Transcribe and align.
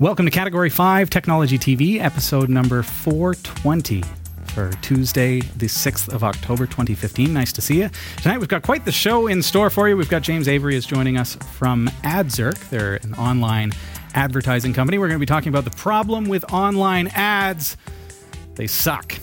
Welcome 0.00 0.24
to 0.24 0.30
Category 0.30 0.70
5 0.70 1.10
Technology 1.10 1.58
TV, 1.58 2.00
episode 2.00 2.48
number 2.48 2.82
420 2.82 4.02
for 4.46 4.70
Tuesday, 4.80 5.40
the 5.40 5.66
6th 5.66 6.08
of 6.08 6.24
October 6.24 6.64
2015. 6.64 7.30
Nice 7.34 7.52
to 7.52 7.60
see 7.60 7.82
you. 7.82 7.90
Tonight 8.16 8.38
we've 8.38 8.48
got 8.48 8.62
quite 8.62 8.86
the 8.86 8.92
show 8.92 9.26
in 9.26 9.42
store 9.42 9.68
for 9.68 9.90
you. 9.90 9.98
We've 9.98 10.08
got 10.08 10.22
James 10.22 10.48
Avery 10.48 10.74
is 10.74 10.86
joining 10.86 11.18
us 11.18 11.34
from 11.34 11.88
AdZerk. 12.02 12.70
They're 12.70 12.94
an 13.02 13.12
online 13.16 13.72
advertising 14.14 14.72
company. 14.72 14.96
We're 14.96 15.08
going 15.08 15.20
to 15.20 15.20
be 15.20 15.26
talking 15.26 15.50
about 15.50 15.66
the 15.66 15.76
problem 15.76 16.30
with 16.30 16.50
online 16.50 17.08
ads. 17.08 17.76
They 18.54 18.68
suck. 18.68 19.18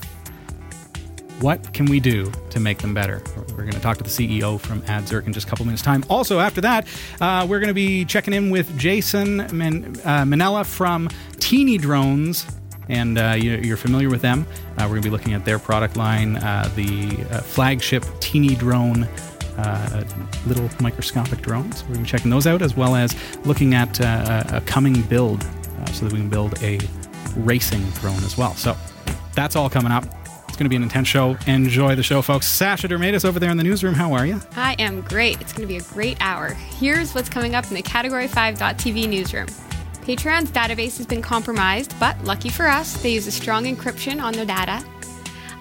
What 1.39 1.71
can 1.71 1.85
we 1.85 1.99
do 1.99 2.31
to 2.49 2.59
make 2.59 2.79
them 2.79 2.95
better? 2.95 3.21
We're 3.49 3.57
going 3.57 3.71
to 3.73 3.79
talk 3.79 3.97
to 3.97 4.03
the 4.03 4.09
CEO 4.09 4.59
from 4.59 4.81
AdZerk 4.83 5.27
in 5.27 5.33
just 5.33 5.45
a 5.45 5.49
couple 5.49 5.65
minutes' 5.65 5.83
time. 5.83 6.03
Also, 6.09 6.39
after 6.39 6.61
that, 6.61 6.88
uh, 7.21 7.45
we're 7.47 7.59
going 7.59 7.67
to 7.67 7.75
be 7.75 8.05
checking 8.05 8.33
in 8.33 8.49
with 8.49 8.75
Jason 8.77 9.38
Man- 9.55 9.95
uh, 10.03 10.23
Mainella 10.23 10.65
from 10.65 11.09
Teeny 11.39 11.77
Drones. 11.77 12.48
And 12.89 13.20
uh, 13.20 13.35
you, 13.38 13.71
are 13.71 13.77
familiar 13.77 14.09
with 14.09 14.21
them. 14.21 14.48
Uh, 14.49 14.84
we're 14.84 14.88
going 14.88 15.02
to 15.03 15.07
be 15.07 15.12
looking 15.12 15.34
at 15.34 15.45
their 15.45 15.59
product 15.59 15.95
line, 15.95 16.38
uh, 16.38 16.71
the 16.76 17.23
uh, 17.29 17.41
flagship 17.41 18.04
Teeny 18.20 18.55
Drone 18.55 19.07
little 20.48 20.70
microscopic 20.79 21.41
drones. 21.41 21.84
We're 21.84 21.95
going 21.95 21.98
to 21.98 22.04
be 22.04 22.09
checking 22.09 22.31
those 22.31 22.48
out 22.48 22.62
as 22.62 22.76
well 22.77 22.95
as 22.95 23.15
looking 23.45 23.73
at 23.73 23.99
a 23.99 24.62
coming 24.65 25.01
build 25.04 25.43
so 25.91 26.05
that 26.05 26.13
we 26.13 26.20
can 26.20 26.29
build 26.29 26.62
a 26.63 26.79
racing 27.35 27.84
drone 28.01 28.23
as 28.23 28.38
well. 28.38 28.54
So 28.54 28.76
that's 29.35 29.55
all 29.55 29.70
coming 29.70 29.91
up. 29.91 30.05
It's 30.57 30.61
going 30.61 30.66
to 30.66 30.70
be 30.71 30.77
an 30.77 30.81
intense 30.81 31.07
show. 31.07 31.38
Enjoy 31.45 31.93
the 31.93 32.02
show, 32.02 32.23
folks. 32.23 32.47
Sasha 32.47 32.88
Dirmeitis 32.88 33.23
over 33.25 33.39
there 33.39 33.52
in 33.52 33.57
the 33.57 33.63
newsroom. 33.63 33.93
How 33.93 34.13
are 34.13 34.25
you? 34.25 34.41
I 34.55 34.75
am 34.79 35.02
great. 35.02 35.39
It's 35.39 35.53
going 35.53 35.67
to 35.67 35.71
be 35.71 35.77
a 35.77 35.84
great 35.93 36.17
hour. 36.20 36.55
Here's 36.79 37.13
what's 37.13 37.29
coming 37.29 37.53
up 37.53 37.67
in 37.67 37.75
the 37.75 37.84
Category 37.84 38.27
5.tv 38.27 39.07
newsroom. 39.07 39.45
Patreon's 40.01 40.49
database 40.49 40.98
has 40.98 41.05
been 41.05 41.21
compromised, 41.21 41.93
but 41.99 42.20
lucky 42.23 42.49
for 42.49 42.65
us, 42.65 42.99
they 43.03 43.13
use 43.13 43.27
a 43.27 43.31
strong 43.31 43.65
encryption 43.65 44.20
on 44.20 44.34
their 44.34 44.48
data. 44.48 44.84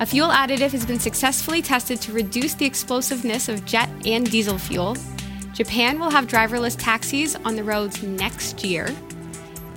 A 0.01 0.07
fuel 0.07 0.31
additive 0.31 0.71
has 0.71 0.87
been 0.87 0.99
successfully 0.99 1.61
tested 1.61 2.01
to 2.01 2.15
reduce 2.15 2.55
the 2.55 2.65
explosiveness 2.65 3.51
of 3.51 3.67
jet 3.67 3.91
and 4.07 4.31
diesel 4.31 4.57
fuel. 4.57 4.97
Japan 5.53 5.99
will 5.99 6.11
have 6.11 6.27
driverless 6.27 6.75
taxis 6.79 7.37
on 7.45 7.55
the 7.55 7.65
roads 7.65 8.03
next 8.03 8.65
year. 8.65 8.89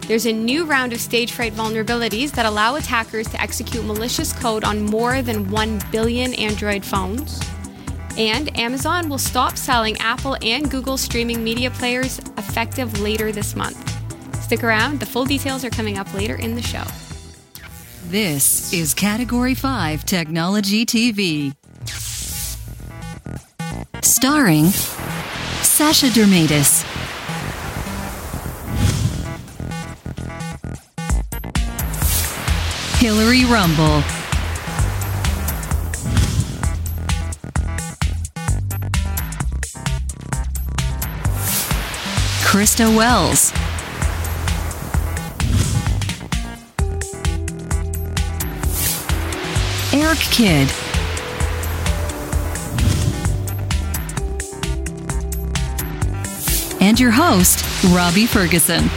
There's 0.09 0.25
a 0.25 0.33
new 0.33 0.65
round 0.65 0.91
of 0.91 0.99
stage 0.99 1.33
fright 1.33 1.53
vulnerabilities 1.53 2.31
that 2.31 2.47
allow 2.47 2.77
attackers 2.77 3.27
to 3.27 3.39
execute 3.39 3.85
malicious 3.85 4.33
code 4.33 4.63
on 4.63 4.81
more 4.81 5.21
than 5.21 5.51
1 5.51 5.81
billion 5.91 6.33
Android 6.33 6.83
phones. 6.83 7.39
And 8.17 8.57
Amazon 8.57 9.07
will 9.07 9.19
stop 9.19 9.55
selling 9.55 9.95
Apple 9.99 10.35
and 10.41 10.71
Google 10.71 10.97
streaming 10.97 11.43
media 11.43 11.69
players 11.69 12.17
effective 12.39 12.99
later 12.99 13.31
this 13.31 13.55
month. 13.55 13.77
Stick 14.41 14.63
around, 14.63 14.99
the 14.99 15.05
full 15.05 15.25
details 15.25 15.63
are 15.63 15.69
coming 15.69 15.99
up 15.99 16.11
later 16.15 16.37
in 16.37 16.55
the 16.55 16.63
show. 16.63 16.85
This 18.07 18.73
is 18.73 18.95
Category 18.95 19.53
5 19.53 20.07
Technology 20.07 20.87
TV. 20.87 21.55
Starring 24.01 24.65
Sasha 25.61 26.07
Dirmeitis. 26.07 26.98
Hillary 32.99 33.45
Rumble. 33.45 34.01
Krista 42.43 42.93
Wells. 42.93 43.53
Eric 49.93 50.19
Kidd. 50.19 50.69
And 56.81 56.99
your 56.99 57.11
host, 57.11 57.63
Robbie 57.93 58.25
Ferguson. 58.25 58.89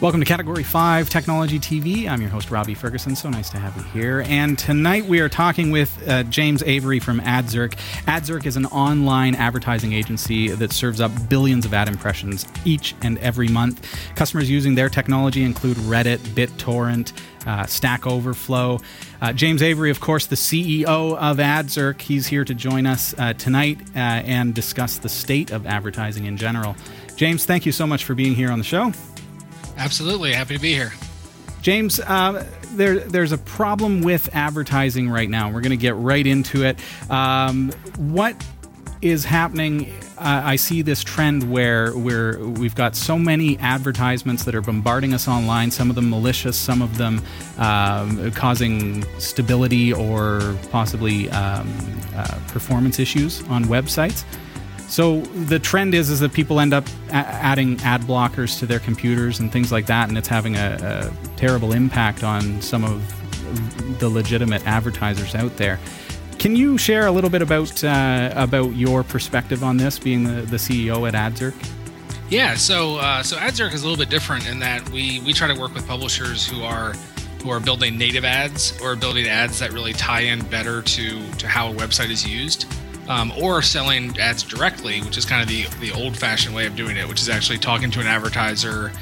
Welcome 0.00 0.20
to 0.20 0.26
Category 0.26 0.62
5 0.62 1.10
Technology 1.10 1.58
TV. 1.58 2.08
I'm 2.08 2.20
your 2.20 2.30
host, 2.30 2.52
Robbie 2.52 2.74
Ferguson. 2.74 3.16
So 3.16 3.30
nice 3.30 3.50
to 3.50 3.58
have 3.58 3.76
you 3.76 3.82
here. 3.82 4.24
And 4.28 4.56
tonight 4.56 5.06
we 5.06 5.18
are 5.18 5.28
talking 5.28 5.72
with 5.72 6.08
uh, 6.08 6.22
James 6.22 6.62
Avery 6.62 7.00
from 7.00 7.18
AdZerk. 7.18 7.72
AdZerk 8.06 8.46
is 8.46 8.56
an 8.56 8.66
online 8.66 9.34
advertising 9.34 9.92
agency 9.92 10.50
that 10.50 10.72
serves 10.72 11.00
up 11.00 11.10
billions 11.28 11.66
of 11.66 11.74
ad 11.74 11.88
impressions 11.88 12.46
each 12.64 12.94
and 13.02 13.18
every 13.18 13.48
month. 13.48 13.84
Customers 14.14 14.48
using 14.48 14.76
their 14.76 14.88
technology 14.88 15.42
include 15.42 15.76
Reddit, 15.78 16.18
BitTorrent, 16.18 17.12
uh, 17.48 17.66
Stack 17.66 18.06
Overflow. 18.06 18.78
Uh, 19.20 19.32
James 19.32 19.62
Avery, 19.62 19.90
of 19.90 19.98
course, 19.98 20.26
the 20.26 20.36
CEO 20.36 21.16
of 21.16 21.38
AdZerk. 21.38 22.00
He's 22.00 22.28
here 22.28 22.44
to 22.44 22.54
join 22.54 22.86
us 22.86 23.16
uh, 23.18 23.32
tonight 23.32 23.80
uh, 23.96 23.98
and 23.98 24.54
discuss 24.54 24.98
the 24.98 25.08
state 25.08 25.50
of 25.50 25.66
advertising 25.66 26.26
in 26.26 26.36
general. 26.36 26.76
James, 27.16 27.44
thank 27.44 27.66
you 27.66 27.72
so 27.72 27.84
much 27.84 28.04
for 28.04 28.14
being 28.14 28.36
here 28.36 28.52
on 28.52 28.58
the 28.58 28.64
show. 28.64 28.92
Absolutely. 29.78 30.32
Happy 30.32 30.54
to 30.56 30.60
be 30.60 30.74
here. 30.74 30.92
James, 31.62 32.00
uh, 32.00 32.44
there, 32.72 32.98
there's 32.98 33.32
a 33.32 33.38
problem 33.38 34.02
with 34.02 34.34
advertising 34.34 35.08
right 35.08 35.28
now. 35.28 35.50
We're 35.50 35.60
going 35.60 35.70
to 35.70 35.76
get 35.76 35.96
right 35.96 36.26
into 36.26 36.64
it. 36.64 36.78
Um, 37.10 37.72
what 37.96 38.44
is 39.00 39.24
happening? 39.24 39.92
Uh, 40.18 40.42
I 40.44 40.56
see 40.56 40.82
this 40.82 41.04
trend 41.04 41.50
where 41.50 41.96
we're, 41.96 42.38
we've 42.38 42.74
got 42.74 42.96
so 42.96 43.18
many 43.18 43.56
advertisements 43.58 44.44
that 44.44 44.54
are 44.54 44.60
bombarding 44.60 45.14
us 45.14 45.28
online, 45.28 45.70
some 45.70 45.90
of 45.90 45.96
them 45.96 46.10
malicious, 46.10 46.56
some 46.56 46.82
of 46.82 46.98
them 46.98 47.22
um, 47.58 48.30
causing 48.32 49.04
stability 49.20 49.92
or 49.92 50.56
possibly 50.70 51.30
um, 51.30 51.72
uh, 52.16 52.38
performance 52.48 52.98
issues 52.98 53.42
on 53.48 53.64
websites. 53.66 54.24
So 54.88 55.20
the 55.20 55.58
trend 55.58 55.94
is 55.94 56.08
is 56.08 56.20
that 56.20 56.32
people 56.32 56.60
end 56.60 56.72
up 56.72 56.86
a- 57.08 57.12
adding 57.12 57.80
ad 57.82 58.02
blockers 58.02 58.58
to 58.60 58.66
their 58.66 58.80
computers 58.80 59.38
and 59.38 59.52
things 59.52 59.70
like 59.70 59.86
that, 59.86 60.08
and 60.08 60.16
it's 60.16 60.28
having 60.28 60.56
a, 60.56 61.10
a 61.12 61.36
terrible 61.36 61.72
impact 61.72 62.24
on 62.24 62.60
some 62.62 62.84
of 62.84 63.98
the 63.98 64.08
legitimate 64.08 64.66
advertisers 64.66 65.34
out 65.34 65.56
there. 65.56 65.78
Can 66.38 66.54
you 66.54 66.78
share 66.78 67.06
a 67.06 67.10
little 67.10 67.30
bit 67.30 67.42
about 67.42 67.84
uh, 67.84 68.32
about 68.34 68.76
your 68.76 69.02
perspective 69.02 69.62
on 69.62 69.76
this, 69.76 69.98
being 69.98 70.24
the, 70.24 70.42
the 70.42 70.56
CEO 70.56 71.06
at 71.06 71.14
AdZerk? 71.14 71.54
Yeah, 72.30 72.54
so 72.54 72.96
uh, 72.96 73.22
so 73.22 73.36
AdZerk 73.36 73.74
is 73.74 73.82
a 73.82 73.88
little 73.88 74.02
bit 74.02 74.10
different 74.10 74.48
in 74.48 74.58
that 74.60 74.88
we 74.90 75.20
we 75.20 75.32
try 75.32 75.52
to 75.52 75.60
work 75.60 75.74
with 75.74 75.86
publishers 75.86 76.46
who 76.46 76.62
are 76.62 76.94
who 77.42 77.50
are 77.50 77.60
building 77.60 77.98
native 77.98 78.24
ads 78.24 78.80
or 78.80 78.96
building 78.96 79.26
ads 79.26 79.58
that 79.58 79.72
really 79.72 79.92
tie 79.92 80.20
in 80.20 80.44
better 80.46 80.80
to 80.82 81.30
to 81.32 81.46
how 81.46 81.70
a 81.70 81.74
website 81.74 82.10
is 82.10 82.26
used 82.26 82.66
um, 83.08 83.32
or 83.40 83.62
selling 83.62 84.16
ads 84.20 84.42
directly, 84.42 85.00
which 85.00 85.16
is 85.16 85.24
kind 85.24 85.42
of 85.42 85.48
the, 85.48 85.64
the 85.80 85.92
old 85.92 86.16
fashioned 86.16 86.54
way 86.54 86.66
of 86.66 86.76
doing 86.76 86.96
it, 86.96 87.08
which 87.08 87.20
is 87.20 87.28
actually 87.28 87.58
talking 87.58 87.90
to 87.90 88.00
an 88.00 88.06
advertiser, 88.06 88.92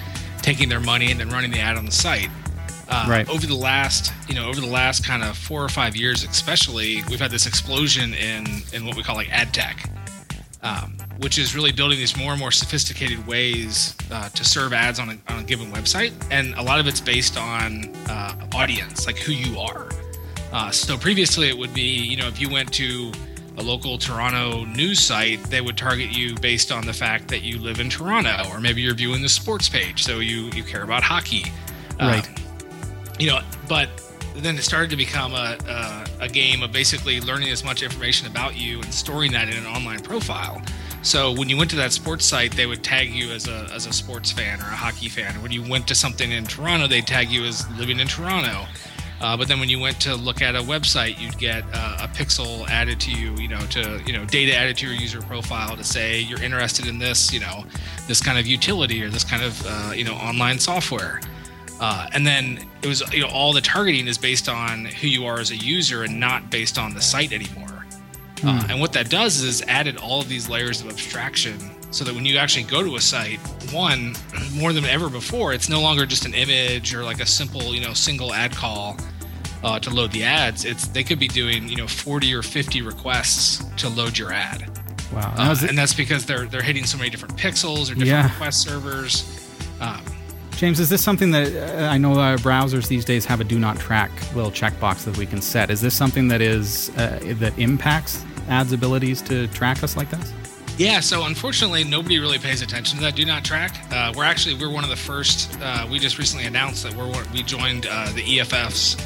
taking 0.42 0.68
their 0.68 0.80
money, 0.80 1.10
and 1.10 1.20
then 1.20 1.28
running 1.28 1.50
the 1.50 1.60
ad 1.60 1.76
on 1.76 1.84
the 1.84 1.92
site. 1.92 2.30
Uh, 2.88 3.06
right. 3.08 3.28
Over 3.28 3.46
the 3.46 3.56
last, 3.56 4.12
you 4.28 4.34
know, 4.36 4.48
over 4.48 4.60
the 4.60 4.66
last 4.66 5.04
kind 5.04 5.24
of 5.24 5.36
four 5.36 5.62
or 5.62 5.68
five 5.68 5.96
years, 5.96 6.22
especially, 6.22 7.02
we've 7.10 7.18
had 7.18 7.32
this 7.32 7.46
explosion 7.46 8.14
in 8.14 8.46
in 8.72 8.86
what 8.86 8.96
we 8.96 9.02
call 9.02 9.16
like 9.16 9.28
ad 9.32 9.52
tech, 9.52 9.90
um, 10.62 10.96
which 11.18 11.36
is 11.36 11.56
really 11.56 11.72
building 11.72 11.98
these 11.98 12.16
more 12.16 12.30
and 12.30 12.38
more 12.38 12.52
sophisticated 12.52 13.26
ways 13.26 13.96
uh, 14.12 14.28
to 14.28 14.44
serve 14.44 14.72
ads 14.72 15.00
on 15.00 15.08
a, 15.08 15.32
on 15.32 15.40
a 15.40 15.42
given 15.42 15.72
website, 15.72 16.12
and 16.30 16.54
a 16.54 16.62
lot 16.62 16.78
of 16.78 16.86
it's 16.86 17.00
based 17.00 17.36
on 17.36 17.92
uh, 18.08 18.48
audience, 18.54 19.04
like 19.04 19.16
who 19.16 19.32
you 19.32 19.58
are. 19.58 19.88
Uh, 20.52 20.70
so 20.70 20.96
previously, 20.96 21.48
it 21.48 21.58
would 21.58 21.74
be, 21.74 21.82
you 21.82 22.16
know, 22.16 22.28
if 22.28 22.40
you 22.40 22.48
went 22.48 22.72
to 22.72 23.10
a 23.58 23.62
local 23.62 23.98
Toronto 23.98 24.64
news 24.64 25.00
site, 25.00 25.42
they 25.44 25.60
would 25.60 25.76
target 25.76 26.10
you 26.16 26.34
based 26.36 26.70
on 26.70 26.84
the 26.84 26.92
fact 26.92 27.28
that 27.28 27.42
you 27.42 27.58
live 27.58 27.80
in 27.80 27.88
Toronto, 27.88 28.44
or 28.50 28.60
maybe 28.60 28.82
you're 28.82 28.94
viewing 28.94 29.22
the 29.22 29.28
sports 29.28 29.68
page, 29.68 30.02
so 30.02 30.18
you 30.18 30.50
you 30.54 30.62
care 30.62 30.82
about 30.82 31.02
hockey, 31.02 31.44
right? 31.98 32.26
Um, 32.26 32.34
you 33.18 33.28
know, 33.28 33.40
but 33.68 33.88
then 34.36 34.56
it 34.56 34.62
started 34.62 34.90
to 34.90 34.96
become 34.96 35.32
a, 35.32 35.56
a, 35.66 36.24
a 36.24 36.28
game 36.28 36.62
of 36.62 36.70
basically 36.70 37.20
learning 37.20 37.48
as 37.48 37.64
much 37.64 37.82
information 37.82 38.26
about 38.26 38.56
you 38.56 38.80
and 38.82 38.92
storing 38.92 39.32
that 39.32 39.48
in 39.48 39.56
an 39.56 39.66
online 39.66 40.00
profile. 40.00 40.60
So 41.02 41.32
when 41.32 41.48
you 41.48 41.56
went 41.56 41.70
to 41.70 41.76
that 41.76 41.92
sports 41.92 42.24
site, 42.24 42.54
they 42.56 42.66
would 42.66 42.82
tag 42.82 43.10
you 43.10 43.30
as 43.30 43.48
a 43.48 43.68
as 43.72 43.86
a 43.86 43.92
sports 43.92 44.32
fan 44.32 44.60
or 44.60 44.64
a 44.64 44.76
hockey 44.76 45.08
fan. 45.08 45.40
When 45.40 45.52
you 45.52 45.62
went 45.62 45.86
to 45.88 45.94
something 45.94 46.32
in 46.32 46.44
Toronto, 46.44 46.88
they 46.88 47.00
tag 47.00 47.30
you 47.30 47.44
as 47.44 47.68
living 47.78 48.00
in 48.00 48.08
Toronto. 48.08 48.66
Uh, 49.20 49.36
but 49.36 49.48
then 49.48 49.58
when 49.58 49.68
you 49.68 49.78
went 49.78 49.98
to 50.00 50.14
look 50.14 50.42
at 50.42 50.54
a 50.54 50.60
website, 50.60 51.18
you'd 51.18 51.38
get 51.38 51.64
uh, 51.72 51.98
a 52.02 52.08
pixel 52.08 52.68
added 52.68 53.00
to 53.00 53.10
you, 53.10 53.34
you 53.36 53.48
know, 53.48 53.60
to 53.66 54.02
you 54.06 54.12
know 54.12 54.24
data 54.26 54.54
added 54.54 54.76
to 54.78 54.86
your 54.86 54.94
user 54.94 55.22
profile 55.22 55.76
to 55.76 55.84
say 55.84 56.20
you're 56.20 56.42
interested 56.42 56.86
in 56.86 56.98
this, 56.98 57.32
you 57.32 57.40
know, 57.40 57.64
this 58.06 58.20
kind 58.22 58.38
of 58.38 58.46
utility 58.46 59.02
or 59.02 59.08
this 59.08 59.24
kind 59.24 59.42
of 59.42 59.62
uh, 59.66 59.92
you 59.94 60.04
know 60.04 60.14
online 60.14 60.58
software. 60.58 61.20
Uh, 61.80 62.08
and 62.14 62.26
then 62.26 62.58
it 62.82 62.88
was 62.88 63.02
you 63.12 63.20
know 63.20 63.28
all 63.28 63.52
the 63.52 63.60
targeting 63.60 64.06
is 64.06 64.18
based 64.18 64.48
on 64.48 64.84
who 64.84 65.08
you 65.08 65.26
are 65.26 65.40
as 65.40 65.50
a 65.50 65.56
user 65.56 66.04
and 66.04 66.18
not 66.18 66.50
based 66.50 66.78
on 66.78 66.94
the 66.94 67.00
site 67.00 67.32
anymore. 67.32 67.86
Uh, 68.44 68.66
and 68.68 68.78
what 68.78 68.92
that 68.92 69.08
does 69.08 69.40
is 69.40 69.62
added 69.62 69.96
all 69.96 70.20
of 70.20 70.28
these 70.28 70.48
layers 70.48 70.82
of 70.82 70.88
abstraction 70.88 71.58
so 71.96 72.04
that 72.04 72.14
when 72.14 72.26
you 72.26 72.36
actually 72.36 72.64
go 72.64 72.82
to 72.82 72.96
a 72.96 73.00
site, 73.00 73.38
one 73.72 74.14
more 74.54 74.72
than 74.72 74.84
ever 74.84 75.08
before, 75.08 75.52
it's 75.54 75.68
no 75.68 75.80
longer 75.80 76.04
just 76.06 76.26
an 76.26 76.34
image 76.34 76.94
or 76.94 77.02
like 77.04 77.20
a 77.20 77.26
simple 77.26 77.74
you 77.74 77.80
know 77.80 77.92
single 77.94 78.34
ad 78.34 78.52
call 78.54 78.96
uh, 79.64 79.78
to 79.80 79.90
load 79.90 80.12
the 80.12 80.22
ads. 80.24 80.64
It's 80.64 80.86
they 80.88 81.02
could 81.02 81.18
be 81.18 81.28
doing 81.28 81.68
you 81.68 81.76
know 81.76 81.86
40 81.86 82.34
or 82.34 82.42
50 82.42 82.82
requests 82.82 83.64
to 83.78 83.88
load 83.88 84.18
your 84.18 84.32
ad. 84.32 84.70
Wow. 85.12 85.34
Uh, 85.36 85.52
it- 85.58 85.68
and 85.70 85.78
that's 85.78 85.94
because 85.94 86.26
they're 86.26 86.46
they're 86.46 86.62
hitting 86.62 86.84
so 86.84 86.98
many 86.98 87.10
different 87.10 87.36
pixels 87.36 87.84
or 87.84 87.94
different 87.94 88.06
Yeah. 88.08 88.24
request 88.24 88.62
servers. 88.62 89.24
Um, 89.80 90.02
James, 90.56 90.80
is 90.80 90.88
this 90.88 91.02
something 91.04 91.30
that 91.32 91.52
uh, 91.54 91.84
I 91.86 91.98
know 91.98 92.18
our 92.18 92.36
browsers 92.38 92.88
these 92.88 93.04
days 93.04 93.26
have 93.26 93.40
a 93.40 93.44
do 93.44 93.58
not 93.58 93.78
track 93.78 94.10
little 94.34 94.50
checkbox 94.50 95.04
that 95.04 95.16
we 95.18 95.26
can 95.26 95.40
set? 95.42 95.70
Is 95.70 95.80
this 95.82 95.94
something 95.94 96.28
that 96.28 96.40
is 96.40 96.90
uh, 96.96 97.20
that 97.40 97.58
impacts 97.58 98.24
ads' 98.48 98.72
abilities 98.72 99.20
to 99.22 99.48
track 99.48 99.82
us 99.82 99.96
like 99.96 100.08
this? 100.10 100.32
Yeah, 100.78 101.00
so 101.00 101.24
unfortunately, 101.24 101.84
nobody 101.84 102.18
really 102.18 102.38
pays 102.38 102.60
attention 102.60 102.98
to 102.98 103.04
that 103.04 103.16
do 103.16 103.24
not 103.24 103.44
track. 103.44 103.74
Uh, 103.90 104.12
we're 104.14 104.24
actually 104.24 104.56
we're 104.56 104.70
one 104.70 104.84
of 104.84 104.90
the 104.90 104.96
first. 104.96 105.56
Uh, 105.62 105.86
we 105.90 105.98
just 105.98 106.18
recently 106.18 106.44
announced 106.44 106.82
that 106.82 106.94
we're 106.94 107.10
we 107.32 107.42
joined 107.42 107.86
uh, 107.88 108.12
the 108.12 108.40
EFF's 108.40 108.96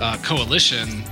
uh, 0.00 0.16
coalition, 0.24 1.04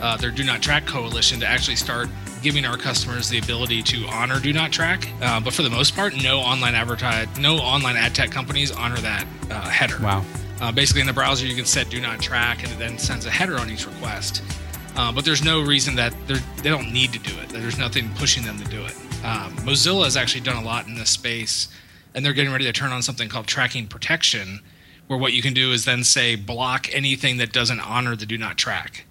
uh, 0.00 0.16
their 0.18 0.30
do 0.30 0.44
not 0.44 0.62
track 0.62 0.86
coalition, 0.86 1.40
to 1.40 1.46
actually 1.46 1.74
start 1.74 2.08
giving 2.42 2.64
our 2.64 2.76
customers 2.76 3.28
the 3.28 3.38
ability 3.38 3.82
to 3.82 4.06
honor 4.06 4.38
do 4.38 4.52
not 4.52 4.70
track. 4.70 5.08
Uh, 5.20 5.40
but 5.40 5.52
for 5.52 5.62
the 5.62 5.70
most 5.70 5.96
part, 5.96 6.14
no 6.22 6.38
online 6.38 6.76
advertise, 6.76 7.26
no 7.36 7.56
online 7.56 7.96
ad 7.96 8.14
tech 8.14 8.30
companies 8.30 8.70
honor 8.70 8.98
that 8.98 9.26
uh, 9.50 9.62
header. 9.68 9.98
Wow. 10.00 10.24
Uh, 10.60 10.70
basically, 10.70 11.00
in 11.00 11.08
the 11.08 11.12
browser, 11.12 11.44
you 11.44 11.56
can 11.56 11.64
set 11.64 11.90
do 11.90 12.00
not 12.00 12.20
track, 12.20 12.62
and 12.62 12.70
it 12.70 12.78
then 12.78 12.98
sends 12.98 13.26
a 13.26 13.30
header 13.30 13.58
on 13.58 13.68
each 13.68 13.84
request. 13.84 14.44
But 14.94 15.24
there's 15.24 15.44
no 15.44 15.60
reason 15.60 15.96
that 15.96 16.14
they 16.28 16.70
don't 16.70 16.92
need 16.92 17.12
to 17.14 17.18
do 17.18 17.36
it. 17.40 17.48
There's 17.48 17.78
nothing 17.78 18.10
pushing 18.14 18.44
them 18.44 18.58
to 18.58 18.64
do 18.70 18.84
it. 18.84 18.96
Um, 19.26 19.56
Mozilla 19.56 20.04
has 20.04 20.16
actually 20.16 20.42
done 20.42 20.56
a 20.56 20.64
lot 20.64 20.86
in 20.86 20.94
this 20.94 21.10
space, 21.10 21.66
and 22.14 22.24
they're 22.24 22.32
getting 22.32 22.52
ready 22.52 22.64
to 22.64 22.72
turn 22.72 22.92
on 22.92 23.02
something 23.02 23.28
called 23.28 23.48
tracking 23.48 23.88
protection, 23.88 24.60
where 25.08 25.18
what 25.18 25.32
you 25.32 25.42
can 25.42 25.52
do 25.52 25.72
is 25.72 25.84
then 25.84 26.04
say 26.04 26.36
block 26.36 26.86
anything 26.94 27.38
that 27.38 27.52
doesn't 27.52 27.80
honor 27.80 28.14
the 28.14 28.24
do 28.24 28.38
not 28.38 28.56
track. 28.56 29.04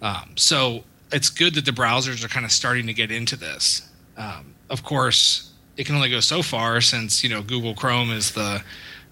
Um, 0.00 0.34
so 0.36 0.84
it's 1.10 1.30
good 1.30 1.56
that 1.56 1.64
the 1.64 1.72
browsers 1.72 2.24
are 2.24 2.28
kind 2.28 2.46
of 2.46 2.52
starting 2.52 2.86
to 2.86 2.94
get 2.94 3.10
into 3.10 3.34
this. 3.34 3.88
Um, 4.16 4.54
of 4.70 4.84
course, 4.84 5.50
it 5.76 5.84
can 5.84 5.96
only 5.96 6.10
go 6.10 6.20
so 6.20 6.42
far 6.42 6.80
since 6.80 7.24
you 7.24 7.30
know 7.30 7.42
Google 7.42 7.74
Chrome 7.74 8.12
is 8.12 8.30
the 8.30 8.62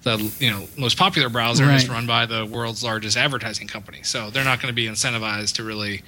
the 0.03 0.33
you 0.39 0.53
know 0.53 0.69
most 0.77 0.97
popular 0.97 1.29
browser 1.29 1.65
and 1.65 1.73
it's 1.73 1.89
run 1.89 2.07
by 2.07 2.27
the 2.27 2.47
world's 2.47 2.85
largest 2.85 3.17
advertising 3.17 3.67
company. 3.67 4.05
So 4.05 4.31
they're 4.31 4.45
not 4.45 4.63
going 4.63 4.71
to 4.71 4.77
be 4.77 4.87
incentivized 4.87 5.57
to 5.57 5.65
really 5.65 6.05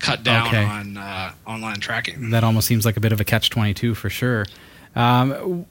cut 0.00 0.22
down 0.24 0.48
Okay. 0.48 0.64
on 0.64 0.96
uh, 0.96 1.32
online 1.46 1.80
tracking. 1.80 2.30
That 2.30 2.42
almost 2.44 2.66
seems 2.66 2.84
like 2.84 2.96
a 2.96 3.00
bit 3.00 3.12
of 3.12 3.20
a 3.20 3.24
catch 3.24 3.50
twenty 3.50 3.74
two 3.74 3.94
for 3.94 4.10
sure. 4.10 4.46
Um, 4.96 5.66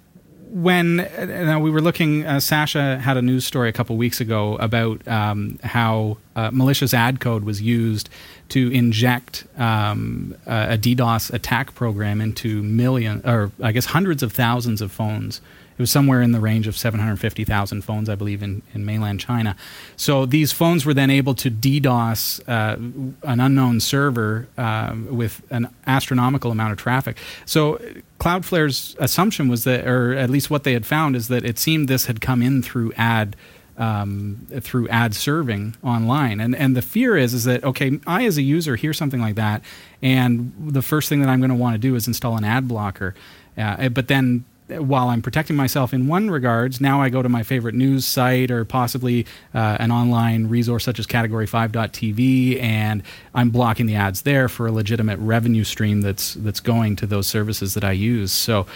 when 0.52 1.02
uh, 1.02 1.26
now 1.26 1.60
we 1.60 1.70
were 1.70 1.82
looking, 1.82 2.26
uh, 2.26 2.40
Sasha 2.40 2.98
had 2.98 3.18
a 3.18 3.22
news 3.22 3.46
story 3.46 3.70
a 3.70 3.72
couple 3.72 3.96
weeks 3.98 4.20
ago 4.20 4.56
about 4.58 5.08
um, 5.08 5.60
how 5.64 6.18
uh, 6.36 6.50
malicious 6.52 6.92
ad 6.94 7.20
code 7.20 7.44
was 7.44 7.62
used 7.62 8.10
to 8.50 8.72
inject 8.72 9.46
um, 9.60 10.36
a 10.48 10.74
a 10.74 10.78
DDoS 10.78 11.32
attack 11.34 11.76
program 11.76 12.20
into 12.22 12.64
million, 12.64 13.22
or 13.26 13.52
I 13.62 13.72
guess 13.72 13.86
hundreds 13.86 14.24
of 14.24 14.32
thousands 14.32 14.82
of 14.82 14.92
phones. 14.92 15.40
It 15.80 15.84
was 15.84 15.92
somewhere 15.92 16.22
in 16.22 16.34
the 16.34 16.42
range 16.42 16.68
of 16.68 16.78
750,000 16.78 17.84
phones, 17.84 18.10
I 18.10 18.16
believe, 18.16 18.44
in, 18.44 18.64
in 18.74 18.86
mainland 18.86 19.22
China. 19.22 19.56
So 19.96 20.26
these 20.26 20.52
phones 20.52 20.86
were 20.86 20.94
then 20.94 21.10
able 21.10 21.34
to 21.36 21.50
DDoS 21.50 22.42
uh, 22.50 22.76
an 23.24 23.40
unknown 23.40 23.80
server 23.80 24.50
um, 24.58 25.08
with 25.16 25.42
an 25.50 25.74
astronomical 25.88 26.52
amount 26.52 26.74
of 26.74 26.80
traffic. 26.80 27.16
So 27.46 27.80
Cloudflare's 28.20 28.98
assumption 29.00 29.48
was 29.48 29.64
that, 29.64 29.88
or 29.88 30.12
at 30.16 30.30
least 30.30 30.50
what 30.50 30.66
they 30.66 30.74
had 30.74 30.86
found, 30.86 31.16
is 31.16 31.30
that 31.30 31.46
it 31.46 31.58
seemed 31.58 31.88
this 31.88 32.08
had 32.08 32.20
come 32.20 32.42
in 32.42 32.62
through 32.62 32.92
ad. 32.98 33.38
Um, 33.78 34.46
through 34.60 34.90
ad 34.90 35.16
serving 35.16 35.78
online, 35.82 36.42
and 36.42 36.54
and 36.54 36.76
the 36.76 36.82
fear 36.82 37.16
is 37.16 37.34
is 37.34 37.46
that 37.46 37.64
okay, 37.64 37.98
I 38.06 38.26
as 38.26 38.38
a 38.38 38.42
user 38.42 38.76
hear 38.76 38.92
something 38.92 39.22
like 39.22 39.36
that, 39.36 39.64
and 40.02 40.52
the 40.60 40.82
first 40.82 41.08
thing 41.08 41.22
that 41.22 41.30
I'm 41.30 41.40
going 41.40 41.50
to 41.50 41.56
want 41.56 41.76
to 41.76 41.78
do 41.78 41.96
is 41.96 42.06
install 42.06 42.36
an 42.36 42.44
ad 42.44 42.68
blocker, 42.68 43.16
uh, 43.58 43.88
but 43.88 44.10
then 44.10 44.44
while 44.70 45.10
I'm 45.10 45.22
protecting 45.22 45.56
myself 45.56 45.94
in 45.94 46.08
one 46.08 46.30
regards, 46.30 46.80
now 46.80 47.02
I 47.02 47.10
go 47.10 47.22
to 47.22 47.30
my 47.30 47.44
favorite 47.44 47.76
news 47.76 48.06
site 48.06 48.52
or 48.52 48.66
possibly 48.66 49.26
uh, 49.54 49.78
an 49.80 49.92
online 49.92 50.48
resource 50.48 50.84
such 50.84 51.00
as 51.00 51.08
category5.tv 51.08 52.62
and 52.62 53.04
I'm 53.34 53.50
blocking 53.50 53.86
the 53.86 53.96
ads 53.96 54.22
there 54.22 54.48
for 54.50 54.68
a 54.68 54.72
legitimate 54.72 55.20
revenue 55.20 55.64
stream 55.64 56.02
that's 56.02 56.36
that's 56.36 56.60
going 56.60 56.96
to 56.98 57.08
those 57.08 57.28
services 57.28 57.74
that 57.74 57.84
I 57.84 57.92
use. 57.94 58.32
So 58.32 58.68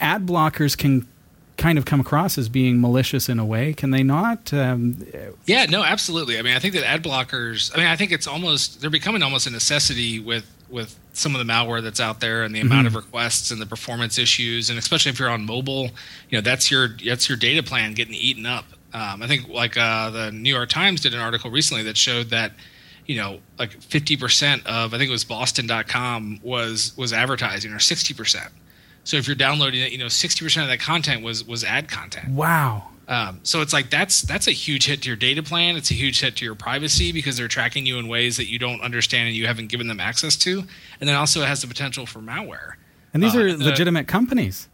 ad 0.00 0.26
blockers 0.26 0.76
can 0.76 1.06
kind 1.56 1.76
of 1.78 1.84
come 1.84 2.00
across 2.00 2.38
as 2.38 2.48
being 2.48 2.80
malicious 2.80 3.28
in 3.28 3.38
a 3.38 3.44
way, 3.44 3.74
can 3.74 3.90
they 3.90 4.02
not? 4.02 4.52
Um, 4.52 5.06
Yeah, 5.44 5.66
no, 5.66 5.84
absolutely. 5.84 6.38
I 6.38 6.42
mean, 6.42 6.56
I 6.56 6.58
think 6.58 6.74
that 6.74 6.84
ad 6.84 7.04
blockers. 7.04 7.70
I 7.74 7.78
mean, 7.78 7.86
I 7.86 7.96
think 7.96 8.12
it's 8.12 8.26
almost 8.26 8.80
they're 8.80 8.90
becoming 8.90 9.22
almost 9.22 9.46
a 9.46 9.50
necessity 9.50 10.18
with 10.18 10.50
with 10.70 10.98
some 11.12 11.34
of 11.34 11.44
the 11.44 11.52
malware 11.52 11.82
that's 11.82 12.00
out 12.00 12.20
there 12.20 12.44
and 12.44 12.54
the 12.54 12.60
amount 12.60 12.86
of 12.86 12.94
requests 12.94 13.50
and 13.50 13.60
the 13.60 13.66
performance 13.66 14.18
issues, 14.18 14.70
and 14.70 14.78
especially 14.78 15.10
if 15.10 15.18
you're 15.18 15.28
on 15.28 15.44
mobile, 15.44 15.90
you 16.28 16.38
know, 16.38 16.40
that's 16.40 16.70
your 16.70 16.88
that's 17.04 17.28
your 17.28 17.36
data 17.36 17.62
plan 17.62 17.94
getting 17.94 18.14
eaten 18.14 18.46
up. 18.46 18.64
Um, 18.92 19.22
I 19.22 19.26
think 19.26 19.48
like 19.48 19.76
uh, 19.76 20.10
the 20.10 20.32
New 20.32 20.52
York 20.52 20.68
Times 20.68 21.00
did 21.00 21.14
an 21.14 21.20
article 21.20 21.50
recently 21.50 21.82
that 21.84 21.96
showed 21.96 22.30
that 22.30 22.52
you 23.06 23.16
know 23.16 23.40
like 23.58 23.78
50% 23.80 24.66
of 24.66 24.94
I 24.94 24.98
think 24.98 25.08
it 25.08 25.12
was 25.12 25.24
Boston.com 25.24 26.40
was 26.42 26.96
was 26.96 27.12
advertising 27.12 27.72
or 27.72 27.78
60%. 27.78 28.48
So 29.04 29.16
if 29.16 29.26
you're 29.26 29.36
downloading 29.36 29.80
it, 29.80 29.92
you 29.92 29.98
know, 29.98 30.06
60% 30.06 30.62
of 30.62 30.68
that 30.68 30.80
content 30.80 31.22
was 31.22 31.46
was 31.46 31.64
ad 31.64 31.88
content. 31.88 32.30
wow. 32.30 32.89
Um, 33.10 33.40
so 33.42 33.60
it's 33.60 33.72
like 33.72 33.90
that's 33.90 34.22
that's 34.22 34.46
a 34.46 34.52
huge 34.52 34.86
hit 34.86 35.02
to 35.02 35.08
your 35.08 35.16
data 35.16 35.42
plan. 35.42 35.74
It's 35.76 35.90
a 35.90 35.94
huge 35.94 36.20
hit 36.20 36.36
to 36.36 36.44
your 36.44 36.54
privacy 36.54 37.10
because 37.10 37.36
they're 37.36 37.48
tracking 37.48 37.84
you 37.84 37.98
in 37.98 38.06
ways 38.06 38.36
that 38.36 38.48
you 38.48 38.58
don't 38.58 38.80
understand 38.80 39.26
and 39.26 39.36
you 39.36 39.46
haven't 39.48 39.66
given 39.66 39.88
them 39.88 39.98
access 39.98 40.36
to. 40.36 40.60
And 41.00 41.08
then 41.08 41.16
also 41.16 41.42
it 41.42 41.46
has 41.48 41.60
the 41.60 41.66
potential 41.66 42.06
for 42.06 42.20
malware. 42.20 42.74
And 43.12 43.20
these 43.22 43.34
Uh, 43.34 43.40
are 43.40 43.52
the- 43.52 43.64
legitimate 43.64 44.06
companies. 44.06 44.68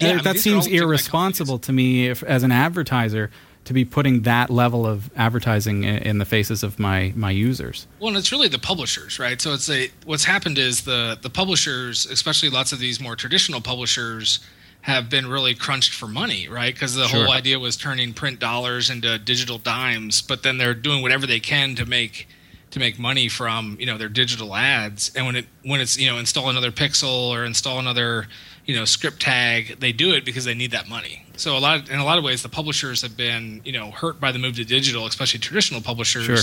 Yeah, 0.00 0.08
I 0.10 0.14
mean, 0.14 0.24
that 0.24 0.34
these 0.34 0.46
are 0.46 0.54
all 0.56 0.62
seems 0.62 0.74
irresponsible 0.80 1.58
to 1.60 1.72
me 1.72 2.06
if, 2.06 2.22
as 2.22 2.42
an 2.44 2.52
advertiser 2.52 3.30
to 3.64 3.72
be 3.72 3.84
putting 3.84 4.22
that 4.22 4.48
level 4.48 4.86
of 4.86 5.10
advertising 5.16 5.82
in, 5.82 5.96
in 5.98 6.18
the 6.18 6.24
faces 6.24 6.62
of 6.62 6.78
my, 6.78 7.12
my 7.16 7.30
users. 7.32 7.88
Well, 7.98 8.08
and 8.08 8.16
it's 8.16 8.30
really 8.30 8.46
the 8.46 8.60
publishers, 8.60 9.18
right? 9.18 9.40
So 9.40 9.54
it's 9.54 9.68
a 9.68 9.90
what's 10.04 10.24
happened 10.24 10.58
is 10.58 10.82
the 10.82 11.18
the 11.20 11.30
publishers, 11.30 12.06
especially 12.06 12.48
lots 12.50 12.70
of 12.72 12.78
these 12.78 13.00
more 13.00 13.16
traditional 13.16 13.60
publishers, 13.60 14.38
have 14.86 15.10
been 15.10 15.26
really 15.26 15.52
crunched 15.52 15.92
for 15.92 16.06
money, 16.06 16.46
right? 16.46 16.72
Because 16.72 16.94
the 16.94 17.08
Sure. 17.08 17.24
whole 17.24 17.32
idea 17.34 17.58
was 17.58 17.76
turning 17.76 18.14
print 18.14 18.38
dollars 18.38 18.88
into 18.88 19.18
digital 19.18 19.58
dimes, 19.58 20.22
but 20.22 20.44
then 20.44 20.58
they're 20.58 20.74
doing 20.74 21.02
whatever 21.02 21.26
they 21.26 21.40
can 21.40 21.74
to 21.74 21.84
make 21.84 22.28
to 22.70 22.78
make 22.78 22.96
money 22.98 23.28
from 23.28 23.76
you 23.80 23.86
know 23.86 23.98
their 23.98 24.08
digital 24.08 24.54
ads. 24.54 25.10
And 25.16 25.26
when 25.26 25.34
it 25.34 25.46
when 25.64 25.80
it's 25.80 25.98
you 25.98 26.08
know 26.08 26.18
install 26.18 26.48
another 26.50 26.70
pixel 26.70 27.30
or 27.30 27.44
install 27.44 27.80
another 27.80 28.28
you 28.64 28.76
know 28.76 28.84
script 28.84 29.20
tag, 29.20 29.80
they 29.80 29.90
do 29.90 30.12
it 30.14 30.24
because 30.24 30.44
they 30.44 30.54
need 30.54 30.70
that 30.70 30.88
money. 30.88 31.24
So 31.36 31.56
a 31.56 31.58
lot 31.58 31.88
in 31.90 31.98
a 31.98 32.04
lot 32.04 32.18
of 32.18 32.22
ways, 32.22 32.42
the 32.44 32.48
publishers 32.48 33.02
have 33.02 33.16
been 33.16 33.62
you 33.64 33.72
know 33.72 33.90
hurt 33.90 34.20
by 34.20 34.30
the 34.30 34.38
move 34.38 34.54
to 34.54 34.64
digital, 34.64 35.04
especially 35.06 35.40
traditional 35.40 35.80
publishers 35.80 36.26
Sure. 36.26 36.36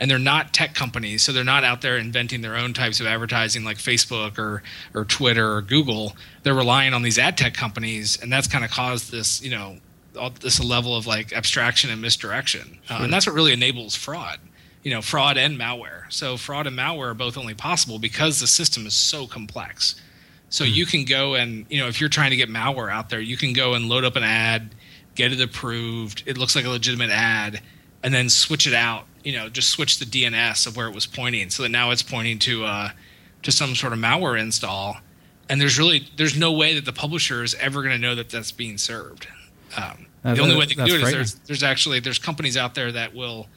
And 0.00 0.10
they're 0.10 0.18
not 0.18 0.52
tech 0.52 0.74
companies, 0.74 1.22
so 1.22 1.32
they're 1.32 1.44
not 1.44 1.64
out 1.64 1.80
there 1.80 1.96
inventing 1.96 2.40
their 2.40 2.56
own 2.56 2.74
types 2.74 3.00
of 3.00 3.06
advertising 3.06 3.64
like 3.64 3.78
Facebook 3.78 4.38
or 4.38 4.62
or 4.94 5.04
Twitter 5.04 5.54
or 5.54 5.62
Google. 5.62 6.16
They're 6.42 6.54
relying 6.54 6.94
on 6.94 7.02
these 7.02 7.18
ad 7.18 7.36
tech 7.36 7.54
companies, 7.54 8.18
and 8.20 8.32
that's 8.32 8.46
kind 8.46 8.64
of 8.64 8.70
caused 8.70 9.12
this, 9.12 9.42
you 9.42 9.50
know, 9.50 9.76
all 10.18 10.30
this 10.30 10.62
level 10.62 10.96
of 10.96 11.06
like 11.06 11.32
abstraction 11.32 11.90
and 11.90 12.00
misdirection, 12.00 12.78
uh, 12.90 13.00
and 13.02 13.12
that's 13.12 13.26
what 13.26 13.34
really 13.34 13.52
enables 13.52 13.94
fraud. 13.94 14.38
You 14.82 14.92
know, 14.92 15.02
fraud 15.02 15.38
and 15.38 15.56
malware. 15.56 16.12
So 16.12 16.36
fraud 16.36 16.66
and 16.66 16.76
malware 16.76 17.10
are 17.10 17.14
both 17.14 17.38
only 17.38 17.54
possible 17.54 18.00
because 18.00 18.40
the 18.40 18.48
system 18.48 18.86
is 18.86 18.94
so 18.94 19.28
complex. 19.28 19.94
So 20.48 20.64
you 20.64 20.84
can 20.84 21.04
go 21.04 21.34
and 21.34 21.64
you 21.70 21.78
know 21.78 21.88
if 21.88 22.00
you're 22.00 22.10
trying 22.10 22.30
to 22.30 22.36
get 22.36 22.48
malware 22.48 22.92
out 22.92 23.08
there, 23.08 23.20
you 23.20 23.36
can 23.36 23.52
go 23.52 23.74
and 23.74 23.88
load 23.88 24.04
up 24.04 24.16
an 24.16 24.24
ad, 24.24 24.74
get 25.14 25.32
it 25.32 25.40
approved. 25.40 26.24
It 26.26 26.36
looks 26.36 26.56
like 26.56 26.64
a 26.64 26.68
legitimate 26.68 27.10
ad, 27.10 27.60
and 28.02 28.12
then 28.12 28.28
switch 28.28 28.66
it 28.66 28.74
out. 28.74 29.04
You 29.24 29.32
know, 29.34 29.48
just 29.48 29.70
switch 29.70 29.98
the 29.98 30.04
DNS 30.04 30.66
of 30.66 30.76
where 30.76 30.88
it 30.88 30.94
was 30.94 31.06
pointing, 31.06 31.50
so 31.50 31.62
that 31.62 31.68
now 31.68 31.90
it's 31.90 32.02
pointing 32.02 32.38
to 32.40 32.64
uh, 32.64 32.90
to 33.42 33.52
some 33.52 33.74
sort 33.74 33.92
of 33.92 33.98
malware 33.98 34.40
install. 34.40 34.98
And 35.48 35.60
there's 35.60 35.78
really 35.78 36.08
there's 36.16 36.36
no 36.36 36.52
way 36.52 36.74
that 36.74 36.84
the 36.84 36.92
publisher 36.92 37.42
is 37.42 37.54
ever 37.56 37.82
going 37.82 37.94
to 37.94 37.98
know 38.00 38.14
that 38.14 38.30
that's 38.30 38.52
being 38.52 38.78
served. 38.78 39.28
Um, 39.76 40.06
Uh, 40.24 40.34
the 40.34 40.42
only 40.42 40.56
way 40.56 40.66
they 40.66 40.74
can 40.74 40.86
do 40.86 40.94
it 40.96 41.02
is 41.02 41.10
there's 41.10 41.34
there's 41.46 41.62
actually 41.62 42.00
there's 42.00 42.18
companies 42.18 42.56
out 42.56 42.74
there 42.74 42.92
that 42.92 43.14
will 43.14 43.48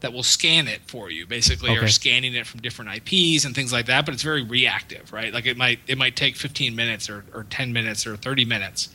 that 0.00 0.12
will 0.12 0.22
scan 0.22 0.68
it 0.68 0.80
for 0.86 1.10
you 1.10 1.26
basically 1.26 1.70
Okay. 1.70 1.84
are 1.84 1.88
scanning 1.88 2.34
it 2.34 2.46
from 2.46 2.60
different 2.60 2.90
IPs 2.94 3.44
and 3.44 3.54
things 3.54 3.72
like 3.72 3.86
that 3.86 4.04
but 4.04 4.12
it's 4.14 4.22
very 4.22 4.42
reactive 4.42 5.12
right 5.12 5.32
like 5.32 5.46
it 5.46 5.56
might 5.56 5.78
it 5.86 5.96
might 5.98 6.14
take 6.16 6.36
15 6.36 6.74
minutes 6.76 7.08
or, 7.10 7.24
or 7.34 7.44
10 7.44 7.72
minutes 7.72 8.06
or 8.06 8.16
30 8.16 8.44
minutes 8.44 8.90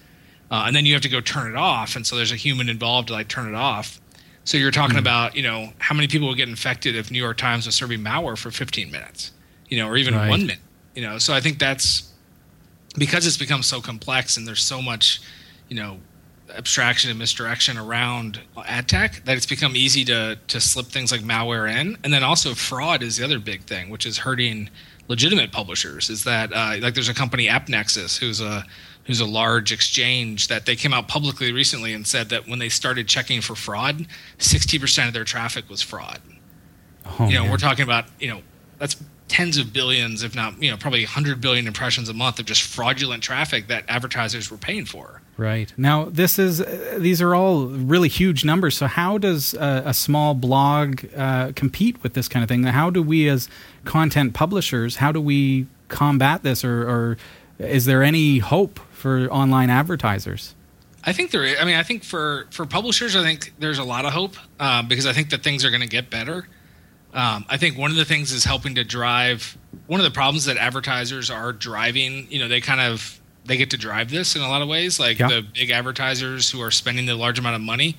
uh, 0.51 0.63
and 0.67 0.75
then 0.75 0.85
you 0.85 0.93
have 0.93 1.01
to 1.01 1.09
go 1.09 1.21
turn 1.21 1.49
it 1.49 1.55
off, 1.55 1.95
and 1.95 2.05
so 2.05 2.15
there's 2.17 2.31
a 2.33 2.35
human 2.35 2.67
involved 2.69 3.07
to 3.07 3.13
like 3.13 3.27
turn 3.29 3.47
it 3.47 3.55
off. 3.55 4.01
So 4.43 4.57
you're 4.57 4.71
talking 4.71 4.95
Hmm. 4.95 4.99
about 4.99 5.35
you 5.35 5.43
know 5.43 5.71
how 5.79 5.95
many 5.95 6.07
people 6.07 6.27
would 6.27 6.37
get 6.37 6.49
infected 6.49 6.95
if 6.95 7.11
New 7.11 7.19
York 7.19 7.37
Times 7.37 7.65
was 7.65 7.75
serving 7.75 7.99
malware 8.01 8.37
for 8.37 8.51
15 8.51 8.91
minutes, 8.91 9.31
you 9.69 9.77
know, 9.77 9.87
or 9.87 9.97
even 9.97 10.15
Right. 10.15 10.29
one 10.29 10.41
minute, 10.41 10.59
you 10.95 11.01
know. 11.01 11.17
So 11.19 11.33
I 11.33 11.39
think 11.41 11.59
that's 11.59 12.03
because 12.97 13.25
it's 13.25 13.37
become 13.37 13.63
so 13.63 13.81
complex 13.81 14.37
and 14.37 14.47
there's 14.47 14.63
so 14.63 14.81
much, 14.81 15.21
you 15.69 15.75
know, 15.75 16.01
abstraction 16.55 17.09
and 17.09 17.17
misdirection 17.17 17.77
around 17.77 18.41
ad 18.65 18.89
tech 18.89 19.23
that 19.23 19.37
it's 19.37 19.45
become 19.45 19.75
easy 19.75 20.03
to 20.05 20.37
to 20.47 20.59
slip 20.59 20.87
things 20.87 21.11
like 21.11 21.21
malware 21.21 21.71
in, 21.71 21.97
and 22.03 22.11
then 22.13 22.23
also 22.23 22.53
fraud 22.53 23.03
is 23.03 23.17
the 23.17 23.23
other 23.23 23.39
big 23.39 23.63
thing, 23.63 23.89
which 23.89 24.05
is 24.05 24.17
hurting 24.17 24.69
legitimate 25.07 25.51
publishers. 25.51 26.09
Is 26.09 26.23
that 26.25 26.51
uh, 26.51 26.77
like 26.81 26.93
there's 26.95 27.09
a 27.09 27.13
company 27.13 27.47
AppNexus 27.47 28.17
who's 28.19 28.41
a 28.41 28.65
who's 29.05 29.19
a 29.19 29.25
large 29.25 29.71
exchange 29.71 30.47
that 30.47 30.65
they 30.65 30.75
came 30.75 30.93
out 30.93 31.07
publicly 31.07 31.51
recently 31.51 31.93
and 31.93 32.05
said 32.05 32.29
that 32.29 32.47
when 32.47 32.59
they 32.59 32.69
started 32.69 33.07
checking 33.07 33.41
for 33.41 33.55
fraud, 33.55 34.05
60% 34.37 35.07
of 35.07 35.13
their 35.13 35.23
traffic 35.23 35.69
was 35.69 35.81
fraud 35.81 36.19
Oh, 37.19 37.27
you 37.27 37.33
know, 37.33 37.41
man. 37.43 37.51
we're 37.51 37.57
talking 37.57 37.83
about, 37.83 38.05
you 38.19 38.29
know, 38.29 38.41
that's 38.77 38.95
tens 39.27 39.57
of 39.57 39.73
billions, 39.73 40.23
if 40.23 40.35
not, 40.35 40.61
you 40.61 40.69
know, 40.69 40.77
probably 40.77 41.03
100 41.03 41.41
billion 41.41 41.65
impressions 41.65 42.09
a 42.09 42.13
month 42.13 42.39
of 42.39 42.45
just 42.45 42.61
fraudulent 42.61 43.23
traffic 43.23 43.67
that 43.67 43.83
advertisers 43.87 44.51
were 44.51 44.57
paying 44.57 44.85
for. 44.85 45.21
Right. 45.37 45.73
Now, 45.77 46.05
this 46.05 46.37
is 46.37 46.61
uh, 46.61 46.97
these 46.99 47.21
are 47.21 47.33
all 47.33 47.65
really 47.65 48.09
huge 48.09 48.45
numbers. 48.45 48.77
So, 48.77 48.85
how 48.87 49.17
does 49.17 49.55
uh, 49.55 49.81
a 49.85 49.93
small 49.93 50.33
blog 50.35 51.05
uh, 51.15 51.53
compete 51.55 52.03
with 52.03 52.13
this 52.13 52.27
kind 52.27 52.43
of 52.43 52.49
thing? 52.49 52.63
How 52.63 52.89
do 52.91 53.01
we, 53.01 53.27
as 53.29 53.49
content 53.85 54.33
publishers, 54.35 54.97
how 54.97 55.11
do 55.11 55.21
we 55.21 55.65
combat 55.87 56.43
this, 56.43 56.63
or, 56.63 56.87
or 56.87 57.17
is 57.61 57.85
there 57.85 58.03
any 58.03 58.39
hope 58.39 58.79
for 58.91 59.27
online 59.31 59.69
advertisers? 59.69 60.55
I 61.03 61.13
think 61.13 61.31
there. 61.31 61.43
Is, 61.43 61.57
I 61.59 61.65
mean, 61.65 61.75
I 61.75 61.83
think 61.83 62.03
for 62.03 62.47
for 62.51 62.65
publishers, 62.65 63.15
I 63.15 63.23
think 63.23 63.53
there's 63.59 63.79
a 63.79 63.83
lot 63.83 64.05
of 64.05 64.13
hope 64.13 64.35
um, 64.59 64.87
because 64.87 65.05
I 65.05 65.13
think 65.13 65.29
that 65.31 65.43
things 65.43 65.65
are 65.65 65.69
going 65.69 65.81
to 65.81 65.87
get 65.87 66.09
better. 66.09 66.47
Um, 67.13 67.43
I 67.49 67.57
think 67.57 67.77
one 67.77 67.91
of 67.91 67.97
the 67.97 68.05
things 68.05 68.31
is 68.31 68.45
helping 68.45 68.75
to 68.75 68.83
drive. 68.83 69.57
One 69.87 69.99
of 69.99 70.03
the 70.05 70.11
problems 70.11 70.45
that 70.45 70.57
advertisers 70.57 71.29
are 71.29 71.51
driving. 71.51 72.27
You 72.29 72.39
know, 72.39 72.47
they 72.47 72.61
kind 72.61 72.79
of 72.81 73.19
they 73.45 73.57
get 73.57 73.71
to 73.71 73.77
drive 73.77 74.11
this 74.11 74.35
in 74.35 74.41
a 74.43 74.47
lot 74.47 74.61
of 74.61 74.67
ways. 74.67 74.99
Like 74.99 75.17
Yeah. 75.19 75.27
the 75.27 75.41
big 75.41 75.71
advertisers 75.71 76.51
who 76.51 76.61
are 76.61 76.71
spending 76.71 77.07
the 77.07 77.15
large 77.15 77.39
amount 77.39 77.55
of 77.55 77.61
money, 77.61 77.97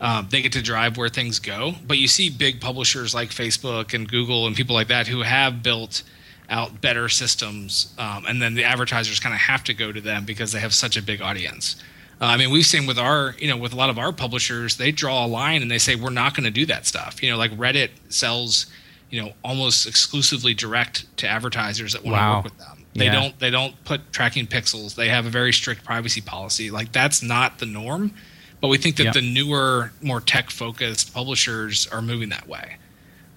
um, 0.00 0.28
they 0.30 0.40
get 0.40 0.52
to 0.52 0.62
drive 0.62 0.96
where 0.96 1.08
things 1.08 1.40
go. 1.40 1.74
But 1.86 1.98
you 1.98 2.06
see 2.06 2.30
big 2.30 2.60
publishers 2.60 3.12
like 3.14 3.30
Facebook 3.30 3.92
and 3.92 4.08
Google 4.08 4.46
and 4.46 4.54
people 4.54 4.74
like 4.76 4.88
that 4.88 5.08
who 5.08 5.22
have 5.22 5.62
built 5.62 6.04
out 6.50 6.80
better 6.80 7.08
systems, 7.08 7.92
um, 7.98 8.24
and 8.26 8.40
then 8.40 8.54
the 8.54 8.64
advertisers 8.64 9.20
kind 9.20 9.34
of 9.34 9.40
have 9.40 9.62
to 9.64 9.74
go 9.74 9.92
to 9.92 10.00
them 10.00 10.24
because 10.24 10.52
they 10.52 10.60
have 10.60 10.72
such 10.74 10.96
a 10.96 11.02
big 11.02 11.20
audience. 11.20 11.76
Uh, 12.20 12.24
I 12.26 12.36
mean, 12.36 12.50
we've 12.50 12.66
seen 12.66 12.86
with 12.86 12.98
our, 12.98 13.34
you 13.38 13.48
know, 13.48 13.56
with 13.56 13.72
a 13.72 13.76
lot 13.76 13.90
of 13.90 13.98
our 13.98 14.12
publishers, 14.12 14.76
they 14.76 14.90
draw 14.90 15.24
a 15.24 15.28
line 15.28 15.62
and 15.62 15.70
they 15.70 15.78
say 15.78 15.94
we're 15.94 16.10
not 16.10 16.34
going 16.34 16.44
to 16.44 16.50
do 16.50 16.66
that 16.66 16.86
stuff. 16.86 17.22
You 17.22 17.30
know, 17.30 17.36
like 17.36 17.52
Reddit 17.52 17.90
sells, 18.08 18.66
you 19.10 19.22
know, 19.22 19.32
almost 19.44 19.86
exclusively 19.86 20.54
direct 20.54 21.04
to 21.18 21.28
advertisers 21.28 21.92
that 21.92 22.02
want 22.02 22.16
to 22.16 22.20
Wow. 22.20 22.34
work 22.36 22.44
with 22.44 22.58
them. 22.58 22.84
They 22.94 23.04
Yeah. 23.04 23.12
don't 23.12 23.38
they 23.38 23.50
don't 23.50 23.84
put 23.84 24.12
tracking 24.12 24.46
pixels. 24.46 24.94
They 24.96 25.08
have 25.10 25.26
a 25.26 25.30
very 25.30 25.52
strict 25.52 25.84
privacy 25.84 26.20
policy. 26.20 26.70
Like 26.70 26.90
that's 26.90 27.22
not 27.22 27.58
the 27.58 27.66
norm. 27.66 28.12
But 28.60 28.68
we 28.68 28.78
think 28.78 28.96
that 28.96 29.04
Yeah. 29.04 29.12
the 29.12 29.20
newer, 29.22 29.92
more 30.02 30.20
tech 30.20 30.50
focused 30.50 31.14
publishers 31.14 31.86
are 31.88 32.02
moving 32.02 32.30
that 32.30 32.48
way. 32.48 32.78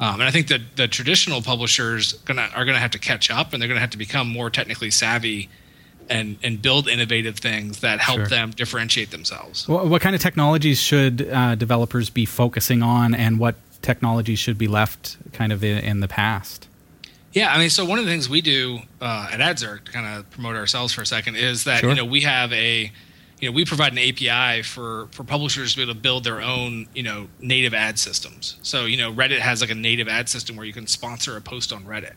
Um, 0.01 0.15
and 0.15 0.23
I 0.23 0.31
think 0.31 0.47
that 0.47 0.61
the 0.75 0.87
traditional 0.87 1.41
publishers 1.43 2.13
gonna 2.25 2.49
are 2.55 2.65
going 2.65 2.75
to 2.75 2.81
have 2.81 2.91
to 2.91 2.99
catch 2.99 3.29
up, 3.31 3.53
and 3.53 3.61
they're 3.61 3.67
going 3.69 3.77
to 3.77 3.81
have 3.81 3.91
to 3.91 3.97
become 3.99 4.27
more 4.27 4.49
technically 4.49 4.89
savvy, 4.91 5.47
and 6.09 6.37
and 6.43 6.59
build 6.61 6.87
innovative 6.89 7.37
things 7.37 7.79
that 7.81 7.99
help 7.99 8.17
Sure. 8.17 8.27
them 8.27 8.49
differentiate 8.51 9.11
themselves. 9.11 9.67
What, 9.67 9.87
what 9.87 10.01
kind 10.01 10.15
of 10.15 10.21
technologies 10.21 10.79
should 10.81 11.29
uh, 11.31 11.53
developers 11.55 12.09
be 12.09 12.25
focusing 12.25 12.81
on, 12.81 13.13
and 13.13 13.37
what 13.39 13.55
technologies 13.83 14.39
should 14.39 14.57
be 14.57 14.67
left 14.67 15.17
kind 15.33 15.53
of 15.53 15.63
in, 15.63 15.77
in 15.77 15.99
the 15.99 16.07
past? 16.07 16.67
Yeah, 17.33 17.53
I 17.53 17.59
mean, 17.59 17.69
so 17.69 17.85
one 17.85 17.97
of 17.99 18.03
the 18.05 18.11
things 18.11 18.27
we 18.27 18.41
do 18.41 18.79
uh, 18.99 19.29
at 19.31 19.39
AdZerk 19.39 19.85
to 19.85 19.91
kind 19.91 20.05
of 20.19 20.29
promote 20.31 20.55
ourselves 20.57 20.93
for 20.93 21.01
a 21.03 21.05
second 21.05 21.37
is 21.37 21.63
that 21.63 21.79
Sure. 21.81 21.89
you 21.91 21.95
know 21.95 22.05
we 22.05 22.21
have 22.21 22.51
a 22.53 22.91
you 23.41 23.49
know 23.49 23.53
we 23.53 23.65
provide 23.65 23.91
an 23.91 23.97
API 23.97 24.61
for 24.61 25.07
for 25.11 25.23
publishers 25.23 25.71
to 25.71 25.77
be 25.77 25.83
able 25.83 25.93
to 25.93 25.99
build 25.99 26.23
their 26.23 26.41
own 26.41 26.87
you 26.93 27.03
know 27.03 27.27
native 27.39 27.73
ad 27.73 27.99
systems. 27.99 28.57
So 28.61 28.85
you 28.85 28.97
know 28.97 29.11
Reddit 29.11 29.39
has 29.39 29.61
like 29.61 29.71
a 29.71 29.75
native 29.75 30.07
ad 30.07 30.29
system 30.29 30.55
where 30.55 30.65
you 30.65 30.73
can 30.73 30.87
sponsor 30.87 31.35
a 31.35 31.41
post 31.41 31.73
on 31.73 31.83
Reddit. 31.83 32.13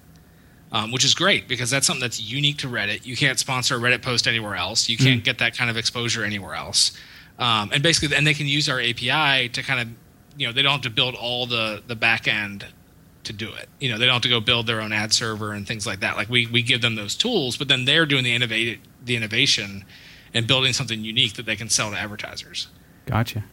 Um, 0.73 0.91
which 0.91 1.05
is 1.05 1.15
great 1.15 1.47
because 1.47 1.71
that's 1.71 1.87
something 1.87 2.01
that's 2.01 2.21
unique 2.21 2.59
to 2.59 2.67
Reddit. 2.67 3.07
You 3.07 3.17
can't 3.17 3.39
sponsor 3.39 3.77
a 3.77 3.79
Reddit 3.79 4.03
post 4.03 4.27
anywhere 4.27 4.57
else. 4.57 4.89
You 4.89 4.97
can't 4.97 5.23
get 5.23 5.39
that 5.39 5.57
kind 5.57 5.71
of 5.71 5.77
exposure 5.77 6.25
anywhere 6.25 6.55
else. 6.55 6.99
Um, 7.39 7.71
and 7.73 7.81
basically, 7.81 8.17
and 8.17 8.27
they 8.27 8.35
can 8.35 8.49
use 8.49 8.69
our 8.69 8.81
API 8.81 9.51
to 9.51 9.63
kind 9.63 9.81
of, 9.81 9.89
you 10.37 10.49
know, 10.49 10.53
they 10.53 10.63
don't 10.63 10.73
have 10.73 10.81
to 10.81 10.91
build 10.91 11.15
all 11.15 11.47
the 11.47 11.81
the 11.87 11.95
back 11.95 12.27
end 12.27 12.67
to 13.23 13.33
do 13.33 13.53
it. 13.53 13.69
You 13.79 13.91
know, 13.91 13.99
they 13.99 14.07
don't 14.07 14.15
have 14.15 14.23
to 14.23 14.29
go 14.29 14.41
build 14.41 14.67
their 14.67 14.81
own 14.81 14.93
ad 14.93 15.13
server 15.13 15.53
and 15.53 15.65
things 15.65 15.87
like 15.87 16.01
that. 16.01 16.17
Like 16.17 16.29
we 16.29 16.49
we 16.49 16.61
give 16.61 16.81
them 16.81 16.97
those 16.97 17.15
tools, 17.15 17.57
but 17.57 17.69
then 17.69 17.85
they're 17.85 18.07
doing 18.07 18.25
the 18.25 18.35
innovate 18.35 18.81
the 19.05 19.15
innovation 19.15 19.85
and 20.35 20.47
building 20.47 20.73
something 20.73 21.03
unique 21.03 21.35
that 21.35 21.47
they 21.47 21.57
can 21.57 21.69
sell 21.69 21.91
to 21.91 21.97
advertisers. 21.97 22.69
Gotcha. 23.07 23.45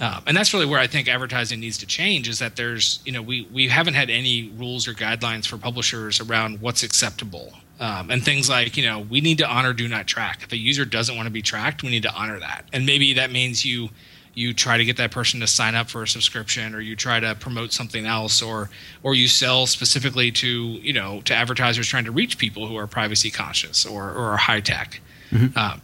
Um, 0.00 0.22
and 0.26 0.36
that's 0.36 0.54
really 0.54 0.64
where 0.64 0.80
I 0.80 0.86
think 0.86 1.08
advertising 1.08 1.60
needs 1.60 1.76
to 1.78 1.86
change. 1.86 2.26
Is 2.28 2.38
that 2.38 2.56
there's 2.56 3.00
you 3.04 3.12
know 3.12 3.20
we 3.20 3.46
we 3.52 3.68
haven't 3.68 3.94
had 3.94 4.08
any 4.08 4.50
rules 4.56 4.88
or 4.88 4.94
guidelines 4.94 5.46
for 5.46 5.58
publishers 5.58 6.20
around 6.20 6.60
what's 6.60 6.82
acceptable. 6.82 7.52
Um, 7.78 8.10
and 8.10 8.22
things 8.22 8.48
like 8.48 8.76
you 8.76 8.86
know 8.86 9.00
we 9.00 9.20
need 9.20 9.38
to 9.38 9.46
honor 9.46 9.74
do 9.74 9.86
not 9.88 10.06
track. 10.06 10.42
If 10.42 10.52
a 10.52 10.56
user 10.56 10.86
doesn't 10.86 11.14
want 11.14 11.26
to 11.26 11.30
be 11.30 11.42
tracked, 11.42 11.82
we 11.82 11.90
need 11.90 12.02
to 12.04 12.12
honor 12.12 12.40
that. 12.40 12.64
And 12.72 12.86
maybe 12.86 13.14
that 13.14 13.30
means 13.30 13.64
you 13.64 13.90
you 14.32 14.54
try 14.54 14.78
to 14.78 14.84
get 14.84 14.96
that 14.96 15.10
person 15.10 15.40
to 15.40 15.46
sign 15.46 15.74
up 15.74 15.90
for 15.90 16.02
a 16.02 16.08
subscription 16.08 16.74
or 16.74 16.80
you 16.80 16.96
try 16.96 17.20
to 17.20 17.34
promote 17.34 17.72
something 17.72 18.06
else 18.06 18.40
or 18.40 18.70
or 19.02 19.14
you 19.14 19.28
sell 19.28 19.66
specifically 19.66 20.30
to 20.30 20.48
you 20.48 20.94
know 20.94 21.20
to 21.22 21.34
advertisers 21.34 21.86
trying 21.86 22.04
to 22.04 22.12
reach 22.12 22.38
people 22.38 22.66
who 22.66 22.76
are 22.76 22.86
privacy 22.86 23.30
conscious 23.30 23.84
or 23.84 24.04
or 24.10 24.30
are 24.30 24.36
high 24.36 24.60
tech 24.60 25.00
um, 25.56 25.80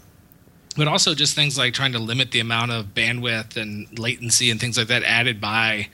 but 0.77 0.87
also 0.89 1.15
just 1.15 1.35
things 1.35 1.57
like 1.59 1.73
trying 1.75 1.93
to 1.93 1.99
limit 1.99 2.31
the 2.33 2.41
amount 2.41 2.71
of 2.73 2.87
bandwidth 2.95 3.57
and 3.57 3.99
latency 3.99 4.51
and 4.51 4.61
things 4.61 4.77
like 4.79 4.89
that 4.89 5.03
added 5.03 5.41
by 5.41 5.89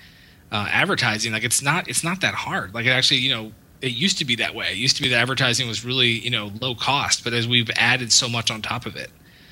uh, 0.50 0.66
advertising 0.70 1.32
like 1.32 1.44
it's 1.44 1.62
not 1.62 1.88
it's 1.88 2.04
not 2.04 2.20
that 2.20 2.34
hard 2.34 2.74
like 2.74 2.84
it 2.86 2.90
actually 2.90 3.18
you 3.20 3.30
know 3.34 3.52
it 3.80 3.92
used 3.92 4.18
to 4.18 4.24
be 4.24 4.36
that 4.36 4.54
way 4.54 4.68
it 4.72 4.76
used 4.76 4.96
to 4.96 5.02
be 5.02 5.08
that 5.08 5.18
advertising 5.20 5.66
was 5.66 5.84
really 5.84 6.08
you 6.08 6.30
know 6.30 6.50
low 6.60 6.74
cost 6.74 7.24
but 7.24 7.32
as 7.32 7.48
we've 7.48 7.70
added 7.76 8.12
so 8.12 8.28
much 8.28 8.50
on 8.50 8.60
top 8.62 8.84
of 8.86 8.96
it 8.96 9.10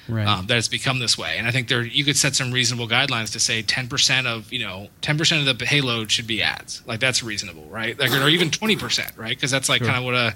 Right. 0.08 0.26
um, 0.26 0.46
that 0.48 0.58
it's 0.58 0.66
become 0.66 0.98
this 0.98 1.16
way. 1.16 1.36
And 1.38 1.46
I 1.46 1.52
think 1.52 1.68
there 1.68 1.82
you 1.84 2.04
could 2.04 2.16
set 2.16 2.34
some 2.34 2.50
reasonable 2.50 2.88
guidelines 2.88 3.30
to 3.32 3.38
say 3.38 3.62
10% 3.62 4.26
of 4.26 4.52
you 4.52 4.58
know 4.58 4.88
10% 5.02 5.38
of 5.38 5.44
the 5.46 5.54
payload 5.64 6.10
should 6.10 6.26
be 6.26 6.42
ads. 6.42 6.82
Like 6.84 6.98
that's 6.98 7.22
reasonable, 7.22 7.66
right? 7.66 7.96
Like 7.96 8.10
or 8.10 8.28
even 8.28 8.50
20%, 8.50 9.16
right? 9.16 9.28
Because 9.36 9.52
that's 9.52 9.68
like 9.68 9.78
Sure. 9.78 9.86
kind 9.86 9.98
of 9.98 10.04
what 10.04 10.14
a 10.16 10.34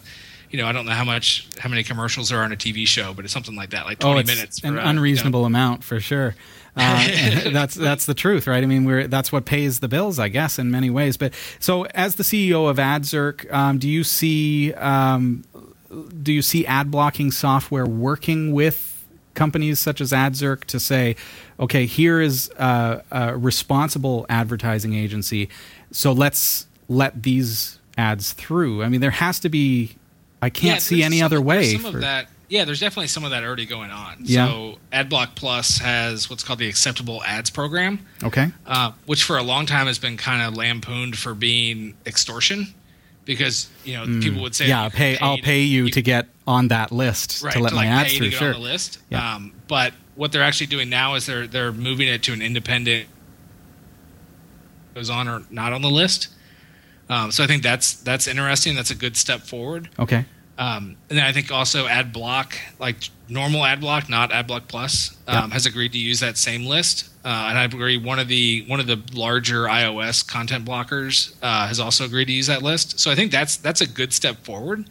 you 0.54 0.62
know 0.62 0.68
I 0.68 0.72
don't 0.72 0.86
know 0.86 0.92
how 0.92 1.02
much 1.02 1.48
how 1.58 1.68
many 1.68 1.82
commercials 1.82 2.28
there 2.28 2.38
are 2.38 2.44
on 2.44 2.52
a 2.52 2.56
TV 2.56 2.86
show, 2.86 3.12
but 3.12 3.24
it's 3.24 3.34
something 3.34 3.56
like 3.56 3.70
that, 3.70 3.86
like 3.86 4.04
oh, 4.04 4.12
20 4.12 4.20
it's 4.20 4.30
minutes. 4.30 4.58
an 4.58 4.62
for, 4.62 4.66
uh, 4.68 4.70
you 4.70 4.84
know- 4.84 4.90
unreasonable 4.90 5.44
amount 5.46 5.82
for 5.82 5.98
sure. 5.98 6.36
Uh, 6.76 7.50
that's 7.52 7.74
that's 7.74 8.06
the 8.06 8.14
truth, 8.14 8.46
right? 8.46 8.62
I 8.62 8.66
mean, 8.66 8.84
we're 8.84 9.08
that's 9.08 9.32
what 9.32 9.46
pays 9.46 9.80
the 9.80 9.88
bills, 9.88 10.20
I 10.20 10.28
guess, 10.28 10.56
in 10.56 10.70
many 10.70 10.90
ways. 10.90 11.16
But 11.16 11.34
so, 11.58 11.86
as 11.86 12.14
the 12.14 12.22
CEO 12.22 12.70
of 12.70 12.76
AdZerk, 12.76 13.52
um, 13.52 13.78
do 13.78 13.88
you 13.88 14.04
see 14.04 14.72
um, 14.74 15.42
do 16.22 16.32
you 16.32 16.40
see 16.40 16.64
ad 16.66 16.88
blocking 16.92 17.32
software 17.32 17.84
working 17.86 18.52
with 18.52 19.04
companies 19.34 19.80
such 19.80 20.00
as 20.00 20.12
AdZerk 20.12 20.66
to 20.66 20.78
say, 20.78 21.16
okay, 21.58 21.84
here 21.86 22.20
is 22.20 22.48
a, 22.56 23.02
a 23.10 23.36
responsible 23.36 24.24
advertising 24.28 24.94
agency, 24.94 25.48
so 25.90 26.12
let's 26.12 26.68
let 26.88 27.24
these 27.24 27.80
ads 27.98 28.32
through. 28.34 28.84
I 28.84 28.88
mean, 28.88 29.00
there 29.00 29.10
has 29.10 29.40
to 29.40 29.48
be. 29.48 29.96
I 30.44 30.50
can't 30.50 30.74
Yeah, 30.74 30.78
see 30.78 31.02
any 31.02 31.18
some- 31.18 31.26
other 31.26 31.40
way. 31.40 31.72
Some 31.72 31.80
for- 31.82 31.96
of 31.96 32.00
that, 32.02 32.28
yeah, 32.48 32.64
there's 32.64 32.80
definitely 32.80 33.08
some 33.08 33.24
of 33.24 33.30
that 33.30 33.42
already 33.42 33.66
going 33.66 33.90
on. 33.90 34.16
Yeah. 34.20 34.46
So 34.46 34.78
AdBlock 34.92 35.34
Plus 35.34 35.78
has 35.78 36.28
what's 36.30 36.44
called 36.44 36.58
the 36.58 36.68
Acceptable 36.68 37.22
Ads 37.24 37.50
Program. 37.50 38.00
okay. 38.22 38.50
uh, 38.66 38.92
which 39.06 39.24
for 39.24 39.38
a 39.38 39.42
long 39.42 39.66
time 39.66 39.86
has 39.86 39.98
been 39.98 40.16
kind 40.16 40.42
of 40.42 40.54
lampooned 40.56 41.16
for 41.18 41.34
being 41.34 41.94
extortion, 42.06 42.74
because 43.24 43.68
you 43.84 43.94
know 43.96 44.04
people 44.20 44.42
would 44.42 44.54
say, 44.54 44.68
yeah, 44.68 44.88
pay. 44.90 45.16
I'll 45.18 45.38
pay 45.38 45.62
you, 45.62 45.88
to 45.90 46.02
get 46.02 46.28
on 46.46 46.68
that 46.68 46.92
list 46.92 47.42
right, 47.42 47.54
to 47.54 47.58
let 47.60 47.72
my 47.72 47.78
like 47.84 47.88
ads 47.88 48.12
pay 48.12 48.18
through. 48.18 48.30
to 48.30 48.36
Sure. 48.36 48.54
list. 48.54 48.98
Yeah. 49.10 49.34
Um, 49.36 49.52
but 49.66 49.94
what 50.14 50.30
they're 50.30 50.42
actually 50.42 50.66
doing 50.68 50.90
now 50.90 51.14
is 51.14 51.24
they're 51.26 51.46
they're 51.46 51.72
moving 51.72 52.06
it 52.08 52.22
to 52.24 52.32
an 52.34 52.42
independent 52.42 53.08
goes 54.94 55.10
on 55.10 55.26
or 55.28 55.42
not 55.50 55.72
on 55.72 55.82
the 55.82 55.90
list. 55.90 56.28
Um, 57.08 57.30
so 57.32 57.42
I 57.44 57.46
think 57.46 57.62
that's 57.62 57.94
that's 57.94 58.26
interesting. 58.26 58.74
That's 58.76 58.90
a 58.90 58.94
good 58.94 59.16
step 59.16 59.40
forward. 59.42 59.88
Okay. 59.98 60.24
Um, 60.56 60.96
and 61.08 61.18
then 61.18 61.24
I 61.24 61.32
think 61.32 61.50
also 61.50 61.86
AdBlock, 61.86 62.54
like 62.78 62.96
normal 63.28 63.62
AdBlock, 63.62 64.08
not 64.08 64.30
AdBlock 64.30 64.68
Plus, 64.68 65.16
um, 65.26 65.50
has 65.50 65.66
agreed 65.66 65.92
to 65.92 65.98
use 65.98 66.20
that 66.20 66.36
same 66.36 66.64
list. 66.64 67.10
Uh, 67.24 67.46
and 67.48 67.58
I 67.58 67.64
agree 67.64 67.96
one 67.96 68.18
of 68.18 68.28
the 68.28 68.64
one 68.68 68.78
of 68.78 68.86
the 68.86 69.02
larger 69.12 69.64
iOS 69.64 70.26
content 70.26 70.64
blockers 70.64 71.34
uh, 71.42 71.66
has 71.66 71.80
also 71.80 72.04
agreed 72.04 72.26
to 72.26 72.32
use 72.32 72.46
that 72.46 72.62
list. 72.62 73.00
So 73.00 73.10
I 73.10 73.14
think 73.14 73.32
that's 73.32 73.56
that's 73.56 73.80
a 73.80 73.86
good 73.86 74.12
step 74.12 74.36
forward. 74.44 74.88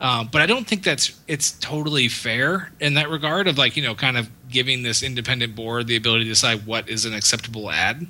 Um, 0.00 0.28
but 0.30 0.42
I 0.42 0.46
don't 0.46 0.66
think 0.66 0.84
that's 0.84 1.18
it's 1.26 1.52
totally 1.52 2.08
fair 2.08 2.70
in 2.80 2.94
that 2.94 3.08
regard 3.08 3.48
of 3.48 3.58
like 3.58 3.76
you 3.76 3.82
know 3.82 3.94
kind 3.94 4.16
of 4.16 4.28
giving 4.50 4.82
this 4.82 5.02
independent 5.02 5.54
board 5.54 5.86
the 5.86 5.96
ability 5.96 6.24
to 6.24 6.30
decide 6.30 6.66
what 6.66 6.88
is 6.88 7.04
an 7.04 7.14
acceptable 7.14 7.70
ad. 7.70 8.06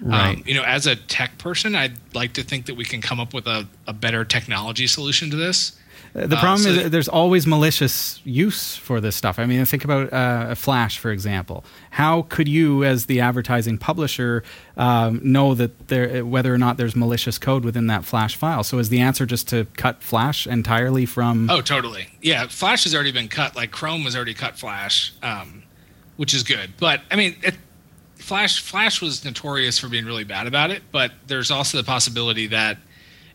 Right. 0.00 0.36
Um, 0.36 0.42
you 0.44 0.54
know, 0.54 0.64
as 0.64 0.86
a 0.86 0.96
tech 0.96 1.38
person, 1.38 1.76
I'd 1.76 1.96
like 2.14 2.32
to 2.32 2.42
think 2.42 2.66
that 2.66 2.74
we 2.74 2.84
can 2.84 3.00
come 3.00 3.20
up 3.20 3.32
with 3.32 3.46
a, 3.46 3.68
a 3.86 3.92
better 3.92 4.24
technology 4.24 4.88
solution 4.88 5.30
to 5.30 5.36
this. 5.36 5.78
Uh, 6.14 6.26
The 6.26 6.36
Uh, 6.36 6.40
problem 6.40 6.62
so 6.62 6.68
is 6.70 6.90
there's 6.90 7.08
always 7.08 7.46
malicious 7.46 8.20
use 8.24 8.76
for 8.76 9.00
this 9.00 9.16
stuff. 9.16 9.38
I 9.38 9.46
mean, 9.46 9.64
think 9.64 9.84
about 9.84 10.12
uh, 10.12 10.54
Flash, 10.54 10.98
for 10.98 11.10
example. 11.10 11.64
How 11.90 12.22
could 12.22 12.48
you, 12.48 12.84
as 12.84 13.06
the 13.06 13.20
advertising 13.20 13.78
publisher, 13.78 14.42
um, 14.76 15.20
know 15.22 15.54
that 15.54 15.88
there 15.88 16.24
whether 16.24 16.52
or 16.52 16.58
not 16.58 16.76
there's 16.76 16.94
malicious 16.94 17.38
code 17.38 17.64
within 17.64 17.86
that 17.86 18.04
Flash 18.04 18.36
file? 18.36 18.62
So, 18.62 18.78
is 18.78 18.88
the 18.88 19.00
answer 19.00 19.26
just 19.26 19.48
to 19.48 19.66
cut 19.76 20.02
Flash 20.02 20.46
entirely 20.46 21.06
from? 21.06 21.48
Oh, 21.50 21.60
totally. 21.60 22.08
Yeah, 22.20 22.46
Flash 22.48 22.84
has 22.84 22.94
already 22.94 23.12
been 23.12 23.28
cut. 23.28 23.56
Like 23.56 23.70
Chrome 23.70 24.02
has 24.02 24.14
already 24.14 24.34
cut 24.34 24.58
Flash, 24.58 25.12
um, 25.22 25.62
which 26.16 26.34
is 26.34 26.42
good. 26.42 26.74
But 26.78 27.00
I 27.10 27.16
mean, 27.16 27.36
it, 27.42 27.54
Flash 28.16 28.60
Flash 28.62 29.00
was 29.00 29.24
notorious 29.24 29.78
for 29.78 29.88
being 29.88 30.04
really 30.04 30.24
bad 30.24 30.46
about 30.46 30.70
it. 30.70 30.82
But 30.92 31.12
there's 31.26 31.50
also 31.50 31.78
the 31.78 31.84
possibility 31.84 32.46
that 32.48 32.78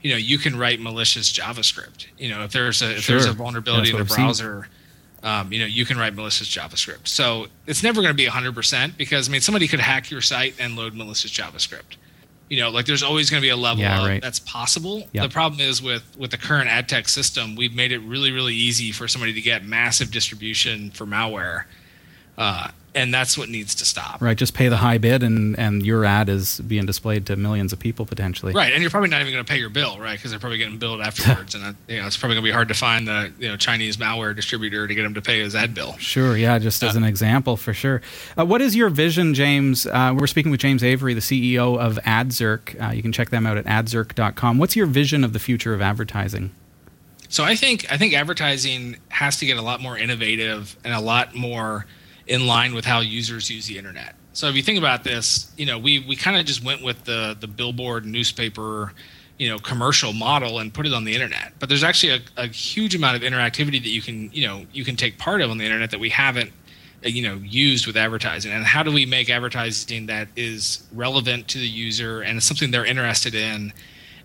you 0.07 0.13
know 0.13 0.17
you 0.17 0.37
can 0.37 0.57
write 0.57 0.79
malicious 0.79 1.31
JavaScript. 1.33 2.07
You 2.17 2.29
know, 2.29 2.43
if 2.43 2.53
there's 2.53 2.81
a 2.81 2.91
if 2.91 3.07
there's 3.07 3.25
a 3.25 3.33
vulnerability 3.33 3.89
in 3.89 3.97
the 3.97 4.03
I've 4.03 4.07
browser. 4.07 4.69
Um, 5.23 5.51
you 5.51 5.59
know, 5.59 5.65
you 5.65 5.83
can 5.83 5.97
write 5.97 6.13
malicious 6.13 6.47
JavaScript. 6.47 7.07
So 7.07 7.47
it's 7.65 7.81
never 7.81 8.01
going 8.01 8.13
to 8.13 8.15
be 8.15 8.27
100% 8.27 8.97
because, 8.97 9.27
I 9.27 9.31
mean, 9.31 9.41
somebody 9.41 9.67
could 9.67 9.79
hack 9.79 10.11
your 10.11 10.21
site 10.21 10.53
and 10.59 10.75
load 10.75 10.93
malicious 10.93 11.31
JavaScript. 11.31 11.97
You 12.49 12.59
know, 12.59 12.69
like 12.69 12.85
there's 12.85 13.01
always 13.01 13.31
going 13.31 13.41
to 13.41 13.45
be 13.45 13.49
a 13.49 13.57
level 13.57 13.81
Yeah, 13.81 14.07
right. 14.07 14.21
that's 14.21 14.39
possible. 14.39 14.99
Yep. 15.11 15.23
The 15.23 15.29
problem 15.29 15.59
is 15.59 15.81
with 15.81 16.15
with 16.17 16.31
the 16.31 16.37
current 16.37 16.69
ad 16.69 16.87
tech 16.87 17.09
system, 17.09 17.55
we've 17.55 17.75
made 17.75 17.91
it 17.91 17.99
really, 17.99 18.31
really 18.31 18.53
easy 18.53 18.91
for 18.91 19.07
somebody 19.07 19.33
to 19.33 19.41
get 19.41 19.65
massive 19.65 20.11
distribution 20.11 20.91
for 20.91 21.05
malware, 21.05 21.63
uh, 22.37 22.69
and 22.97 23.13
that's 23.13 23.37
what 23.37 23.47
needs 23.47 23.75
to 23.75 23.85
stop. 23.85 24.21
Right, 24.21 24.35
just 24.35 24.53
pay 24.53 24.69
the 24.69 24.77
high 24.77 24.97
bid, 24.97 25.21
and, 25.21 25.57
and 25.59 25.85
your 25.85 26.03
ad 26.03 26.29
is 26.29 26.59
being 26.59 26.87
displayed 26.87 27.27
to 27.27 27.35
millions 27.35 27.71
of 27.71 27.79
people 27.79 28.05
potentially. 28.05 28.53
Right, 28.53 28.73
and 28.73 28.81
you're 28.81 28.89
probably 28.89 29.09
not 29.09 29.21
even 29.21 29.31
going 29.31 29.45
to 29.45 29.49
pay 29.49 29.59
your 29.59 29.69
bill, 29.69 29.99
right? 29.99 30.17
Because 30.17 30.31
they're 30.31 30.39
probably 30.39 30.57
getting 30.57 30.79
billed 30.79 31.01
afterwards, 31.01 31.53
and 31.55 31.63
uh, 31.63 31.73
you 31.87 32.01
know 32.01 32.07
it's 32.07 32.17
probably 32.17 32.35
going 32.35 32.43
to 32.43 32.49
be 32.49 32.53
hard 32.53 32.67
to 32.69 32.73
find 32.73 33.07
the 33.07 33.31
you 33.39 33.47
know 33.47 33.55
Chinese 33.55 33.97
malware 33.97 34.35
distributor 34.35 34.87
to 34.87 34.95
get 34.95 35.03
them 35.03 35.13
to 35.13 35.21
pay 35.21 35.39
his 35.39 35.55
ad 35.55 35.73
bill. 35.73 35.93
Sure, 35.97 36.35
yeah, 36.35 36.57
just 36.57 36.81
as 36.81 36.95
an 36.95 37.03
example, 37.03 37.55
for 37.55 37.73
sure. 37.73 38.01
Uh, 38.37 38.45
what 38.45 38.61
is 38.61 38.75
your 38.75 38.89
vision, 38.89 39.33
James? 39.33 39.85
Uh, 39.85 40.13
we're 40.17 40.27
speaking 40.27 40.51
with 40.51 40.59
James 40.59 40.83
Avery, 40.83 41.13
the 41.13 41.21
CEO 41.21 41.79
of 41.79 41.97
AdZerk. 42.03 42.81
Uh, 42.81 42.91
you 42.91 43.03
can 43.03 43.11
check 43.11 43.29
them 43.29 43.45
out 43.45 43.57
at 43.57 43.65
adzerk.com. 43.65 44.57
What's 44.57 44.75
your 44.75 44.87
vision 44.87 45.23
of 45.23 45.33
the 45.33 45.39
future 45.39 45.73
of 45.73 45.81
advertising? 45.81 46.51
So 47.29 47.43
I 47.43 47.55
think 47.55 47.91
I 47.91 47.97
think 47.97 48.13
advertising 48.13 48.97
has 49.09 49.37
to 49.37 49.45
get 49.45 49.57
a 49.57 49.61
lot 49.61 49.81
more 49.81 49.97
innovative 49.97 50.77
and 50.83 50.93
a 50.93 51.01
lot 51.01 51.35
more 51.35 51.85
in 52.27 52.45
line 52.47 52.73
with 52.73 52.85
how 52.85 52.99
users 52.99 53.49
use 53.49 53.67
the 53.67 53.77
internet. 53.77 54.15
So 54.33 54.47
if 54.47 54.55
you 54.55 54.61
think 54.61 54.77
about 54.77 55.03
this, 55.03 55.51
you 55.57 55.65
know, 55.65 55.79
we 55.79 55.99
we 55.99 56.15
kind 56.15 56.37
of 56.37 56.45
just 56.45 56.63
went 56.63 56.83
with 56.83 57.03
the 57.05 57.35
the 57.39 57.47
billboard 57.47 58.05
newspaper, 58.05 58.93
you 59.37 59.49
know, 59.49 59.57
commercial 59.57 60.13
model 60.13 60.59
and 60.59 60.73
put 60.73 60.85
it 60.85 60.93
on 60.93 61.05
the 61.05 61.13
internet. 61.13 61.53
But 61.59 61.69
there's 61.69 61.83
actually 61.83 62.13
a, 62.13 62.43
a 62.43 62.47
huge 62.47 62.93
amount 62.93 63.15
of 63.15 63.23
interactivity 63.23 63.81
that 63.81 63.89
you 63.89 64.01
can, 64.01 64.31
you 64.31 64.45
know, 64.45 64.65
you 64.71 64.85
can 64.85 64.95
take 64.95 65.17
part 65.17 65.41
of 65.41 65.49
on 65.49 65.57
the 65.57 65.65
internet 65.65 65.91
that 65.91 65.99
we 65.99 66.09
haven't 66.09 66.51
uh, 67.05 67.09
you 67.09 67.21
know 67.21 67.35
used 67.35 67.85
with 67.85 67.95
advertising 67.95 68.51
and 68.51 68.63
how 68.63 68.81
do 68.81 68.91
we 68.91 69.05
make 69.05 69.29
advertising 69.29 70.07
that 70.07 70.27
is 70.35 70.87
relevant 70.91 71.47
to 71.47 71.59
the 71.59 71.67
user 71.67 72.21
and 72.21 72.41
something 72.41 72.71
they're 72.71 72.85
interested 72.85 73.35
in 73.35 73.71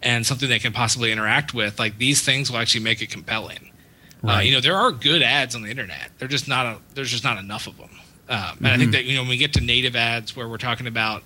and 0.03 0.25
something 0.25 0.49
they 0.49 0.59
can 0.59 0.73
possibly 0.73 1.13
interact 1.13 1.53
with 1.53 1.79
like 1.79 1.99
these 1.99 2.23
things 2.23 2.51
will 2.51 2.59
actually 2.59 2.83
make 2.83 3.03
it 3.03 3.11
compelling 3.11 3.72
uh, 4.25 4.38
you 4.38 4.52
know 4.52 4.61
there 4.61 4.76
are 4.76 4.93
good 4.93 5.23
ads 5.23 5.55
on 5.55 5.62
the 5.62 5.71
internet. 5.71 6.11
They're 6.19 6.29
just 6.29 6.49
not 6.49 6.67
a, 6.67 6.79
there's 6.95 7.11
just 7.11 7.25
not 7.25 7.38
enough 7.38 7.67
of 7.67 7.76
them 7.76 7.91
um, 8.29 8.59
and 8.59 8.69
i 8.69 8.76
think 8.76 8.93
that 8.93 9.05
you 9.05 9.14
know 9.14 9.23
when 9.23 9.29
we 9.29 9.37
get 9.37 9.52
to 9.52 9.61
native 9.61 9.97
ads 9.97 10.37
where 10.37 10.49
we're 10.49 10.57
talking 10.57 10.87
about 10.87 11.23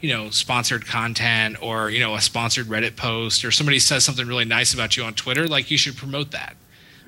you 0.00 0.12
know 0.12 0.30
sponsored 0.30 0.86
content 0.86 1.56
or 1.62 1.90
you 1.90 2.00
know 2.00 2.14
a 2.14 2.20
sponsored 2.20 2.66
reddit 2.66 2.96
post 2.96 3.44
or 3.44 3.50
somebody 3.50 3.78
says 3.78 4.04
something 4.04 4.26
really 4.26 4.44
nice 4.44 4.74
about 4.74 4.96
you 4.96 5.02
on 5.04 5.14
twitter 5.14 5.46
like 5.46 5.70
you 5.70 5.78
should 5.78 5.96
promote 5.96 6.30
that. 6.32 6.56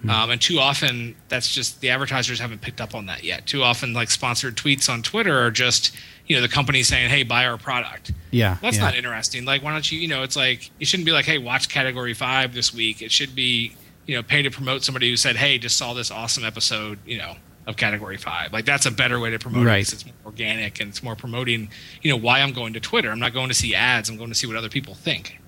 Um, 0.09 0.31
and 0.31 0.41
too 0.41 0.59
often 0.59 1.15
that's 1.29 1.55
just 1.55 1.83
the 1.83 1.91
advertisers 1.91 2.41
haven't 2.41 2.63
picked 2.63 2.81
up 2.81 2.95
on 2.95 3.05
that 3.07 3.23
yet. 3.23 3.45
Too 3.45 3.63
often 3.63 3.93
like 3.93 4.11
sponsored 4.11 4.57
tweets 4.57 4.89
on 4.89 5.03
twitter 5.03 5.39
are 5.39 5.51
just 5.51 5.95
you 6.27 6.37
know 6.37 6.41
the 6.41 6.49
company 6.49 6.83
saying 6.83 7.11
hey 7.11 7.23
buy 7.23 7.45
our 7.45 7.59
product. 7.59 8.13
Yeah, 8.31 8.57
that's 8.63 8.77
yeah. 8.77 8.85
not 8.85 8.95
interesting. 8.95 9.45
Like, 9.45 9.63
why 9.63 9.73
don't 9.73 9.91
you, 9.91 9.99
you 9.99 10.09
know, 10.09 10.23
it's 10.23 10.37
like, 10.37 10.71
it 10.79 10.87
shouldn't 10.87 11.05
be 11.05 11.13
like, 11.13 11.25
hey, 11.25 11.39
watch 11.39 11.69
category 11.69 12.15
five 12.15 12.55
this 12.55 12.73
week. 12.73 13.03
It 13.03 13.11
should 13.11 13.35
be, 13.35 13.73
you 14.11 14.17
know, 14.17 14.25
pay 14.25 14.43
to 14.43 14.51
promote 14.51 14.83
somebody 14.83 15.09
who 15.09 15.17
said, 15.17 15.37
hey, 15.37 15.57
just 15.57 15.77
saw 15.77 15.95
this 15.95 16.11
awesome 16.11 16.45
episode, 16.45 16.99
you 17.07 17.17
know, 17.17 17.37
of 17.69 17.77
category 17.77 18.17
five. 18.17 18.53
Like, 18.53 18.65
that's 18.65 18.85
a 18.85 18.91
better 18.91 19.21
way 19.21 19.31
to 19.31 19.39
promote 19.39 19.65
Right. 19.65 19.87
it 19.87 19.93
it's 19.93 20.05
more 20.05 20.15
organic 20.27 20.81
and 20.81 20.89
it's 20.89 21.01
more 21.01 21.15
promoting, 21.15 21.71
you 22.03 22.11
know, 22.11 22.17
why 22.17 22.41
I'm 22.41 22.53
going 22.53 22.73
to 22.73 22.81
Twitter. 22.81 23.09
I'm 23.13 23.21
not 23.21 23.33
going 23.33 23.51
to 23.51 23.55
see 23.55 23.73
ads. 23.73 24.09
I'm 24.11 24.17
going 24.17 24.31
to 24.31 24.35
see 24.35 24.49
what 24.49 24.57
other 24.57 24.69
people 24.69 24.95
think. 24.97 25.39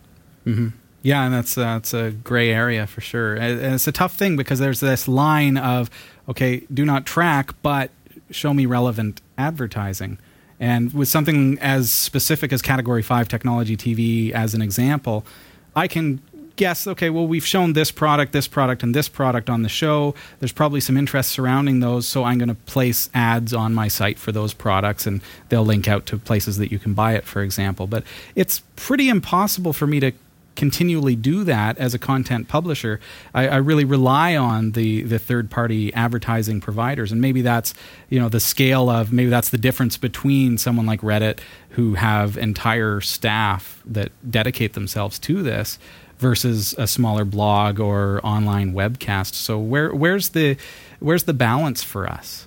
Yeah, 0.47 1.25
and 1.25 1.35
that's 1.35 1.59
uh, 1.59 1.63
that's 1.63 1.93
a 1.93 2.13
gray 2.13 2.51
area 2.51 2.87
for 2.87 3.01
sure. 3.01 3.35
And 3.35 3.61
and 3.61 3.75
it's 3.75 3.89
a 3.89 3.93
tough 3.93 4.15
thing 4.15 4.37
because 4.37 4.61
there's 4.61 4.79
this 4.79 5.09
line 5.09 5.57
of 5.57 5.91
okay, 6.29 6.63
do 6.73 6.85
not 6.85 7.05
track, 7.05 7.55
but 7.63 7.91
show 8.31 8.55
me 8.55 8.65
relevant 8.67 9.21
advertising. 9.37 10.19
And 10.61 10.95
with 10.95 11.09
something 11.09 11.59
as 11.61 11.91
specific 11.91 12.53
as 12.53 12.63
Category 12.63 13.03
Five 13.03 13.27
technology 13.29 13.77
TV 13.77 14.31
as 14.31 14.55
an 14.55 14.63
example, 14.63 15.27
I 15.75 15.89
can 15.89 16.21
guess 16.57 16.87
okay 16.87 17.11
well 17.11 17.27
we've 17.27 17.47
shown 17.47 17.73
this 17.73 17.91
product 17.91 18.33
this 18.33 18.49
product 18.49 18.83
and 18.83 18.95
this 18.95 19.09
product 19.09 19.49
on 19.49 19.63
the 19.63 19.69
show 19.69 20.15
there's 20.39 20.53
probably 20.53 20.81
some 20.81 20.97
interest 20.97 21.31
surrounding 21.31 21.81
those 21.81 22.07
so 22.07 22.25
i'm 22.25 22.39
going 22.39 22.49
to 22.49 22.55
place 22.55 23.11
ads 23.15 23.53
on 23.53 23.75
my 23.75 23.89
site 23.89 24.19
for 24.19 24.33
those 24.33 24.53
products 24.53 25.07
and 25.07 25.21
they'll 25.49 25.65
link 25.65 25.89
out 25.89 26.07
to 26.07 26.19
places 26.19 26.59
that 26.59 26.71
you 26.71 26.79
can 26.79 26.95
buy 26.95 27.15
it 27.15 27.25
for 27.25 27.43
example 27.43 27.87
but 27.87 28.05
it's 28.35 28.63
pretty 28.77 29.09
impossible 29.09 29.73
for 29.73 29.87
me 29.87 30.01
to 30.01 30.13
continually 30.55 31.17
do 31.17 31.45
that 31.45 31.79
as 31.79 31.95
a 31.95 31.99
content 31.99 32.49
publisher. 32.49 33.01
I, 33.35 33.49
I 33.49 33.57
really 33.57 33.85
rely 33.85 34.37
on 34.37 34.73
the 34.73 35.03
the 35.03 35.19
third 35.19 35.51
party 35.51 35.93
advertising 35.95 36.61
providers, 36.61 37.13
and 37.13 37.21
maybe 37.21 37.43
that's 37.43 37.75
you 38.09 38.21
know 38.21 38.29
the 38.29 38.41
scale 38.41 38.91
of 38.91 39.13
maybe 39.13 39.31
that's 39.31 39.51
the 39.51 39.59
difference 39.59 39.97
between 39.97 40.59
someone 40.59 40.87
like 40.87 41.01
Reddit 41.01 41.39
who 41.71 41.95
have 41.95 42.37
entire 42.37 43.01
staff 43.01 43.83
that 43.87 44.13
dedicate 44.31 44.75
themselves 44.75 45.19
to 45.21 45.43
this 45.43 45.79
versus 46.23 46.75
a 46.79 46.87
smaller 46.87 47.25
blog 47.27 47.81
or 47.81 48.21
online 48.25 48.73
webcast. 48.73 49.35
So 49.35 49.59
where 49.59 49.93
where's 49.93 50.31
the 50.31 50.57
where's 51.01 51.25
the 51.25 51.35
balance 51.35 51.83
for 51.83 52.09
us? 52.09 52.47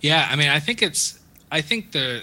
Yeah, 0.00 0.28
I 0.30 0.36
mean, 0.36 0.48
I 0.48 0.60
think 0.60 0.82
it's. 0.82 1.18
I 1.52 1.60
think 1.62 1.92
the, 1.92 2.22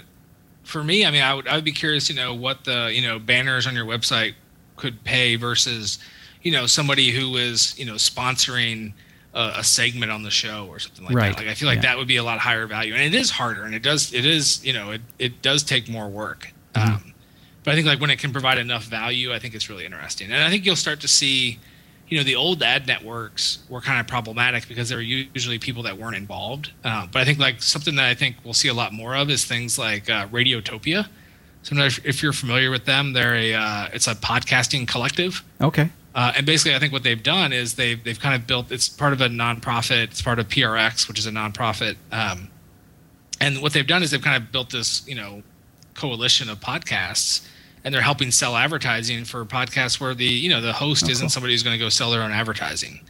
for 0.64 0.82
me, 0.82 1.04
I 1.04 1.10
mean, 1.10 1.22
I 1.22 1.34
would 1.34 1.48
I 1.48 1.54
would 1.56 1.64
be 1.64 1.72
curious 1.72 2.06
to 2.08 2.14
know 2.14 2.34
what 2.34 2.64
the 2.64 2.90
you 2.92 3.02
know 3.02 3.18
banners 3.18 3.66
on 3.66 3.74
your 3.74 3.86
website 3.86 4.34
could 4.76 5.02
pay 5.04 5.36
versus, 5.36 5.98
you 6.42 6.52
know, 6.52 6.66
somebody 6.66 7.10
who 7.10 7.36
is 7.36 7.78
you 7.78 7.86
know 7.86 7.94
sponsoring 7.94 8.92
a, 9.34 9.54
a 9.58 9.64
segment 9.64 10.12
on 10.12 10.22
the 10.22 10.30
show 10.30 10.66
or 10.68 10.78
something 10.78 11.04
like 11.06 11.14
Right. 11.14 11.36
that. 11.36 11.42
Like 11.42 11.48
I 11.50 11.54
feel 11.54 11.68
like 11.68 11.76
Yeah. 11.76 11.82
that 11.82 11.98
would 11.98 12.08
be 12.08 12.16
a 12.16 12.24
lot 12.24 12.38
higher 12.38 12.66
value, 12.66 12.94
and 12.94 13.02
it 13.02 13.14
is 13.18 13.30
harder, 13.30 13.64
and 13.64 13.74
it 13.74 13.82
does 13.82 14.12
it 14.12 14.24
is 14.26 14.62
you 14.64 14.72
know 14.74 14.90
it 14.90 15.00
it 15.18 15.40
does 15.42 15.62
take 15.62 15.88
more 15.88 16.08
work. 16.08 16.52
Mm-hmm. 16.74 16.94
Um, 16.94 17.14
but 17.68 17.72
I 17.72 17.76
think 17.76 17.86
like 17.86 18.00
when 18.00 18.08
it 18.08 18.18
can 18.18 18.32
provide 18.32 18.56
enough 18.56 18.84
value, 18.84 19.30
I 19.30 19.38
think 19.38 19.54
it's 19.54 19.68
really 19.68 19.84
interesting, 19.84 20.32
and 20.32 20.42
I 20.42 20.48
think 20.48 20.64
you'll 20.64 20.74
start 20.74 21.00
to 21.00 21.08
see 21.08 21.58
you 22.08 22.16
know 22.16 22.24
the 22.24 22.34
old 22.34 22.62
ad 22.62 22.86
networks 22.86 23.58
were 23.68 23.82
kind 23.82 24.00
of 24.00 24.06
problematic 24.06 24.66
because 24.68 24.88
there 24.88 24.96
were 24.96 25.02
usually 25.02 25.58
people 25.58 25.82
that 25.82 25.98
weren't 25.98 26.16
involved. 26.16 26.72
Uh, 26.82 27.06
but 27.12 27.20
i 27.20 27.24
think 27.26 27.38
like 27.38 27.62
something 27.62 27.94
that 27.96 28.06
i 28.06 28.14
think 28.14 28.36
we'll 28.44 28.54
see 28.54 28.68
a 28.68 28.74
lot 28.74 28.92
more 28.92 29.14
of 29.14 29.28
is 29.28 29.44
things 29.44 29.78
like 29.78 30.08
uh, 30.08 30.26
radiotopia. 30.28 31.06
So 31.62 31.76
if, 31.76 32.04
if 32.06 32.22
you're 32.22 32.32
familiar 32.32 32.70
with 32.70 32.86
them 32.86 33.12
they're 33.12 33.34
a 33.34 33.54
uh, 33.54 33.88
it's 33.92 34.06
a 34.06 34.14
podcasting 34.14 34.88
collective. 34.88 35.44
Okay. 35.60 35.90
uh, 36.14 36.32
and 36.36 36.46
basically 36.46 36.74
i 36.74 36.78
think 36.78 36.92
what 36.92 37.02
they've 37.02 37.22
done 37.22 37.52
is 37.52 37.74
they've, 37.74 38.02
they've 38.02 38.18
kind 38.18 38.34
of 38.34 38.46
built 38.46 38.72
it's 38.72 38.88
part 38.88 39.12
of 39.12 39.20
a 39.20 39.28
nonprofit 39.28 40.04
it's 40.04 40.22
part 40.22 40.38
of 40.38 40.48
prx 40.48 41.06
which 41.06 41.18
is 41.18 41.26
a 41.26 41.30
nonprofit 41.30 41.96
um, 42.12 42.48
and 43.40 43.60
what 43.60 43.74
they've 43.74 43.86
done 43.86 44.02
is 44.02 44.10
they've 44.10 44.22
kind 44.22 44.42
of 44.42 44.50
built 44.50 44.70
this 44.70 45.06
you 45.06 45.14
know 45.14 45.42
coalition 45.94 46.48
of 46.48 46.58
podcasts 46.60 47.46
and 47.84 47.94
they're 47.94 48.02
helping 48.02 48.30
sell 48.30 48.56
advertising 48.56 49.24
for 49.24 49.44
podcasts 49.44 50.00
where 50.00 50.14
the 50.14 50.24
you 50.24 50.48
know 50.48 50.60
the 50.60 50.72
host 50.72 51.08
isn't 51.08 51.28
somebody 51.30 51.52
who's 51.54 51.62
going 51.62 51.78
to 51.78 51.84
go 51.84 51.88
sell 51.88 52.10
their 52.10 52.22
own 52.22 52.32
advertising 52.32 53.00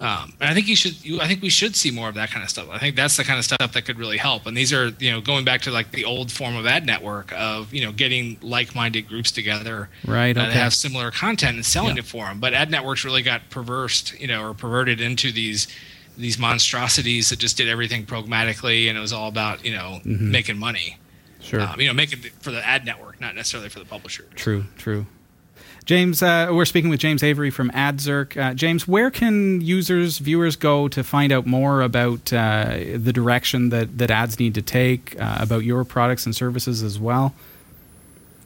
um, 0.00 0.34
and 0.40 0.50
I 0.50 0.54
think 0.54 0.66
you 0.66 0.74
should. 0.74 1.02
You, 1.04 1.20
I 1.20 1.28
think 1.28 1.40
we 1.40 1.48
should 1.48 1.76
see 1.76 1.90
more 1.92 2.08
of 2.08 2.16
that 2.16 2.28
kind 2.28 2.42
of 2.42 2.50
stuff. 2.50 2.68
I 2.70 2.78
think 2.78 2.96
that's 2.96 3.16
the 3.16 3.22
kind 3.22 3.38
of 3.38 3.44
stuff 3.44 3.72
that 3.72 3.82
could 3.84 3.96
really 3.96 4.16
help. 4.18 4.44
And 4.44 4.56
these 4.56 4.72
are, 4.72 4.88
you 4.98 5.10
know, 5.12 5.20
going 5.20 5.44
back 5.44 5.60
to 5.62 5.70
like 5.70 5.92
the 5.92 6.04
old 6.04 6.32
form 6.32 6.56
of 6.56 6.66
ad 6.66 6.84
network 6.84 7.32
of, 7.32 7.72
you 7.72 7.80
know, 7.84 7.92
getting 7.92 8.36
like-minded 8.42 9.02
groups 9.08 9.30
together 9.30 9.88
Right, 10.04 10.32
that 10.34 10.52
have 10.52 10.74
similar 10.74 11.12
content 11.12 11.54
and 11.54 11.64
selling 11.64 11.94
Yeah. 11.94 12.00
it 12.00 12.06
for 12.06 12.24
them. 12.26 12.40
But 12.40 12.54
ad 12.54 12.72
networks 12.72 13.04
really 13.04 13.22
got 13.22 13.48
perversed, 13.50 14.18
you 14.20 14.26
know, 14.26 14.42
or 14.42 14.52
perverted 14.52 15.00
into 15.00 15.30
these 15.30 15.68
these 16.18 16.38
monstrosities 16.40 17.30
that 17.30 17.38
just 17.38 17.56
did 17.56 17.68
everything 17.68 18.04
programmatically, 18.04 18.88
and 18.88 18.98
it 18.98 19.00
was 19.00 19.12
all 19.12 19.28
about, 19.28 19.64
you 19.64 19.72
know, 19.72 20.00
Mm-hmm. 20.04 20.30
making 20.32 20.58
money. 20.58 20.98
Sure. 21.44 21.60
Um, 21.60 21.80
you 21.80 21.86
know, 21.86 21.92
making 21.92 22.24
it 22.24 22.32
for 22.40 22.50
the 22.50 22.66
ad 22.66 22.84
network, 22.84 23.20
not 23.20 23.34
necessarily 23.34 23.68
for 23.68 23.78
the 23.78 23.84
publisher. 23.84 24.24
True, 24.34 24.64
true. 24.78 25.06
James, 25.84 26.22
uh, 26.22 26.48
we're 26.50 26.64
speaking 26.64 26.88
with 26.88 26.98
James 26.98 27.22
Avery 27.22 27.50
from 27.50 27.70
AdZerk. 27.72 28.40
Uh, 28.40 28.54
James, 28.54 28.88
where 28.88 29.10
can 29.10 29.60
users, 29.60 30.16
viewers 30.16 30.56
go 30.56 30.88
to 30.88 31.04
find 31.04 31.30
out 31.30 31.44
more 31.44 31.82
about 31.82 32.32
uh, 32.32 32.78
the 32.96 33.12
direction 33.12 33.68
that, 33.68 33.98
that 33.98 34.10
ads 34.10 34.38
need 34.38 34.54
to 34.54 34.62
take, 34.62 35.20
uh, 35.20 35.36
about 35.40 35.62
your 35.64 35.84
products 35.84 36.24
and 36.24 36.34
services 36.34 36.82
as 36.82 36.98
well? 36.98 37.34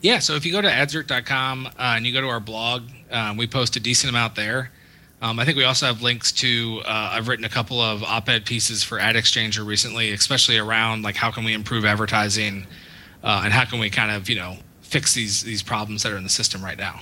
Yeah, 0.00 0.18
so 0.18 0.34
if 0.34 0.44
you 0.44 0.50
go 0.50 0.60
to 0.60 0.68
adzerk.com 0.68 1.66
uh, 1.66 1.70
and 1.78 2.04
you 2.04 2.12
go 2.12 2.20
to 2.20 2.28
our 2.28 2.40
blog, 2.40 2.82
um, 3.12 3.36
we 3.36 3.46
post 3.46 3.76
a 3.76 3.80
decent 3.80 4.10
amount 4.10 4.34
there. 4.34 4.72
Um, 5.22 5.38
I 5.38 5.44
think 5.44 5.56
we 5.56 5.64
also 5.64 5.86
have 5.86 6.02
links 6.02 6.30
to. 6.32 6.80
Uh, 6.84 7.10
I've 7.12 7.28
written 7.28 7.44
a 7.44 7.48
couple 7.48 7.80
of 7.80 8.04
op-ed 8.04 8.46
pieces 8.46 8.84
for 8.84 9.00
Ad 9.00 9.16
Exchanger 9.16 9.66
recently, 9.66 10.12
especially 10.12 10.58
around 10.58 11.02
like 11.02 11.16
how 11.16 11.30
can 11.30 11.44
we 11.44 11.54
improve 11.54 11.84
advertising, 11.84 12.66
uh, 13.22 13.42
and 13.44 13.52
how 13.52 13.64
can 13.64 13.78
we 13.78 13.90
kind 13.90 14.10
of 14.10 14.28
you 14.28 14.36
know 14.36 14.56
fix 14.88 15.14
these 15.14 15.42
these 15.42 15.62
problems 15.62 16.02
that 16.02 16.12
are 16.12 16.16
in 16.16 16.24
the 16.24 16.30
system 16.30 16.64
right 16.64 16.78
now. 16.78 17.00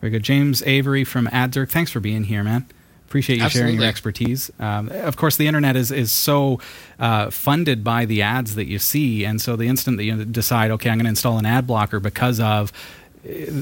Very 0.00 0.12
good, 0.12 0.22
James 0.22 0.62
Avery 0.62 1.04
from 1.04 1.26
AdZerk. 1.26 1.68
Thanks 1.68 1.90
for 1.90 2.00
being 2.00 2.24
here, 2.24 2.42
man. 2.42 2.66
Appreciate 3.06 3.36
you 3.36 3.42
Absolutely. 3.42 3.72
sharing 3.72 3.80
your 3.80 3.88
expertise. 3.88 4.52
Um, 4.60 4.88
of 4.88 5.16
course, 5.16 5.36
the 5.36 5.48
internet 5.48 5.74
is 5.74 5.90
is 5.90 6.12
so 6.12 6.60
uh, 7.00 7.30
funded 7.30 7.82
by 7.82 8.04
the 8.04 8.22
ads 8.22 8.54
that 8.54 8.66
you 8.66 8.78
see, 8.78 9.24
and 9.24 9.40
so 9.40 9.56
the 9.56 9.66
instant 9.66 9.96
that 9.96 10.04
you 10.04 10.24
decide, 10.24 10.70
okay, 10.70 10.90
I'm 10.90 10.98
going 10.98 11.06
to 11.06 11.10
install 11.10 11.36
an 11.36 11.44
ad 11.44 11.66
blocker 11.66 11.98
because 11.98 12.38
of 12.38 12.72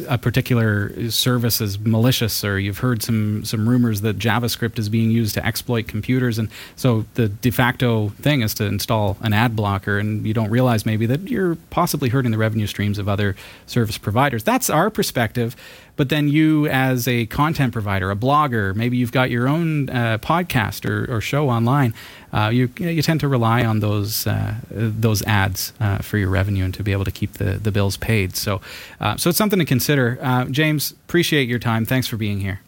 a 0.09 0.16
particular 0.16 1.11
service 1.11 1.61
is 1.61 1.81
malicious 1.81 2.44
or 2.44 2.61
you've 2.61 2.79
heard 2.79 3.03
some 3.03 3.44
some 3.44 3.68
rumors 3.68 4.03
that 4.03 4.16
javascript 4.16 4.79
is 4.79 4.88
being 4.88 5.11
used 5.11 5.35
to 5.35 5.44
exploit 5.44 5.88
computers. 5.88 6.38
And 6.38 6.49
so 6.77 7.07
the 7.14 7.29
de 7.29 7.51
facto 7.51 8.11
thing 8.21 8.42
is 8.42 8.55
to 8.55 8.64
install 8.64 9.16
an 9.21 9.33
ad 9.33 9.57
blocker 9.57 9.99
and 9.99 10.25
you 10.25 10.33
don't 10.33 10.51
realize 10.51 10.87
maybe 10.87 11.07
that 11.07 11.29
you're 11.29 11.57
possibly 11.71 12.09
hurting 12.09 12.31
the 12.31 12.38
revenue 12.38 12.68
streams 12.68 12.99
of 12.99 13.09
other 13.09 13.35
service 13.66 13.99
providers. 13.99 14.44
That's 14.44 14.71
our 14.71 14.90
perspective 14.90 15.57
but 15.98 16.08
then 16.08 16.28
you 16.28 16.66
as 16.68 17.06
a 17.06 17.26
content 17.26 17.74
provider 17.74 18.11
a 18.11 18.16
blogger 18.16 18.74
maybe 18.74 18.96
you've 18.96 19.12
got 19.12 19.28
your 19.30 19.46
own 19.46 19.90
uh, 19.90 20.16
podcast 20.18 20.88
or, 20.88 21.14
or 21.14 21.20
show 21.20 21.50
online 21.50 21.92
uh, 22.32 22.50
you 22.52 22.70
you 22.78 23.00
tend 23.02 23.20
to 23.20 23.28
rely 23.28 23.64
on 23.64 23.80
those 23.80 24.26
uh, 24.26 24.54
those 24.70 25.22
ads 25.22 25.72
uh, 25.80 25.98
for 25.98 26.18
your 26.18 26.28
revenue 26.28 26.64
and 26.64 26.74
to 26.74 26.82
be 26.82 26.92
able 26.92 27.04
to 27.04 27.11
keep 27.11 27.34
the, 27.34 27.54
the 27.54 27.72
bills 27.72 27.96
paid. 27.96 28.37
So 28.37 28.61
uh, 29.00 29.16
so 29.16 29.30
it's 29.30 29.38
something 29.38 29.58
to 29.58 29.64
consider. 29.64 30.18
Uh, 30.20 30.44
James, 30.46 30.92
appreciate 30.92 31.48
your 31.48 31.58
time. 31.58 31.87
Thanks 31.87 32.06
for 32.06 32.16
being 32.16 32.40
here. 32.40 32.61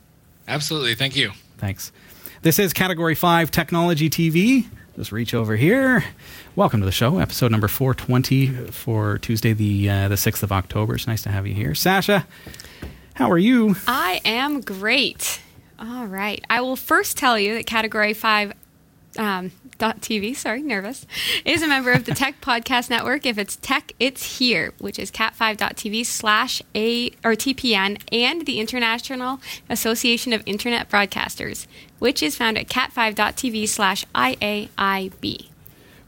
Absolutely, 0.48 0.94
thank 0.94 1.16
you. 1.16 1.32
Thanks. 1.58 1.92
This 2.42 2.58
is 2.58 2.72
Category 2.72 3.14
Five 3.14 3.50
Technology 3.50 4.08
TV. 4.08 4.66
Just 4.96 5.12
reach 5.12 5.34
over 5.34 5.56
here. 5.56 6.04
Welcome 6.56 6.80
to 6.80 6.86
the 6.86 6.92
show, 6.92 7.18
episode 7.18 7.50
number 7.50 7.68
420 7.68 8.70
for 8.70 9.18
Tuesday, 9.18 9.52
the 9.52 9.90
uh, 9.90 10.08
the 10.08 10.14
6th 10.14 10.42
of 10.42 10.52
October. 10.52 10.94
It's 10.94 11.06
nice 11.06 11.22
to 11.22 11.28
have 11.30 11.46
you 11.46 11.54
here, 11.54 11.74
Sasha. 11.74 12.26
How 13.20 13.30
are 13.30 13.36
you? 13.36 13.76
I 13.86 14.22
am 14.24 14.62
great. 14.62 15.42
All 15.78 16.06
right. 16.06 16.42
I 16.48 16.62
will 16.62 16.74
first 16.74 17.18
tell 17.18 17.38
you 17.38 17.52
that 17.52 17.66
Category 17.66 18.14
5 18.14 18.54
um, 19.18 19.50
.tv, 19.78 20.34
sorry, 20.34 20.62
nervous, 20.62 21.06
is 21.44 21.62
a 21.62 21.66
member 21.66 21.92
of 21.92 22.06
the 22.06 22.14
Tech 22.14 22.40
Podcast 22.40 22.88
Network. 22.88 23.26
If 23.26 23.36
it's 23.36 23.56
tech, 23.56 23.92
it's 24.00 24.38
here, 24.38 24.72
which 24.78 24.98
is 24.98 25.10
cat5.tv 25.10 26.06
slash 26.06 26.62
A 26.74 27.10
or 27.22 27.32
TPN 27.32 28.00
and 28.10 28.46
the 28.46 28.58
International 28.58 29.38
Association 29.68 30.32
of 30.32 30.42
Internet 30.46 30.88
Broadcasters, 30.88 31.66
which 31.98 32.22
is 32.22 32.36
found 32.36 32.56
at 32.56 32.68
cat5.tv 32.68 33.68
slash 33.68 34.06
IAIB. 34.14 35.49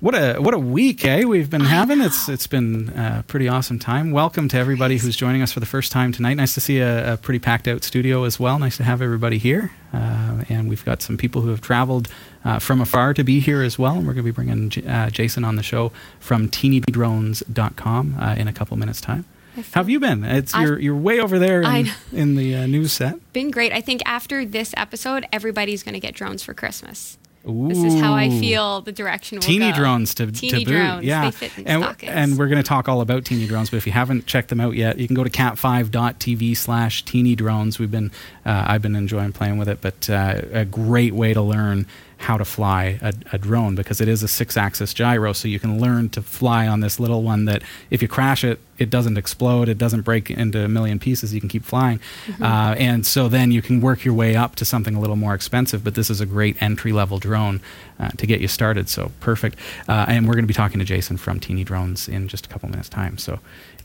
What 0.02 0.16
a 0.16 0.40
what 0.40 0.52
a 0.52 0.58
week, 0.58 1.04
eh? 1.04 1.22
We've 1.22 1.48
been 1.48 1.60
having 1.60 2.00
it's 2.00 2.28
it's 2.28 2.48
been 2.48 2.88
a 2.88 3.22
pretty 3.28 3.46
awesome 3.46 3.78
time. 3.78 4.10
Welcome 4.10 4.48
to 4.48 4.56
everybody 4.58 4.96
who's 4.98 5.14
joining 5.14 5.42
us 5.42 5.52
for 5.52 5.60
the 5.60 5.66
first 5.66 5.92
time 5.92 6.10
tonight. 6.10 6.34
Nice 6.34 6.54
to 6.54 6.60
see 6.60 6.80
a, 6.80 7.12
a 7.12 7.16
pretty 7.16 7.38
packed 7.38 7.68
out 7.68 7.84
studio 7.84 8.24
as 8.24 8.40
well. 8.40 8.58
Nice 8.58 8.76
to 8.78 8.82
have 8.82 9.00
everybody 9.00 9.38
here, 9.38 9.70
uh, 9.94 10.42
and 10.48 10.68
we've 10.68 10.84
got 10.84 11.02
some 11.02 11.16
people 11.16 11.42
who 11.42 11.50
have 11.50 11.60
traveled 11.60 12.08
uh, 12.44 12.58
from 12.58 12.80
afar 12.80 13.14
to 13.14 13.22
be 13.22 13.38
here 13.38 13.62
as 13.62 13.78
well. 13.78 13.94
And 13.94 14.04
we're 14.04 14.14
going 14.14 14.24
to 14.26 14.32
be 14.32 14.34
bringing 14.34 14.70
J- 14.70 14.84
uh, 14.84 15.08
Jason 15.10 15.44
on 15.44 15.54
the 15.54 15.62
show 15.62 15.92
from 16.18 16.48
teenydrones.com 16.48 18.16
uh, 18.18 18.34
in 18.36 18.48
a 18.48 18.52
couple 18.52 18.76
minutes 18.76 19.00
time. 19.00 19.24
How 19.54 19.82
have 19.82 19.88
you 19.88 20.00
been? 20.00 20.24
It's 20.24 20.52
I've- 20.52 20.64
you're 20.66 20.78
you're 20.80 20.96
way 20.96 21.20
over 21.20 21.38
there 21.38 21.62
in, 21.62 21.90
in 22.12 22.34
the 22.34 22.56
uh, 22.56 22.66
news 22.66 22.90
set. 22.92 23.20
Been 23.32 23.52
great. 23.52 23.72
I 23.72 23.80
think 23.80 24.02
after 24.04 24.44
this 24.44 24.74
episode, 24.76 25.26
everybody's 25.32 25.84
going 25.84 25.94
to 25.94 26.00
get 26.00 26.12
drones 26.16 26.42
for 26.42 26.54
Christmas. 26.54 27.18
This 27.44 27.82
is 27.82 28.00
how 28.00 28.14
I 28.14 28.30
feel 28.30 28.82
the 28.82 28.92
direction 28.92 29.36
will 29.36 29.42
teeny 29.42 29.70
go. 29.72 29.76
drones 29.78 30.14
to, 30.14 30.30
Teeny 30.30 30.60
to 30.60 30.70
boot. 30.70 30.76
drones. 30.76 31.04
Yeah, 31.04 31.24
They 31.24 31.30
fit 31.32 31.58
in 31.58 31.66
and, 31.66 31.82
stockings. 31.82 32.12
and 32.12 32.38
we're 32.38 32.46
going 32.48 32.62
to 32.62 32.68
talk 32.68 32.88
all 32.88 33.00
about 33.00 33.24
teeny 33.24 33.46
drones. 33.46 33.70
But 33.70 33.78
if 33.78 33.86
you 33.86 33.92
haven't 33.92 34.26
checked 34.26 34.48
them 34.48 34.60
out 34.60 34.76
yet, 34.76 34.98
you 34.98 35.06
can 35.08 35.16
go 35.16 35.24
to 35.24 35.30
cat5.tv 35.30 36.56
slash 36.56 37.04
teeny 37.04 37.34
drones. 37.34 37.78
We've 37.78 37.90
been 37.90 38.10
uh, 38.46 38.64
I've 38.68 38.82
been 38.82 38.96
enjoying 38.96 39.32
playing 39.32 39.58
with 39.58 39.68
it, 39.68 39.80
but 39.80 40.08
uh, 40.08 40.42
a 40.52 40.64
great 40.64 41.14
way 41.14 41.34
to 41.34 41.42
learn 41.42 41.86
how 42.22 42.38
to 42.38 42.44
fly 42.44 42.98
a, 43.02 43.12
a 43.32 43.38
drone 43.38 43.74
because 43.74 44.00
it 44.00 44.08
is 44.08 44.22
a 44.22 44.28
six-axis 44.28 44.94
gyro, 44.94 45.32
so 45.32 45.48
you 45.48 45.58
can 45.58 45.80
learn 45.80 46.08
to 46.10 46.22
fly 46.22 46.66
on 46.68 46.80
this 46.80 46.98
little 47.00 47.22
one 47.22 47.44
that 47.46 47.62
if 47.90 48.00
you 48.00 48.08
crash 48.08 48.44
it, 48.44 48.60
it 48.78 48.90
doesn't 48.90 49.16
explode, 49.18 49.68
it 49.68 49.76
doesn't 49.78 50.00
break 50.02 50.30
into 50.30 50.64
a 50.64 50.68
million 50.68 50.98
pieces. 50.98 51.34
You 51.34 51.40
can 51.40 51.48
keep 51.48 51.64
flying, 51.64 52.00
Mm-hmm. 52.26 52.42
uh, 52.42 52.74
and 52.78 53.04
so 53.06 53.28
then 53.28 53.50
you 53.52 53.60
can 53.62 53.80
work 53.80 54.04
your 54.04 54.14
way 54.14 54.34
up 54.36 54.54
to 54.56 54.64
something 54.64 54.94
a 54.94 55.00
little 55.00 55.16
more 55.16 55.34
expensive. 55.34 55.82
But 55.84 55.94
this 55.94 56.10
is 56.10 56.20
a 56.20 56.26
great 56.26 56.60
entry-level 56.62 57.18
drone 57.18 57.60
uh, 58.00 58.08
to 58.16 58.26
get 58.26 58.40
you 58.40 58.48
started. 58.48 58.88
So 58.88 59.10
perfect. 59.20 59.58
Uh, 59.88 60.06
and 60.08 60.26
we're 60.26 60.34
going 60.34 60.44
to 60.44 60.48
be 60.48 60.54
talking 60.54 60.78
to 60.78 60.84
Jason 60.84 61.16
from 61.16 61.40
Teeny 61.40 61.64
Drones 61.64 62.08
in 62.08 62.28
just 62.28 62.46
a 62.46 62.48
couple 62.48 62.68
minutes' 62.68 62.88
time. 62.88 63.18
So 63.18 63.40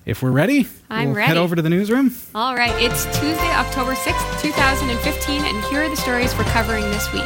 if 0.06 0.22
we're 0.24 0.32
ready, 0.32 0.68
I'm 0.90 1.08
we'll 1.10 1.16
ready. 1.18 1.28
head 1.28 1.38
over 1.38 1.56
to 1.56 1.62
the 1.62 1.70
newsroom. 1.70 2.16
All 2.36 2.56
right, 2.56 2.74
it's 2.82 3.06
Tuesday, 3.20 3.52
October 3.52 3.94
6th, 3.94 4.42
2015, 4.42 5.42
and 5.44 5.64
here 5.66 5.82
are 5.84 5.90
the 5.90 5.98
stories 5.98 6.36
we're 6.38 6.44
covering 6.46 6.84
this 6.92 7.12
week. 7.14 7.24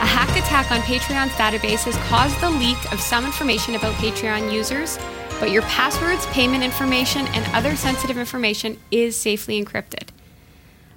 A 0.00 0.06
hack 0.06 0.30
attack 0.30 0.70
on 0.70 0.80
Patreon's 0.80 1.32
databases 1.32 1.94
caused 2.08 2.40
the 2.40 2.48
leak 2.48 2.90
of 2.90 3.00
some 3.00 3.26
information 3.26 3.74
about 3.74 3.92
Patreon 3.96 4.50
users, 4.50 4.98
but 5.38 5.50
your 5.50 5.60
passwords, 5.62 6.24
payment 6.28 6.64
information, 6.64 7.26
and 7.28 7.44
other 7.54 7.76
sensitive 7.76 8.16
information 8.16 8.78
is 8.90 9.14
safely 9.14 9.62
encrypted. 9.62 10.08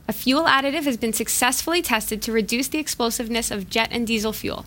A 0.08 0.14
fuel 0.14 0.46
additive 0.46 0.86
has 0.86 0.96
been 0.96 1.12
successfully 1.12 1.82
tested 1.82 2.22
to 2.22 2.32
reduce 2.32 2.70
the 2.70 2.80
explosiveness 2.80 3.52
of 3.52 3.70
jet 3.70 3.90
and 3.92 4.08
diesel 4.08 4.32
fuel. 4.32 4.66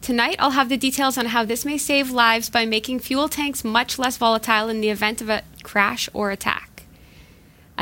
Tonight, 0.00 0.36
I'll 0.38 0.50
have 0.50 0.68
the 0.68 0.76
details 0.76 1.18
on 1.18 1.26
how 1.26 1.44
this 1.44 1.64
may 1.64 1.76
save 1.76 2.10
lives 2.10 2.50
by 2.50 2.64
making 2.64 3.00
fuel 3.00 3.28
tanks 3.28 3.64
much 3.64 3.98
less 3.98 4.16
volatile 4.16 4.68
in 4.68 4.80
the 4.80 4.90
event 4.90 5.20
of 5.20 5.28
a 5.28 5.42
crash 5.64 6.08
or 6.12 6.30
attack. 6.30 6.71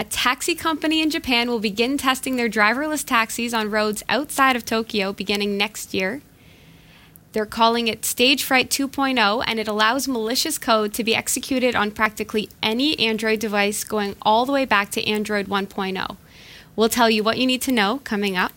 A 0.00 0.04
taxi 0.04 0.54
company 0.54 1.02
in 1.02 1.10
Japan 1.10 1.50
will 1.50 1.58
begin 1.58 1.98
testing 1.98 2.36
their 2.36 2.48
driverless 2.48 3.04
taxis 3.04 3.52
on 3.52 3.70
roads 3.70 4.02
outside 4.08 4.56
of 4.56 4.64
Tokyo 4.64 5.12
beginning 5.12 5.58
next 5.58 5.92
year. 5.92 6.22
They're 7.32 7.44
calling 7.44 7.86
it 7.86 8.06
Stage 8.06 8.42
Fright 8.42 8.70
2.0, 8.70 9.44
and 9.46 9.60
it 9.60 9.68
allows 9.68 10.08
malicious 10.08 10.56
code 10.56 10.94
to 10.94 11.04
be 11.04 11.14
executed 11.14 11.76
on 11.76 11.90
practically 11.90 12.48
any 12.62 12.98
Android 12.98 13.40
device 13.40 13.84
going 13.84 14.16
all 14.22 14.46
the 14.46 14.52
way 14.52 14.64
back 14.64 14.90
to 14.92 15.06
Android 15.06 15.48
1.0. 15.48 16.16
We'll 16.76 16.88
tell 16.88 17.10
you 17.10 17.22
what 17.22 17.36
you 17.36 17.46
need 17.46 17.60
to 17.60 17.70
know 17.70 18.00
coming 18.02 18.38
up. 18.38 18.52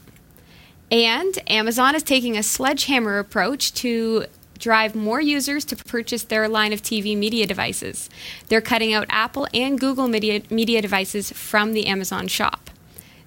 And 0.90 1.38
Amazon 1.52 1.94
is 1.94 2.04
taking 2.04 2.38
a 2.38 2.44
sledgehammer 2.44 3.20
approach 3.20 3.74
to 3.74 4.28
drive 4.64 4.96
more 4.96 5.20
users 5.22 5.66
to 5.66 5.76
purchase 5.76 6.24
their 6.24 6.48
line 6.48 6.72
of 6.72 6.82
TV 6.82 7.18
media 7.18 7.46
devices. 7.46 8.10
They're 8.48 8.62
cutting 8.62 8.94
out 8.94 9.06
Apple 9.10 9.48
and 9.54 9.80
Google 9.80 10.08
media, 10.08 10.42
media 10.50 10.82
devices 10.82 11.32
from 11.32 11.74
the 11.74 11.86
Amazon 11.88 12.28
shop. 12.28 12.70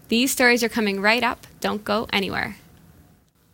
These 0.09 0.33
stories 0.33 0.65
are 0.65 0.69
coming 0.69 1.01
right 1.01 1.23
up. 1.23 1.47
Don't 1.61 1.85
go 1.85 2.07
anywhere. 2.13 2.57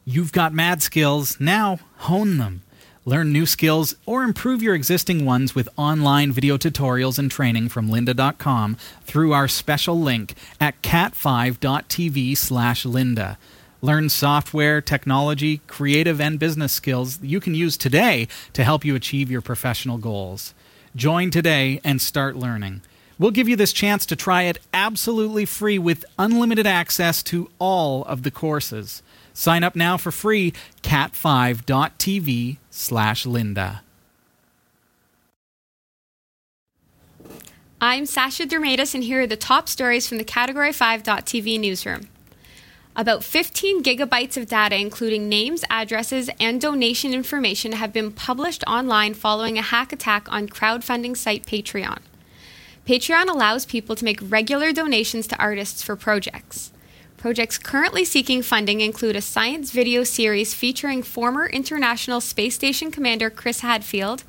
You've 0.05 0.33
got 0.33 0.53
mad 0.53 0.83
skills. 0.83 1.41
Now 1.41 1.81
hone 1.97 2.39
them. 2.39 2.63
Learn 3.05 3.33
new 3.33 3.47
skills 3.47 3.97
or 4.07 4.23
improve 4.23 4.63
your 4.63 4.77
existing 4.77 5.25
ones 5.25 5.57
with 5.57 5.69
online 5.77 6.31
video 6.31 6.57
tutorials 6.57 7.19
and 7.19 7.31
training 7.31 7.69
from 7.69 7.89
lynda.com 7.89 8.77
through 9.05 9.33
our 9.33 9.49
special 9.49 10.01
link 10.01 10.35
at 10.61 10.81
cat5.tv 10.83 12.37
slash 12.37 12.85
lynda. 12.85 13.39
Learn 13.85 14.09
software, 14.09 14.81
technology, 14.81 15.61
creative, 15.67 16.21
and 16.21 16.39
business 16.39 16.73
skills 16.73 17.21
you 17.21 17.41
can 17.41 17.53
use 17.53 17.77
today 17.77 18.29
to 18.53 18.63
help 18.63 18.85
you 18.85 18.95
achieve 18.95 19.29
your 19.29 19.41
professional 19.41 19.99
goals. 19.99 20.55
Join 20.95 21.33
today 21.33 21.81
and 21.83 22.01
start 22.01 22.37
learning. 22.37 22.83
We'll 23.19 23.33
give 23.33 23.49
you 23.49 23.57
this 23.57 23.73
chance 23.73 24.07
to 24.07 24.15
try 24.15 24.43
it 24.43 24.61
absolutely 24.73 25.47
free 25.47 25.81
with 25.81 26.05
unlimited 26.17 26.65
access 26.65 27.25
to 27.25 27.51
all 27.59 28.05
of 28.05 28.23
the 28.23 28.31
courses. 28.31 29.03
Sign 29.35 29.65
up 29.65 29.75
now 29.75 29.97
for 29.97 30.13
free, 30.13 30.53
cat5.tv 30.83 32.59
slash 32.71 33.25
lynda. 33.25 33.81
I'm 37.81 38.07
Sasha 38.07 38.47
Dirmeitis, 38.47 38.95
and 38.95 39.03
here 39.03 39.23
are 39.23 39.27
the 39.27 39.37
top 39.37 39.69
stories 39.69 40.07
from 40.07 40.19
the 40.19 40.25
Category 40.25 40.71
5.tv 40.71 41.59
newsroom. 41.59 42.09
About 42.95 43.25
15 43.25 43.83
gigabytes 43.83 44.37
of 44.37 44.47
data, 44.47 44.79
including 44.79 45.27
names, 45.27 45.65
addresses, 45.71 46.29
and 46.39 46.61
donation 46.61 47.15
information, 47.15 47.73
have 47.73 47.91
been 47.91 48.13
published 48.13 48.63
online 48.67 49.15
following 49.15 49.57
a 49.57 49.63
hack 49.63 49.95
attack 49.95 50.31
on 50.31 50.47
crowdfunding 50.47 51.17
site 51.17 51.47
Patreon. 51.47 52.01
Patreon 52.87 53.29
allows 53.29 53.65
people 53.65 53.97
to 53.97 54.05
make 54.05 54.19
regular 54.21 54.73
donations 54.73 55.27
to 55.29 55.39
artists 55.39 55.83
for 55.83 55.97
projects. 55.97 56.71
Projects 57.17 57.57
currently 57.57 58.05
seeking 58.05 58.43
funding 58.43 58.83
include 58.83 59.17
a 59.17 59.23
science 59.23 59.71
video 59.71 60.05
series 60.05 60.53
featuring 60.53 61.03
former 61.03 61.47
International 61.47 62.21
Space 62.21 62.57
Station 62.57 62.91
Commander 62.91 63.31
Chris 63.31 63.61
Hadfield, 63.61 64.25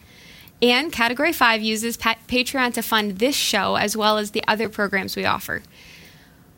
and 0.61 0.93
Category 0.93 1.33
5 1.33 1.61
uses 1.61 1.97
pa- 1.97 2.15
Patreon 2.29 2.73
to 2.75 2.81
fund 2.81 3.19
this 3.19 3.35
show 3.35 3.75
as 3.75 3.97
well 3.97 4.17
as 4.17 4.31
the 4.31 4.43
other 4.47 4.69
programs 4.69 5.17
we 5.17 5.25
offer. 5.25 5.63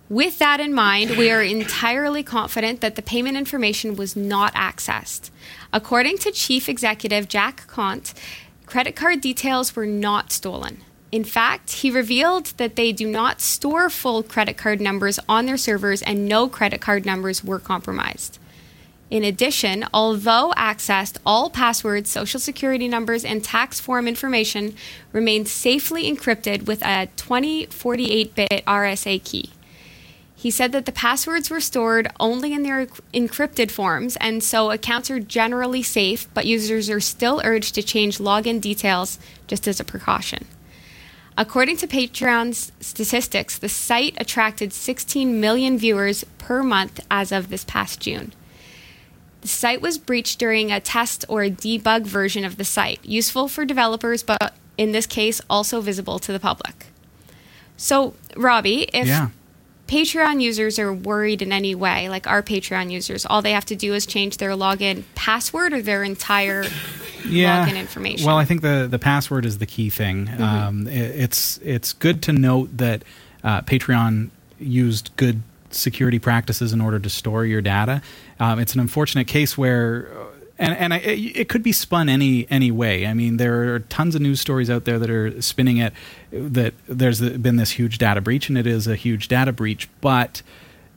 With 0.09 0.37
that 0.37 0.59
in 0.59 0.71
mind, 0.71 1.17
we 1.17 1.31
are 1.31 1.41
entirely 1.41 2.21
confident 2.21 2.79
that 2.81 2.95
the 2.95 3.01
payment 3.01 3.37
information 3.37 3.95
was 3.95 4.15
not 4.15 4.53
accessed. 4.53 5.31
According 5.73 6.19
to 6.19 6.31
Chief 6.31 6.69
Executive 6.69 7.27
Jack 7.27 7.65
Conte, 7.65 8.13
credit 8.67 8.95
card 8.95 9.19
details 9.19 9.75
were 9.75 9.87
not 9.87 10.31
stolen. 10.31 10.81
In 11.11 11.23
fact, 11.23 11.71
he 11.71 11.89
revealed 11.89 12.53
that 12.57 12.75
they 12.75 12.91
do 12.91 13.07
not 13.07 13.41
store 13.41 13.89
full 13.89 14.21
credit 14.21 14.57
card 14.57 14.79
numbers 14.79 15.19
on 15.27 15.47
their 15.47 15.57
servers 15.57 16.03
and 16.03 16.27
no 16.27 16.47
credit 16.47 16.81
card 16.81 17.03
numbers 17.03 17.43
were 17.43 17.59
compromised. 17.59 18.37
In 19.09 19.23
addition, 19.23 19.85
although 19.91 20.53
accessed, 20.55 21.17
all 21.25 21.49
passwords, 21.49 22.11
social 22.11 22.39
security 22.39 22.87
numbers, 22.87 23.25
and 23.25 23.43
tax 23.43 23.79
form 23.79 24.07
information 24.07 24.75
remain 25.11 25.47
safely 25.47 26.03
encrypted 26.03 26.67
with 26.67 26.83
a 26.83 27.07
2048 27.15 28.35
bit 28.35 28.63
RSA 28.67 29.23
key. 29.23 29.49
He 30.45 30.51
said 30.51 30.73
that 30.73 30.85
the 30.85 30.91
passwords 30.91 31.49
were 31.49 31.59
stored 31.59 32.07
only 32.19 32.53
in 32.53 32.61
their 32.61 32.85
encrypted 33.15 33.71
forms, 33.71 34.15
and 34.17 34.43
so 34.43 34.69
accounts 34.69 35.09
are 35.09 35.19
generally 35.19 35.81
safe, 35.81 36.31
but 36.35 36.45
users 36.45 36.87
are 36.87 36.99
still 36.99 37.41
urged 37.43 37.73
to 37.73 37.81
change 37.81 38.19
login 38.19 38.61
details 38.61 39.17
just 39.47 39.67
as 39.67 39.79
a 39.79 39.83
precaution. 39.83 40.45
According 41.35 41.77
to 41.77 41.87
Patreon's 41.87 42.71
statistics, 42.79 43.57
the 43.57 43.67
site 43.67 44.13
attracted 44.17 44.71
16 44.71 45.41
million 45.41 45.79
viewers 45.79 46.23
per 46.37 46.61
month 46.61 46.99
as 47.09 47.31
of 47.31 47.49
this 47.49 47.63
past 47.63 47.99
June. 47.99 48.31
The 49.41 49.47
site 49.47 49.81
was 49.81 49.97
breached 49.97 50.37
during 50.37 50.71
a 50.71 50.79
test 50.79 51.25
or 51.27 51.41
a 51.41 51.49
debug 51.49 52.03
version 52.03 52.45
of 52.45 52.57
the 52.57 52.65
site, 52.65 53.03
useful 53.03 53.47
for 53.47 53.65
developers, 53.65 54.21
but 54.21 54.53
in 54.77 54.91
this 54.91 55.07
case, 55.07 55.41
also 55.49 55.81
visible 55.81 56.19
to 56.19 56.31
the 56.31 56.39
public. 56.39 56.85
So, 57.77 58.13
Robbie, 58.37 58.83
if 58.93 59.07
Yeah. 59.07 59.29
Patreon 59.87 60.41
users 60.41 60.79
are 60.79 60.91
worried 60.91 61.41
in 61.41 61.51
any 61.51 61.75
way, 61.75 62.09
like 62.09 62.25
our 62.27 62.41
Patreon 62.41 62.91
users, 62.91 63.25
all 63.25 63.41
they 63.41 63.51
have 63.51 63.65
to 63.65 63.75
do 63.75 63.93
is 63.93 64.05
change 64.05 64.37
their 64.37 64.51
login 64.51 65.03
password 65.13 65.73
or 65.73 65.81
their 65.81 66.03
entire 66.03 66.63
yeah. 67.23 67.65
login 67.65 67.77
information. 67.77 68.25
Well, 68.25 68.37
I 68.37 68.45
think 68.45 68.61
the 68.61 68.87
the 68.89 68.99
password 68.99 69.45
is 69.45 69.59
the 69.59 69.65
key 69.65 69.89
thing. 69.89 70.25
Mm-hmm. 70.25 70.43
Um, 70.43 70.87
it, 70.87 71.19
it's 71.19 71.59
it's 71.63 71.93
good 71.93 72.23
to 72.23 72.33
note 72.33 72.75
that 72.77 73.03
uh, 73.43 73.61
Patreon 73.61 74.31
used 74.59 75.11
good 75.17 75.41
security 75.69 76.19
practices 76.19 76.73
in 76.73 76.81
order 76.81 76.99
to 76.99 77.09
store 77.09 77.45
your 77.45 77.61
data. 77.61 78.01
Um, 78.39 78.59
it's 78.59 78.73
an 78.73 78.79
unfortunate 78.79 79.27
case 79.27 79.57
where. 79.57 80.09
And, 80.57 80.73
and 80.77 80.93
I, 80.93 80.97
it 80.99 81.49
could 81.49 81.63
be 81.63 81.73
spun 81.73 82.07
any 82.07 82.47
any 82.49 82.71
way. 82.71 83.05
I 83.05 83.13
mean, 83.13 83.37
there 83.37 83.75
are 83.75 83.79
tons 83.79 84.15
of 84.15 84.21
news 84.21 84.39
stories 84.39 84.69
out 84.69 84.85
there 84.85 84.97
that 84.99 85.09
are 85.09 85.41
spinning 85.41 85.77
it 85.77 85.93
that 86.31 86.73
there's 86.87 87.19
been 87.19 87.57
this 87.57 87.71
huge 87.71 87.97
data 87.97 88.21
breach, 88.21 88.47
and 88.47 88.57
it 88.57 88.65
is 88.65 88.87
a 88.87 88.95
huge 88.95 89.27
data 89.27 89.51
breach. 89.51 89.89
But 89.99 90.41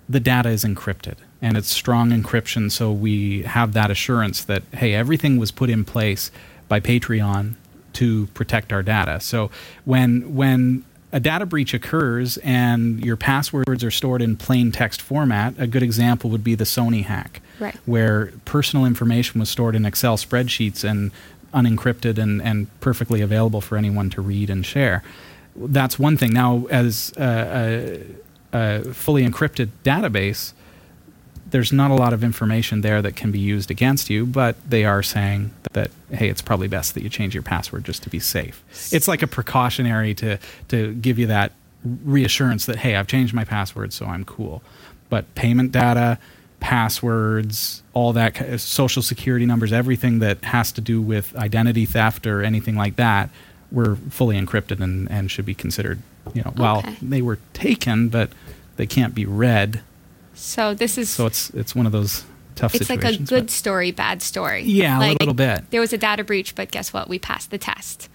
the 0.08 0.20
data 0.20 0.48
is 0.48 0.64
encrypted 0.64 1.16
and 1.42 1.56
it's 1.56 1.68
strong 1.68 2.10
encryption 2.10 2.70
so 2.70 2.90
we 2.90 3.42
have 3.42 3.72
that 3.72 3.90
assurance 3.90 4.44
that 4.44 4.62
hey 4.72 4.94
everything 4.94 5.36
was 5.36 5.50
put 5.50 5.68
in 5.68 5.84
place 5.84 6.30
by 6.68 6.80
patreon 6.80 7.54
to 7.92 8.26
protect 8.28 8.72
our 8.72 8.82
data 8.82 9.20
so 9.20 9.50
when 9.84 10.34
when 10.34 10.84
a 11.12 11.20
data 11.20 11.46
breach 11.46 11.72
occurs 11.74 12.36
and 12.38 13.04
your 13.04 13.16
passwords 13.16 13.82
are 13.82 13.90
stored 13.90 14.20
in 14.22 14.36
plain 14.36 14.70
text 14.72 15.00
format 15.00 15.54
a 15.58 15.66
good 15.66 15.82
example 15.82 16.28
would 16.30 16.44
be 16.44 16.54
the 16.54 16.64
sony 16.64 17.04
hack 17.04 17.40
Right. 17.60 17.74
where 17.86 18.32
personal 18.44 18.84
information 18.86 19.40
was 19.40 19.48
stored 19.48 19.74
in 19.74 19.84
excel 19.86 20.16
spreadsheets 20.16 20.84
and 20.88 21.10
unencrypted 21.54 22.18
and, 22.18 22.40
and 22.42 22.66
perfectly 22.80 23.20
available 23.22 23.60
for 23.60 23.76
anyone 23.78 24.10
to 24.10 24.20
read 24.20 24.50
and 24.50 24.64
share 24.66 25.02
that's 25.56 25.98
one 25.98 26.16
thing 26.16 26.32
now 26.32 26.66
as 26.70 27.12
uh, 27.18 27.98
a, 28.52 28.78
a 28.80 28.84
fully 28.94 29.26
encrypted 29.26 29.70
database, 29.84 30.52
there's 31.50 31.72
not 31.72 31.90
a 31.90 31.94
lot 31.94 32.12
of 32.12 32.22
information 32.22 32.80
there 32.82 33.00
that 33.02 33.16
can 33.16 33.30
be 33.32 33.38
used 33.38 33.70
against 33.70 34.10
you, 34.10 34.26
but 34.26 34.56
they 34.68 34.84
are 34.84 35.02
saying 35.02 35.50
that 35.72 35.90
hey, 36.10 36.28
it's 36.28 36.42
probably 36.42 36.68
best 36.68 36.94
that 36.94 37.02
you 37.02 37.08
change 37.08 37.34
your 37.34 37.42
password 37.42 37.84
just 37.84 38.02
to 38.02 38.10
be 38.10 38.18
safe. 38.18 38.62
It's 38.92 39.08
like 39.08 39.22
a 39.22 39.26
precautionary 39.26 40.14
to 40.14 40.38
to 40.68 40.94
give 40.94 41.18
you 41.18 41.26
that 41.28 41.52
reassurance 42.04 42.66
that 42.66 42.76
hey, 42.76 42.96
I've 42.96 43.06
changed 43.06 43.32
my 43.34 43.44
password, 43.44 43.92
so 43.92 44.06
I'm 44.06 44.24
cool. 44.24 44.62
But 45.10 45.32
payment 45.34 45.72
data, 45.72 46.18
passwords, 46.60 47.82
all 47.92 48.12
that 48.12 48.60
social 48.60 49.02
security 49.02 49.46
numbers, 49.46 49.72
everything 49.72 50.18
that 50.20 50.44
has 50.44 50.70
to 50.72 50.80
do 50.80 51.00
with 51.00 51.34
identity 51.36 51.86
theft 51.86 52.26
or 52.26 52.42
anything 52.42 52.76
like 52.76 52.96
that, 52.96 53.30
were 53.70 53.96
fully 54.10 54.38
encrypted 54.40 54.80
and, 54.80 55.10
and 55.10 55.30
should 55.30 55.44
be 55.46 55.54
considered, 55.54 56.00
you 56.34 56.42
know, 56.42 56.52
well, 56.56 56.78
Okay. 56.78 56.96
they 57.02 57.22
were 57.22 57.38
taken, 57.52 58.08
but 58.08 58.30
they 58.76 58.86
can't 58.86 59.14
be 59.14 59.24
read. 59.26 59.80
So 60.38 60.74
this 60.74 60.96
is 60.98 61.10
So 61.10 61.26
it's 61.26 61.50
it's 61.50 61.74
one 61.74 61.86
of 61.86 61.92
those 61.92 62.24
tough 62.54 62.74
it's 62.74 62.88
like 62.90 63.04
a 63.04 63.16
good 63.16 63.28
but- 63.46 63.50
story, 63.50 63.90
bad 63.92 64.22
story. 64.22 64.62
Yeah, 64.64 64.98
like, 64.98 65.16
a 65.16 65.18
little 65.20 65.34
bit. 65.34 65.70
There 65.70 65.80
was 65.80 65.92
a 65.92 65.98
data 65.98 66.24
breach, 66.24 66.54
but 66.54 66.70
guess 66.70 66.92
what? 66.92 67.08
We 67.08 67.18
passed 67.18 67.50
the 67.50 67.58
test. 67.58 68.08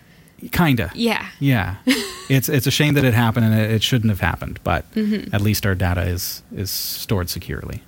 kinda. 0.52 0.92
Yeah. 0.96 1.26
Yeah. 1.40 1.76
it's 2.30 2.50
it's 2.50 2.68
a 2.68 2.72
shame 2.72 2.94
that 2.96 3.04
it 3.06 3.14
happened 3.14 3.46
and 3.46 3.56
it, 3.56 3.72
it 3.72 3.84
shouldn't 3.84 4.10
have 4.10 4.20
happened, 4.22 4.60
but 4.64 4.90
Mm-hmm. 4.96 5.34
at 5.34 5.42
least 5.42 5.66
our 5.66 5.76
data 5.76 6.02
is 6.04 6.44
is 6.56 6.70
stored 6.72 7.30
securely. 7.30 7.84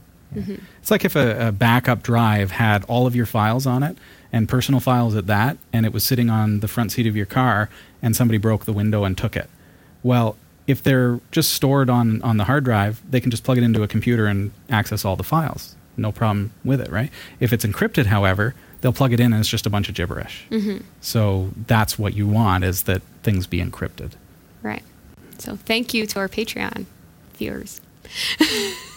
It's 0.82 0.92
like 0.92 1.06
if 1.06 1.16
a, 1.16 1.48
a 1.48 1.52
backup 1.54 2.04
drive 2.04 2.52
had 2.52 2.84
all 2.90 3.08
of 3.08 3.16
your 3.16 3.26
files 3.26 3.66
on 3.66 3.84
it 3.84 3.98
and 4.34 4.50
personal 4.50 4.82
files 4.82 5.16
at 5.16 5.28
that, 5.28 5.58
and 5.72 5.86
it 5.86 5.94
was 5.94 6.04
sitting 6.04 6.30
on 6.30 6.60
the 6.60 6.68
front 6.68 6.92
seat 6.92 7.08
of 7.08 7.16
your 7.16 7.26
car, 7.26 7.70
and 8.02 8.14
somebody 8.18 8.38
broke 8.38 8.66
the 8.66 8.74
window 8.74 9.06
and 9.06 9.18
took 9.18 9.38
it. 9.38 9.50
Well, 10.04 10.36
if 10.68 10.82
they're 10.82 11.20
just 11.32 11.54
stored 11.54 11.90
on 11.90 12.22
on 12.22 12.38
the 12.38 12.46
hard 12.46 12.64
drive, 12.64 13.02
they 13.10 13.20
can 13.20 13.32
just 13.32 13.44
plug 13.44 13.58
it 13.58 13.64
into 13.64 13.84
a 13.84 13.88
computer 13.88 14.26
and 14.26 14.52
access 14.70 15.06
all 15.06 15.16
the 15.16 15.24
files. 15.24 15.76
No 15.98 16.12
problem 16.12 16.52
with 16.64 16.82
it, 16.82 16.92
right? 16.92 17.10
If 17.40 17.54
it's 17.54 17.66
encrypted, 17.66 18.08
however, 18.08 18.54
they'll 18.82 18.94
plug 18.94 19.14
it 19.14 19.20
in 19.20 19.32
and 19.32 19.40
it's 19.40 19.50
just 19.50 19.66
a 19.66 19.70
bunch 19.70 19.90
of 19.90 19.96
gibberish. 19.96 20.46
Mm-hmm. 20.50 20.84
So 21.02 21.52
that's 21.68 21.98
what 21.98 22.14
you 22.14 22.28
want 22.28 22.64
is 22.64 22.84
that 22.84 23.02
things 23.24 23.48
be 23.48 23.60
encrypted. 23.60 24.12
Right. 24.62 24.84
So 25.38 25.56
thank 25.56 25.94
you 25.94 26.06
to 26.08 26.20
our 26.20 26.28
Patreon 26.28 26.86
viewers. 27.36 27.82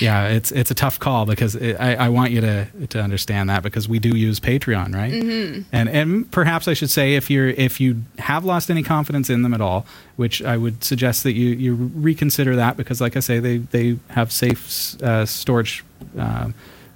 Yeah, 0.00 0.28
it's 0.28 0.52
it's 0.52 0.70
a 0.70 0.74
tough 0.74 0.98
call 0.98 1.26
because 1.26 1.54
it, 1.54 1.76
I, 1.80 1.94
I 1.94 2.08
want 2.08 2.32
you 2.32 2.40
to 2.40 2.66
to 2.88 3.00
understand 3.00 3.50
that 3.50 3.62
because 3.62 3.88
we 3.88 3.98
do 3.98 4.16
use 4.16 4.38
Patreon, 4.38 4.94
right? 4.94 5.12
Mm-hmm. 5.12 5.62
And 5.72 5.88
and 5.88 6.30
perhaps 6.30 6.68
I 6.68 6.74
should 6.74 6.90
say 6.90 7.14
if 7.14 7.30
you're 7.30 7.48
if 7.48 7.80
you 7.80 8.02
have 8.18 8.44
lost 8.44 8.70
any 8.70 8.82
confidence 8.82 9.30
in 9.30 9.42
them 9.42 9.54
at 9.54 9.60
all, 9.60 9.86
which 10.16 10.42
I 10.42 10.56
would 10.56 10.84
suggest 10.84 11.22
that 11.22 11.32
you 11.32 11.48
you 11.48 11.74
reconsider 11.74 12.56
that 12.56 12.76
because, 12.76 13.00
like 13.00 13.16
I 13.16 13.20
say, 13.20 13.38
they 13.38 13.58
they 13.58 13.98
have 14.10 14.30
safe 14.30 15.00
uh, 15.02 15.26
storage. 15.26 15.84
Uh, 16.18 16.50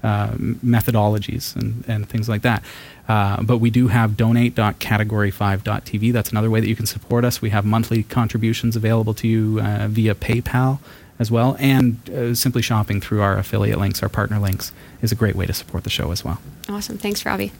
uh, 0.04 0.32
methodologies 0.32 1.54
and, 1.54 1.84
and 1.86 2.08
things 2.08 2.28
like 2.28 2.42
that. 2.42 2.64
Uh, 3.08 3.40
but 3.40 3.58
we 3.58 3.70
do 3.70 3.86
have 3.86 4.16
donate.category5.tv. 4.16 6.12
That's 6.12 6.30
another 6.30 6.50
way 6.50 6.60
that 6.60 6.68
you 6.68 6.74
can 6.74 6.86
support 6.86 7.24
us. 7.24 7.40
We 7.40 7.50
have 7.50 7.64
monthly 7.64 8.02
contributions 8.02 8.74
available 8.74 9.14
to 9.14 9.28
you 9.28 9.60
uh, 9.60 9.86
via 9.88 10.16
PayPal 10.16 10.80
as 11.22 11.30
well. 11.30 11.56
And 11.58 11.96
uh, 12.10 12.34
simply 12.34 12.60
shopping 12.60 13.00
through 13.00 13.22
our 13.22 13.38
affiliate 13.38 13.78
links, 13.78 14.02
our 14.02 14.10
partner 14.10 14.38
links, 14.38 14.72
is 15.00 15.10
a 15.10 15.14
great 15.14 15.34
way 15.34 15.46
to 15.46 15.54
support 15.54 15.84
the 15.84 15.90
show 15.90 16.12
as 16.12 16.22
well. 16.22 16.38
Awesome. 16.68 16.98
Thanks, 16.98 17.24
Robbie. 17.24 17.52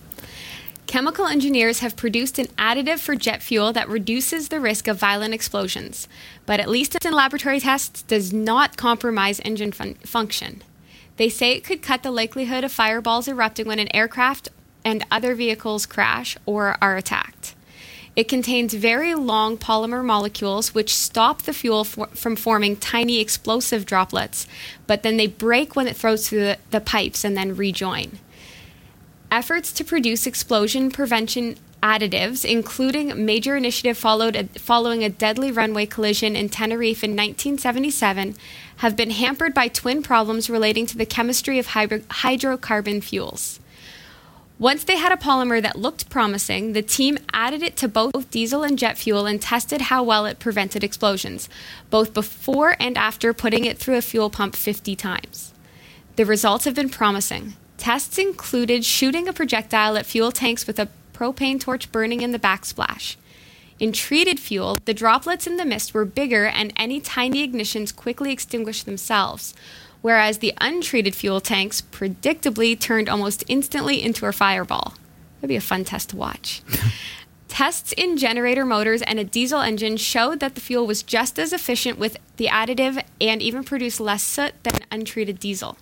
Chemical 0.86 1.26
engineers 1.26 1.78
have 1.78 1.96
produced 1.96 2.38
an 2.38 2.48
additive 2.58 2.98
for 2.98 3.14
jet 3.16 3.40
fuel 3.42 3.72
that 3.72 3.88
reduces 3.88 4.48
the 4.48 4.60
risk 4.60 4.88
of 4.88 4.98
violent 4.98 5.32
explosions, 5.32 6.06
but 6.44 6.60
at 6.60 6.68
least 6.68 7.02
in 7.02 7.14
laboratory 7.14 7.60
tests, 7.60 8.02
does 8.02 8.32
not 8.32 8.76
compromise 8.76 9.40
engine 9.40 9.72
fun- 9.72 9.94
function. 10.04 10.62
They 11.16 11.30
say 11.30 11.52
it 11.52 11.64
could 11.64 11.82
cut 11.82 12.02
the 12.02 12.10
likelihood 12.10 12.64
of 12.64 12.72
fireballs 12.72 13.28
erupting 13.28 13.66
when 13.66 13.78
an 13.78 13.94
aircraft 13.94 14.50
and 14.84 15.06
other 15.10 15.34
vehicles 15.34 15.86
crash 15.86 16.36
or 16.44 16.76
are 16.82 16.96
attacked. 16.96 17.41
It 18.14 18.28
contains 18.28 18.74
very 18.74 19.14
long 19.14 19.56
polymer 19.56 20.04
molecules 20.04 20.74
which 20.74 20.94
stop 20.94 21.42
the 21.42 21.54
fuel 21.54 21.84
for- 21.84 22.08
from 22.08 22.36
forming 22.36 22.76
tiny 22.76 23.20
explosive 23.20 23.86
droplets, 23.86 24.46
but 24.86 25.02
then 25.02 25.16
they 25.16 25.26
break 25.26 25.74
when 25.74 25.88
it 25.88 25.96
throws 25.96 26.28
through 26.28 26.40
the, 26.40 26.58
the 26.70 26.80
pipes 26.80 27.24
and 27.24 27.36
then 27.36 27.56
rejoin. 27.56 28.18
Efforts 29.30 29.72
to 29.72 29.84
produce 29.84 30.26
explosion 30.26 30.90
prevention 30.90 31.56
additives, 31.82 32.44
including 32.44 33.10
a 33.10 33.14
major 33.14 33.56
initiative 33.56 33.96
followed 33.96 34.48
following 34.58 35.02
a 35.02 35.08
deadly 35.08 35.50
runway 35.50 35.86
collision 35.86 36.36
in 36.36 36.50
Tenerife 36.50 37.02
in 37.02 37.12
1977, 37.12 38.36
have 38.76 38.94
been 38.94 39.10
hampered 39.10 39.54
by 39.54 39.68
twin 39.68 40.02
problems 40.02 40.50
relating 40.50 40.86
to 40.86 40.98
the 40.98 41.06
chemistry 41.06 41.58
of 41.58 41.68
hydro- 41.68 42.00
hydrocarbon 42.00 43.02
fuels. 43.02 43.58
Once 44.62 44.84
they 44.84 44.96
had 44.96 45.10
a 45.10 45.16
polymer 45.16 45.60
that 45.60 45.74
looked 45.74 46.08
promising, 46.08 46.72
the 46.72 46.82
team 46.82 47.18
added 47.32 47.64
it 47.64 47.76
to 47.76 47.88
both 47.88 48.30
diesel 48.30 48.62
and 48.62 48.78
jet 48.78 48.96
fuel 48.96 49.26
and 49.26 49.42
tested 49.42 49.80
how 49.80 50.04
well 50.04 50.24
it 50.24 50.38
prevented 50.38 50.84
explosions, 50.84 51.48
both 51.90 52.14
before 52.14 52.76
and 52.78 52.96
after 52.96 53.34
putting 53.34 53.64
it 53.64 53.76
through 53.76 53.96
a 53.96 54.00
fuel 54.00 54.30
pump 54.30 54.54
50 54.54 54.94
times. 54.94 55.52
The 56.14 56.24
results 56.24 56.64
have 56.64 56.76
been 56.76 56.90
promising. 56.90 57.54
Tests 57.76 58.18
included 58.18 58.84
shooting 58.84 59.26
a 59.26 59.32
projectile 59.32 59.98
at 59.98 60.06
fuel 60.06 60.30
tanks 60.30 60.64
with 60.64 60.78
a 60.78 60.88
propane 61.12 61.58
torch 61.58 61.90
burning 61.90 62.20
in 62.20 62.30
the 62.30 62.38
backsplash. 62.38 63.16
In 63.80 63.90
treated 63.90 64.38
fuel, 64.38 64.78
the 64.84 64.94
droplets 64.94 65.48
in 65.48 65.56
the 65.56 65.64
mist 65.64 65.92
were 65.92 66.04
bigger 66.04 66.46
and 66.46 66.72
any 66.76 67.00
tiny 67.00 67.44
ignitions 67.44 67.92
quickly 67.92 68.30
extinguished 68.30 68.86
themselves, 68.86 69.54
whereas 70.02 70.38
the 70.38 70.52
untreated 70.60 71.14
fuel 71.14 71.40
tanks 71.40 71.80
predictably 71.80 72.78
turned 72.78 73.08
almost 73.08 73.44
instantly 73.48 74.02
into 74.02 74.26
a 74.26 74.32
fireball. 74.32 74.94
That'd 75.36 75.48
be 75.48 75.56
a 75.56 75.60
fun 75.60 75.84
test 75.84 76.10
to 76.10 76.16
watch. 76.16 76.62
Tests 77.48 77.92
in 77.92 78.16
generator 78.16 78.64
motors 78.64 79.02
and 79.02 79.18
a 79.18 79.24
diesel 79.24 79.60
engine 79.60 79.96
showed 79.96 80.40
that 80.40 80.54
the 80.54 80.60
fuel 80.60 80.86
was 80.86 81.02
just 81.02 81.38
as 81.38 81.52
efficient 81.52 81.98
with 81.98 82.16
the 82.36 82.46
additive 82.46 83.02
and 83.20 83.42
even 83.42 83.62
produced 83.62 84.00
less 84.00 84.22
soot 84.22 84.54
than 84.62 84.80
untreated 84.90 85.38
diesel. 85.38 85.76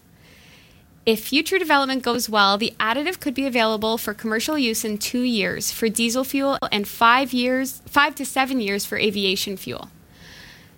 If 1.07 1.25
future 1.25 1.59
development 1.59 2.03
goes 2.03 2.29
well, 2.29 2.59
the 2.59 2.75
additive 2.79 3.21
could 3.21 3.35
be 3.35 3.47
available 3.47 3.99
for 3.99 4.13
commercial 4.13 4.59
use 4.59 4.85
in 4.85 4.99
two 4.99 5.23
years 5.23 5.71
for 5.71 5.89
diesel 5.89 6.25
fuel 6.25 6.59
and 6.71 6.87
five 6.87 7.33
years, 7.33 7.83
five 7.87 8.15
to 8.17 8.27
seven 8.27 8.61
years 8.61 8.85
for 8.85 8.99
aviation 8.99 9.57
fuel. 9.57 9.91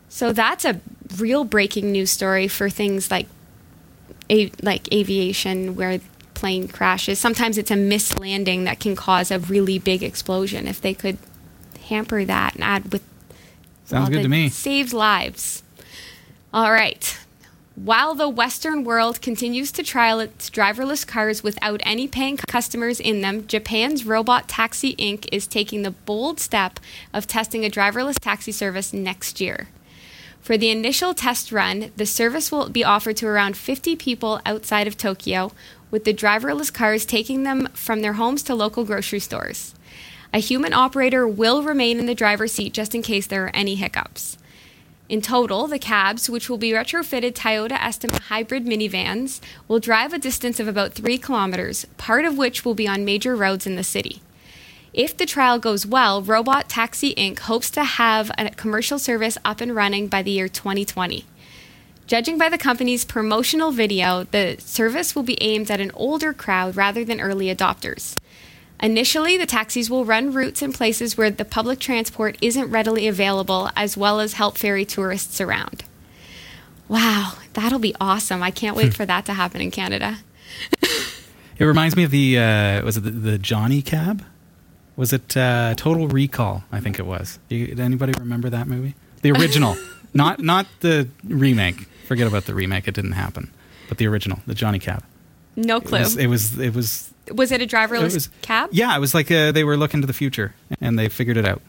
So 0.08 0.32
that's 0.32 0.66
a 0.66 0.78
real 1.20 1.44
breaking 1.44 1.92
news 1.92 2.10
story 2.10 2.48
for 2.48 2.70
things 2.70 3.10
like 3.10 3.26
a, 4.30 4.50
like 4.62 4.92
aviation 4.92 5.74
where 5.74 6.00
plane 6.34 6.68
crashes. 6.68 7.18
Sometimes 7.18 7.58
it's 7.58 7.70
a 7.70 7.76
missed 7.76 8.18
landing 8.18 8.64
that 8.64 8.80
can 8.80 8.96
cause 8.96 9.30
a 9.30 9.38
really 9.38 9.78
big 9.78 10.02
explosion. 10.02 10.66
If 10.66 10.80
they 10.80 10.94
could 10.94 11.18
hamper 11.88 12.24
that 12.24 12.54
and 12.54 12.64
add 12.64 12.92
with 12.92 13.02
Sounds 13.84 14.08
good 14.08 14.22
to 14.22 14.28
me. 14.28 14.48
Saves 14.48 14.94
lives. 14.94 15.62
All 16.52 16.72
right. 16.72 17.18
While 17.74 18.14
the 18.14 18.28
Western 18.28 18.84
world 18.84 19.22
continues 19.22 19.72
to 19.72 19.82
trial 19.82 20.20
its 20.20 20.50
driverless 20.50 21.06
cars 21.06 21.42
without 21.42 21.80
any 21.84 22.06
paying 22.06 22.36
customers 22.36 23.00
in 23.00 23.22
them, 23.22 23.46
Japan's 23.46 24.04
Robot 24.04 24.46
Taxi 24.46 24.94
Inc. 24.96 25.26
is 25.32 25.46
taking 25.46 25.82
the 25.82 25.90
bold 25.90 26.38
step 26.38 26.78
of 27.14 27.26
testing 27.26 27.64
a 27.64 27.70
driverless 27.70 28.18
taxi 28.18 28.52
service 28.52 28.92
next 28.92 29.40
year. 29.40 29.68
For 30.42 30.58
the 30.58 30.70
initial 30.70 31.14
test 31.14 31.52
run, 31.52 31.92
the 31.96 32.04
service 32.04 32.50
will 32.50 32.68
be 32.68 32.82
offered 32.82 33.16
to 33.18 33.28
around 33.28 33.56
50 33.56 33.94
people 33.94 34.40
outside 34.44 34.88
of 34.88 34.96
Tokyo, 34.96 35.52
with 35.92 36.02
the 36.02 36.12
driverless 36.12 36.74
cars 36.74 37.06
taking 37.06 37.44
them 37.44 37.68
from 37.74 38.02
their 38.02 38.14
homes 38.14 38.42
to 38.44 38.54
local 38.56 38.84
grocery 38.84 39.20
stores. 39.20 39.72
A 40.34 40.40
human 40.40 40.72
operator 40.72 41.28
will 41.28 41.62
remain 41.62 42.00
in 42.00 42.06
the 42.06 42.14
driver's 42.14 42.52
seat 42.52 42.72
just 42.72 42.92
in 42.92 43.02
case 43.02 43.28
there 43.28 43.44
are 43.44 43.54
any 43.54 43.76
hiccups. 43.76 44.36
In 45.08 45.20
total, 45.20 45.68
the 45.68 45.78
cabs, 45.78 46.28
which 46.28 46.50
will 46.50 46.58
be 46.58 46.70
retrofitted 46.70 47.34
Toyota 47.34 47.76
Estima 47.76 48.18
hybrid 48.22 48.64
minivans, 48.64 49.40
will 49.68 49.78
drive 49.78 50.12
a 50.12 50.18
distance 50.18 50.58
of 50.58 50.66
about 50.66 50.94
3 50.94 51.18
kilometers, 51.18 51.84
part 51.98 52.24
of 52.24 52.36
which 52.36 52.64
will 52.64 52.74
be 52.74 52.88
on 52.88 53.04
major 53.04 53.36
roads 53.36 53.64
in 53.64 53.76
the 53.76 53.84
city. 53.84 54.22
If 54.92 55.16
the 55.16 55.24
trial 55.24 55.58
goes 55.58 55.86
well, 55.86 56.20
Robot 56.20 56.68
Taxi 56.68 57.14
Inc. 57.14 57.38
hopes 57.38 57.70
to 57.70 57.82
have 57.82 58.30
a 58.36 58.50
commercial 58.50 58.98
service 58.98 59.38
up 59.42 59.62
and 59.62 59.74
running 59.74 60.06
by 60.06 60.20
the 60.20 60.32
year 60.32 60.48
2020. 60.48 61.24
Judging 62.06 62.36
by 62.36 62.50
the 62.50 62.58
company's 62.58 63.06
promotional 63.06 63.70
video, 63.70 64.24
the 64.24 64.56
service 64.58 65.16
will 65.16 65.22
be 65.22 65.42
aimed 65.42 65.70
at 65.70 65.80
an 65.80 65.92
older 65.94 66.34
crowd 66.34 66.76
rather 66.76 67.06
than 67.06 67.22
early 67.22 67.46
adopters. 67.46 68.18
Initially, 68.82 69.38
the 69.38 69.46
taxis 69.46 69.88
will 69.88 70.04
run 70.04 70.30
routes 70.34 70.60
in 70.60 70.74
places 70.74 71.16
where 71.16 71.30
the 71.30 71.46
public 71.46 71.78
transport 71.78 72.36
isn't 72.42 72.70
readily 72.70 73.08
available, 73.08 73.70
as 73.74 73.96
well 73.96 74.20
as 74.20 74.34
help 74.34 74.58
ferry 74.58 74.84
tourists 74.84 75.40
around. 75.40 75.84
Wow, 76.86 77.34
that'll 77.54 77.78
be 77.78 77.94
awesome. 77.98 78.42
I 78.42 78.50
can't 78.50 78.76
wait 78.76 78.92
for 78.96 79.06
that 79.06 79.24
to 79.24 79.32
happen 79.32 79.62
in 79.62 79.70
Canada. 79.70 80.18
It 81.58 81.64
reminds 81.64 81.96
me 81.96 82.04
of 82.04 82.10
the 82.10 82.38
uh, 82.38 82.84
was 82.84 82.98
it 82.98 83.04
the, 83.04 83.10
the 83.10 83.38
Johnny 83.38 83.80
Cab? 83.80 84.22
Was 84.96 85.12
it 85.12 85.36
uh, 85.36 85.74
Total 85.76 86.06
Recall? 86.08 86.64
I 86.70 86.80
think 86.80 86.98
it 86.98 87.06
was. 87.06 87.38
You, 87.48 87.66
did 87.68 87.80
anybody 87.80 88.12
remember 88.18 88.50
that 88.50 88.66
movie? 88.66 88.94
The 89.22 89.30
original, 89.32 89.76
not 90.14 90.40
not 90.40 90.66
the 90.80 91.08
remake. 91.24 91.86
Forget 92.06 92.26
about 92.26 92.44
the 92.44 92.54
remake; 92.54 92.86
it 92.88 92.94
didn't 92.94 93.12
happen. 93.12 93.50
But 93.88 93.98
the 93.98 94.06
original, 94.06 94.40
the 94.46 94.54
Johnny 94.54 94.78
Cab. 94.78 95.02
No 95.56 95.76
It 95.78 95.84
clue. 95.84 95.98
was. 96.00 96.16
It 96.16 96.26
was. 96.26 96.58
It 96.58 96.74
was, 96.74 97.12
Was 97.32 97.52
it 97.52 97.62
a 97.62 97.66
driverless 97.66 98.10
it 98.10 98.14
was 98.14 98.28
cab? 98.42 98.70
Yeah, 98.72 98.96
it 98.96 99.00
was 99.00 99.14
like 99.14 99.30
uh, 99.30 99.52
they 99.52 99.64
were 99.64 99.76
looking 99.76 100.00
to 100.00 100.06
the 100.06 100.12
future 100.12 100.54
and 100.80 100.98
they 100.98 101.08
figured 101.08 101.36
it 101.36 101.46
out. 101.46 101.62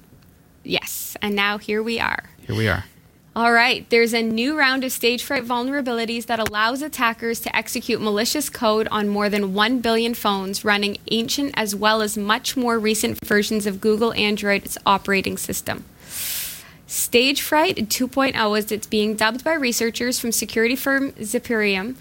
Yes. 0.63 1.15
And 1.21 1.35
now 1.35 1.57
here 1.57 1.83
we 1.83 1.99
are. 1.99 2.23
Here 2.47 2.55
we 2.55 2.67
are. 2.67 2.85
All 3.35 3.51
right, 3.51 3.89
there's 3.89 4.13
a 4.13 4.21
new 4.21 4.55
round 4.55 4.83
of 4.83 4.91
stage 4.91 5.23
fright 5.23 5.43
vulnerabilities 5.43 6.27
that 6.27 6.39
allows 6.39 6.83
attackers 6.83 7.39
to 7.39 7.55
execute 7.55 7.99
malicious 7.99 8.47
code 8.47 8.87
on 8.91 9.09
more 9.09 9.27
than 9.27 9.55
1 9.55 9.79
billion 9.79 10.13
phones 10.13 10.63
running 10.63 10.97
ancient 11.09 11.51
as 11.55 11.75
well 11.75 12.03
as 12.03 12.15
much 12.15 12.55
more 12.55 12.77
recent 12.77 13.17
versions 13.25 13.65
of 13.65 13.81
Google 13.81 14.13
Android's 14.13 14.77
operating 14.85 15.35
system. 15.37 15.83
Stage 16.85 17.41
Fright 17.41 17.75
2.0, 17.75 18.55
as 18.55 18.71
it's 18.71 18.85
being 18.85 19.15
dubbed 19.15 19.43
by 19.43 19.55
researchers 19.55 20.19
from 20.19 20.31
security 20.31 20.75
firm 20.75 21.11
Zimperium, 21.13 21.95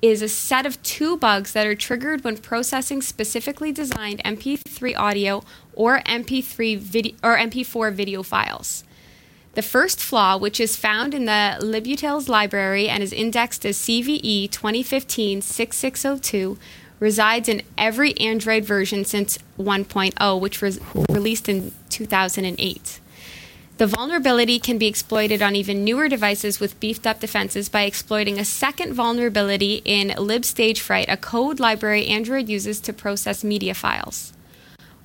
is 0.00 0.22
a 0.22 0.30
set 0.30 0.64
of 0.64 0.82
two 0.82 1.18
bugs 1.18 1.52
that 1.52 1.66
are 1.66 1.74
triggered 1.74 2.24
when 2.24 2.38
processing 2.38 3.02
specifically 3.02 3.70
designed 3.70 4.24
MP3 4.24 4.96
audio 4.96 5.44
or 5.74 6.00
MP3 6.06 6.78
video 6.78 7.14
or 7.22 7.36
MP4 7.36 7.92
video 7.92 8.22
files. 8.22 8.82
The 9.54 9.62
first 9.62 10.00
flaw, 10.00 10.36
which 10.36 10.60
is 10.60 10.76
found 10.76 11.12
in 11.12 11.24
the 11.24 11.58
libutils 11.60 12.28
library 12.28 12.88
and 12.88 13.02
is 13.02 13.12
indexed 13.12 13.66
as 13.66 13.76
CVE 13.78 14.48
2015-6602, 14.50 16.56
resides 17.00 17.48
in 17.48 17.62
every 17.76 18.16
Android 18.18 18.64
version 18.64 19.04
since 19.04 19.38
1.0, 19.58 20.40
which 20.40 20.62
was 20.62 20.78
released 21.08 21.48
in 21.48 21.72
2008. 21.88 23.00
The 23.78 23.86
vulnerability 23.86 24.58
can 24.58 24.78
be 24.78 24.86
exploited 24.86 25.42
on 25.42 25.56
even 25.56 25.82
newer 25.82 26.06
devices 26.06 26.60
with 26.60 26.78
beefed 26.78 27.06
up 27.06 27.18
defenses 27.18 27.70
by 27.70 27.82
exploiting 27.82 28.38
a 28.38 28.44
second 28.44 28.92
vulnerability 28.92 29.82
in 29.84 30.10
libstagefright, 30.10 31.06
a 31.08 31.16
code 31.16 31.58
library 31.58 32.06
Android 32.06 32.48
uses 32.48 32.78
to 32.80 32.92
process 32.92 33.42
media 33.42 33.74
files. 33.74 34.32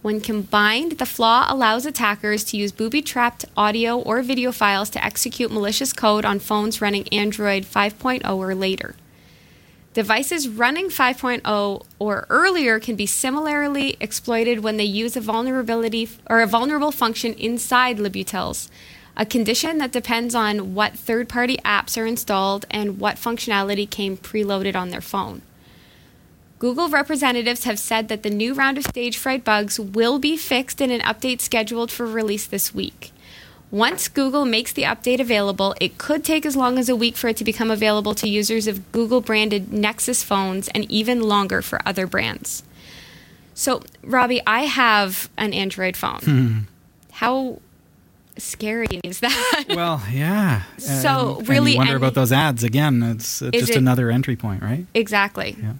When 0.05 0.21
combined, 0.21 0.99
the 0.99 1.05
flaw 1.07 1.47
allows 1.49 1.87
attackers 1.87 2.43
to 2.43 2.57
use 2.57 2.71
booby 2.71 3.01
trapped 3.01 3.45
audio 3.57 3.97
or 3.97 4.21
video 4.21 4.51
files 4.51 4.91
to 4.91 5.03
execute 5.03 5.51
malicious 5.51 5.93
code 5.93 6.25
on 6.25 6.37
phones 6.37 6.79
running 6.79 7.07
Android 7.07 7.63
5.0 7.63 8.23
or 8.37 8.53
later. 8.53 8.93
Devices 9.95 10.47
running 10.47 10.89
5.0 10.89 11.85
or 11.97 12.27
earlier 12.29 12.79
can 12.79 12.95
be 12.95 13.07
similarly 13.07 13.97
exploited 13.99 14.59
when 14.59 14.77
they 14.77 14.83
use 14.83 15.17
a 15.17 15.21
vulnerability 15.21 16.07
or 16.29 16.41
a 16.41 16.45
vulnerable 16.45 16.91
function 16.91 17.33
inside 17.33 17.97
libutils, 17.97 18.69
a 19.17 19.25
condition 19.25 19.79
that 19.79 19.91
depends 19.91 20.35
on 20.35 20.75
what 20.75 20.93
third-party 20.93 21.57
apps 21.65 21.99
are 21.99 22.05
installed 22.05 22.67
and 22.69 22.99
what 22.99 23.15
functionality 23.15 23.89
came 23.89 24.17
preloaded 24.17 24.75
on 24.75 24.91
their 24.91 25.01
phone. 25.01 25.41
Google 26.59 26.89
representatives 26.89 27.65
have 27.65 27.77
said 27.79 28.07
that 28.07 28.23
the 28.23 28.29
new 28.29 28.53
round 28.53 28.77
of 28.77 28.85
stage 28.85 29.17
fright 29.17 29.43
bugs 29.43 29.79
will 29.79 30.19
be 30.19 30.37
fixed 30.37 30.79
in 30.81 30.89
an 30.91 31.01
update 31.01 31.41
scheduled 31.41 31.91
for 31.91 32.05
release 32.05 32.47
this 32.47 32.73
week. 32.73 33.11
Once 33.71 34.07
Google 34.07 34.45
makes 34.45 34.71
the 34.71 34.83
update 34.83 35.19
available, 35.19 35.75
it 35.81 35.97
could 35.97 36.23
take 36.23 36.45
as 36.45 36.55
long 36.55 36.77
as 36.79 36.87
a 36.87 36.95
week 36.95 37.17
for 37.17 37.27
it 37.27 37.35
to 37.37 37.43
become 37.43 37.69
available 37.69 38.15
to 38.15 38.29
users 38.29 38.67
of 38.67 38.91
Google 38.93 39.19
branded 39.21 39.73
Nexus 39.73 40.23
phones 40.23 40.69
and 40.69 40.89
even 40.89 41.21
longer 41.21 41.61
for 41.61 41.81
other 41.85 42.07
brands. 42.07 42.63
So, 43.53 43.81
Robbie, 44.03 44.41
I 44.47 44.61
have 44.61 45.29
an 45.37 45.53
Android 45.53 45.97
phone. 45.97 46.19
Hmm. 46.19 46.57
How 47.11 47.59
scary 48.37 48.99
is 49.03 49.19
that? 49.21 49.65
Well, 49.69 50.01
yeah. 50.11 50.63
So, 50.77 51.29
And- 51.31 51.37
and 51.39 51.49
really 51.49 51.71
you 51.71 51.77
wonder 51.77 51.93
any- 51.93 51.97
about 51.97 52.13
those 52.13 52.31
ads 52.31 52.63
again. 52.63 53.01
It's, 53.03 53.41
it's 53.41 53.57
just 53.57 53.71
it- 53.71 53.77
another 53.77 54.09
entry 54.09 54.35
point, 54.37 54.61
right? 54.61 54.85
exactly. 54.93 55.57
Yeah. 55.61 55.73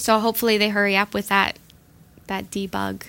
So 0.00 0.18
hopefully 0.18 0.56
they 0.56 0.70
hurry 0.70 0.96
up 0.96 1.12
with 1.12 1.28
that 1.28 1.58
that 2.26 2.50
debug. 2.50 3.02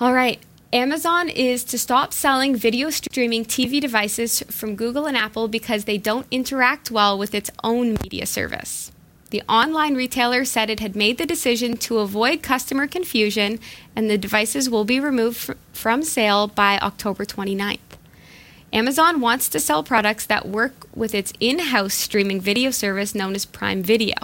All 0.00 0.14
right. 0.14 0.38
Amazon 0.72 1.30
is 1.30 1.64
to 1.64 1.78
stop 1.78 2.12
selling 2.12 2.54
video 2.54 2.90
streaming 2.90 3.44
TV 3.44 3.80
devices 3.80 4.42
from 4.50 4.76
Google 4.76 5.06
and 5.06 5.16
Apple 5.16 5.48
because 5.48 5.84
they 5.84 5.96
don't 5.96 6.26
interact 6.30 6.90
well 6.90 7.18
with 7.18 7.34
its 7.34 7.50
own 7.64 7.96
media 8.02 8.26
service. 8.26 8.92
The 9.30 9.42
online 9.48 9.94
retailer 9.94 10.44
said 10.44 10.70
it 10.70 10.80
had 10.80 10.94
made 10.94 11.18
the 11.18 11.26
decision 11.26 11.76
to 11.78 11.98
avoid 11.98 12.42
customer 12.42 12.86
confusion 12.86 13.58
and 13.96 14.08
the 14.08 14.18
devices 14.18 14.70
will 14.70 14.84
be 14.84 15.00
removed 15.00 15.38
fr- 15.38 15.52
from 15.72 16.02
sale 16.02 16.46
by 16.46 16.78
October 16.78 17.24
29th. 17.24 17.78
Amazon 18.72 19.20
wants 19.20 19.48
to 19.48 19.58
sell 19.58 19.82
products 19.82 20.26
that 20.26 20.46
work 20.46 20.86
with 20.94 21.14
its 21.14 21.32
in 21.40 21.58
house 21.58 21.94
streaming 21.94 22.40
video 22.40 22.70
service 22.70 23.14
known 23.14 23.34
as 23.34 23.46
Prime 23.46 23.82
Video. 23.82 24.14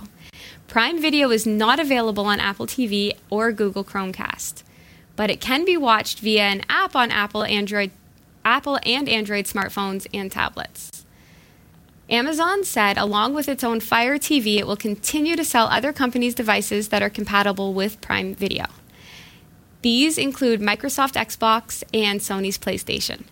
Prime 0.67 1.01
Video 1.01 1.31
is 1.31 1.47
not 1.47 1.79
available 1.79 2.27
on 2.27 2.41
Apple 2.41 2.67
TV 2.67 3.13
or 3.31 3.53
Google 3.53 3.85
Chromecast, 3.85 4.63
but 5.15 5.31
it 5.31 5.41
can 5.41 5.65
be 5.65 5.77
watched 5.77 6.21
via 6.21 6.43
an 6.43 6.63
app 6.69 6.97
on 6.97 7.11
Apple 7.11 7.45
Android 7.45 7.91
Apple 8.45 8.79
and 8.85 9.09
Android 9.09 9.47
smartphones 9.47 10.07
and 10.13 10.31
tablets. 10.31 11.05
Amazon 12.11 12.65
said 12.65 12.99
along 12.99 13.35
with 13.35 13.49
its 13.49 13.65
own 13.65 13.81
Fire 13.81 14.19
TV, 14.19 14.59
it 14.59 14.67
will 14.67 14.77
continue 14.77 15.37
to 15.37 15.45
sell 15.45 15.67
other 15.69 15.93
companies' 15.93 16.35
devices 16.35 16.89
that 16.89 17.03
are 17.03 17.11
compatible 17.11 17.73
with 17.73 18.01
Prime 18.01 18.35
Video. 18.35 18.67
These 19.81 20.19
include 20.19 20.61
Microsoft 20.61 21.15
Xbox 21.15 21.83
and 21.95 22.21
Sony's 22.21 22.59
PlayStation. 22.59 23.25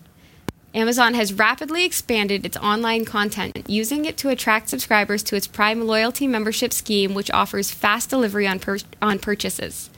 Amazon 0.75 1.13
has 1.13 1.33
rapidly 1.33 1.85
expanded 1.85 2.45
its 2.45 2.57
online 2.57 3.05
content, 3.05 3.69
using 3.69 4.05
it 4.05 4.17
to 4.17 4.29
attract 4.29 4.69
subscribers 4.69 5.21
to 5.21 5.35
its 5.35 5.45
Prime 5.45 5.85
loyalty 5.85 6.25
membership 6.25 6.73
scheme, 6.73 7.13
which 7.13 7.29
offers 7.29 7.69
fast 7.69 8.09
delivery 8.09 8.47
on, 8.47 8.59
pur- 8.59 8.79
on 8.99 9.19
purchases. 9.19 9.91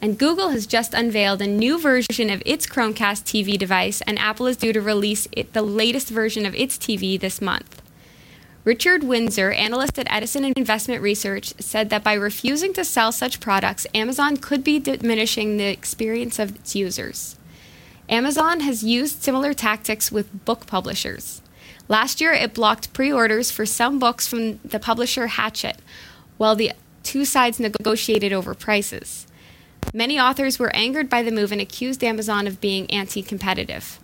And 0.00 0.18
Google 0.18 0.50
has 0.50 0.66
just 0.66 0.94
unveiled 0.94 1.42
a 1.42 1.48
new 1.48 1.80
version 1.80 2.30
of 2.30 2.42
its 2.46 2.66
Chromecast 2.66 3.24
TV 3.24 3.58
device, 3.58 4.02
and 4.02 4.16
Apple 4.20 4.46
is 4.46 4.56
due 4.56 4.72
to 4.72 4.80
release 4.80 5.26
it, 5.32 5.52
the 5.52 5.62
latest 5.62 6.10
version 6.10 6.46
of 6.46 6.54
its 6.54 6.78
TV 6.78 7.18
this 7.18 7.40
month. 7.40 7.82
Richard 8.62 9.02
Windsor, 9.02 9.50
analyst 9.50 9.98
at 9.98 10.06
Edison 10.10 10.44
Investment 10.56 11.02
Research, 11.02 11.54
said 11.58 11.90
that 11.90 12.04
by 12.04 12.14
refusing 12.14 12.72
to 12.74 12.84
sell 12.84 13.10
such 13.10 13.40
products, 13.40 13.86
Amazon 13.94 14.36
could 14.36 14.62
be 14.62 14.78
diminishing 14.78 15.56
the 15.56 15.64
experience 15.64 16.38
of 16.38 16.54
its 16.54 16.76
users. 16.76 17.36
Amazon 18.08 18.60
has 18.60 18.84
used 18.84 19.22
similar 19.22 19.54
tactics 19.54 20.12
with 20.12 20.44
book 20.44 20.66
publishers. 20.66 21.40
Last 21.88 22.20
year, 22.20 22.32
it 22.32 22.54
blocked 22.54 22.92
pre 22.92 23.12
orders 23.12 23.50
for 23.50 23.66
some 23.66 23.98
books 23.98 24.26
from 24.26 24.58
the 24.64 24.78
publisher 24.78 25.26
Hachette, 25.28 25.80
while 26.36 26.54
the 26.54 26.72
two 27.02 27.24
sides 27.24 27.60
negotiated 27.60 28.32
over 28.32 28.54
prices. 28.54 29.26
Many 29.92 30.18
authors 30.18 30.58
were 30.58 30.74
angered 30.74 31.08
by 31.08 31.22
the 31.22 31.30
move 31.30 31.52
and 31.52 31.60
accused 31.60 32.02
Amazon 32.02 32.46
of 32.46 32.60
being 32.60 32.90
anti 32.90 33.22
competitive. 33.22 33.98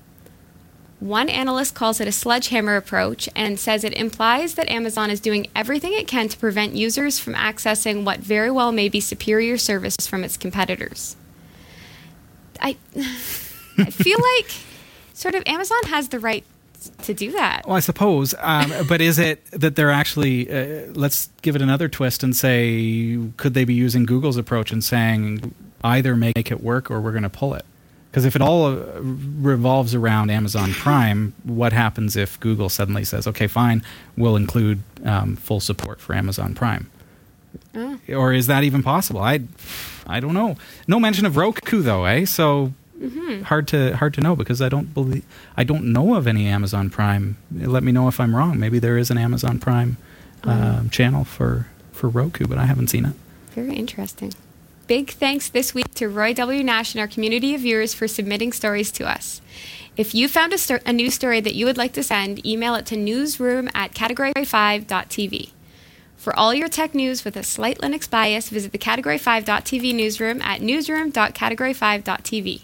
One 1.00 1.30
analyst 1.30 1.74
calls 1.74 1.98
it 1.98 2.08
a 2.08 2.12
sledgehammer 2.12 2.76
approach 2.76 3.26
and 3.34 3.58
says 3.58 3.84
it 3.84 3.94
implies 3.94 4.54
that 4.54 4.68
Amazon 4.68 5.10
is 5.10 5.18
doing 5.18 5.46
everything 5.56 5.94
it 5.94 6.06
can 6.06 6.28
to 6.28 6.36
prevent 6.36 6.74
users 6.74 7.18
from 7.18 7.32
accessing 7.32 8.04
what 8.04 8.18
very 8.20 8.50
well 8.50 8.70
may 8.70 8.90
be 8.90 9.00
superior 9.00 9.56
service 9.56 9.96
from 10.06 10.24
its 10.24 10.36
competitors. 10.36 11.16
I. 12.60 12.76
I 13.80 13.90
feel 13.90 14.18
like 14.36 14.52
sort 15.14 15.34
of 15.34 15.42
Amazon 15.46 15.78
has 15.86 16.08
the 16.08 16.18
right 16.18 16.44
to 17.02 17.14
do 17.14 17.32
that. 17.32 17.66
Well, 17.66 17.76
I 17.76 17.80
suppose, 17.80 18.34
um, 18.38 18.72
but 18.88 19.00
is 19.00 19.18
it 19.18 19.44
that 19.50 19.76
they're 19.76 19.90
actually? 19.90 20.50
Uh, 20.50 20.86
let's 20.92 21.28
give 21.42 21.56
it 21.56 21.62
another 21.62 21.88
twist 21.88 22.22
and 22.22 22.34
say, 22.34 23.18
could 23.36 23.54
they 23.54 23.64
be 23.64 23.74
using 23.74 24.06
Google's 24.06 24.36
approach 24.36 24.72
and 24.72 24.82
saying 24.82 25.54
either 25.84 26.16
make 26.16 26.50
it 26.50 26.62
work 26.62 26.90
or 26.90 27.00
we're 27.00 27.12
going 27.12 27.22
to 27.22 27.28
pull 27.30 27.54
it? 27.54 27.64
Because 28.10 28.24
if 28.24 28.34
it 28.34 28.42
all 28.42 28.66
uh, 28.66 28.76
revolves 29.00 29.94
around 29.94 30.30
Amazon 30.30 30.72
Prime, 30.72 31.32
what 31.44 31.72
happens 31.72 32.16
if 32.16 32.40
Google 32.40 32.68
suddenly 32.68 33.04
says, 33.04 33.26
"Okay, 33.26 33.46
fine, 33.46 33.82
we'll 34.16 34.36
include 34.36 34.82
um, 35.04 35.36
full 35.36 35.60
support 35.60 36.00
for 36.00 36.14
Amazon 36.14 36.54
Prime"? 36.54 36.90
Oh. 37.74 37.98
Or 38.08 38.32
is 38.32 38.46
that 38.46 38.64
even 38.64 38.82
possible? 38.82 39.20
I, 39.20 39.40
I 40.06 40.20
don't 40.20 40.34
know. 40.34 40.56
No 40.88 40.98
mention 40.98 41.26
of 41.26 41.36
Roku 41.36 41.82
though, 41.82 42.04
eh? 42.04 42.24
So 42.24 42.72
Mm-hmm. 43.00 43.42
Hard 43.42 43.66
to 43.68 43.96
hard 43.96 44.12
to 44.14 44.20
know 44.20 44.36
because 44.36 44.60
I 44.60 44.68
don't 44.68 44.92
believe 44.92 45.24
I 45.56 45.64
don't 45.64 45.92
know 45.92 46.16
of 46.16 46.26
any 46.26 46.46
Amazon 46.46 46.90
Prime. 46.90 47.38
Let 47.50 47.82
me 47.82 47.92
know 47.92 48.08
if 48.08 48.20
I'm 48.20 48.36
wrong. 48.36 48.58
Maybe 48.58 48.78
there 48.78 48.98
is 48.98 49.10
an 49.10 49.16
Amazon 49.16 49.58
Prime 49.58 49.96
uh, 50.44 50.86
channel 50.90 51.24
for 51.24 51.66
for 51.92 52.08
Roku, 52.08 52.46
but 52.46 52.58
I 52.58 52.66
haven't 52.66 52.88
seen 52.88 53.06
it. 53.06 53.14
Very 53.54 53.74
interesting. 53.74 54.34
Big 54.86 55.10
thanks 55.10 55.48
this 55.48 55.72
week 55.72 55.94
to 55.94 56.08
Roy 56.08 56.34
W. 56.34 56.62
Nash 56.64 56.94
and 56.94 57.00
our 57.00 57.06
community 57.06 57.54
of 57.54 57.60
viewers 57.60 57.94
for 57.94 58.08
submitting 58.08 58.52
stories 58.52 58.90
to 58.92 59.08
us. 59.08 59.40
If 59.96 60.14
you 60.14 60.28
found 60.28 60.52
a, 60.52 60.58
sto- 60.58 60.80
a 60.84 60.92
news 60.92 61.14
story 61.14 61.40
that 61.40 61.54
you 61.54 61.64
would 61.66 61.78
like 61.78 61.92
to 61.92 62.02
send, 62.02 62.44
email 62.44 62.74
it 62.74 62.86
to 62.86 62.96
newsroom 62.96 63.68
at 63.74 63.92
category5.tv. 63.92 65.50
For 66.16 66.36
all 66.36 66.52
your 66.52 66.68
tech 66.68 66.94
news 66.94 67.24
with 67.24 67.36
a 67.36 67.42
slight 67.42 67.78
Linux 67.78 68.10
bias, 68.10 68.48
visit 68.48 68.72
the 68.72 68.78
category5.tv 68.78 69.94
newsroom 69.94 70.42
at 70.42 70.60
newsroom.category5.tv. 70.60 72.62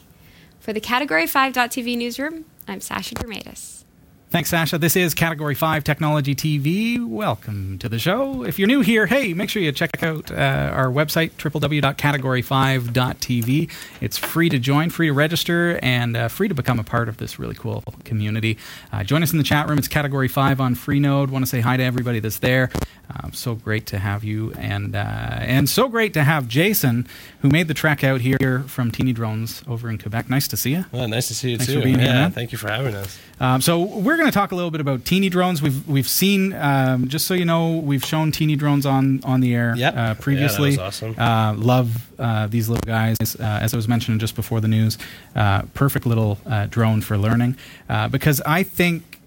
For 0.66 0.72
the 0.72 0.80
Category 0.80 1.26
5.tv 1.26 1.96
newsroom, 1.96 2.44
I'm 2.66 2.80
Sasha 2.80 3.14
Dirmeitis. 3.14 3.84
Thanks, 4.30 4.50
Sasha. 4.50 4.78
This 4.78 4.96
is 4.96 5.14
Category 5.14 5.54
5 5.54 5.84
Technology 5.84 6.34
TV. 6.34 7.06
Welcome 7.06 7.78
to 7.78 7.88
the 7.88 8.00
show. 8.00 8.42
If 8.42 8.58
you're 8.58 8.66
new 8.66 8.80
here, 8.80 9.06
hey, 9.06 9.32
make 9.32 9.48
sure 9.48 9.62
you 9.62 9.70
check 9.70 10.02
out 10.02 10.32
uh, 10.32 10.34
our 10.34 10.88
website, 10.88 11.30
www.category5.tv. 11.38 13.70
It's 14.00 14.18
free 14.18 14.48
to 14.48 14.58
join, 14.58 14.90
free 14.90 15.06
to 15.06 15.12
register, 15.12 15.78
and 15.82 16.16
uh, 16.16 16.26
free 16.26 16.48
to 16.48 16.54
become 16.54 16.80
a 16.80 16.84
part 16.84 17.08
of 17.08 17.18
this 17.18 17.38
really 17.38 17.54
cool 17.54 17.84
community. 18.02 18.58
Uh, 18.92 19.04
join 19.04 19.22
us 19.22 19.30
in 19.30 19.38
the 19.38 19.44
chat 19.44 19.68
room. 19.68 19.78
It's 19.78 19.86
Category 19.86 20.26
5 20.26 20.60
on 20.60 20.74
Freenode. 20.74 21.30
Want 21.30 21.44
to 21.44 21.48
say 21.48 21.60
hi 21.60 21.76
to 21.76 21.84
everybody 21.84 22.18
that's 22.18 22.40
there. 22.40 22.70
Um, 23.08 23.32
so 23.32 23.54
great 23.54 23.86
to 23.86 23.98
have 23.98 24.24
you, 24.24 24.52
and 24.54 24.96
uh, 24.96 24.98
and 24.98 25.68
so 25.68 25.88
great 25.88 26.12
to 26.14 26.24
have 26.24 26.48
Jason, 26.48 27.06
who 27.46 27.52
made 27.52 27.68
the 27.68 27.74
trek 27.74 28.02
out 28.02 28.20
here 28.20 28.64
from 28.66 28.90
Teeny 28.90 29.12
Drones 29.12 29.62
over 29.68 29.88
in 29.88 29.98
Quebec. 29.98 30.28
Nice 30.28 30.48
to 30.48 30.56
see 30.56 30.72
you. 30.72 30.84
Well, 30.90 31.06
nice 31.06 31.28
to 31.28 31.34
see 31.34 31.52
you 31.52 31.58
Thanks 31.58 31.72
too. 31.72 31.78
For 31.78 31.84
being 31.84 32.00
yeah, 32.00 32.04
here, 32.04 32.12
man. 32.14 32.32
thank 32.32 32.50
you 32.50 32.58
for 32.58 32.68
having 32.68 32.96
us. 32.96 33.16
Um, 33.38 33.60
so 33.60 33.82
we're 33.82 34.16
going 34.16 34.26
to 34.26 34.32
talk 34.32 34.50
a 34.50 34.56
little 34.56 34.72
bit 34.72 34.80
about 34.80 35.04
teeny 35.04 35.28
drones. 35.28 35.62
We've 35.62 35.86
we've 35.86 36.08
seen, 36.08 36.54
um, 36.54 37.06
just 37.06 37.24
so 37.28 37.34
you 37.34 37.44
know, 37.44 37.76
we've 37.76 38.04
shown 38.04 38.32
teeny 38.32 38.56
drones 38.56 38.84
on 38.84 39.20
on 39.22 39.38
the 39.40 39.54
air 39.54 39.74
Yep. 39.76 39.96
uh, 39.96 40.14
previously. 40.14 40.72
Yeah, 40.72 40.80
awesome. 40.82 41.14
Uh, 41.16 41.54
love 41.56 42.10
uh, 42.18 42.48
these 42.48 42.68
little 42.68 42.84
guys. 42.84 43.16
Uh, 43.38 43.44
as 43.44 43.72
I 43.72 43.76
was 43.76 43.86
mentioning 43.86 44.18
just 44.18 44.34
before 44.34 44.60
the 44.60 44.68
news, 44.68 44.98
uh, 45.36 45.62
perfect 45.74 46.04
little 46.04 46.38
uh, 46.46 46.66
drone 46.66 47.00
for 47.00 47.16
learning. 47.16 47.56
Uh, 47.88 48.08
because 48.08 48.40
I 48.44 48.64
think 48.64 49.20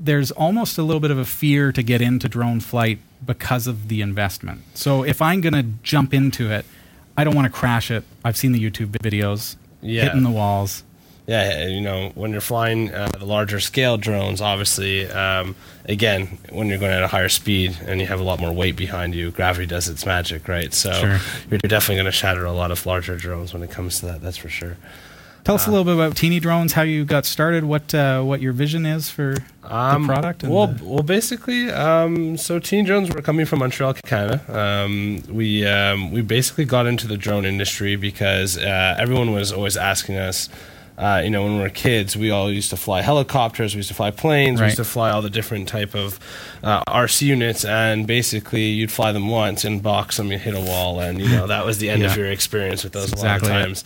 there's 0.00 0.30
almost 0.30 0.78
a 0.78 0.82
little 0.82 1.00
bit 1.00 1.10
of 1.10 1.18
a 1.18 1.26
fear 1.26 1.72
to 1.72 1.82
get 1.82 2.00
into 2.00 2.26
drone 2.26 2.60
flight 2.60 3.00
because 3.24 3.66
of 3.66 3.88
the 3.88 4.00
investment. 4.00 4.62
So 4.72 5.02
if 5.02 5.20
I'm 5.20 5.42
going 5.42 5.54
to 5.54 5.66
jump 5.82 6.14
into 6.14 6.50
it, 6.50 6.64
I 7.16 7.24
don't 7.24 7.34
want 7.34 7.46
to 7.46 7.52
crash 7.58 7.90
it. 7.90 8.04
I've 8.24 8.36
seen 8.36 8.52
the 8.52 8.62
YouTube 8.62 8.88
videos, 8.90 9.56
Yeah. 9.80 10.04
hitting 10.04 10.22
the 10.22 10.30
walls. 10.30 10.82
Yeah, 11.26 11.66
you 11.66 11.80
know, 11.80 12.12
when 12.14 12.30
you're 12.30 12.40
flying 12.40 12.92
uh, 12.94 13.08
the 13.18 13.24
larger 13.26 13.58
scale 13.58 13.96
drones, 13.96 14.40
obviously, 14.40 15.08
um, 15.10 15.56
again, 15.86 16.38
when 16.50 16.68
you're 16.68 16.78
going 16.78 16.92
at 16.92 17.02
a 17.02 17.08
higher 17.08 17.28
speed 17.28 17.76
and 17.84 18.00
you 18.00 18.06
have 18.06 18.20
a 18.20 18.22
lot 18.22 18.38
more 18.38 18.52
weight 18.52 18.76
behind 18.76 19.12
you, 19.12 19.32
gravity 19.32 19.66
does 19.66 19.88
its 19.88 20.06
magic, 20.06 20.46
right? 20.46 20.72
So 20.72 20.92
Sure. 20.92 21.18
you're 21.50 21.58
definitely 21.58 21.96
going 21.96 22.04
to 22.06 22.12
shatter 22.12 22.44
a 22.44 22.52
lot 22.52 22.70
of 22.70 22.86
larger 22.86 23.16
drones 23.16 23.52
when 23.52 23.64
it 23.64 23.72
comes 23.72 23.98
to 24.00 24.06
that. 24.06 24.22
That's 24.22 24.36
for 24.36 24.48
sure. 24.48 24.76
Tell 25.46 25.54
us 25.54 25.68
a 25.68 25.70
little 25.70 25.84
bit 25.84 25.94
about 25.94 26.16
Teeny 26.16 26.40
Drones, 26.40 26.72
how 26.72 26.82
you 26.82 27.04
got 27.04 27.24
started, 27.24 27.62
what 27.62 27.94
uh, 27.94 28.20
what 28.22 28.40
your 28.40 28.52
vision 28.52 28.84
is 28.84 29.08
for 29.08 29.36
the 29.62 30.02
product. 30.04 30.42
and 30.42 30.52
well, 30.52 30.66
the- 30.66 30.84
well, 30.84 31.04
basically, 31.04 31.70
um, 31.70 32.36
so 32.36 32.58
Teeny 32.58 32.82
Drones 32.82 33.10
were 33.10 33.22
coming 33.22 33.46
from 33.46 33.60
Montreal, 33.60 33.94
Canada. 33.94 34.42
Um, 34.48 35.22
we 35.30 35.64
um, 35.64 36.10
we 36.10 36.20
basically 36.22 36.64
got 36.64 36.86
into 36.86 37.06
the 37.06 37.16
drone 37.16 37.44
industry 37.44 37.94
because 37.94 38.58
uh, 38.58 38.96
everyone 38.98 39.32
was 39.32 39.52
always 39.52 39.76
asking 39.76 40.16
us. 40.16 40.48
Uh, 40.98 41.20
you 41.22 41.30
know, 41.30 41.44
when 41.44 41.56
we 41.56 41.62
were 41.62 41.68
kids, 41.68 42.16
we 42.16 42.30
all 42.30 42.50
used 42.50 42.70
to 42.70 42.76
fly 42.76 43.02
helicopters, 43.02 43.74
we 43.74 43.80
used 43.80 43.88
to 43.90 43.94
fly 43.94 44.10
planes, 44.10 44.58
we 44.60 44.64
used 44.66 44.78
to 44.78 44.84
fly 44.84 45.10
all 45.10 45.20
the 45.20 45.28
different 45.28 45.68
type 45.68 45.94
of 45.94 46.18
uh, 46.64 46.82
RC 46.88 47.22
units, 47.22 47.66
and 47.66 48.06
basically 48.06 48.64
you'd 48.64 48.90
fly 48.90 49.12
them 49.12 49.28
once 49.28 49.62
and 49.64 49.82
box 49.82 50.16
them, 50.16 50.32
you 50.32 50.38
hit 50.38 50.54
a 50.54 50.60
wall, 50.60 50.98
and 50.98 51.20
you 51.20 51.28
know 51.28 51.46
that 51.46 51.66
was 51.66 51.78
the 51.78 51.90
end 51.90 52.02
of 52.02 52.16
your 52.16 52.26
experience 52.26 52.82
with 52.82 52.94
those 52.94 53.12
Exactly 53.12 53.50
a 53.50 53.68
it. 53.68 53.84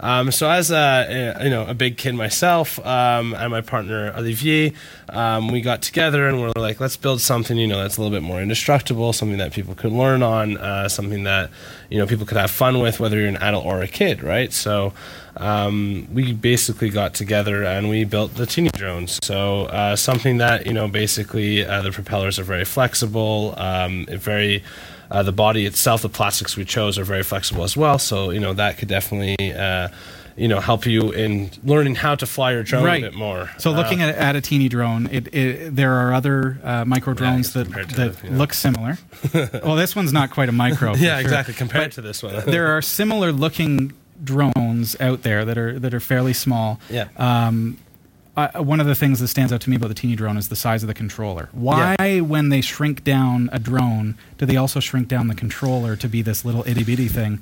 Um, 0.00 0.30
so 0.30 0.48
as 0.48 0.70
a 0.70 1.38
you 1.42 1.50
know 1.50 1.66
a 1.66 1.74
big 1.74 1.96
kid 1.96 2.14
myself 2.14 2.78
um, 2.86 3.34
and 3.34 3.50
my 3.50 3.60
partner 3.60 4.12
Olivier, 4.16 4.72
um, 5.08 5.48
we 5.48 5.60
got 5.60 5.82
together 5.82 6.28
and 6.28 6.40
we're 6.40 6.52
like, 6.56 6.80
let's 6.80 6.96
build 6.96 7.20
something 7.20 7.56
you 7.56 7.66
know 7.66 7.80
that's 7.80 7.96
a 7.96 8.02
little 8.02 8.16
bit 8.16 8.22
more 8.22 8.40
indestructible, 8.40 9.12
something 9.12 9.38
that 9.38 9.52
people 9.52 9.74
could 9.74 9.92
learn 9.92 10.22
on, 10.22 10.56
uh, 10.58 10.88
something 10.88 11.24
that 11.24 11.50
you 11.90 11.98
know 11.98 12.06
people 12.06 12.26
could 12.26 12.36
have 12.36 12.50
fun 12.50 12.80
with, 12.80 13.00
whether 13.00 13.18
you're 13.18 13.28
an 13.28 13.36
adult 13.36 13.64
or 13.64 13.82
a 13.82 13.88
kid, 13.88 14.22
right? 14.22 14.52
So. 14.52 14.92
Um, 15.40 16.08
we 16.12 16.32
basically 16.32 16.90
got 16.90 17.14
together 17.14 17.62
and 17.62 17.88
we 17.88 18.02
built 18.02 18.34
the 18.34 18.44
teeny 18.44 18.70
drones. 18.70 19.20
So 19.22 19.66
uh, 19.66 19.94
something 19.94 20.38
that 20.38 20.66
you 20.66 20.72
know 20.72 20.88
basically 20.88 21.64
uh, 21.64 21.80
the 21.80 21.92
propellers 21.92 22.40
are 22.40 22.44
very 22.44 22.64
flexible, 22.64 23.54
um, 23.56 24.06
very 24.06 24.64
uh, 25.10 25.22
the 25.22 25.32
body 25.32 25.66
itself, 25.66 26.02
the 26.02 26.08
plastics 26.08 26.56
we 26.56 26.64
chose 26.64 26.98
are 26.98 27.04
very 27.04 27.22
flexible 27.22 27.64
as 27.64 27.76
well. 27.76 27.98
So 27.98 28.30
you 28.30 28.40
know 28.40 28.52
that 28.54 28.78
could 28.78 28.88
definitely 28.88 29.52
uh, 29.54 29.88
you 30.36 30.46
know 30.48 30.60
help 30.60 30.86
you 30.86 31.10
in 31.12 31.50
learning 31.64 31.96
how 31.96 32.14
to 32.14 32.26
fly 32.26 32.52
your 32.52 32.62
drone 32.62 32.84
Right. 32.84 33.02
a 33.02 33.06
bit 33.10 33.14
more. 33.14 33.50
so 33.58 33.72
looking 33.72 34.02
Uh, 34.02 34.06
at, 34.08 34.14
at 34.16 34.36
a 34.36 34.40
teeny 34.40 34.68
drone, 34.68 35.08
it, 35.10 35.34
it, 35.34 35.74
there 35.74 35.94
are 35.94 36.14
other 36.14 36.58
uh, 36.62 36.84
micro 36.84 37.12
drones 37.14 37.56
Yeah, 37.56 37.64
that, 37.64 37.88
to 37.88 37.94
that 37.96 38.32
look 38.32 38.52
similar. 38.54 38.98
well, 39.34 39.74
this 39.76 39.96
one's 39.96 40.12
not 40.12 40.30
quite 40.30 40.48
a 40.48 40.52
micro. 40.52 40.94
yeah, 40.94 41.14
sure. 41.16 41.20
exactly. 41.20 41.54
Compared 41.54 41.92
to 41.92 42.00
this 42.02 42.22
one, 42.22 42.34
there 42.46 42.68
are 42.76 42.82
similar 42.82 43.32
looking 43.32 43.92
drones 44.22 44.96
out 45.00 45.22
there 45.22 45.44
that 45.44 45.56
are 45.58 45.78
that 45.78 45.94
are 45.94 46.00
fairly 46.00 46.32
small. 46.32 46.78
yeah. 46.90 47.08
Um, 47.16 47.78
uh, 48.38 48.62
one 48.62 48.80
of 48.80 48.86
the 48.86 48.94
things 48.94 49.18
that 49.20 49.28
stands 49.28 49.52
out 49.52 49.60
to 49.62 49.70
me 49.70 49.76
about 49.76 49.88
the 49.88 49.94
teeny 49.94 50.14
drone 50.14 50.36
is 50.36 50.48
the 50.48 50.56
size 50.56 50.82
of 50.82 50.86
the 50.86 50.94
controller. 50.94 51.48
Why, 51.52 52.20
when 52.20 52.48
they 52.50 52.60
shrink 52.60 53.02
down 53.02 53.50
a 53.52 53.58
drone, 53.58 54.16
do 54.38 54.46
they 54.46 54.56
also 54.56 54.80
shrink 54.80 55.08
down 55.08 55.28
the 55.28 55.34
controller 55.34 55.96
to 55.96 56.08
be 56.08 56.22
this 56.22 56.44
little 56.44 56.66
itty 56.66 56.84
bitty 56.84 57.08
thing? 57.08 57.40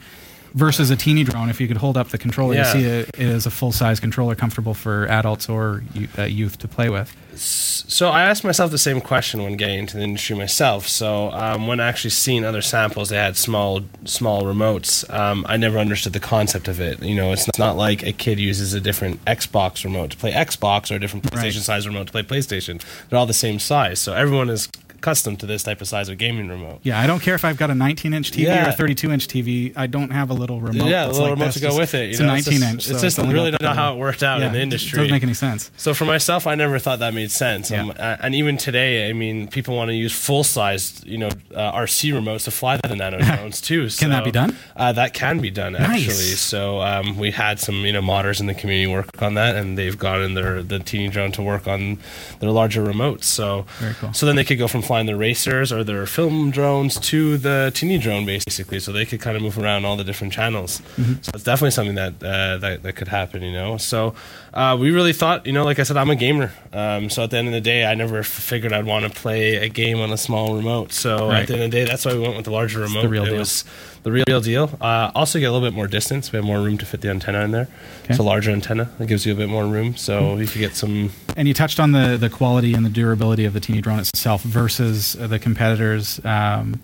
Versus 0.55 0.90
a 0.90 0.97
teeny 0.97 1.22
drone, 1.24 1.51
if 1.51 1.61
you 1.61 1.68
could 1.68 1.76
hold 1.76 1.97
up 1.97 2.09
the 2.09 2.18
controller, 2.18 2.55
Yeah. 2.55 2.72
you 2.74 2.80
see 2.80 2.86
it, 2.86 3.09
it 3.14 3.20
is 3.28 3.44
a 3.47 3.51
full 3.51 3.72
size 3.72 4.01
controller, 4.01 4.34
comfortable 4.34 4.72
for 4.74 5.07
adults 5.09 5.49
or 5.49 5.82
uh, 6.18 6.22
youth 6.22 6.59
to 6.59 6.68
play 6.68 6.88
with. 6.88 7.14
So 7.38 8.09
I 8.09 8.22
asked 8.22 8.44
myself 8.44 8.70
the 8.70 8.78
same 8.78 9.01
question 9.03 9.42
when 9.42 9.57
getting 9.57 9.80
into 9.80 9.99
the 9.99 10.03
industry 10.03 10.34
myself. 10.36 10.88
So 10.88 11.30
um, 11.32 11.66
when 11.66 11.80
actually 11.80 12.11
seeing 12.11 12.44
other 12.44 12.62
samples, 12.62 13.11
they 13.11 13.16
had 13.16 13.36
small 13.36 13.82
small 14.07 14.42
remotes. 14.44 15.09
Um, 15.12 15.44
I 15.49 15.59
never 15.59 15.78
understood 15.78 16.14
the 16.14 16.20
concept 16.20 16.66
of 16.68 16.80
it. 16.80 17.03
You 17.03 17.14
know, 17.14 17.32
it's 17.32 17.47
not 17.59 17.76
like 17.76 18.03
a 18.03 18.12
kid 18.12 18.38
uses 18.38 18.72
a 18.72 18.80
different 18.80 19.22
Xbox 19.26 19.84
remote 19.84 20.11
to 20.12 20.16
play 20.16 20.32
Xbox 20.32 20.90
or 20.90 20.94
a 20.94 20.99
different 20.99 21.26
Right. 21.34 21.44
PlayStation 21.44 21.61
size 21.61 21.86
remote 21.86 22.07
to 22.07 22.12
play 22.12 22.22
PlayStation. 22.22 22.82
They're 23.11 23.18
all 23.18 23.26
the 23.26 23.34
same 23.34 23.59
size. 23.59 23.99
So 23.99 24.14
everyone 24.14 24.49
is 24.49 24.68
accustomed 25.07 25.39
to 25.41 25.47
this 25.47 25.63
type 25.63 25.81
of 25.81 25.87
size 25.87 26.09
of 26.09 26.19
gaming 26.19 26.49
remote. 26.49 26.81
Yeah, 26.83 26.99
I 27.01 27.07
don't 27.07 27.21
care 27.21 27.37
if 27.37 27.45
I've 27.45 27.57
got 27.57 27.71
a 27.71 27.75
19 27.75 28.13
inch 28.13 28.33
TV 28.33 28.49
or 28.67 28.69
a 28.71 28.73
32 28.73 29.13
inch 29.13 29.29
TV. 29.29 29.73
I 29.77 29.87
don't 29.87 30.11
have 30.11 30.31
a 30.31 30.35
little 30.35 30.61
remote. 30.61 30.89
yeah, 30.89 31.05
a 31.05 31.07
that's 31.07 31.19
little 31.19 31.31
like 31.31 31.39
remote 31.39 31.53
to 31.53 31.61
go 31.61 31.69
Just- 31.69 31.79
with 31.79 31.95
it. 31.95 32.05
you 32.07 32.11
It's 32.11 32.19
know, 32.21 32.25
a 32.27 32.29
19 32.29 32.53
just- 32.59 32.73
inch. 32.73 32.91
It's 32.91 33.01
just 33.03 33.19
really 33.19 33.53
not 33.53 33.61
the- 33.61 33.73
how 33.75 33.95
it 33.95 33.99
worked 33.99 34.25
out 34.25 34.41
yeah, 34.41 34.49
in 34.49 34.53
the 34.53 34.61
industry. 34.61 34.99
it. 34.99 35.03
Doesn't 35.03 35.13
make 35.13 35.23
any 35.23 35.35
sense. 35.35 35.71
So 35.77 35.95
for 35.95 36.07
myself, 36.07 36.47
I 36.49 36.57
never 36.57 36.79
thought 36.81 36.99
that 36.99 37.15
made 37.15 37.31
sense. 37.31 37.71
Yeah. 37.71 37.83
Um, 37.83 37.93
and 37.99 38.35
even 38.35 38.57
today, 38.57 39.09
I 39.09 39.13
mean, 39.13 39.47
people 39.47 39.77
want 39.77 39.91
to 39.91 39.95
use 39.95 40.13
full 40.13 40.43
sized, 40.43 41.07
you 41.07 41.19
know, 41.19 41.29
uh, 41.55 41.73
RC 41.73 42.11
remotes 42.13 42.45
to 42.45 42.51
fly 42.51 42.77
the 42.79 42.97
nano 42.97 43.19
drones 43.23 43.61
too. 43.61 43.89
Can 43.91 44.11
that 44.11 44.25
be 44.25 44.33
done? 44.33 44.57
Uh, 44.75 44.91
that 44.93 45.15
can 45.15 45.39
be 45.39 45.51
done 45.51 45.77
actually. 45.77 46.07
Nice. 46.07 46.41
So 46.41 46.81
um, 46.83 47.17
we 47.17 47.31
had 47.31 47.61
some, 47.61 47.85
you 47.87 47.93
know, 47.93 48.03
modders 48.03 48.41
in 48.41 48.47
the 48.47 48.55
community 48.55 48.91
work 48.93 49.23
on 49.23 49.35
that, 49.35 49.55
and 49.55 49.79
they've 49.79 49.97
gotten 49.97 50.35
their 50.35 50.63
the 50.65 50.81
teeny 50.81 51.09
drone 51.09 51.31
to 51.33 51.43
work 51.43 51.69
on 51.69 51.99
their 52.41 52.51
larger 52.51 52.85
remotes. 52.85 53.25
So 53.25 53.67
Very 53.79 53.95
cool. 53.95 54.13
so 54.13 54.27
then 54.27 54.35
they 54.37 54.45
could 54.45 54.59
go 54.59 54.67
from 54.67 54.83
flying 54.83 54.95
their 55.05 55.16
racers 55.16 55.70
or 55.70 55.84
their 55.84 56.07
film 56.07 56.51
drones 56.51 56.99
to 57.01 57.36
the 57.36 57.70
teeny 57.74 57.99
drone 57.99 58.24
basically. 58.24 58.80
So 58.80 58.92
they 58.92 59.05
could 59.05 59.20
kind 59.20 59.36
of 59.36 59.42
move 59.42 59.59
around 59.59 59.84
all 59.84 59.97
the 59.97 60.05
different 60.05 60.32
channels. 60.32 60.80
Mm-hmm. 60.97 61.14
So 61.20 61.32
it's 61.34 61.44
definitely 61.44 61.72
something 61.72 61.97
that 61.97 62.14
uh, 62.22 62.57
that 62.57 62.82
that 62.82 62.97
could 62.97 63.09
happen. 63.09 63.42
You 63.42 63.53
know. 63.53 63.76
So 63.76 64.14
uh, 64.55 64.76
we 64.78 64.90
really 64.90 65.12
thought, 65.12 65.47
you 65.47 65.53
know, 65.53 65.64
like 65.64 65.78
I 65.78 65.82
said, 65.82 65.97
I'm 65.97 66.11
a 66.11 66.16
gamer. 66.16 66.53
Um, 66.72 67.11
so 67.11 67.22
at 67.24 67.30
the 67.30 67.36
end 67.38 67.49
of 67.49 67.53
the 67.55 67.61
day, 67.61 67.84
I 67.84 67.94
never 67.94 68.18
f- 68.20 68.26
figured 68.26 68.72
I'd 68.72 68.86
want 68.86 69.05
to 69.05 69.11
play 69.20 69.57
a 69.57 69.68
game 69.68 70.01
on 70.01 70.11
a 70.12 70.16
small 70.16 70.55
remote. 70.57 70.92
So 70.92 71.28
Right. 71.28 71.42
at 71.42 71.49
the 71.49 71.55
end 71.55 71.62
of 71.64 71.70
the 71.70 71.76
day, 71.76 71.84
that's 71.84 72.05
why 72.05 72.14
we 72.14 72.20
went 72.20 72.36
with 72.36 72.44
the 72.47 72.51
larger 72.53 72.80
remote. 72.80 73.03
the 73.03 73.09
real 73.09 73.24
it 73.24 73.30
deal. 73.30 73.38
was 73.38 73.64
the 74.03 74.12
real 74.12 74.40
deal. 74.40 74.70
Uh, 74.80 75.11
also, 75.14 75.38
get 75.38 75.47
a 75.47 75.53
little 75.53 75.66
bit 75.66 75.74
more 75.74 75.86
distance. 75.88 76.32
We 76.32 76.36
have 76.36 76.44
more 76.44 76.61
room 76.61 76.78
to 76.78 76.86
fit 76.86 77.01
the 77.03 77.11
antenna 77.11 77.40
in 77.44 77.51
there. 77.51 77.62
Okay. 78.05 78.11
It's 78.11 78.18
a 78.18 78.22
larger 78.22 78.51
antenna 78.51 78.88
It 79.01 79.09
gives 79.09 79.26
you 79.26 79.32
a 79.32 79.36
bit 79.36 79.49
more 79.49 79.66
room. 79.66 79.97
So 79.97 80.36
you 80.38 80.47
could 80.47 80.61
get 80.61 80.74
some. 80.76 81.11
And 81.36 81.49
you 81.49 81.55
touched 81.55 81.78
on 81.80 81.92
the, 81.92 82.16
the 82.16 82.30
quality 82.30 82.72
and 82.74 82.84
the 82.86 82.90
durability 82.90 83.44
of 83.44 83.53
the 83.53 83.61
teeny 83.61 83.80
drone 83.80 83.99
itself 83.99 84.42
versus 84.42 85.14
the 85.14 85.38
competitors. 85.38 86.20
Um, 86.24 86.80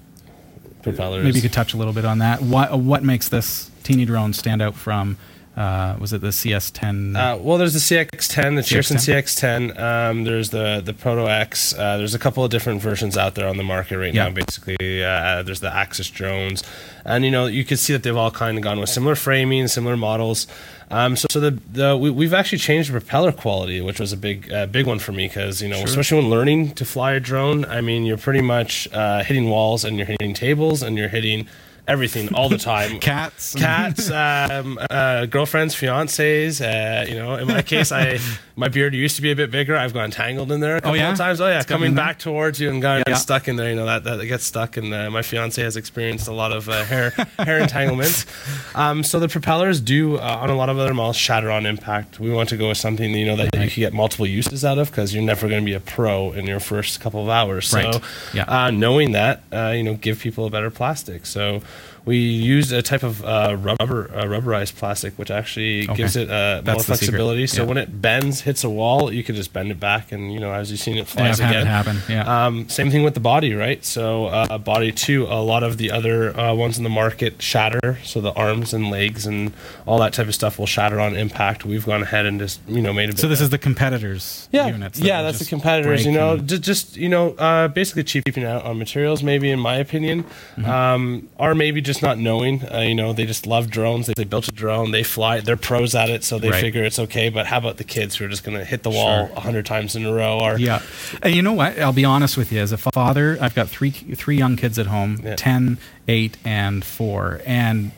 Propellers. 0.83 1.23
maybe 1.25 1.37
you 1.37 1.43
could 1.43 1.53
touch 1.53 1.75
a 1.75 1.77
little 1.77 1.93
bit 1.93 2.05
on 2.05 2.19
that. 2.19 2.43
What 2.43 2.77
what 2.81 3.05
makes 3.05 3.29
this 3.29 3.71
teeny 3.85 4.05
drone 4.05 4.33
stand 4.33 4.61
out 4.61 4.75
from? 4.75 5.17
Uh, 5.57 5.97
was 6.01 6.15
it 6.15 6.23
the 6.23 6.29
CS10? 6.29 7.15
Uh, 7.15 7.37
well, 7.39 7.59
there's 7.59 7.75
the 7.75 7.79
CX10, 7.79 8.57
the 8.57 8.63
Cheerson 8.63 8.97
CX10. 8.97 9.73
CX10. 9.75 9.79
Um, 10.11 10.25
there's 10.25 10.49
the 10.49 10.81
the 10.83 10.95
Proto 10.95 11.29
X. 11.29 11.75
Uh, 11.75 11.99
there's 11.99 12.15
a 12.15 12.19
couple 12.19 12.43
of 12.43 12.51
different 12.51 12.81
versions 12.81 13.19
out 13.19 13.35
there 13.35 13.47
on 13.47 13.59
the 13.59 13.63
market 13.63 13.99
right 13.99 14.15
Yeah. 14.15 14.29
now. 14.29 14.35
Basically, 14.35 15.05
uh, 15.05 15.43
there's 15.43 15.61
the 15.61 15.71
Axis 15.75 16.09
drones, 16.09 16.65
and 17.05 17.23
you 17.27 17.31
know 17.31 17.45
you 17.47 17.65
can 17.65 17.77
see 17.77 17.93
that 17.93 18.03
they've 18.03 18.17
all 18.17 18.31
kind 18.31 18.57
of 18.57 18.65
gone 18.65 18.81
with 18.81 18.89
similar 18.89 19.15
framing, 19.15 19.69
similar 19.69 19.97
models. 19.97 20.47
Um, 20.91 21.17
so, 21.17 21.27
so 21.31 21.41
the, 21.41 21.59
the 21.71 21.97
we, 21.99 22.11
we've 22.11 22.35
actually 22.35 22.59
changed 22.59 22.89
the 22.91 22.99
propeller 22.99 23.33
quality, 23.33 23.83
which 23.83 24.01
was 24.01 24.13
a 24.13 24.17
big 24.17 24.51
uh, 24.51 24.65
big 24.67 24.87
one 24.87 24.99
for 25.01 25.13
me 25.13 25.29
because 25.29 25.61
you 25.61 25.69
know 25.69 25.83
especially 25.83 26.19
when 26.23 26.31
learning 26.31 26.73
to 26.77 26.87
fly 26.87 27.13
a 27.13 27.21
drone, 27.21 27.67
I 27.67 27.83
mean 27.83 28.05
you're 28.07 28.17
pretty 28.17 28.41
much 28.43 28.89
uh, 28.93 29.23
hitting 29.23 29.51
walls 29.51 29.85
and 29.85 29.99
you're 29.99 30.07
hitting 30.07 30.33
tables 30.33 30.83
and 30.83 30.97
you're 30.97 31.09
hitting 31.09 31.47
everything 31.89 32.35
all 32.35 32.49
the 32.49 32.59
time. 32.59 32.99
Cats. 33.01 33.55
cats, 33.55 34.11
um, 34.11 34.79
uh, 34.91 35.27
girlfriends, 35.27 35.75
fiancés. 35.75 36.61
Uh, 36.61 37.09
you 37.09 37.17
know, 37.17 37.35
in 37.37 37.49
my 37.49 37.63
case, 37.63 37.93
I 37.93 38.19
my 38.57 38.69
beard 38.69 38.95
used 38.95 39.17
to 39.17 39.23
be 39.23 39.31
a 39.31 39.37
bit 39.37 39.51
bigger. 39.51 39.77
I've 39.77 39.95
gone 39.95 40.11
tangled 40.11 40.53
in 40.53 40.61
there 40.61 40.77
a 40.77 40.81
couple 40.81 40.97
yeah? 40.97 41.13
of 41.13 41.19
times. 41.19 41.41
Oh 41.41 41.49
yeah, 41.49 41.59
It's 41.59 41.67
coming 41.67 41.95
back 41.95 42.19
towards 42.19 42.61
you 42.61 42.69
and 42.71 42.83
gotten 42.83 43.05
Yeah. 43.07 43.15
stuck 43.15 43.49
in 43.49 43.57
there. 43.57 43.71
You 43.71 43.77
know 43.77 43.87
that 43.87 44.05
that 44.05 44.25
gets 44.27 44.45
stuck, 44.45 44.77
and 44.77 44.93
uh, 44.93 45.11
my 45.11 45.23
fiance 45.23 45.63
has 45.63 45.77
experienced 45.77 46.29
a 46.29 46.33
lot 46.33 46.53
of 46.53 46.69
uh, 46.69 46.85
hair 46.85 47.11
hair 47.39 47.59
entanglements. 47.59 48.27
Um, 48.75 49.03
so 49.05 49.19
the 49.21 49.29
propellers 49.29 49.81
do 49.81 50.17
uh, 50.17 50.39
on 50.41 50.51
a 50.51 50.55
lot 50.55 50.69
of 50.69 50.79
other 50.79 50.95
models 50.95 51.17
shatter 51.17 51.51
on 51.51 51.67
impact. 51.67 52.21
We 52.21 52.31
want 52.31 52.49
to 52.51 52.57
go 52.57 52.69
with 52.69 52.79
something 52.79 53.11
you 53.15 53.27
know 53.27 53.37
that 53.37 53.55
you 53.55 53.71
can 53.71 53.81
get 53.81 53.93
multiple 53.93 54.27
uses 54.27 54.65
out 54.65 54.79
of 54.79 54.91
because 54.91 55.15
you're 55.15 55.23
never 55.25 55.49
going 55.49 55.63
to 55.63 55.65
be 55.67 55.75
a 55.75 55.81
pro 55.81 56.33
in 56.33 56.47
your 56.47 56.61
first 56.61 57.01
couple 57.01 57.23
of 57.23 57.29
hours. 57.29 57.69
So 57.69 57.79
Right. 57.79 58.01
Yeah. 58.35 58.45
uh, 58.49 58.71
knowing 58.71 59.13
that, 59.13 59.43
uh, 59.53 59.73
you 59.77 59.83
know, 59.83 59.95
give 59.95 60.19
people 60.21 60.47
a 60.47 60.51
better 60.51 60.71
plastic. 60.71 61.27
So 61.27 61.63
we 62.05 62.17
used 62.19 62.73
a 62.73 62.83
type 62.83 63.03
of 63.03 63.25
uh, 63.25 63.57
rubber, 63.61 64.11
uh, 64.15 64.25
rubberized 64.25 64.75
plastic, 64.77 65.17
which 65.19 65.31
actually 65.31 65.85
Okay. 65.85 65.95
gives 65.95 66.17
it 66.17 66.31
uh, 66.31 66.61
more 66.67 66.81
flexibility. 66.83 67.47
So 67.47 67.63
Yeah. 67.63 67.69
when 67.69 67.77
it 67.79 68.03
bends, 68.03 68.41
hits 68.43 68.65
a 68.65 68.71
wall, 68.71 69.13
you 69.13 69.23
can 69.23 69.35
just 69.37 69.53
bend 69.53 69.71
it 69.71 69.79
back, 69.79 70.11
and 70.13 70.33
you 70.33 70.41
know, 70.41 70.53
as 70.53 70.71
you've 70.71 70.81
seen, 70.81 70.95
it 70.97 71.01
Yeah, 71.01 71.05
flies 71.05 71.39
had 71.39 71.51
again. 71.51 71.63
it 71.67 71.71
happen. 71.71 71.99
Yeah. 72.09 72.47
Um, 72.47 72.69
same 72.69 72.91
thing 72.91 73.03
with 73.05 73.15
the 73.15 73.21
body, 73.21 73.55
right? 73.55 73.85
So 73.85 74.27
uh, 74.27 74.59
body 74.59 74.91
too. 74.93 75.27
A 75.29 75.43
lot 75.43 75.63
of 75.63 75.77
the 75.77 75.91
other 75.93 76.39
uh, 76.39 76.55
ones 76.55 76.77
in 76.79 76.85
the 76.85 76.91
market 76.91 77.41
shatter. 77.41 77.99
So 78.03 78.21
the 78.21 78.33
arms 78.33 78.75
and 78.75 78.91
legs 78.91 79.27
and 79.27 79.53
all 79.87 79.99
that 80.01 80.13
type 80.13 80.27
of 80.29 80.35
stuff 80.35 80.59
will 80.59 80.67
shatter 80.67 80.99
on 80.99 81.15
impact. 81.17 81.65
We've 81.65 81.87
gone 81.87 82.03
ahead 82.03 82.27
and 82.27 82.41
just 82.41 82.61
you 82.69 82.83
know 82.83 82.93
made 82.93 83.11
a 83.11 83.17
so 83.17 83.29
this 83.29 83.41
is 83.41 83.51
the 83.51 83.59
competitors 83.59 84.49
yeah, 84.53 84.67
units. 84.69 84.99
that 84.99 85.07
yeah, 85.07 85.23
that's 85.23 85.39
the 85.39 85.45
competitors. 85.45 86.05
You 86.05 86.13
know, 86.13 86.33
and- 86.35 86.63
just 86.63 86.97
you 86.97 87.09
know, 87.09 87.31
uh, 87.35 87.69
basically 87.69 88.05
cheaping 88.05 88.45
out 88.45 88.65
on 88.65 88.79
materials, 88.79 89.23
maybe 89.23 89.51
in 89.51 89.61
my 89.61 89.77
opinion, 89.77 90.25
Mm-hmm. 90.57 90.71
um, 90.71 91.29
or 91.39 91.55
maybe 91.55 91.81
just 91.81 91.92
not 92.01 92.17
knowing. 92.19 92.63
Uh, 92.73 92.79
you 92.79 92.95
know, 92.95 93.13
they 93.13 93.27
just 93.27 93.47
love 93.47 93.69
drones. 93.69 94.07
They, 94.07 94.15
they 94.17 94.25
built 94.25 94.49
a 94.49 94.53
drone. 94.53 94.93
They 94.93 95.03
fly. 95.03 95.41
They're 95.41 95.57
pros 95.59 95.95
at 95.95 96.09
it, 96.09 96.25
so 96.25 96.39
they 96.39 96.49
Right. 96.51 96.61
figure 96.61 96.85
it's 96.85 96.99
okay. 97.01 97.29
But 97.29 97.47
how 97.47 97.59
about 97.59 97.77
the 97.77 97.85
kids 97.85 98.17
who 98.17 98.25
are 98.25 98.29
just 98.29 98.45
going 98.45 98.57
to 98.57 98.65
hit 98.65 98.85
the 98.85 98.91
wall 98.91 99.27
Sure. 99.27 99.37
a 99.37 99.41
hundred 99.41 99.67
times 99.67 99.95
in 99.97 100.07
a 100.07 100.13
row? 100.13 100.39
Or 100.39 100.59
Yeah, 100.59 100.81
and 101.23 101.35
you 101.35 101.43
know 101.43 101.53
what? 101.53 101.79
I'll 101.79 101.93
be 101.93 102.05
honest 102.05 102.37
with 102.39 102.53
you. 102.53 102.61
As 102.61 102.73
a 102.73 102.79
father, 102.79 103.37
I've 103.41 103.55
got 103.55 103.69
three 103.69 103.91
three 103.91 104.39
young 104.39 104.57
kids 104.57 104.79
at 104.79 104.87
home: 104.87 105.21
Yeah. 105.25 105.35
10, 105.37 105.77
8, 106.09 106.37
and 106.45 106.85
four. 106.85 107.41
And 107.45 107.91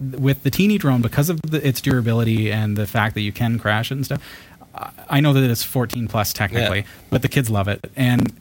with 0.00 0.42
the 0.42 0.50
teeny 0.50 0.78
drone, 0.78 1.02
because 1.02 1.28
of 1.28 1.40
the, 1.42 1.66
its 1.66 1.80
durability 1.80 2.52
and 2.52 2.76
the 2.76 2.86
fact 2.86 3.14
that 3.14 3.22
you 3.22 3.32
can 3.32 3.58
crash 3.58 3.90
it 3.90 3.94
and 3.96 4.04
stuff, 4.04 4.22
I- 4.74 4.90
I 5.08 5.20
know 5.20 5.32
that 5.32 5.42
it's 5.50 5.62
14 5.62 6.06
plus 6.06 6.32
technically, 6.32 6.78
Yeah. 6.80 6.84
but 7.10 7.22
the 7.22 7.28
kids 7.28 7.48
love 7.50 7.66
it. 7.68 7.90
And 7.96 8.32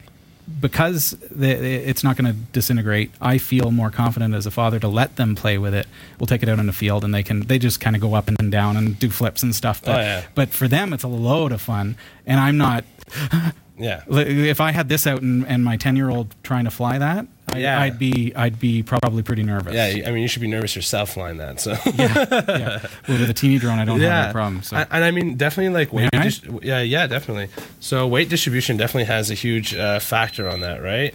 because 0.61 1.11
the, 1.31 1.49
it's 1.49 2.03
not 2.03 2.17
going 2.17 2.31
to 2.31 2.39
disintegrate, 2.51 3.11
I 3.19 3.37
feel 3.37 3.71
more 3.71 3.89
confident 3.89 4.33
as 4.35 4.45
a 4.45 4.51
father 4.51 4.79
to 4.79 4.87
let 4.87 5.15
them 5.15 5.35
play 5.35 5.57
with 5.57 5.73
it. 5.73 5.87
We'll 6.19 6.27
take 6.27 6.43
it 6.43 6.49
out 6.49 6.59
in 6.59 6.67
the 6.67 6.73
field, 6.73 7.03
and 7.03 7.13
they 7.13 7.23
can 7.23 7.41
they 7.41 7.57
just 7.59 7.79
kind 7.79 7.95
of 7.95 8.01
go 8.01 8.13
up 8.13 8.27
and 8.27 8.51
down 8.51 8.77
and 8.77 8.97
do 8.99 9.09
flips 9.09 9.43
and 9.43 9.55
stuff. 9.55 9.81
But, 9.83 9.95
Oh, 9.95 9.99
yeah. 10.01 10.23
but 10.35 10.49
for 10.49 10.67
them, 10.67 10.93
it's 10.93 11.03
a 11.03 11.07
load 11.07 11.51
of 11.51 11.61
fun, 11.61 11.97
and 12.25 12.39
I'm 12.39 12.57
not. 12.57 12.83
yeah, 13.77 14.03
If 14.07 14.61
I 14.61 14.71
had 14.71 14.87
this 14.89 15.05
out 15.07 15.21
and, 15.21 15.45
and 15.47 15.63
my 15.63 15.77
ten 15.77 15.95
year 15.95 16.09
old 16.09 16.35
trying 16.43 16.65
to 16.65 16.71
fly 16.71 16.97
that, 16.97 17.27
I, 17.55 17.59
Yeah. 17.59 17.81
I'd 17.81 17.97
be 17.99 18.33
I'd 18.35 18.59
be 18.59 18.83
probably 18.83 19.23
pretty 19.23 19.43
nervous. 19.43 19.73
yeah. 19.73 20.07
I 20.07 20.11
mean, 20.11 20.21
you 20.21 20.27
should 20.27 20.41
be 20.41 20.47
nervous 20.47 20.75
yourself 20.75 21.11
flying 21.13 21.37
that. 21.37 21.59
So. 21.59 21.75
yeah. 21.95 22.85
Well, 23.07 23.19
with 23.19 23.29
a 23.29 23.33
teeny 23.33 23.57
drone, 23.59 23.79
I 23.79 23.85
don't 23.85 23.99
have 23.99 24.09
that 24.09 24.31
problem. 24.33 24.63
So 24.63 24.77
And, 24.77 24.87
and 24.91 25.03
I 25.03 25.11
mean, 25.11 25.35
definitely 25.37 25.73
like 25.73 25.93
weight. 25.93 26.09
Dis- 26.11 26.41
yeah, 26.61 26.81
yeah, 26.81 27.07
definitely. 27.07 27.49
So 27.79 28.07
weight 28.07 28.29
distribution 28.29 28.77
definitely 28.77 29.05
has 29.05 29.29
a 29.31 29.35
huge 29.35 29.73
uh, 29.75 29.99
factor 29.99 30.49
on 30.49 30.61
that, 30.61 30.81
right? 30.81 31.13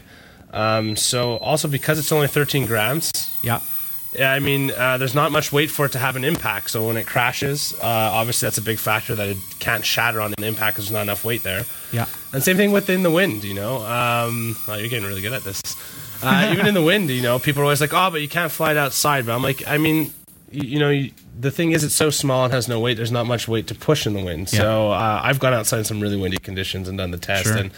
Um, 0.52 0.96
so 0.96 1.36
also 1.38 1.68
because 1.68 1.98
it's 1.98 2.12
only 2.12 2.26
13 2.28 2.66
grams. 2.66 3.10
yeah, 3.44 3.60
Yeah, 4.18 4.32
I 4.32 4.40
mean, 4.40 4.72
uh, 4.72 4.98
there's 4.98 5.14
not 5.14 5.30
much 5.30 5.52
weight 5.52 5.70
for 5.70 5.86
it 5.86 5.92
to 5.92 5.98
have 5.98 6.16
an 6.16 6.24
impact. 6.24 6.70
So 6.70 6.86
when 6.86 6.96
it 6.96 7.06
crashes, 7.06 7.72
uh, 7.80 7.86
obviously 7.86 8.46
that's 8.46 8.58
a 8.58 8.62
big 8.62 8.78
factor 8.78 9.14
that 9.14 9.28
it 9.28 9.36
can't 9.60 9.84
shatter 9.84 10.20
on 10.20 10.34
an 10.36 10.42
impact 10.44 10.74
because 10.76 10.86
there's 10.86 10.92
not 10.94 11.02
enough 11.02 11.24
weight 11.24 11.42
there. 11.44 11.64
yeah, 11.92 12.06
And 12.32 12.42
same 12.42 12.56
thing 12.56 12.72
within 12.72 13.02
the 13.04 13.10
wind, 13.10 13.44
you 13.44 13.54
know. 13.54 13.76
Um, 13.78 14.56
oh, 14.68 14.74
you're 14.74 14.88
getting 14.88 15.06
really 15.06 15.22
good 15.22 15.32
at 15.32 15.44
this. 15.44 15.60
Uh, 16.22 16.50
even 16.52 16.66
in 16.66 16.74
the 16.74 16.82
wind, 16.82 17.10
you 17.10 17.22
know, 17.22 17.38
people 17.38 17.62
are 17.62 17.64
always 17.64 17.80
like, 17.80 17.92
"Oh, 17.94 18.10
but 18.10 18.20
you 18.20 18.28
can't 18.28 18.52
fly 18.52 18.72
it 18.72 18.76
outside." 18.76 19.26
But 19.26 19.34
I'm 19.34 19.42
like, 19.42 19.66
I 19.66 19.78
mean, 19.78 20.12
you, 20.50 20.62
you 20.62 20.78
know, 20.78 20.90
you, 20.90 21.12
the 21.38 21.50
thing 21.50 21.72
is, 21.72 21.84
it's 21.84 21.94
so 21.94 22.10
small 22.10 22.44
and 22.44 22.52
has 22.52 22.68
no 22.68 22.78
weight. 22.80 22.96
There's 22.96 23.12
not 23.12 23.26
much 23.26 23.48
weight 23.48 23.66
to 23.68 23.74
push 23.74 24.06
in 24.06 24.14
the 24.14 24.24
wind. 24.24 24.52
Yeah. 24.52 24.60
So 24.60 24.90
uh, 24.90 25.20
I've 25.22 25.38
gone 25.38 25.54
outside 25.54 25.78
in 25.78 25.84
some 25.84 26.00
really 26.00 26.16
windy 26.16 26.38
conditions 26.38 26.88
and 26.88 26.98
done 26.98 27.10
the 27.10 27.18
test. 27.18 27.44
Sure. 27.44 27.56
And 27.56 27.70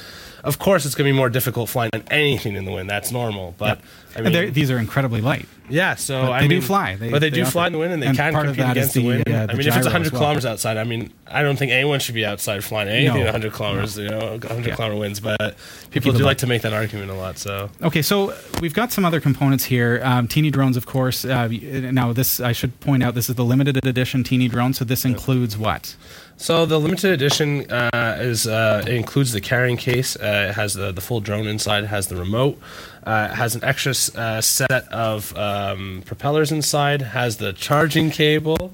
of 0.45 0.59
course, 0.59 0.85
it's 0.85 0.95
going 0.95 1.07
to 1.07 1.13
be 1.13 1.17
more 1.17 1.31
difficult 1.31 1.69
flying 1.69 1.91
on 1.95 2.03
anything 2.11 2.57
in 2.57 2.65
the 2.65 2.73
wind. 2.73 2.91
That's 2.91 3.13
normal. 3.13 3.55
But 3.59 3.81
I 4.17 4.21
mean, 4.23 4.53
these 4.53 4.71
are 4.71 4.79
incredibly 4.79 5.21
light. 5.21 5.47
yeah, 5.69 5.95
so 5.95 6.23
But 6.23 6.33
I 6.33 6.41
they 6.43 6.49
do 6.49 6.55
mean, 6.57 6.63
fly. 6.63 6.97
They- 6.97 7.11
but 7.11 7.21
they, 7.21 7.31
they 7.31 7.37
do 7.37 7.43
offer- 7.43 7.51
fly 7.53 7.67
in 7.69 7.73
the 7.73 7.79
wind, 7.79 7.93
and 7.93 8.03
they 8.03 8.09
and 8.09 8.17
can 8.17 8.33
part 8.33 8.47
of 8.47 8.57
compete 8.57 8.71
against 8.73 8.95
the, 8.95 9.01
the, 9.01 9.07
wind. 9.07 9.21
uh, 9.29 9.47
the 9.47 9.53
I 9.53 9.57
mean, 9.57 9.67
if 9.69 9.77
it's 9.77 9.87
100 9.87 10.13
well. 10.13 10.21
kilometers 10.21 10.45
outside, 10.47 10.77
I 10.77 10.85
mean, 10.85 11.13
I 11.27 11.43
don't 11.43 11.57
think 11.59 11.73
anyone 11.73 11.99
should 12.01 12.15
be 12.15 12.27
outside 12.27 12.63
flying 12.63 12.89
anything 12.89 13.21
No. 13.21 13.25
100 13.25 13.53
kilometers. 13.53 13.97
You 13.97 14.09
know, 14.11 14.39
100 14.43 14.67
Yeah. 14.67 14.75
kilometer 14.75 14.99
winds. 15.01 15.21
But 15.21 15.57
people 15.91 16.13
do 16.13 16.19
light. 16.19 16.25
like 16.27 16.39
to 16.39 16.47
make 16.47 16.63
that 16.63 16.73
argument 16.75 17.11
a 17.11 17.15
lot. 17.15 17.39
So 17.39 17.71
Okay, 17.83 18.03
so 18.03 18.35
we've 18.61 18.75
got 18.75 18.93
some 18.93 19.05
other 19.05 19.21
components 19.21 19.65
here. 19.65 20.01
Um, 20.05 20.29
teeny 20.29 20.51
drones, 20.51 20.77
of 20.77 20.85
course. 20.87 21.25
Uh, 21.25 21.49
now, 21.93 22.13
this 22.13 22.39
I 22.41 22.53
should 22.53 22.79
point 22.81 23.03
out, 23.03 23.15
this 23.15 23.29
is 23.31 23.37
the 23.37 23.45
limited 23.45 23.85
edition 23.87 24.25
teeny 24.25 24.49
drone. 24.49 24.75
So 24.75 24.85
this 24.85 25.05
includes 25.05 25.57
what? 25.57 25.97
So 26.37 26.67
the 26.67 26.81
limited 26.81 27.13
edition 27.13 27.71
uh, 27.71 28.17
is 28.21 28.47
uh, 28.49 28.83
it 28.87 28.93
includes 28.95 29.33
the 29.33 29.41
carrying 29.41 29.77
case. 29.77 30.17
Uh, 30.17 30.49
it 30.51 30.55
has 30.55 30.75
the, 30.75 30.91
the 30.91 31.01
full 31.01 31.21
drone 31.21 31.47
inside. 31.47 31.85
It 31.85 31.87
has 31.89 32.09
the 32.09 32.17
remote. 32.17 32.59
Uh, 33.05 33.29
has 33.35 33.57
an 33.57 33.65
extra 33.65 33.93
uh, 34.21 34.41
set 34.41 34.87
of 34.93 35.37
um, 35.37 36.03
propellers 36.07 36.53
inside. 36.53 37.03
Has 37.03 37.39
the 37.39 37.53
charging 37.53 38.11
cable, 38.11 38.73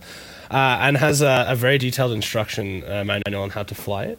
uh, 0.50 0.78
and 0.80 0.98
has 0.98 1.22
a, 1.22 1.46
a 1.48 1.54
very 1.54 1.78
detailed 1.78 2.12
instruction 2.12 2.84
uh, 2.84 3.04
manual 3.04 3.42
on 3.42 3.50
how 3.50 3.62
to 3.62 3.74
fly 3.74 4.04
it. 4.04 4.18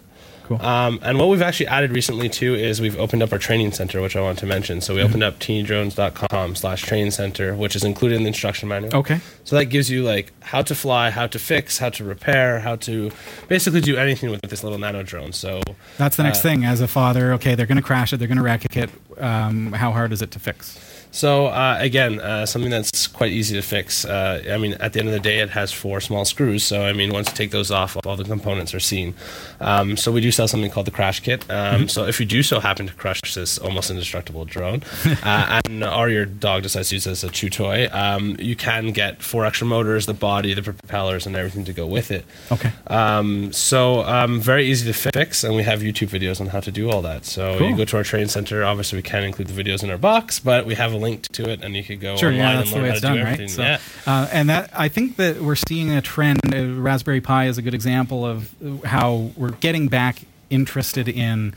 Cool. 0.49 0.61
Um, 0.61 0.99
and 1.03 1.17
what 1.19 1.29
we've 1.29 1.41
actually 1.43 1.67
added 1.67 1.91
recently 1.91 2.27
too 2.27 2.55
is 2.55 2.81
we've 2.81 2.97
opened 2.99 3.23
up 3.23 3.31
our 3.31 3.37
training 3.39 3.71
center, 3.71 4.01
which 4.01 4.15
I 4.15 4.21
want 4.21 4.39
to 4.39 4.45
mention. 4.45 4.81
So 4.81 4.93
we 4.95 4.99
Mm-hmm. 4.99 5.09
opened 5.09 5.23
up 5.23 5.39
teenydrones.com 5.39 6.55
slash 6.55 6.81
training 6.81 7.11
center, 7.11 7.55
which 7.55 7.75
is 7.75 7.83
included 7.83 8.15
in 8.15 8.23
the 8.23 8.29
instruction 8.29 8.67
manual. 8.67 8.95
Okay. 8.95 9.19
So 9.43 9.55
that 9.55 9.65
gives 9.65 9.89
you 9.89 10.03
like 10.03 10.33
how 10.41 10.61
to 10.63 10.73
fly, 10.75 11.11
how 11.11 11.27
to 11.27 11.39
fix, 11.39 11.77
how 11.77 11.89
to 11.91 12.03
repair, 12.03 12.59
how 12.59 12.75
to 12.77 13.11
basically 13.47 13.81
do 13.81 13.95
anything 13.97 14.29
with 14.31 14.41
this 14.41 14.63
little 14.63 14.77
nano 14.79 15.03
drone. 15.03 15.33
So 15.33 15.61
That's 15.97 16.15
the 16.15 16.23
next 16.23 16.39
Uh, 16.39 16.41
thing. 16.41 16.65
As 16.65 16.81
a 16.81 16.87
father, 16.87 17.33
okay, 17.33 17.55
they're 17.55 17.65
going 17.67 17.77
to 17.77 17.81
crash 17.83 18.11
it. 18.11 18.17
They're 18.17 18.27
going 18.27 18.37
to 18.37 18.43
wreck 18.43 18.65
it. 18.75 18.89
Um, 19.19 19.71
how 19.73 19.91
hard 19.91 20.11
is 20.11 20.21
it 20.21 20.31
to 20.31 20.39
fix? 20.39 20.79
So 21.11 21.47
uh, 21.47 21.77
again, 21.79 22.19
uh, 22.19 22.45
something 22.45 22.69
that's 22.69 23.07
quite 23.07 23.31
easy 23.31 23.55
to 23.55 23.61
fix. 23.61 24.05
Uh, 24.05 24.43
I 24.51 24.57
mean, 24.57 24.73
at 24.75 24.93
the 24.93 24.99
end 24.99 25.09
of 25.09 25.13
the 25.13 25.19
day, 25.19 25.39
it 25.39 25.49
has 25.49 25.71
four 25.71 25.99
small 26.01 26.23
screws. 26.23 26.63
So 26.63 26.83
I 26.85 26.93
mean, 26.93 27.11
once 27.11 27.29
you 27.29 27.35
take 27.35 27.51
those 27.51 27.71
off, 27.71 27.97
all 28.05 28.15
the 28.15 28.23
components 28.23 28.73
are 28.75 28.79
seen. 28.79 29.15
Um, 29.59 29.97
so 29.97 30.11
we 30.11 30.21
do 30.21 30.31
sell 30.31 30.47
something 30.47 30.69
called 30.69 30.85
the 30.87 30.91
crash 30.91 31.19
kit. 31.19 31.49
Um, 31.49 31.89
So 31.89 32.05
if 32.05 32.19
you 32.19 32.25
do 32.25 32.43
so 32.43 32.59
happen 32.59 32.87
to 32.87 32.93
crush 32.93 33.21
this 33.33 33.57
almost 33.57 33.89
indestructible 33.89 34.45
drone, 34.45 34.83
uh, 35.23 35.61
and 35.65 35.83
or 35.83 36.09
your 36.09 36.25
dog 36.25 36.63
decides 36.63 36.89
to 36.89 36.95
use 36.95 37.07
it 37.07 37.11
as 37.11 37.23
a 37.23 37.29
chew 37.29 37.49
toy, 37.49 37.87
um, 37.91 38.35
you 38.39 38.55
can 38.55 38.91
get 38.91 39.23
four 39.23 39.45
extra 39.45 39.65
motors, 39.65 40.05
the 40.05 40.13
body, 40.13 40.53
the 40.53 40.61
propellers, 40.61 41.25
and 41.25 41.35
everything 41.35 41.65
to 41.65 41.73
go 41.73 41.87
with 41.87 42.11
it. 42.11 42.23
Okay. 42.51 42.71
Um, 42.87 43.51
so 43.51 44.01
um, 44.03 44.39
very 44.39 44.67
easy 44.67 44.85
to 44.91 45.11
fix, 45.11 45.43
and 45.43 45.55
we 45.55 45.63
have 45.63 45.79
YouTube 45.81 46.09
videos 46.09 46.39
on 46.39 46.47
how 46.47 46.59
to 46.59 46.71
do 46.71 46.89
all 46.91 47.01
that. 47.01 47.25
So 47.25 47.57
Cool. 47.57 47.69
you 47.71 47.75
go 47.77 47.85
to 47.85 47.97
our 47.97 48.03
training 48.03 48.29
center. 48.29 48.63
Obviously, 48.63 48.97
we 48.99 49.03
can't 49.03 49.25
include 49.25 49.47
the 49.47 49.63
videos 49.63 49.83
in 49.83 49.89
our 49.89 49.97
box, 49.97 50.39
but 50.39 50.65
we 50.67 50.75
have 50.75 50.93
a 50.93 50.98
link 50.99 51.27
to 51.33 51.49
it, 51.49 51.63
and 51.63 51.75
you 51.75 51.83
could 51.83 51.99
go 51.99 52.15
Sure, 52.17 52.29
online 52.29 52.39
yeah, 52.39 52.49
and 52.49 52.59
that's 52.59 52.69
the 52.69 52.75
learn 52.75 52.83
way 52.83 52.89
how 52.89 52.95
it's 52.95 53.01
to 53.01 53.13
do 53.13 53.23
right? 53.23 53.49
So, 53.49 53.61
yeah. 53.61 53.79
uh, 54.05 54.27
and 54.31 54.49
that 54.49 54.71
I 54.77 54.87
think 54.89 55.15
that 55.17 55.41
we're 55.41 55.55
seeing 55.55 55.91
a 55.91 56.01
trend. 56.01 56.39
Uh, 56.53 56.81
Raspberry 56.81 57.21
Pi 57.21 57.47
is 57.47 57.57
a 57.57 57.61
good 57.61 57.73
example 57.73 58.25
of 58.25 58.53
how 58.85 59.31
we're 59.35 59.51
getting 59.51 59.87
back 59.87 60.21
interested 60.49 61.07
in 61.07 61.53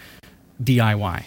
DIY. 0.63 1.25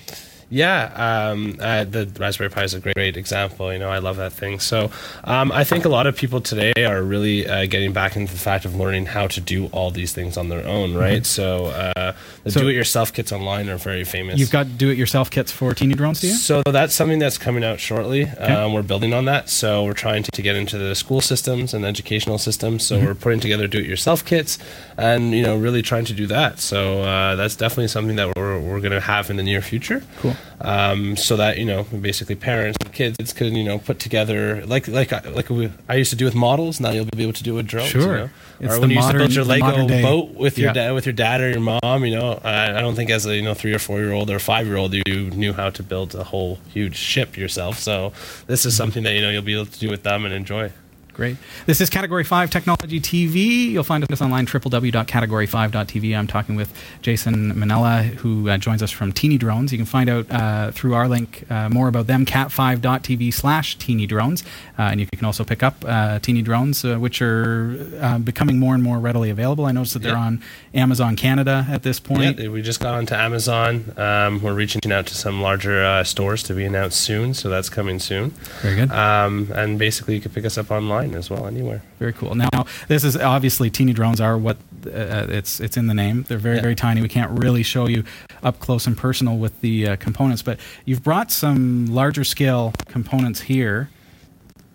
Yeah, 0.49 1.29
um, 1.31 1.57
uh, 1.59 1.85
the 1.85 2.07
Raspberry 2.19 2.49
Pi 2.51 2.63
is 2.63 2.73
a 2.75 2.79
great, 2.79 2.95
great 2.95 3.17
example. 3.17 3.73
You 3.73 3.79
know, 3.79 3.89
I 3.89 3.97
love 3.97 4.17
that 4.17 4.31
thing. 4.31 4.59
So, 4.59 4.91
um, 5.23 5.51
I 5.51 5.63
think 5.63 5.85
a 5.85 5.89
lot 5.89 6.05
of 6.05 6.15
people 6.15 6.39
today 6.39 6.71
are 6.85 7.01
really 7.01 7.47
uh, 7.47 7.65
getting 7.65 7.93
back 7.93 8.15
into 8.15 8.31
the 8.31 8.37
fact 8.39 8.63
of 8.63 8.75
learning 8.75 9.07
how 9.07 9.25
to 9.27 9.41
do 9.41 9.65
all 9.67 9.89
these 9.89 10.13
things 10.13 10.37
on 10.37 10.49
their 10.49 10.65
own, 10.65 10.93
right? 10.93 11.25
So, 11.25 11.65
uh, 11.67 12.13
the 12.43 12.51
So- 12.51 12.59
do-it-yourself 12.59 13.11
kits 13.11 13.31
online 13.31 13.69
are 13.69 13.77
very 13.77 14.03
famous. 14.03 14.39
You've 14.39 14.51
got 14.51 14.77
do-it-yourself 14.77 15.31
kits 15.31 15.51
for 15.51 15.73
teeny 15.73 15.95
drones, 15.95 16.21
do 16.21 16.27
you? 16.27 16.33
So 16.35 16.61
that's 16.63 16.93
something 16.93 17.17
that's 17.17 17.39
coming 17.39 17.63
out 17.63 17.79
shortly. 17.79 18.25
Um, 18.27 18.73
we're 18.73 18.83
building 18.83 19.13
on 19.13 19.25
that. 19.25 19.49
So 19.49 19.83
we're 19.83 19.93
trying 19.93 20.21
to, 20.23 20.31
to 20.31 20.41
get 20.43 20.55
into 20.55 20.77
the 20.77 20.93
school 20.93 21.21
systems 21.21 21.73
and 21.73 21.83
educational 21.83 22.37
systems. 22.37 22.85
So 22.85 22.99
we're 22.99 23.15
putting 23.15 23.39
together 23.39 23.65
do-it-yourself 23.67 24.23
kits, 24.25 24.59
and 24.97 25.31
you 25.33 25.43
know, 25.43 25.57
really 25.57 25.81
trying 25.81 26.05
to 26.05 26.13
do 26.13 26.27
that. 26.27 26.59
So 26.59 27.01
uh, 27.03 27.35
that's 27.35 27.55
definitely 27.55 27.87
something 27.89 28.15
that 28.15 28.35
we're, 28.35 28.59
we're 28.59 28.79
going 28.79 28.91
to 28.93 29.01
have 29.01 29.29
in 29.29 29.35
the 29.37 29.43
near 29.43 29.61
future. 29.61 30.01
Cool. 30.19 30.35
Um, 30.61 31.17
so 31.17 31.35
that 31.37 31.57
you 31.57 31.65
know, 31.65 31.83
basically, 31.83 32.35
parents 32.35 32.77
and 32.81 32.93
kids 32.93 33.33
can 33.33 33.55
you 33.55 33.63
know 33.63 33.77
put 33.79 33.99
together 33.99 34.65
like 34.65 34.87
like 34.87 35.11
I- 35.11 35.27
like 35.29 35.49
we, 35.49 35.69
I 35.89 35.95
used 35.95 36.11
to 36.11 36.15
do 36.15 36.25
with 36.25 36.35
models. 36.35 36.79
Now 36.79 36.91
you'll 36.91 37.05
be 37.05 37.23
able 37.23 37.33
to 37.33 37.43
do 37.43 37.53
with 37.55 37.67
drones. 37.67 37.89
Sure. 37.89 38.01
You 38.01 38.07
know? 38.25 38.29
It's 38.61 38.71
or 38.71 38.75
the 38.75 38.79
when 38.81 38.89
you 38.91 38.95
used 38.95 39.09
to 39.11 39.17
build 39.17 39.29
modern- 39.31 39.35
your 39.35 39.43
Lego 39.45 39.87
day- 39.87 40.01
boat 40.01 40.33
with 40.35 40.57
your 40.57 40.67
Yeah. 40.69 40.73
dad, 40.73 40.91
with 40.93 41.05
your 41.05 41.13
dad 41.13 41.41
or 41.41 41.49
your 41.49 41.59
mom. 41.59 42.05
You 42.05 42.15
know, 42.15 42.39
I, 42.43 42.77
I 42.77 42.79
don't 42.81 42.95
think 42.95 43.09
as 43.09 43.25
a 43.25 43.35
you 43.35 43.41
know 43.41 43.53
three 43.53 43.73
or 43.73 43.79
four 43.79 43.99
year 43.99 44.13
old 44.13 44.29
or 44.29 44.39
five 44.39 44.65
year 44.65 44.77
old 44.77 44.93
you 44.93 45.03
knew 45.31 45.51
how 45.53 45.69
to 45.71 45.83
build 45.83 46.15
a 46.15 46.23
whole 46.23 46.59
huge 46.69 46.95
ship 46.95 47.35
yourself. 47.37 47.79
So 47.79 48.13
this 48.47 48.61
Mm-hmm. 48.61 48.67
is 48.69 48.77
something 48.77 49.03
that 49.03 49.13
you 49.13 49.21
know 49.21 49.29
you'll 49.29 49.41
be 49.41 49.53
able 49.55 49.65
to 49.65 49.79
do 49.79 49.89
with 49.89 50.03
them 50.03 50.23
and 50.25 50.33
enjoy. 50.33 50.71
Great. 51.15 51.37
This 51.65 51.79
is 51.79 51.89
Category 51.89 52.25
5 52.25 52.49
Technology 52.49 52.99
TV. 52.99 53.69
You'll 53.71 53.85
find 53.85 54.03
us 54.11 54.21
online, 54.21 54.45
www.category5.tv. 54.47 56.17
I'm 56.17 56.27
talking 56.27 56.57
with 56.57 56.73
Jason 57.01 57.53
Mainella, 57.53 58.03
who 58.15 58.49
uh, 58.49 58.57
joins 58.57 58.83
us 58.83 58.91
from 58.91 59.13
Teeny 59.13 59.37
Drones. 59.37 59.71
You 59.71 59.77
can 59.77 59.85
find 59.85 60.09
out 60.09 60.29
uh, 60.29 60.71
through 60.71 60.93
our 60.93 61.07
link 61.07 61.45
uh, 61.49 61.69
more 61.69 61.87
about 61.87 62.07
them, 62.07 62.25
cat5.tv 62.25 63.33
slash 63.33 63.77
teeny 63.77 64.05
drones. 64.05 64.43
Uh, 64.77 64.81
and 64.91 64.99
you 64.99 65.07
can 65.07 65.23
also 65.23 65.45
pick 65.45 65.63
up 65.63 65.85
uh, 65.87 66.19
Teeny 66.19 66.41
Drones, 66.41 66.83
uh, 66.83 66.97
which 66.97 67.21
are 67.21 67.77
uh, 68.01 68.17
becoming 68.17 68.59
more 68.59 68.73
and 68.73 68.83
more 68.83 68.99
readily 68.99 69.29
available. 69.29 69.65
I 69.65 69.71
noticed 69.71 69.93
that 69.93 69.99
they're 70.03 70.11
Yeah. 70.11 70.19
on 70.19 70.43
Amazon 70.73 71.15
Canada 71.15 71.65
at 71.69 71.83
this 71.83 71.97
point. 71.97 72.39
Yeah, 72.39 72.49
we 72.49 72.61
just 72.61 72.81
got 72.81 72.93
onto 72.93 73.15
Amazon. 73.15 73.93
Um, 73.95 74.41
we're 74.41 74.53
reaching 74.53 74.91
out 74.91 75.05
to 75.07 75.15
some 75.15 75.41
larger 75.41 75.81
uh, 75.81 76.03
stores 76.03 76.43
to 76.43 76.53
be 76.53 76.65
announced 76.65 76.99
soon, 76.99 77.33
so 77.33 77.47
that's 77.47 77.69
coming 77.69 77.99
soon. 77.99 78.31
Very 78.61 78.75
good. 78.75 78.91
Um, 78.91 79.49
and 79.55 79.79
basically, 79.79 80.15
you 80.15 80.19
can 80.21 80.31
pick 80.33 80.43
us 80.43 80.57
up 80.57 80.71
online 80.71 81.04
as 81.13 81.29
well, 81.29 81.45
anywhere. 81.45 81.81
Very 81.99 82.13
cool. 82.13 82.33
Now, 82.35 82.65
this 82.87 83.03
is 83.03 83.15
obviously 83.15 83.69
teeny 83.69 83.93
drones 83.93 84.19
are 84.19 84.37
what 84.37 84.57
uh, 84.87 85.27
it's 85.29 85.59
it's 85.59 85.77
in 85.77 85.87
the 85.87 85.93
name. 85.93 86.23
They're 86.27 86.37
very 86.37 86.55
Yeah. 86.55 86.61
very 86.61 86.75
tiny. 86.75 87.01
We 87.01 87.09
can't 87.09 87.31
really 87.39 87.63
show 87.63 87.87
you 87.87 88.03
up 88.43 88.59
close 88.59 88.87
and 88.87 88.97
personal 88.97 89.37
with 89.37 89.59
the 89.61 89.89
uh, 89.89 89.95
components, 89.97 90.41
but 90.41 90.59
you've 90.85 91.03
brought 91.03 91.31
some 91.31 91.85
larger 91.87 92.23
scale 92.23 92.73
components 92.87 93.41
here 93.41 93.89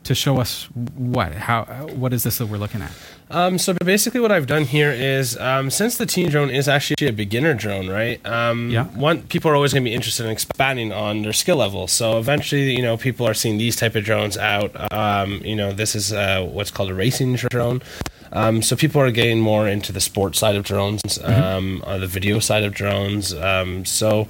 to 0.04 0.14
show 0.14 0.38
us 0.40 0.64
what 0.96 1.32
how 1.32 1.64
what 1.94 2.12
is 2.12 2.22
this 2.22 2.38
that 2.38 2.46
we're 2.46 2.58
looking 2.58 2.82
at? 2.82 2.92
Um, 3.30 3.58
so 3.58 3.74
basically, 3.74 4.18
what 4.18 4.32
I've 4.32 4.48
done 4.48 4.64
here 4.64 4.90
is, 4.90 5.36
um, 5.38 5.70
since 5.70 5.96
the 5.96 6.06
teen 6.06 6.30
drone 6.30 6.50
is 6.50 6.68
actually 6.68 7.06
a 7.06 7.12
beginner 7.12 7.54
drone, 7.54 7.88
right? 7.88 8.24
Um, 8.26 8.70
Yeah. 8.70 8.86
One 8.86 9.22
people 9.22 9.50
are 9.52 9.54
always 9.54 9.72
going 9.72 9.84
to 9.84 9.88
be 9.88 9.94
interested 9.94 10.26
in 10.26 10.32
expanding 10.32 10.92
on 10.92 11.22
their 11.22 11.32
skill 11.32 11.56
level. 11.56 11.86
So 11.86 12.18
eventually, 12.18 12.74
you 12.74 12.82
know, 12.82 12.96
people 12.96 13.28
are 13.28 13.34
seeing 13.34 13.56
these 13.58 13.76
type 13.76 13.94
of 13.94 14.02
drones 14.04 14.36
out. 14.36 14.92
Um, 14.92 15.40
you 15.44 15.54
know, 15.54 15.72
this 15.72 15.94
is 15.94 16.12
uh, 16.12 16.42
what's 16.44 16.72
called 16.72 16.90
a 16.90 16.94
racing 16.94 17.36
drone. 17.36 17.82
Um, 18.32 18.62
so 18.62 18.74
people 18.76 19.00
are 19.00 19.10
getting 19.12 19.40
more 19.40 19.68
into 19.68 19.92
the 19.92 20.00
sport 20.00 20.34
side 20.34 20.56
of 20.56 20.64
drones, 20.64 21.18
um, 21.22 21.82
uh, 21.86 21.98
the 21.98 22.06
video 22.06 22.38
side 22.40 22.64
of 22.64 22.74
drones. 22.74 23.32
Um, 23.34 23.84
so. 23.84 24.26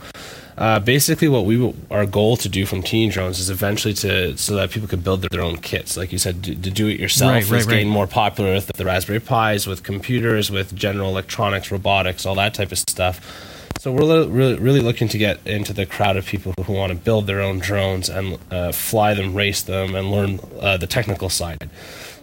Uh, 0.60 0.78
basically, 0.78 1.26
what 1.26 1.46
we 1.46 1.56
w- 1.56 1.74
our 1.90 2.04
goal 2.04 2.36
to 2.36 2.46
do 2.48 2.66
from 2.66 2.82
teen 2.82 3.08
drones 3.10 3.38
is 3.40 3.48
eventually 3.48 3.94
to 3.94 4.36
so 4.36 4.54
that 4.56 4.70
people 4.70 4.86
could 4.86 5.02
build 5.02 5.22
their 5.22 5.40
own 5.40 5.56
kits, 5.56 5.96
like 5.96 6.12
you 6.12 6.18
said, 6.18 6.44
to, 6.44 6.54
to 6.54 6.70
do 6.70 6.86
it 6.86 7.00
yourself 7.00 7.32
Right, 7.32 7.42
is 7.42 7.50
right, 7.50 7.58
right. 7.64 7.68
getting 7.70 7.88
more 7.88 8.06
popular 8.06 8.52
with 8.52 8.66
the 8.76 8.84
Raspberry 8.84 9.20
Pis, 9.20 9.66
with 9.66 9.82
computers, 9.82 10.50
with 10.50 10.74
general 10.76 11.08
electronics, 11.08 11.72
robotics, 11.72 12.26
all 12.26 12.34
that 12.34 12.52
type 12.52 12.72
of 12.72 12.78
stuff. 12.78 13.20
So 13.80 13.90
we're 13.90 14.26
really, 14.26 14.58
really 14.58 14.80
looking 14.80 15.08
to 15.08 15.16
get 15.16 15.38
into 15.46 15.72
the 15.72 15.86
crowd 15.86 16.18
of 16.18 16.26
people 16.26 16.52
who 16.66 16.74
want 16.74 16.92
to 16.92 16.98
build 16.98 17.26
their 17.26 17.40
own 17.40 17.60
drones 17.60 18.10
and 18.10 18.36
uh, 18.50 18.72
fly 18.72 19.14
them, 19.14 19.32
race 19.34 19.62
them, 19.62 19.94
and 19.94 20.10
learn 20.10 20.40
uh, 20.60 20.76
the 20.76 20.86
technical 20.86 21.30
side. 21.30 21.70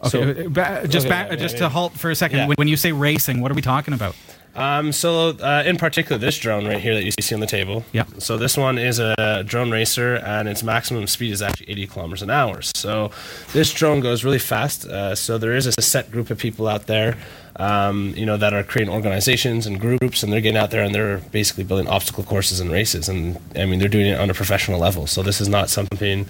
Okay, 0.03 0.09
So- 0.09 0.21
uh, 0.21 0.49
ba- 0.49 0.87
just 0.87 1.07
Okay, 1.07 1.09
back, 1.09 1.29
yeah, 1.31 1.35
just 1.37 1.55
yeah. 1.55 1.61
to 1.61 1.69
halt 1.69 1.93
for 1.93 2.11
a 2.11 2.15
second. 2.15 2.37
Yeah. 2.37 2.47
When, 2.49 2.55
when 2.57 2.67
you 2.67 2.77
say 2.77 2.91
racing, 2.91 3.41
what 3.41 3.51
are 3.51 3.55
we 3.55 3.63
talking 3.63 3.95
about? 3.95 4.15
Um, 4.57 4.91
so, 4.91 5.29
uh, 5.29 5.63
in 5.65 5.77
particular, 5.77 6.17
this 6.17 6.37
drone 6.39 6.65
right 6.65 6.79
here 6.79 6.95
that 6.95 7.03
you 7.03 7.11
see 7.21 7.35
on 7.35 7.41
the 7.41 7.47
table. 7.47 7.85
Yep. 7.93 8.07
So 8.17 8.37
this 8.37 8.57
one 8.57 8.79
is 8.79 8.97
a 8.99 9.43
drone 9.45 9.69
racer, 9.69 10.15
and 10.15 10.49
its 10.49 10.63
maximum 10.63 11.05
speed 11.05 11.31
is 11.31 11.43
actually 11.43 11.69
80 11.69 11.87
kilometers 11.87 12.21
an 12.23 12.31
hour. 12.31 12.61
So 12.63 13.11
this 13.53 13.71
drone 13.71 13.99
goes 13.99 14.23
really 14.23 14.39
fast. 14.39 14.85
Uh, 14.85 15.13
so 15.13 15.37
there 15.37 15.55
is 15.55 15.67
a 15.67 15.81
set 15.81 16.11
group 16.11 16.31
of 16.31 16.39
people 16.39 16.67
out 16.67 16.87
there, 16.87 17.17
um, 17.57 18.13
you 18.17 18.25
know, 18.25 18.35
that 18.35 18.51
are 18.53 18.63
creating 18.63 18.91
organizations 18.91 19.67
and 19.67 19.79
groups, 19.79 20.23
and 20.23 20.33
they're 20.33 20.41
getting 20.41 20.57
out 20.57 20.71
there 20.71 20.81
and 20.83 20.93
they're 20.93 21.19
basically 21.19 21.63
building 21.63 21.87
obstacle 21.87 22.23
courses 22.23 22.59
and 22.59 22.71
races. 22.71 23.07
And 23.07 23.39
I 23.55 23.65
mean, 23.65 23.77
they're 23.77 23.87
doing 23.87 24.07
it 24.07 24.19
on 24.19 24.31
a 24.31 24.33
professional 24.33 24.79
level. 24.79 25.05
So 25.05 25.21
this 25.21 25.39
is 25.39 25.47
not 25.47 25.69
something, 25.69 26.25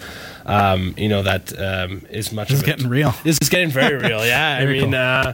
um, 0.46 0.94
you 0.98 1.08
know, 1.08 1.24
that 1.24 1.58
um, 1.58 2.06
is 2.10 2.34
much. 2.34 2.50
This 2.50 2.58
is 2.58 2.64
getting 2.64 2.90
real. 2.90 3.14
this 3.24 3.38
is 3.42 3.48
getting 3.48 3.70
very 3.70 3.96
real. 3.96 4.18
Yeah, 4.28 4.58
I 4.60 4.66
mean, 4.66 4.92
cool. 4.92 4.96
uh, 4.96 5.34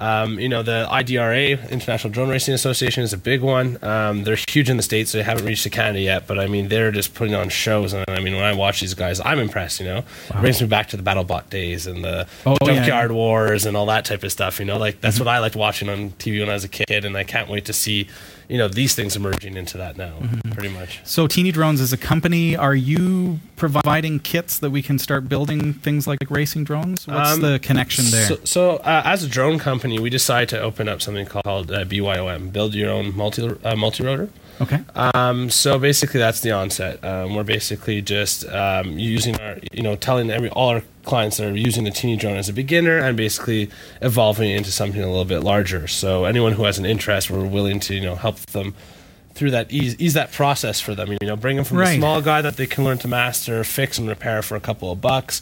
um, 0.00 0.38
you 0.40 0.48
know, 0.48 0.62
the 0.62 0.86
IDRA 0.90 1.70
International 1.70 2.10
Drone 2.12 2.28
Racing 2.28 2.54
Association 2.54 3.02
is 3.02 3.12
a 3.12 3.18
big 3.18 3.42
one. 3.42 3.78
Um, 3.84 4.24
they're 4.24 4.38
huge 4.48 4.70
in 4.70 4.76
the 4.76 4.82
states. 4.82 5.12
They 5.12 5.22
haven't 5.22 5.44
reached 5.44 5.62
to 5.64 5.70
Canada 5.70 6.00
yet, 6.00 6.26
but 6.26 6.38
I 6.38 6.46
mean, 6.46 6.68
they're 6.68 6.90
just 6.90 7.14
putting 7.14 7.34
on 7.34 7.48
shows. 7.50 7.92
And 7.92 8.04
I 8.08 8.20
mean, 8.20 8.34
when 8.34 8.44
I 8.44 8.52
watch 8.54 8.80
these 8.80 8.94
guys, 8.94 9.20
I'm 9.20 9.38
impressed. 9.38 9.78
You 9.80 9.86
know, 9.86 9.98
it 9.98 10.40
brings 10.40 10.60
me 10.60 10.66
back 10.68 10.88
to 10.88 10.96
the 10.96 11.02
BattleBot 11.02 11.50
days 11.50 11.86
and 11.86 12.04
the 12.04 12.26
Oh, 12.46 12.56
Junkyard 12.64 13.10
yeah. 13.10 13.16
Wars 13.16 13.66
and 13.66 13.76
all 13.76 13.86
that 13.86 14.04
type 14.04 14.22
of 14.24 14.32
stuff. 14.32 14.58
You 14.58 14.64
know, 14.64 14.78
like 14.78 15.00
that's 15.00 15.18
what 15.18 15.28
I 15.28 15.38
liked 15.38 15.54
watching 15.56 15.88
on 15.88 16.10
TV 16.12 16.40
when 16.40 16.48
I 16.48 16.54
was 16.54 16.64
a 16.64 16.68
kid, 16.68 17.04
and 17.04 17.16
I 17.16 17.24
can't 17.24 17.48
wait 17.50 17.66
to 17.66 17.72
see, 17.72 18.08
you 18.50 18.58
know, 18.58 18.66
these 18.66 18.96
things 18.96 19.14
emerging 19.14 19.56
into 19.56 19.78
that 19.78 19.96
now. 19.96 20.12
Pretty 20.50 20.70
much. 20.70 21.00
So, 21.04 21.26
Teeny 21.28 21.52
Drones 21.52 21.80
is 21.80 21.92
a 21.92 21.96
company. 21.96 22.56
Are 22.56 22.74
you 22.74 23.38
providing 23.54 24.18
kits 24.18 24.58
that 24.58 24.70
we 24.70 24.82
can 24.82 24.98
start 24.98 25.28
building 25.28 25.72
things 25.72 26.08
like 26.08 26.18
racing 26.28 26.64
drones? 26.64 27.06
What's 27.06 27.30
Um, 27.34 27.40
the 27.42 27.60
connection 27.60 28.06
there? 28.10 28.26
So, 28.26 28.38
so 28.44 28.76
uh, 28.78 29.02
as 29.04 29.22
a 29.22 29.28
drone 29.28 29.60
company, 29.60 30.00
we 30.00 30.10
decided 30.10 30.48
to 30.50 30.60
open 30.60 30.88
up 30.88 31.00
something 31.00 31.26
called 31.26 31.70
uh, 31.70 31.84
BYOM, 31.84 32.50
Build 32.50 32.74
Your 32.74 32.90
Own 32.90 33.16
Multi 33.16 33.48
uh, 33.64 33.76
Multi 33.76 34.04
Rotor. 34.04 34.28
Okay. 34.60 34.80
Um, 34.94 35.48
so 35.48 35.78
basically, 35.78 36.20
that's 36.20 36.40
the 36.40 36.50
onset. 36.50 37.02
Um, 37.02 37.34
we're 37.34 37.44
basically 37.44 38.02
just 38.02 38.46
um, 38.48 38.98
using 38.98 39.40
our, 39.40 39.58
you 39.72 39.82
know, 39.82 39.96
telling 39.96 40.30
every 40.30 40.50
all 40.50 40.68
our 40.68 40.82
clients 41.04 41.38
that 41.38 41.46
are 41.46 41.56
using 41.56 41.84
the 41.84 41.90
teeny 41.90 42.16
drone 42.16 42.36
as 42.36 42.48
a 42.48 42.52
beginner 42.52 42.98
and 42.98 43.16
basically 43.16 43.70
evolving 44.02 44.50
into 44.50 44.70
something 44.70 45.02
a 45.02 45.06
little 45.06 45.24
bit 45.24 45.40
larger. 45.40 45.88
So 45.88 46.26
anyone 46.26 46.52
who 46.52 46.64
has 46.64 46.78
an 46.78 46.84
interest, 46.84 47.30
we're 47.30 47.46
willing 47.46 47.80
to, 47.80 47.94
you 47.94 48.02
know, 48.02 48.16
help 48.16 48.36
them 48.36 48.74
through 49.40 49.50
that 49.52 49.72
ease 49.72 49.96
ease 49.98 50.12
that 50.12 50.30
process 50.32 50.80
for 50.80 50.94
them. 50.94 51.10
You 51.10 51.26
know, 51.26 51.34
bring 51.34 51.56
them 51.56 51.64
from 51.64 51.78
Right. 51.78 51.94
a 51.94 51.96
small 51.96 52.20
guy 52.20 52.42
that 52.42 52.58
they 52.58 52.66
can 52.66 52.84
learn 52.84 52.98
to 52.98 53.08
master, 53.08 53.64
fix 53.64 53.96
and 53.96 54.06
repair 54.06 54.42
for 54.42 54.54
a 54.54 54.60
couple 54.60 54.92
of 54.92 55.00
bucks, 55.00 55.40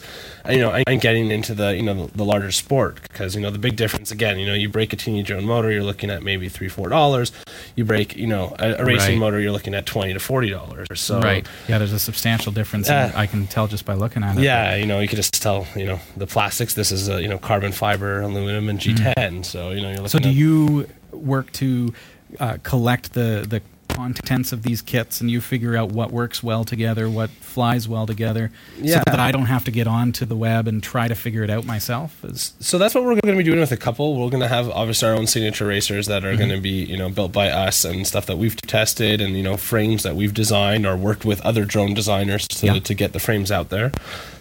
you 0.49 0.59
know, 0.59 0.71
and- 0.71 0.85
and 0.87 1.01
getting 1.01 1.29
into 1.31 1.53
the 1.53 1.75
you 1.75 1.83
know 1.83 2.05
the, 2.07 2.17
the 2.19 2.23
larger 2.23 2.51
sport 2.51 3.01
because 3.03 3.35
you 3.35 3.41
know 3.41 3.51
the 3.51 3.59
big 3.59 3.75
difference 3.75 4.09
again. 4.09 4.39
You 4.39 4.45
know, 4.47 4.53
you 4.53 4.69
break 4.69 4.93
a 4.93 4.95
teeny 4.95 5.21
drone 5.21 5.43
motor, 5.43 5.69
you're 5.69 5.83
looking 5.83 6.09
at 6.09 6.23
maybe 6.23 6.47
three 6.47 6.69
four 6.69 6.87
dollars. 6.87 7.33
You 7.75 7.83
break 7.83 8.15
you 8.15 8.25
know 8.27 8.55
a, 8.57 8.75
a 8.81 8.85
racing 8.85 9.09
Right. 9.15 9.17
motor, 9.19 9.39
you're 9.41 9.51
looking 9.51 9.75
at 9.75 9.85
twenty 9.85 10.13
to 10.13 10.19
forty 10.21 10.49
dollars. 10.49 10.87
So 10.95 11.19
right. 11.19 11.45
Yeah, 11.67 11.77
there's 11.77 11.91
a 11.91 11.99
substantial 11.99 12.53
difference. 12.53 12.89
Uh, 12.89 13.11
I 13.13 13.27
can 13.27 13.47
tell 13.47 13.67
just 13.67 13.83
by 13.83 13.95
looking 13.95 14.23
at 14.23 14.37
it. 14.37 14.43
yeah, 14.43 14.75
you 14.75 14.85
know, 14.85 15.01
you 15.01 15.09
could 15.09 15.17
just 15.17 15.33
tell, 15.43 15.67
you 15.75 15.85
know, 15.85 15.99
the 16.15 16.25
plastics. 16.25 16.73
This 16.73 16.91
is, 16.93 17.09
uh, 17.09 17.17
you 17.17 17.27
know, 17.27 17.37
carbon 17.37 17.73
fiber, 17.73 18.21
aluminum, 18.21 18.69
and 18.69 18.79
G10. 18.79 19.43
So, 19.45 19.71
you 19.71 19.81
know, 19.81 19.89
you're 19.91 19.99
looking. 19.99 20.05
Mm-hmm. 20.05 20.07
So 20.07 20.19
do 20.19 20.29
at- 20.29 20.35
you 20.35 20.87
work 21.11 21.51
to 21.53 21.93
uh, 22.39 22.57
collect 22.63 23.13
the 23.13 23.45
the 23.49 23.61
contents 23.99 24.53
of 24.53 24.63
these 24.63 24.81
kits 24.81 25.19
and 25.19 25.29
you 25.29 25.41
figure 25.41 25.75
out 25.75 25.91
what 25.91 26.11
works 26.11 26.41
well 26.41 26.63
together, 26.63 27.09
what 27.09 27.29
flies 27.29 27.85
well 27.87 28.05
together, 28.05 28.49
Yeah. 28.79 28.99
so 28.99 29.03
that 29.07 29.19
I 29.19 29.31
don't 29.33 29.47
have 29.47 29.65
to 29.65 29.71
get 29.71 29.87
onto 29.87 30.25
the 30.25 30.37
web 30.37 30.67
and 30.69 30.81
try 30.81 31.09
to 31.09 31.15
figure 31.15 31.43
it 31.43 31.49
out 31.49 31.65
myself? 31.65 32.23
So 32.59 32.77
that's 32.77 32.95
what 32.95 33.03
we're 33.03 33.15
going 33.15 33.33
to 33.33 33.35
be 33.35 33.43
doing 33.43 33.59
with 33.59 33.73
a 33.73 33.77
couple. 33.77 34.15
We're 34.15 34.29
going 34.29 34.41
to 34.41 34.47
have 34.47 34.69
obviously 34.69 35.09
our 35.09 35.15
own 35.15 35.27
signature 35.27 35.65
racers 35.65 36.07
that 36.07 36.23
are 36.23 36.29
mm-hmm. 36.29 36.37
going 36.37 36.51
to 36.51 36.61
be 36.61 36.85
you 36.85 36.95
know 36.97 37.09
built 37.09 37.33
by 37.33 37.49
us 37.49 37.83
and 37.83 38.07
stuff 38.07 38.25
that 38.27 38.37
we've 38.37 38.55
tested 38.55 39.19
and 39.19 39.35
you 39.35 39.43
know 39.43 39.57
frames 39.57 40.03
that 40.03 40.15
we've 40.15 40.33
designed 40.33 40.85
or 40.85 40.95
worked 40.95 41.25
with 41.25 41.41
other 41.41 41.65
drone 41.65 41.93
designers 41.93 42.47
to, 42.47 42.65
Yeah. 42.67 42.79
to 42.79 42.93
get 42.93 43.11
the 43.11 43.19
frames 43.19 43.51
out 43.51 43.69
there. 43.69 43.91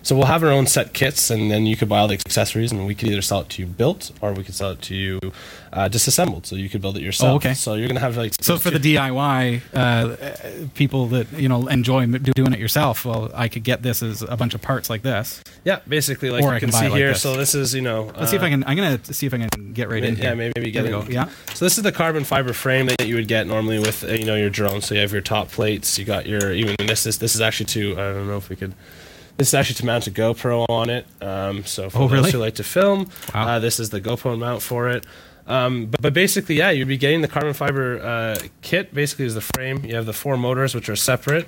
So 0.09 0.17
we'll 0.17 0.25
have 0.25 0.43
our 0.43 0.49
own 0.49 0.67
set 0.67 0.95
kits 0.95 1.29
and 1.29 1.51
then 1.51 1.67
you 1.67 1.77
could 1.77 1.91
buy 1.91 1.99
all 1.99 2.09
the 2.09 2.15
accessories 2.15 2.73
and 2.73 2.87
we 2.87 2.95
could 2.95 3.09
either 3.11 3.21
sell 3.21 3.41
it 3.43 3.51
to 3.51 3.61
you 3.61 3.67
built 3.69 4.11
or 4.23 4.33
we 4.33 4.43
could 4.43 4.55
sell 4.55 4.71
it 4.71 4.81
to 4.81 4.95
you 4.95 5.21
uh, 5.71 5.87
disassembled. 5.89 6.47
So 6.47 6.57
you 6.57 6.71
could 6.71 6.81
build 6.81 6.97
it 6.97 7.03
yourself. 7.03 7.31
Oh, 7.31 7.37
okay. 7.37 7.53
So 7.53 7.75
you're 7.75 7.89
going 7.89 7.97
to 7.97 8.01
have 8.01 8.17
like 8.17 8.33
So 8.41 8.57
for 8.57 8.71
the 8.71 8.79
DIY 8.79 9.61
uh, 9.75 9.77
uh, 9.77 10.69
people 10.75 11.09
that 11.09 11.31
you 11.35 11.47
know 11.51 11.67
enjoy 11.69 12.07
doing 12.07 12.55
it 12.55 12.59
yourself, 12.59 13.05
well, 13.05 13.31
I 13.35 13.49
could 13.49 13.65
get 13.65 13.83
this 13.83 14.03
as 14.03 14.23
a 14.23 14.35
bunch 14.35 14.55
of 14.55 14.63
parts 14.63 14.89
like 14.89 15.03
this. 15.03 15.43
yeah 15.65 15.81
basically 15.87 16.31
like 16.31 16.43
Or 16.43 16.53
you 16.53 16.57
I 16.57 16.61
can 16.61 16.71
can, 16.71 16.79
buy 16.81 16.85
see 16.87 16.89
like 16.89 16.97
here. 16.99 17.09
this. 17.09 17.21
so 17.21 17.37
this 17.37 17.55
is 17.55 17.75
you 17.75 17.83
know 17.83 18.11
Let's 18.17 18.31
see 18.31 18.37
if 18.37 18.43
uh, 18.43 18.47
I 18.47 18.49
can. 18.49 18.65
I'm 18.65 18.79
gonna 18.79 19.05
see 19.05 19.27
if 19.27 19.35
I 19.35 19.47
can 19.47 19.75
get 19.75 19.91
right 19.91 20.03
in 20.03 20.17
Yeah, 20.17 20.23
here. 20.35 20.37
maybe 20.37 20.71
There 20.71 20.85
get 20.85 20.85
we 20.85 20.89
in. 20.95 21.05
go. 21.05 21.07
Yeah. 21.11 21.29
So 21.53 21.67
this 21.67 21.77
is 21.77 21.85
the 21.85 21.93
carbon 21.93 22.25
fiber 22.25 22.55
frame 22.55 22.87
that 22.87 23.07
you 23.07 23.17
would 23.17 23.29
get 23.29 23.47
normally 23.47 23.79
with 23.79 24.03
uh, 24.05 24.13
you 24.13 24.25
know 24.25 24.37
your 24.37 24.49
drone. 24.49 24.81
So 24.81 24.95
you 24.95 25.03
have 25.03 25.13
your 25.13 25.21
top 25.21 25.51
plates. 25.51 25.99
You 25.99 26.07
got 26.07 26.25
your 26.25 26.51
even 26.55 26.77
this 26.87 27.05
is 27.05 27.19
this 27.19 27.35
is 27.35 27.43
actually 27.43 27.67
to 27.67 27.93
I 27.93 28.13
don't 28.15 28.27
know 28.27 28.39
if 28.39 28.49
we 28.49 28.57
could. 28.57 28.73
This 29.39 29.49
is 29.49 29.55
actually 29.55 29.77
to 29.77 29.87
mount 29.87 30.07
a 30.09 30.11
GoPro 30.11 30.67
on 30.69 30.91
it. 30.91 31.07
Um, 31.23 31.65
so 31.65 31.89
for 31.89 31.99
Oh, 31.99 32.09
those 32.09 32.13
really? 32.13 32.33
who 32.33 32.39
like 32.39 32.57
to 32.57 32.65
film, 32.65 33.09
Wow. 33.33 33.47
uh, 33.49 33.59
this 33.61 33.79
is 33.79 33.91
the 33.91 34.01
GoPro 34.01 34.37
mount 34.37 34.63
for 34.63 34.89
it. 34.89 35.07
Um, 35.47 35.87
but, 35.87 36.03
but 36.03 36.13
basically, 36.13 36.57
yeah, 36.57 36.71
you'd 36.71 36.89
be 36.89 36.97
getting 36.99 37.21
the 37.23 37.29
carbon 37.29 37.55
fiber 37.55 38.01
uh, 38.03 38.39
kit. 38.63 38.93
Basically, 38.93 39.25
is 39.27 39.35
the 39.35 39.41
frame. 39.41 39.85
You 39.85 39.95
have 39.95 40.07
the 40.07 40.13
four 40.13 40.37
motors, 40.37 40.75
which 40.75 40.89
are 40.89 40.97
separate. 40.97 41.47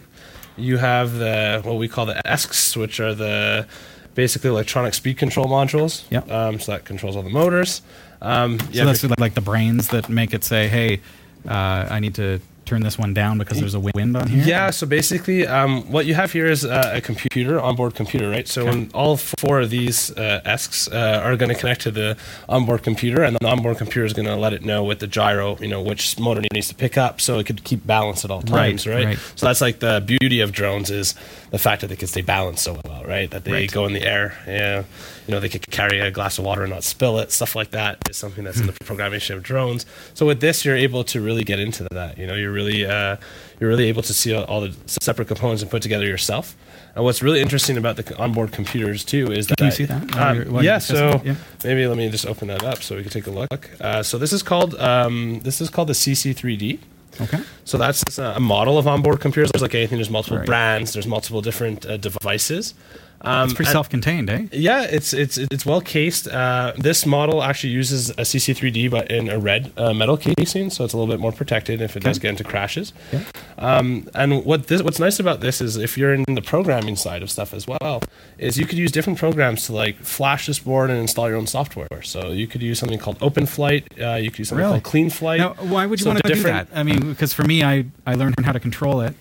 You 0.56 0.76
have 0.78 1.14
the 1.14 1.60
what 1.64 1.74
we 1.78 1.88
call 1.88 2.06
the 2.06 2.14
ESCs, 2.24 2.76
which 2.76 3.00
are 3.00 3.12
the 3.14 3.66
basically 4.14 4.50
electronic 4.50 4.94
speed 4.94 5.18
control 5.18 5.46
modules. 5.46 6.04
Yep. 6.10 6.30
Um, 6.30 6.60
so 6.60 6.72
that 6.72 6.84
controls 6.84 7.16
all 7.16 7.22
the 7.22 7.28
motors. 7.30 7.82
Um, 8.22 8.58
So 8.72 8.84
that's 8.84 9.02
like 9.18 9.34
the 9.34 9.40
brains 9.40 9.88
that 9.88 10.08
make 10.08 10.32
it 10.32 10.44
say, 10.44 10.68
"Hey, 10.68 11.00
uh, 11.48 11.86
I 11.90 11.98
need 12.00 12.14
to 12.14 12.40
turn 12.64 12.82
this 12.82 12.98
one 12.98 13.12
down 13.14 13.38
because 13.38 13.58
there's 13.58 13.74
a 13.74 13.80
wind 13.80 14.16
on 14.16 14.28
here." 14.28 14.44
Yeah, 14.44 14.70
so 14.70 14.86
basically, 14.86 15.46
um, 15.46 15.90
what 15.90 16.06
you 16.06 16.14
have 16.14 16.32
here 16.32 16.46
is 16.46 16.64
uh, 16.64 16.92
a 16.94 17.00
computer, 17.00 17.60
onboard 17.60 17.94
computer, 17.94 18.30
right? 18.30 18.46
So 18.46 18.62
Okay. 18.62 18.70
when 18.70 18.90
all 18.94 19.16
four 19.16 19.60
of 19.60 19.70
these 19.70 20.10
uh, 20.12 20.40
ESCs 20.44 20.92
uh, 20.92 21.20
are 21.24 21.36
going 21.36 21.48
to 21.48 21.54
connect 21.54 21.80
to 21.82 21.90
the 21.90 22.16
onboard 22.48 22.82
computer, 22.82 23.22
and 23.22 23.36
the 23.40 23.46
onboard 23.46 23.78
computer 23.78 24.04
is 24.04 24.12
going 24.12 24.26
to 24.26 24.36
let 24.36 24.52
it 24.52 24.64
know 24.64 24.84
with 24.84 24.98
the 25.00 25.06
gyro, 25.06 25.56
you 25.60 25.68
know, 25.68 25.82
which 25.82 26.18
motor 26.18 26.40
it 26.40 26.52
needs 26.52 26.68
to 26.68 26.74
pick 26.74 26.96
up, 26.96 27.20
so 27.20 27.38
it 27.38 27.46
could 27.46 27.64
keep 27.64 27.86
balance 27.86 28.24
at 28.24 28.30
all 28.30 28.42
times, 28.42 28.86
Right, 28.86 28.94
right? 28.94 29.04
right. 29.06 29.18
So 29.36 29.46
that's 29.46 29.60
like 29.60 29.80
the 29.80 30.02
beauty 30.06 30.40
of 30.40 30.52
drones 30.52 30.90
is 30.90 31.14
the 31.50 31.58
fact 31.58 31.80
that 31.80 31.88
they 31.88 31.96
can 31.96 32.08
stay 32.08 32.22
balanced 32.22 32.62
so 32.64 32.78
well, 32.84 33.02
right? 33.04 33.30
That 33.30 33.44
they 33.44 33.52
Right. 33.52 33.72
go 33.72 33.86
in 33.86 33.92
the 33.92 34.02
air, 34.06 34.38
yeah. 34.46 34.84
You 35.30 35.36
know, 35.36 35.40
they 35.40 35.48
could 35.48 35.70
carry 35.70 36.00
a 36.00 36.10
glass 36.10 36.38
of 36.40 36.44
water 36.44 36.62
and 36.64 36.72
not 36.72 36.82
spill 36.82 37.20
it. 37.20 37.30
Stuff 37.30 37.54
like 37.54 37.70
that 37.70 37.98
is 38.10 38.16
something 38.16 38.42
that's 38.42 38.58
in 38.58 38.66
the 38.66 38.72
programmation 38.72 39.36
of 39.36 39.44
drones. 39.44 39.86
So 40.12 40.26
with 40.26 40.40
this, 40.40 40.64
you're 40.64 40.74
able 40.74 41.04
to 41.04 41.20
really 41.20 41.44
get 41.44 41.60
into 41.60 41.86
that. 41.92 42.18
You 42.18 42.26
know, 42.26 42.34
you're 42.34 42.50
really 42.50 42.84
uh, 42.84 43.16
you're 43.60 43.70
really 43.70 43.84
able 43.84 44.02
to 44.02 44.12
see 44.12 44.34
all, 44.34 44.60
the 44.62 44.74
separate 44.88 45.28
components 45.28 45.62
and 45.62 45.70
put 45.70 45.82
together 45.82 46.04
yourself. 46.04 46.56
And 46.96 47.04
what's 47.04 47.22
really 47.22 47.40
interesting 47.40 47.76
about 47.78 47.94
the 47.94 48.16
onboard 48.16 48.50
computers 48.50 49.04
too 49.04 49.30
is 49.30 49.46
that 49.46 49.58
Can 49.58 49.66
you 49.66 49.70
see 49.70 49.84
that? 49.84 50.16
Um, 50.16 50.64
yeah. 50.64 50.78
So? 50.78 51.22
Yeah. 51.24 51.36
maybe 51.62 51.86
let 51.86 51.96
me 51.96 52.10
just 52.10 52.26
open 52.26 52.48
that 52.48 52.64
up 52.64 52.82
so 52.82 52.96
we 52.96 53.02
can 53.02 53.12
take 53.12 53.28
a 53.28 53.30
look. 53.30 53.70
Uh, 53.80 54.02
so 54.02 54.18
this 54.18 54.32
is 54.32 54.42
called 54.42 54.74
um, 54.80 55.38
this 55.44 55.60
is 55.60 55.70
called 55.70 55.90
the 55.90 55.94
CC3D. 55.94 56.80
Okay. 57.20 57.38
So 57.64 57.78
that's 57.78 58.18
uh, 58.18 58.32
a 58.34 58.40
model 58.40 58.78
of 58.78 58.88
onboard 58.88 59.20
computers. 59.20 59.52
There's 59.52 59.62
like 59.62 59.76
anything. 59.76 59.98
There's 59.98 60.10
multiple 60.10 60.38
Right. 60.38 60.46
brands. 60.46 60.92
There's 60.92 61.06
multiple 61.06 61.40
different 61.40 61.86
uh, 61.86 61.98
devices. 61.98 62.74
Um, 63.22 63.44
It's 63.44 63.54
pretty 63.54 63.68
and- 63.68 63.72
self-contained, 63.72 64.30
eh? 64.30 64.42
yeah, 64.52 64.82
it's 64.82 65.12
it's 65.12 65.36
it's 65.36 65.66
well 65.66 65.80
cased. 65.82 66.26
Uh, 66.28 66.72
this 66.78 67.04
model 67.04 67.42
actually 67.42 67.70
uses 67.74 68.10
a 68.10 68.22
CC3D, 68.24 68.90
but 68.90 69.10
in 69.10 69.28
a 69.28 69.38
red 69.38 69.72
uh, 69.76 69.92
metal 69.92 70.16
casing, 70.16 70.70
so 70.70 70.84
it's 70.84 70.94
a 70.94 70.96
little 70.96 71.12
bit 71.12 71.20
more 71.20 71.32
protected 71.32 71.80
if 71.82 71.96
it 71.96 72.02
does 72.02 72.18
get 72.18 72.30
into 72.30 72.44
crashes. 72.44 72.92
Yeah. 73.12 73.20
Um, 73.58 74.08
and 74.14 74.44
what 74.44 74.68
this, 74.68 74.82
what's 74.82 74.98
nice 74.98 75.20
about 75.20 75.40
this 75.40 75.60
is 75.60 75.76
if 75.76 75.98
you're 75.98 76.14
in 76.14 76.24
the 76.34 76.40
programming 76.42 76.96
side 76.96 77.22
of 77.22 77.30
stuff 77.30 77.52
as 77.52 77.66
well, 77.66 78.02
is 78.38 78.56
you 78.56 78.64
could 78.64 78.78
use 78.78 78.90
different 78.90 79.18
programs 79.18 79.66
to 79.66 79.74
like 79.74 79.96
flash 79.96 80.46
this 80.46 80.58
board 80.58 80.88
and 80.88 80.98
install 80.98 81.28
your 81.28 81.36
own 81.36 81.46
software. 81.46 81.88
So 82.02 82.30
you 82.32 82.46
could 82.46 82.62
use 82.62 82.78
something 82.78 82.98
called 82.98 83.18
OpenFlight. 83.18 83.84
Uh, 84.00 84.16
you 84.16 84.30
could 84.30 84.38
use 84.40 84.48
something 84.48 84.64
Really? 84.66 84.80
called 84.80 84.94
CleanFlight. 84.94 85.38
Now, 85.38 85.54
why 85.68 85.84
would 85.84 86.00
you 86.00 86.04
So 86.04 86.10
want 86.10 86.22
to 86.22 86.28
the 86.28 86.34
do 86.36 86.42
that? 86.44 86.68
I 86.74 86.82
mean, 86.84 87.00
because 87.10 87.34
for 87.34 87.44
me, 87.44 87.62
I 87.62 87.84
I 88.06 88.14
learned 88.14 88.36
how 88.42 88.52
to 88.52 88.60
control 88.60 89.02
it. 89.02 89.14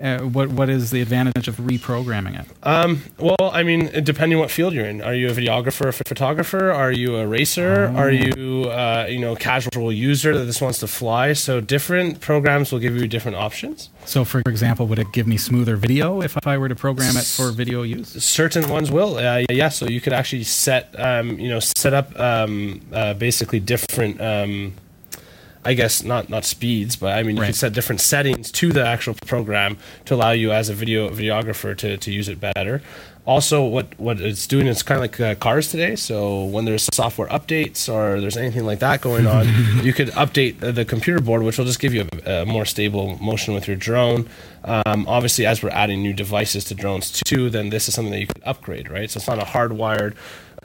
Uh, 0.00 0.20
what 0.20 0.48
what 0.50 0.68
is 0.68 0.90
the 0.90 1.00
advantage 1.00 1.48
of 1.48 1.56
reprogramming 1.56 2.38
it? 2.40 2.46
Um, 2.62 3.02
well, 3.18 3.36
I 3.40 3.62
mean, 3.62 3.90
depending 4.04 4.38
what 4.38 4.50
field 4.50 4.72
you're 4.72 4.86
in. 4.86 5.02
Are 5.02 5.14
you 5.14 5.28
a 5.28 5.32
videographer, 5.32 5.88
a 5.88 5.92
photographer? 5.92 6.70
Are 6.70 6.92
you 6.92 7.16
a 7.16 7.26
racer? 7.26 7.92
Oh. 7.92 7.96
Are 7.96 8.10
you, 8.10 8.64
uh, 8.64 9.06
you 9.08 9.18
know, 9.18 9.34
casual 9.34 9.92
user 9.92 10.36
that 10.36 10.46
just 10.46 10.62
wants 10.62 10.78
to 10.80 10.86
fly? 10.86 11.32
So 11.32 11.60
different 11.60 12.20
programs 12.20 12.70
will 12.70 12.78
give 12.78 12.96
you 12.96 13.08
different 13.08 13.36
options. 13.36 13.90
So, 14.04 14.24
for 14.24 14.40
example, 14.46 14.86
would 14.86 14.98
it 14.98 15.12
give 15.12 15.26
me 15.26 15.36
smoother 15.36 15.76
video 15.76 16.22
if 16.22 16.36
I 16.46 16.56
were 16.58 16.68
to 16.68 16.76
program 16.76 17.16
it 17.16 17.24
for 17.24 17.50
video 17.50 17.82
use? 17.82 18.10
Certain 18.22 18.68
ones 18.68 18.90
will, 18.90 19.18
uh, 19.18 19.44
yeah. 19.50 19.68
So 19.68 19.86
you 19.86 20.00
could 20.00 20.12
actually 20.12 20.44
set, 20.44 20.94
um, 20.98 21.38
you 21.38 21.48
know, 21.48 21.60
set 21.60 21.92
up 21.92 22.18
um, 22.18 22.80
uh, 22.92 23.14
basically 23.14 23.60
different. 23.60 24.20
I 25.68 25.74
guess 25.74 26.02
not 26.02 26.30
not 26.30 26.44
speeds, 26.46 26.96
but 26.96 27.10
I 27.18 27.22
mean 27.22 27.36
you 27.36 27.42
Right. 27.42 27.48
can 27.48 27.54
set 27.64 27.72
different 27.74 28.00
settings 28.00 28.50
to 28.52 28.72
the 28.72 28.84
actual 28.94 29.14
program 29.26 29.76
to 30.06 30.14
allow 30.14 30.30
you 30.42 30.50
as 30.50 30.70
a 30.70 30.74
video 30.82 31.10
videographer 31.10 31.76
to, 31.82 31.88
to 31.98 32.10
use 32.10 32.28
it 32.28 32.40
better. 32.40 32.80
Also, 33.26 33.62
what 33.62 33.86
what 33.98 34.18
it's 34.28 34.46
doing 34.46 34.66
is 34.66 34.82
kind 34.82 34.96
of 34.98 35.02
like 35.02 35.20
uh, 35.20 35.34
cars 35.34 35.70
today. 35.70 35.94
So 35.96 36.44
when 36.54 36.64
there's 36.64 36.88
software 36.94 37.28
updates 37.28 37.80
or 37.94 38.18
there's 38.22 38.38
anything 38.38 38.64
like 38.64 38.78
that 38.78 39.02
going 39.02 39.26
on, 39.26 39.44
you 39.86 39.92
could 39.92 40.08
update 40.24 40.60
the, 40.60 40.72
the 40.72 40.86
computer 40.86 41.20
board, 41.20 41.42
which 41.42 41.58
will 41.58 41.66
just 41.66 41.80
give 41.80 41.92
you 41.92 42.08
a, 42.24 42.42
a 42.42 42.46
more 42.46 42.64
stable 42.64 43.18
motion 43.30 43.52
with 43.52 43.66
your 43.68 43.76
drone. 43.76 44.26
Um, 44.64 45.06
obviously, 45.06 45.44
as 45.44 45.62
we're 45.62 45.76
adding 45.84 46.00
new 46.02 46.14
devices 46.14 46.64
to 46.64 46.74
drones 46.74 47.12
too, 47.12 47.50
then 47.50 47.68
this 47.68 47.88
is 47.88 47.92
something 47.94 48.12
that 48.12 48.20
you 48.20 48.26
can 48.28 48.42
upgrade, 48.44 48.88
right? 48.90 49.10
So 49.10 49.18
it's 49.18 49.28
not 49.28 49.38
a 49.38 49.44
hardwired 49.54 50.14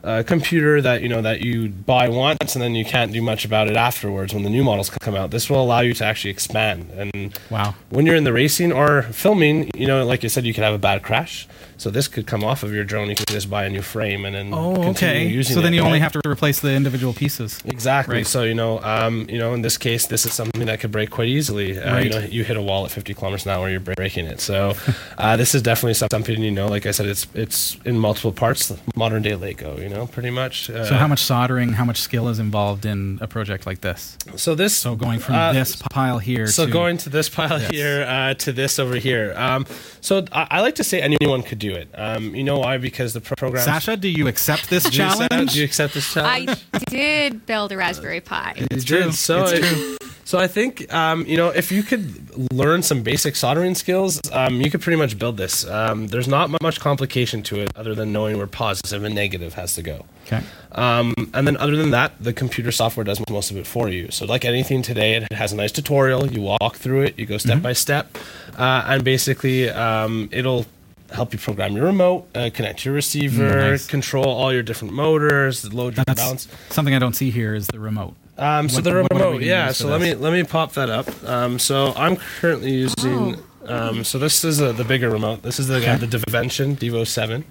uh, 0.03 0.21
computer 0.25 0.81
that 0.81 1.01
you 1.01 1.07
know 1.09 1.21
that 1.21 1.41
you 1.41 1.69
buy 1.69 2.09
once 2.09 2.55
and 2.55 2.61
then 2.61 2.75
you 2.75 2.83
can't 2.83 3.13
do 3.13 3.21
much 3.21 3.45
about 3.45 3.67
it 3.69 3.75
afterwards 3.77 4.33
when 4.33 4.43
the 4.43 4.49
new 4.49 4.63
models 4.63 4.89
come 4.89 5.15
out. 5.15 5.31
This 5.31 5.49
will 5.49 5.61
allow 5.61 5.79
you 5.79 5.93
to 5.93 6.05
actually 6.05 6.31
expand. 6.31 6.89
And 6.91 7.37
Wow. 7.49 7.75
when 7.89 8.05
you're 8.05 8.15
in 8.15 8.23
the 8.25 8.33
racing 8.33 8.71
or 8.73 9.03
filming, 9.03 9.71
you 9.75 9.87
know, 9.87 10.05
like 10.05 10.21
you 10.23 10.29
said, 10.29 10.45
you 10.45 10.53
could 10.53 10.63
have 10.63 10.73
a 10.73 10.77
bad 10.79 11.03
crash. 11.03 11.47
So 11.83 11.89
this 11.89 12.07
could 12.07 12.25
come 12.25 12.45
off 12.45 12.63
of 12.63 12.73
your 12.73 12.85
drone. 12.85 13.09
You 13.09 13.15
could 13.17 13.27
just 13.27 13.49
buy 13.49 13.65
a 13.65 13.69
new 13.69 13.81
frame 13.81 14.23
and 14.23 14.33
then. 14.33 14.53
Oh, 14.53 14.73
continue 14.75 15.25
okay. 15.25 15.27
using 15.27 15.53
So 15.53 15.59
then 15.59 15.73
it, 15.73 15.75
you 15.75 15.83
only 15.83 15.99
have 15.99 16.13
to 16.13 16.21
replace 16.25 16.61
the 16.61 16.71
individual 16.71 17.11
pieces. 17.13 17.61
Exactly. 17.65 18.15
Right. 18.15 18.27
So 18.27 18.43
you 18.43 18.53
know, 18.53 18.79
um, 18.83 19.27
you 19.29 19.37
know, 19.37 19.53
in 19.53 19.63
this 19.63 19.77
case, 19.77 20.07
this 20.07 20.25
is 20.25 20.31
something 20.31 20.65
that 20.65 20.79
could 20.79 20.93
break 20.93 21.09
quite 21.09 21.27
easily. 21.27 21.77
Uh, 21.77 21.93
Right. 21.93 22.05
You 22.05 22.09
know, 22.09 22.19
you 22.19 22.45
hit 22.45 22.55
a 22.55 22.61
wall 22.61 22.85
at 22.85 22.91
50 22.91 23.13
kilometers 23.13 23.45
an 23.45 23.51
hour, 23.51 23.69
you're 23.69 23.81
breaking 23.81 24.27
it. 24.27 24.39
So 24.39 24.75
uh, 25.17 25.35
this 25.35 25.53
is 25.53 25.61
definitely 25.61 25.95
something. 25.95 26.41
You 26.41 26.51
know, 26.51 26.67
like 26.67 26.85
I 26.85 26.91
said, 26.91 27.05
it's 27.05 27.27
it's 27.33 27.75
in 27.83 27.99
multiple 27.99 28.31
parts, 28.31 28.71
modern 28.95 29.21
day 29.21 29.35
Lego. 29.35 29.77
You 29.77 29.89
know, 29.89 30.07
pretty 30.07 30.29
much. 30.29 30.69
Uh, 30.69 30.85
So, 30.85 30.95
how 30.95 31.07
much 31.07 31.19
soldering, 31.19 31.73
how 31.73 31.83
much 31.83 31.99
skill 31.99 32.29
is 32.29 32.39
involved 32.39 32.85
in 32.85 33.17
a 33.19 33.27
project 33.27 33.65
like 33.65 33.81
this? 33.81 34.17
So 34.37 34.55
this. 34.55 34.73
So, 34.73 34.95
going 34.95 35.19
from 35.19 35.35
uh, 35.35 35.51
this 35.51 35.75
pile 35.91 36.19
here 36.19 36.47
So 36.47 36.65
to 36.65 36.71
going 36.71 36.97
to 36.99 37.09
this 37.09 37.27
pile 37.27 37.59
Yes. 37.59 37.71
here 37.71 38.05
uh, 38.07 38.33
to 38.35 38.53
this 38.53 38.79
over 38.79 38.95
here. 38.95 39.33
Um, 39.35 39.65
so 39.99 40.25
I, 40.31 40.47
I 40.49 40.61
like 40.61 40.75
to 40.75 40.83
say 40.83 41.01
anyone 41.01 41.43
could 41.43 41.59
do 41.59 41.72
it. 41.73 41.89
Um, 41.95 42.35
you 42.35 42.43
know 42.43 42.59
why? 42.59 42.77
Because 42.77 43.13
the 43.13 43.21
program. 43.21 43.63
Sasha, 43.63 43.97
do 43.97 44.07
you 44.09 44.27
accept 44.27 44.69
this 44.69 44.83
do 44.89 44.89
you 44.91 44.97
challenge? 44.97 45.53
do 45.53 45.59
you 45.59 45.65
accept 45.65 45.93
this 45.93 46.13
challenge? 46.13 46.49
I 46.73 46.79
did 46.89 47.45
build 47.45 47.71
a 47.71 47.77
Raspberry 47.77 48.21
Pi. 48.21 48.53
It's 48.57 48.89
You 48.89 48.97
did. 48.97 49.03
true. 49.03 49.11
So 49.11 49.43
It's 49.43 49.51
it- 49.53 49.61
true. 49.63 49.97
So 50.25 50.39
I 50.39 50.47
think 50.47 50.91
um, 50.93 51.25
you 51.25 51.35
know 51.35 51.49
if 51.49 51.69
you 51.69 51.83
could 51.83 52.51
learn 52.53 52.81
some 52.81 53.03
basic 53.03 53.35
soldering 53.35 53.75
skills, 53.75 54.21
um, 54.31 54.61
you 54.61 54.71
could 54.71 54.81
pretty 54.81 54.95
much 54.97 55.19
build 55.19 55.35
this. 55.35 55.67
Um, 55.67 56.07
there's 56.07 56.29
not 56.29 56.49
much 56.61 56.79
complication 56.79 57.43
to 57.43 57.59
it 57.59 57.71
other 57.75 57.93
than 57.93 58.13
knowing 58.13 58.37
where 58.37 58.47
positive 58.47 59.03
and 59.03 59.13
negative 59.13 59.53
has 59.55 59.75
to 59.75 59.81
go. 59.83 60.05
Okay. 60.25 60.41
Um, 60.71 61.13
and 61.33 61.45
then 61.45 61.57
other 61.57 61.75
than 61.75 61.91
that, 61.91 62.13
the 62.21 62.31
computer 62.31 62.71
software 62.71 63.03
does 63.03 63.21
most 63.29 63.51
of 63.51 63.57
it 63.57 63.67
for 63.67 63.89
you. 63.89 64.09
So 64.11 64.25
like 64.25 64.45
anything 64.45 64.81
today, 64.81 65.15
it 65.15 65.31
has 65.33 65.51
a 65.51 65.57
nice 65.57 65.73
tutorial. 65.73 66.25
You 66.31 66.41
walk 66.41 66.77
through 66.77 67.01
it, 67.03 67.19
you 67.19 67.25
go 67.25 67.37
step 67.37 67.61
by 67.61 67.73
step, 67.73 68.17
uh, 68.57 68.85
and 68.87 69.03
basically 69.03 69.69
um, 69.69 70.29
it'll 70.31 70.65
help 71.13 71.31
you 71.33 71.39
program 71.39 71.75
your 71.75 71.85
remote, 71.85 72.27
uh, 72.35 72.49
connect 72.53 72.79
to 72.79 72.89
your 72.89 72.95
receiver, 72.95 73.71
Nice. 73.71 73.87
control 73.87 74.25
all 74.25 74.51
your 74.51 74.63
different 74.63 74.93
motors, 74.93 75.71
load 75.73 75.95
your 75.95 76.03
That's 76.05 76.19
balance. 76.21 76.47
something 76.69 76.93
I 76.93 76.99
don't 76.99 77.15
see 77.15 77.29
here 77.31 77.53
is 77.55 77.67
the 77.67 77.79
remote. 77.79 78.15
Um, 78.37 78.67
so 78.67 78.75
What- 78.77 78.83
the 78.83 78.89
what 79.03 79.11
are 79.11 79.15
we 79.17 79.25
remote, 79.25 79.41
yeah. 79.43 79.71
So 79.71 79.87
let 79.87 80.01
me 80.01 80.15
let 80.15 80.33
me 80.33 80.43
pop 80.43 80.73
that 80.73 80.89
up. 80.89 81.07
Um, 81.29 81.59
so 81.59 81.93
I'm 81.95 82.15
currently 82.15 82.71
using. 82.71 83.37
Um, 83.65 84.03
so 84.03 84.17
this 84.19 84.43
is 84.43 84.59
uh 84.61 84.71
the 84.73 84.83
bigger 84.83 85.09
remote. 85.09 85.43
This 85.43 85.59
is 85.59 85.67
the 85.67 85.75
Okay. 85.77 85.95
the 85.97 86.07
Devention 86.07 86.75
Devo 86.75 87.05
Seven. 87.07 87.45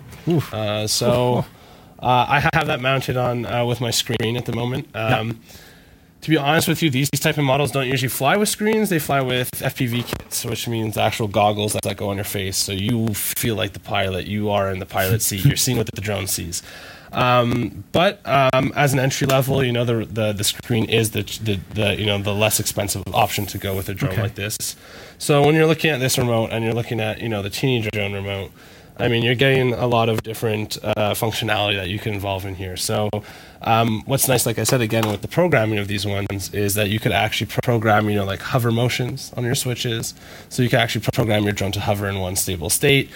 Uh, 0.52 0.86
so 0.86 1.44
uh, 2.00 2.26
I 2.28 2.40
have 2.52 2.66
that 2.66 2.80
mounted 2.80 3.16
on 3.16 3.46
uh, 3.46 3.64
with 3.64 3.80
my 3.80 3.90
screen 3.90 4.36
at 4.36 4.44
the 4.44 4.52
moment. 4.52 4.88
Um, 4.94 5.40
To 6.22 6.30
be 6.30 6.36
honest 6.36 6.68
with 6.68 6.82
you, 6.82 6.90
these 6.90 7.10
these 7.10 7.20
type 7.20 7.36
of 7.36 7.44
models 7.44 7.72
don't 7.72 7.88
usually 7.88 8.08
fly 8.08 8.36
with 8.36 8.48
screens. 8.48 8.90
They 8.90 9.00
fly 9.00 9.20
with 9.20 9.50
FPV 9.52 10.06
kits, 10.06 10.44
which 10.44 10.68
means 10.68 10.96
actual 10.96 11.26
goggles 11.26 11.72
that 11.72 11.96
go 11.96 12.10
on 12.10 12.16
your 12.16 12.24
face, 12.24 12.56
so 12.56 12.70
you 12.72 13.08
feel 13.12 13.56
like 13.56 13.72
the 13.72 13.80
pilot. 13.80 14.26
You 14.26 14.48
are 14.50 14.70
in 14.70 14.78
the 14.78 14.86
pilot 14.86 15.20
seat. 15.20 15.44
You're 15.44 15.56
seeing 15.56 15.78
what 15.78 15.88
the 15.92 16.00
drone 16.00 16.28
sees. 16.28 16.62
Um, 17.10 17.84
but 17.92 18.20
um, 18.24 18.72
as 18.74 18.92
an 18.92 18.98
entry 19.00 19.26
level, 19.26 19.64
you 19.64 19.72
know 19.72 19.84
the, 19.84 20.04
the 20.06 20.32
the 20.32 20.44
screen 20.44 20.84
is 20.88 21.10
the, 21.10 21.22
the 21.42 21.58
the 21.74 21.96
you 22.00 22.06
know 22.06 22.18
the 22.22 22.32
less 22.34 22.60
expensive 22.60 23.02
option 23.12 23.44
to 23.46 23.58
go 23.58 23.74
with 23.74 23.88
a 23.88 23.94
drone 23.94 24.12
Okay. 24.12 24.22
like 24.22 24.36
this. 24.36 24.76
So 25.18 25.44
when 25.44 25.56
you're 25.56 25.66
looking 25.66 25.90
at 25.90 25.98
this 25.98 26.16
remote 26.18 26.50
and 26.52 26.64
you're 26.64 26.72
looking 26.72 27.00
at 27.00 27.20
you 27.20 27.28
know 27.28 27.42
the 27.42 27.50
teeny 27.50 27.88
drone 27.92 28.12
remote, 28.12 28.52
I 28.98 29.08
mean 29.08 29.22
you're 29.22 29.34
getting 29.34 29.72
a 29.72 29.86
lot 29.86 30.08
of 30.08 30.22
different 30.22 30.78
uh, 30.82 31.14
functionality 31.14 31.76
that 31.76 31.88
you 31.88 31.98
can 31.98 32.14
involve 32.14 32.44
in 32.44 32.54
here. 32.54 32.76
So 32.76 33.08
um, 33.62 34.02
what's 34.06 34.28
nice, 34.28 34.46
like 34.46 34.58
I 34.58 34.64
said 34.64 34.80
again, 34.80 35.08
with 35.08 35.22
the 35.22 35.28
programming 35.28 35.78
of 35.78 35.88
these 35.88 36.06
ones 36.06 36.52
is 36.52 36.74
that 36.74 36.90
you 36.90 36.98
could 36.98 37.12
actually 37.12 37.50
program 37.62 38.08
you 38.10 38.16
know 38.16 38.24
like 38.24 38.40
hover 38.40 38.70
motions 38.70 39.32
on 39.36 39.44
your 39.44 39.54
switches. 39.54 40.14
So 40.48 40.62
you 40.62 40.68
can 40.68 40.80
actually 40.80 41.04
program 41.12 41.44
your 41.44 41.52
drone 41.52 41.72
to 41.72 41.80
hover 41.80 42.08
in 42.08 42.18
one 42.18 42.36
stable 42.36 42.70
state. 42.70 43.10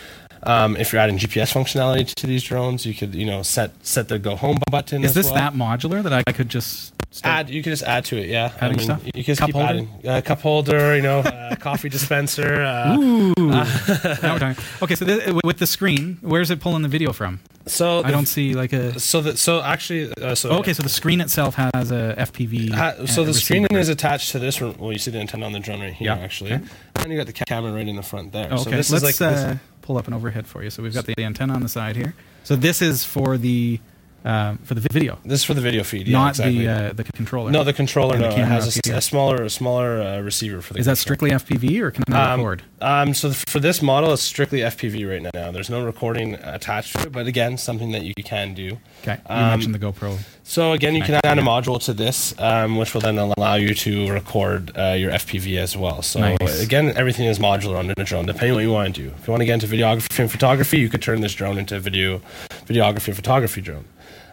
Um, 0.47 0.77
if 0.77 0.93
you're 0.93 1.01
adding 1.03 1.19
GPS 1.19 1.53
functionality 1.53 2.15
to 2.15 2.27
these 2.27 2.43
drones, 2.43 2.87
you 2.87 2.95
could 2.95 3.15
you 3.15 3.27
know 3.27 3.43
set 3.43 3.73
set 3.85 4.09
the 4.09 4.19
go 4.19 4.37
home 4.37 4.59
button. 4.71 5.05
Is 5.05 5.15
this 5.15 5.27
well. 5.27 5.35
that 5.35 5.55
modular 5.55 6.03
that 6.03 6.13
I 6.13 6.33
could 6.33 6.49
just? 6.49 6.93
Add, 7.25 7.49
you 7.49 7.63
can 7.63 7.73
just 7.73 7.83
add 7.85 8.05
to 8.07 8.19
it, 8.19 8.29
yeah. 8.29 8.53
Adding 8.61 8.79
stuff? 8.79 9.03
You 9.07 9.13
can 9.13 9.23
just 9.25 9.39
Cup 9.41 9.47
keep 9.49 9.55
holder? 9.55 9.69
adding 9.71 9.89
uh, 10.07 10.21
cup 10.23 10.41
holder, 10.43 10.95
you 10.97 11.01
know, 11.01 11.21
uh, 11.21 11.57
coffee 11.61 11.89
dispenser. 11.89 12.61
Uh, 12.63 12.95
Ooh. 12.99 13.33
Now 13.39 14.55
okay, 14.83 14.95
so 14.95 15.07
th- 15.07 15.35
with 15.43 15.57
the 15.59 15.67
screen, 15.67 16.19
where's 16.21 16.51
it 16.51 16.61
pulling 16.61 16.83
the 16.83 16.89
video 16.91 17.13
from? 17.15 17.41
so 17.67 18.03
I 18.05 18.11
don't 18.11 18.27
see 18.27 18.53
like 18.55 18.73
a. 18.75 19.01
So 19.01 19.23
that 19.23 19.39
so 19.39 19.63
actually 19.63 20.13
uh, 20.21 20.35
so 20.35 20.51
Okay, 20.59 20.75
so 20.75 20.83
the 20.83 20.91
screen 20.91 21.21
itself 21.23 21.55
has 21.55 21.91
a 21.91 22.15
FPV. 22.19 23.09
So 23.09 23.23
uh, 23.23 23.25
the 23.25 23.33
screen 23.35 23.67
is 23.75 23.89
attached 23.89 24.33
to 24.33 24.39
this. 24.39 24.61
Well, 24.61 24.93
you 24.93 24.99
see 24.99 25.11
the 25.11 25.19
antenna 25.19 25.47
on 25.47 25.53
the 25.53 25.59
drone 25.61 25.81
right 25.81 25.95
here, 25.95 26.09
Yeah, 26.15 26.23
actually, 26.23 26.53
okay. 26.53 26.65
and 26.97 27.11
you 27.11 27.17
got 27.17 27.27
the 27.27 27.33
camera 27.33 27.73
right 27.73 27.89
in 27.89 27.97
the 27.97 28.03
front 28.03 28.33
there. 28.33 28.49
Oh, 28.51 28.57
So 28.57 28.69
okay, 28.69 28.77
this 28.77 28.91
let's 28.91 29.05
is 29.05 29.21
like 29.21 29.31
this- 29.33 29.45
uh, 29.45 29.57
pull 29.87 29.97
up 29.97 30.09
an 30.09 30.15
overhead 30.15 30.47
for 30.47 30.65
you. 30.65 30.71
So 30.71 30.83
we've 30.83 30.93
got 30.93 31.07
the, 31.07 31.15
antenna 31.19 31.55
on 31.55 31.63
the 31.63 31.69
side 31.69 31.95
here. 31.95 32.15
So 32.43 32.57
this 32.57 32.83
is 32.83 33.05
for 33.05 33.39
the 33.39 33.81
uh, 34.27 34.57
for 34.65 34.75
the 34.75 34.81
video, 34.93 35.19
this 35.25 35.41
is 35.41 35.45
for 35.45 35.55
the 35.55 35.61
video 35.61 35.83
feed, 35.85 36.07
yeah, 36.09 36.19
not 36.19 36.29
exactly. 36.31 36.67
the 36.67 36.69
uh, 36.69 36.93
the 36.93 37.05
controller. 37.05 37.51
no, 37.51 37.63
the 37.65 37.73
controller. 37.73 38.17
the 38.17 38.23
No, 38.25 38.29
it 38.29 38.35
camera 38.35 38.47
has 38.49 38.65
a, 38.65 38.69
up 38.69 38.75
s- 38.77 38.81
here. 38.87 38.97
a 38.97 39.01
smaller, 39.01 39.43
a 39.45 39.51
smaller 39.51 40.03
uh, 40.03 40.21
receiver 40.21 40.61
for 40.61 40.75
the. 40.75 40.81
is 40.81 40.87
that 40.87 40.99
strictly 40.99 41.31
FPV 41.31 41.81
or 41.81 41.91
can 41.93 42.03
it 42.09 42.13
Um, 42.15 42.41
record? 42.41 42.63
Um, 42.81 43.15
so 43.15 43.31
for 43.33 43.61
this 43.61 43.81
model, 43.81 44.13
it's 44.13 44.23
strictly 44.23 44.59
FPV 44.61 45.09
right 45.09 45.25
now. 45.35 45.51
There's 45.53 45.71
no 45.71 45.85
recording 45.85 46.35
attached 46.35 46.93
to 46.97 47.03
it, 47.07 47.13
but 47.13 47.27
again, 47.27 47.57
something 47.57 47.93
that 47.93 48.03
you 48.03 48.13
can 48.25 48.53
do. 48.55 48.79
Okay, 49.03 49.15
you 49.31 49.35
um, 49.35 49.49
mentioned 49.51 49.75
the 49.75 49.79
GoPro. 49.79 50.19
So 50.43 50.73
again, 50.73 50.95
you 50.95 51.03
can 51.03 51.19
add 51.25 51.39
a 51.39 51.43
module 51.43 51.81
to 51.85 51.93
this, 51.95 52.35
um, 52.39 52.77
which 52.77 52.95
will 52.95 53.01
then 53.01 53.19
allow 53.19 53.55
you 53.55 53.75
to 53.75 54.11
record 54.13 54.77
uh, 54.77 54.93
your 54.93 55.11
FPV 55.13 55.57
as 55.59 55.77
well. 55.77 56.03
So 56.03 56.21
Nice. 56.21 56.63
again, 56.63 56.93
everything 56.97 57.27
is 57.27 57.39
modular 57.39 57.77
on 57.79 57.87
the 57.89 57.95
drone, 58.05 58.27
depending 58.27 58.51
on 58.51 58.57
what 58.57 58.63
you 58.63 58.73
want 58.73 58.95
to 58.95 59.03
do. 59.03 59.09
If 59.19 59.27
you 59.27 59.31
want 59.33 59.41
to 59.41 59.47
get 59.47 59.55
into 59.55 59.67
videography 59.67 60.19
and 60.21 60.31
photography, 60.31 60.79
you 60.79 60.89
could 60.89 61.03
turn 61.03 61.21
this 61.21 61.35
drone 61.35 61.59
into 61.59 61.77
a 61.77 61.81
video, 61.81 62.21
videography 62.67 63.09
and 63.09 63.17
photography 63.17 63.61
drone. 63.61 63.85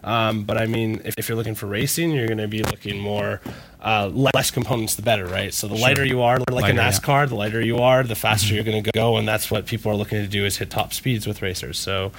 Um, 0.04 0.43
but 0.43 0.58
I 0.58 0.66
mean, 0.66 1.01
if, 1.06 1.16
if 1.18 1.30
you're 1.30 1.38
looking 1.38 1.56
for 1.56 1.68
racing, 1.68 2.12
you're 2.12 2.28
going 2.28 2.38
to 2.39 2.47
be 2.47 2.62
looking 2.64 2.99
more 2.99 3.39
uh, 3.82 4.10
less 4.14 4.51
components, 4.51 4.95
the 4.95 5.01
better, 5.01 5.26
right? 5.26 5.54
So 5.54 5.68
the 5.68 5.76
lighter 5.76 6.06
you 6.06 6.22
are, 6.22 6.39
like 6.39 6.49
Lighter, 6.49 6.74
a 6.74 6.76
yeah. 6.76 6.89
NASCAR, 6.89 7.30
the 7.30 7.36
lighter 7.36 7.62
you 7.62 7.78
are, 7.78 8.04
the 8.04 8.16
faster 8.16 8.54
you're 8.54 8.64
going 8.64 8.84
to 8.84 8.91
go, 8.91 9.18
and 9.18 9.28
that's 9.28 9.49
what 9.49 9.66
people 9.66 9.91
are 9.91 9.95
looking 9.95 10.22
to 10.22 10.28
do 10.28 10.45
is 10.45 10.58
hit 10.58 10.70
top 10.70 10.93
speeds 10.93 11.26
with 11.28 11.41
racers. 11.41 11.78
So, 11.80 12.12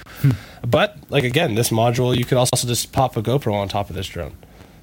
but 0.65 0.97
like 1.09 1.23
again, 1.23 1.55
this 1.55 1.69
module 1.69 2.15
you 2.15 2.25
could 2.25 2.37
also 2.37 2.67
just 2.67 2.91
pop 2.91 3.17
a 3.17 3.21
GoPro 3.21 3.53
on 3.53 3.67
top 3.67 3.89
of 3.89 3.95
this 3.95 4.07
drone. 4.07 4.35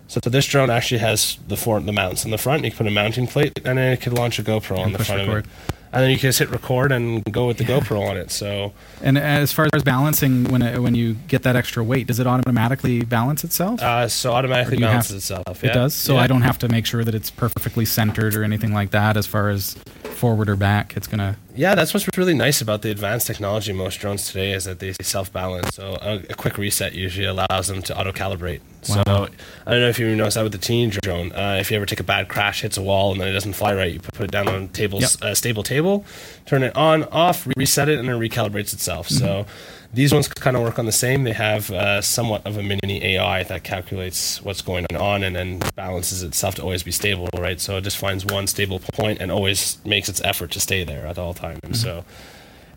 So, 0.08 0.20
so 0.22 0.30
this 0.30 0.46
drone 0.46 0.70
actually 0.70 0.98
has 0.98 1.38
the 1.48 1.56
four 1.56 1.80
the 1.80 1.92
mounts 1.92 2.24
in 2.24 2.30
the 2.30 2.38
front. 2.38 2.64
You 2.64 2.70
can 2.70 2.78
put 2.78 2.86
a 2.86 2.90
mounting 2.90 3.26
plate, 3.26 3.58
and 3.64 3.78
then 3.78 3.92
it 3.92 4.00
could 4.00 4.12
launch 4.12 4.38
a 4.38 4.42
GoPro 4.42 4.78
on 4.78 4.92
the 4.92 5.02
front 5.04 5.26
record. 5.26 5.46
of 5.46 5.52
it. 5.68 5.74
And 5.92 6.02
then 6.02 6.10
you 6.10 6.16
can 6.16 6.28
just 6.28 6.38
hit 6.38 6.50
record 6.50 6.90
and 6.90 7.22
go 7.30 7.46
with 7.46 7.58
the 7.58 7.64
GoPro 7.64 8.08
on 8.08 8.16
it. 8.16 8.30
So 8.30 8.72
And 9.02 9.18
as 9.18 9.52
far 9.52 9.68
as 9.74 9.82
balancing, 9.82 10.44
when 10.44 10.62
it, 10.62 10.78
when 10.80 10.94
you 10.94 11.14
get 11.28 11.42
that 11.42 11.54
extra 11.54 11.84
weight, 11.84 12.06
does 12.06 12.18
it 12.18 12.26
automatically 12.26 13.02
balance 13.04 13.44
itself? 13.44 13.82
uh, 13.82 14.08
so 14.08 14.32
automatically 14.32 14.74
Or 14.74 14.76
do 14.78 14.82
you 14.82 14.88
balances 14.88 15.28
have- 15.28 15.40
itself. 15.40 15.64
it 15.64 15.72
does. 15.74 15.92
So 15.94 16.14
Yeah. 16.14 16.20
I 16.22 16.26
don't 16.28 16.42
have 16.42 16.58
to 16.60 16.68
make 16.68 16.86
sure 16.86 17.04
that 17.04 17.14
it's 17.14 17.30
perfectly 17.30 17.84
centered 17.84 18.34
or 18.34 18.42
anything 18.42 18.72
like 18.72 18.90
that. 18.92 19.16
As 19.18 19.26
far 19.26 19.50
as 19.50 19.76
forward 20.12 20.48
or 20.48 20.56
back, 20.56 20.96
it's 20.96 21.06
gonna. 21.06 21.36
Yeah, 21.54 21.74
that's 21.74 21.92
what's 21.92 22.08
really 22.16 22.34
nice 22.34 22.60
about 22.62 22.80
the 22.82 22.90
advanced 22.90 23.26
technology 23.26 23.72
of 23.72 23.76
most 23.76 24.00
drones 24.00 24.26
today 24.26 24.52
is 24.52 24.64
that 24.64 24.78
they 24.78 24.94
self-balance. 24.94 25.74
So 25.74 25.98
a, 26.00 26.22
a 26.30 26.34
quick 26.34 26.56
reset 26.56 26.94
usually 26.94 27.26
allows 27.26 27.68
them 27.68 27.82
to 27.82 27.98
auto-calibrate. 27.98 28.60
So 28.80 29.02
I 29.06 29.70
don't 29.70 29.80
know 29.80 29.88
if 29.88 29.98
you 29.98 30.16
noticed 30.16 30.36
that 30.36 30.42
with 30.44 30.52
the 30.52 30.58
teen 30.58 30.88
drone. 30.90 31.30
Uh, 31.32 31.58
if 31.60 31.70
you 31.70 31.76
ever 31.76 31.84
take 31.84 32.00
a 32.00 32.04
bad 32.04 32.28
crash, 32.28 32.62
hits 32.62 32.78
a 32.78 32.82
wall, 32.82 33.12
and 33.12 33.20
then 33.20 33.28
it 33.28 33.32
doesn't 33.32 33.52
fly 33.52 33.74
right, 33.74 33.92
you 33.92 34.00
put 34.00 34.24
it 34.24 34.30
down 34.30 34.48
on 34.48 34.62
a 34.62 34.68
table, 34.68 35.00
Yep. 35.00 35.10
uh, 35.20 35.34
stable 35.34 35.62
table, 35.62 36.06
turn 36.46 36.62
it 36.62 36.74
on, 36.74 37.04
off, 37.04 37.46
reset 37.56 37.88
it, 37.88 37.98
and 37.98 38.08
it 38.08 38.12
recalibrates 38.12 38.72
itself. 38.72 39.08
Mm-hmm. 39.08 39.24
So 39.24 39.46
these 39.92 40.12
ones 40.12 40.26
kind 40.28 40.56
of 40.56 40.62
work 40.62 40.78
on 40.78 40.86
the 40.86 40.92
same. 40.92 41.24
They 41.24 41.32
have 41.34 41.70
uh, 41.70 42.00
somewhat 42.00 42.46
of 42.46 42.56
a 42.56 42.62
mini 42.62 43.04
AI 43.04 43.42
that 43.44 43.62
calculates 43.62 44.42
what's 44.42 44.62
going 44.62 44.86
on 44.96 45.22
and 45.22 45.36
then 45.36 45.60
balances 45.74 46.22
itself 46.22 46.54
to 46.56 46.62
always 46.62 46.82
be 46.82 46.90
stable, 46.92 47.28
right? 47.36 47.60
So 47.60 47.76
it 47.76 47.82
just 47.82 47.98
finds 47.98 48.24
one 48.24 48.46
stable 48.46 48.78
point 48.78 49.20
and 49.20 49.30
always 49.30 49.78
makes 49.84 50.08
its 50.08 50.20
effort 50.22 50.50
to 50.52 50.60
stay 50.60 50.82
there 50.84 51.06
at 51.06 51.18
all 51.18 51.34
times. 51.34 51.80
So, 51.80 52.04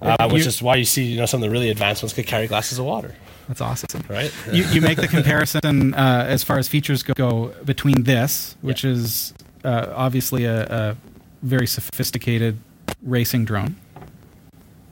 uh, 0.02 0.18
Uh, 0.20 0.30
which 0.30 0.46
is 0.46 0.62
why 0.62 0.76
you 0.76 0.84
see, 0.86 1.04
you 1.06 1.18
know, 1.18 1.26
some 1.26 1.42
of 1.42 1.48
the 1.48 1.52
really 1.52 1.70
advanced 1.70 2.04
ones 2.04 2.12
could 2.14 2.28
carry 2.28 2.48
glasses 2.48 2.80
of 2.80 2.86
water, 2.86 3.16
That's 3.48 3.62
awesome. 3.62 4.04
right? 4.10 4.32
you, 4.52 4.66
you 4.66 4.82
make 4.82 4.98
the 4.98 5.08
comparison 5.08 5.94
uh, 6.06 6.26
as 6.28 6.44
far 6.44 6.58
as 6.60 6.68
features 6.68 7.02
go, 7.02 7.14
go 7.14 7.54
between 7.64 8.04
this, 8.04 8.58
which 8.62 8.84
is 8.84 9.34
uh, 9.64 9.94
obviously 9.96 10.44
a, 10.44 10.64
a 10.66 10.98
very 11.44 11.66
sophisticated 11.66 12.58
racing 13.02 13.46
drone, 13.46 13.78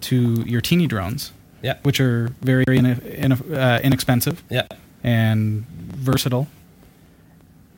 to 0.02 0.44
your 0.48 0.62
teeny 0.62 0.88
drones, 0.88 1.32
Yeah. 1.64 1.78
which 1.84 1.99
are 1.99 2.30
very 2.41 2.66
in, 2.68 2.86
in, 2.86 3.32
uh, 3.32 3.80
inexpensive 3.84 4.43
Yeah. 4.49 4.68
and 5.03 5.66
versatile. 5.68 6.47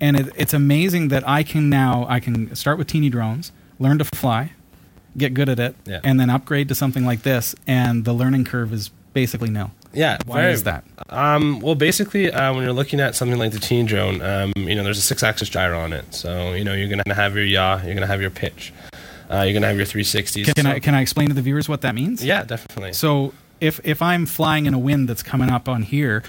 And 0.02 0.18
it, 0.20 0.34
it's 0.36 0.54
amazing 0.54 1.08
that 1.10 1.26
I 1.28 1.44
can 1.44 1.70
now 1.70 2.06
I 2.10 2.20
can 2.20 2.54
start 2.56 2.78
with 2.78 2.88
teeny 2.88 3.10
drones, 3.10 3.52
learn 3.80 3.98
to 4.00 4.06
fly, 4.06 4.52
get 5.18 5.34
good 5.34 5.48
at 5.48 5.60
it, 5.60 5.76
Yeah. 5.86 6.02
and 6.04 6.20
then 6.20 6.30
upgrade 6.30 6.68
to 6.70 6.76
something 6.76 7.06
like 7.06 7.22
this, 7.24 7.56
and 7.66 8.04
the 8.04 8.12
learning 8.14 8.44
curve 8.44 8.74
is 8.74 8.90
basically 9.14 9.50
nil. 9.50 9.72
Yeah. 9.94 10.18
Why 10.26 10.42
very- 10.42 10.54
is 10.54 10.64
that? 10.64 10.84
Um, 11.10 11.62
well, 11.62 11.76
basically, 11.76 12.30
uh, 12.30 12.54
when 12.54 12.64
you're 12.64 12.74
looking 12.74 13.00
at 13.00 13.16
something 13.16 13.40
like 13.40 13.52
the 13.54 13.60
teen 13.60 13.86
drone, 13.86 14.22
um, 14.22 14.52
you 14.58 14.76
know, 14.76 14.84
there's 14.84 14.98
a 14.98 15.02
six-axis 15.02 15.48
gyro 15.48 15.80
on 15.80 15.94
it. 15.94 16.14
So, 16.14 16.52
you 16.54 16.66
know, 16.66 16.74
you're 16.74 16.90
going 16.90 17.02
to 17.06 17.14
have 17.14 17.36
your 17.36 17.46
yaw, 17.46 17.76
you're 17.78 17.94
going 17.94 18.02
to 18.02 18.08
have 18.08 18.20
your 18.20 18.30
pitch, 18.32 18.74
uh, 19.32 19.44
you're 19.44 19.54
going 19.54 19.62
to 19.62 19.68
have 19.70 19.78
your 19.78 19.86
360s. 19.86 20.44
Can, 20.44 20.54
can 20.56 20.66
So- 20.66 20.72
I 20.72 20.80
can 20.80 20.94
I 20.96 21.02
explain 21.02 21.30
to 21.30 21.34
the 21.34 21.42
viewers 21.42 21.70
what 21.70 21.80
that 21.82 21.96
means? 21.96 22.26
Yeah, 22.26 22.44
definitely. 22.44 22.92
So 22.92 23.34
if 23.60 23.80
if 23.84 24.02
I'm 24.02 24.26
flying 24.26 24.66
in 24.66 24.74
a 24.74 24.80
wind 24.80 25.08
that's 25.10 25.24
coming 25.24 25.50
up 25.50 25.68
on 25.70 25.84
here, 25.84 26.24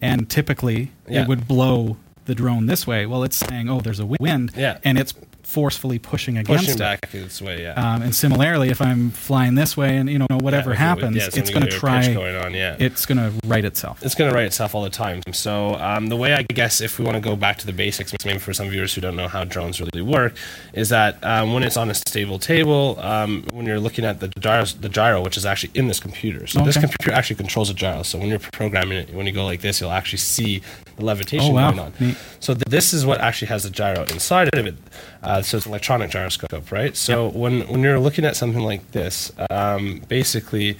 and 0.00 0.28
typically 0.28 0.90
Yeah. 1.08 1.22
it 1.22 1.28
would 1.28 1.46
blow 1.48 1.96
the 2.24 2.34
drone 2.34 2.66
this 2.66 2.86
way, 2.86 3.04
well, 3.06 3.24
it's 3.24 3.36
saying, 3.36 3.68
oh, 3.68 3.80
there's 3.80 4.00
a 4.00 4.06
wind, 4.06 4.52
Yeah. 4.56 4.78
and 4.84 4.98
it's 4.98 5.12
forcefully 5.42 5.98
pushing 5.98 6.38
against 6.38 6.64
Pushing 6.64 6.76
it. 6.76 6.78
back 6.78 7.14
its 7.14 7.42
way, 7.42 7.62
yeah. 7.62 7.72
Um, 7.74 8.02
and 8.02 8.14
similarly, 8.14 8.70
if 8.70 8.80
I'm 8.80 9.10
flying 9.10 9.54
this 9.54 9.76
way, 9.76 9.96
and 9.96 10.08
you 10.08 10.18
know 10.18 10.26
whatever 10.30 10.70
Yeah, 10.70 10.76
happens, 10.76 11.16
yeah, 11.16 11.26
it's 11.26 11.34
going 11.36 11.44
to 11.46 11.52
get 11.52 11.62
your 11.62 11.70
pitch 11.70 11.78
try. 11.80 12.14
going 12.14 12.36
on, 12.36 12.54
yeah. 12.54 12.76
It's 12.78 13.04
going 13.06 13.18
to 13.18 13.32
right 13.46 13.64
itself. 13.64 14.02
it's 14.02 14.14
going 14.14 14.30
to 14.30 14.34
right 14.34 14.46
itself 14.46 14.74
all 14.74 14.82
the 14.82 14.90
time. 14.90 15.20
So 15.32 15.74
um, 15.74 16.06
the 16.08 16.16
way 16.16 16.34
I 16.34 16.42
guess 16.42 16.80
if 16.80 16.98
we 16.98 17.04
want 17.04 17.16
to 17.16 17.20
go 17.20 17.36
back 17.36 17.58
to 17.58 17.66
the 17.66 17.72
basics, 17.72 18.12
maybe 18.24 18.38
for 18.38 18.52
some 18.52 18.68
viewers 18.70 18.94
who 18.94 19.00
don't 19.00 19.16
know 19.16 19.28
how 19.28 19.44
drones 19.44 19.80
really 19.80 20.02
work, 20.02 20.34
is 20.72 20.88
that 20.88 21.22
um, 21.24 21.52
when 21.52 21.62
it's 21.62 21.76
on 21.76 21.90
a 21.90 21.94
stable 21.94 22.38
table, 22.38 22.98
um, 23.00 23.44
when 23.52 23.66
you're 23.66 23.80
looking 23.80 24.04
at 24.04 24.20
the 24.20 24.28
gyro, 24.40 24.64
the 24.64 24.88
gyro, 24.88 25.22
which 25.22 25.36
is 25.36 25.44
actually 25.44 25.72
in 25.74 25.88
this 25.88 26.00
computer, 26.00 26.46
so 26.46 26.62
this 26.64 26.76
computer 26.76 27.12
actually 27.12 27.36
controls 27.36 27.68
the 27.68 27.74
gyro. 27.74 28.02
So 28.02 28.18
when 28.18 28.28
you're 28.28 28.38
programming 28.38 28.98
it, 28.98 29.14
when 29.14 29.26
you 29.26 29.32
go 29.32 29.44
like 29.44 29.60
this, 29.60 29.80
you'll 29.80 29.90
actually 29.92 30.18
see 30.18 30.62
the 30.96 31.04
levitation 31.04 31.50
Oh, 31.50 31.54
wow. 31.54 31.70
going 31.70 31.80
on. 31.86 31.92
Neat. 32.00 32.16
So 32.40 32.54
th- 32.54 32.64
this 32.68 32.92
is 32.92 33.04
what 33.06 33.20
actually 33.20 33.48
has 33.48 33.62
the 33.64 33.70
gyro 33.70 34.02
inside 34.04 34.54
of 34.54 34.66
it. 34.66 34.76
Uh, 35.22 35.42
so 35.42 35.56
it's 35.56 35.66
an 35.66 35.70
electronic 35.72 36.10
gyroscope, 36.10 36.70
right? 36.72 36.96
So 36.96 37.28
when 37.28 37.62
when 37.68 37.80
you're 37.82 37.98
looking 38.00 38.24
at 38.24 38.36
something 38.36 38.62
like 38.62 38.92
this, 38.92 39.32
um, 39.50 40.02
basically. 40.08 40.78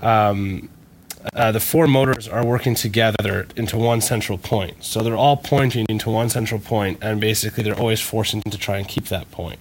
Um, 0.00 0.68
uh, 1.34 1.50
the 1.52 1.60
four 1.60 1.86
motors 1.88 2.28
are 2.28 2.46
working 2.46 2.74
together 2.76 3.46
into 3.56 3.76
one 3.76 4.00
central 4.00 4.38
point. 4.38 4.82
So 4.84 5.02
they're 5.02 5.16
all 5.16 5.36
pointing 5.36 5.84
into 5.88 6.10
one 6.10 6.28
central 6.30 6.60
point, 6.60 6.98
and 7.02 7.20
basically 7.20 7.64
they're 7.64 7.78
always 7.78 8.00
forcing 8.00 8.40
to 8.42 8.56
try 8.56 8.78
and 8.78 8.86
keep 8.86 9.06
that 9.06 9.28
point. 9.32 9.58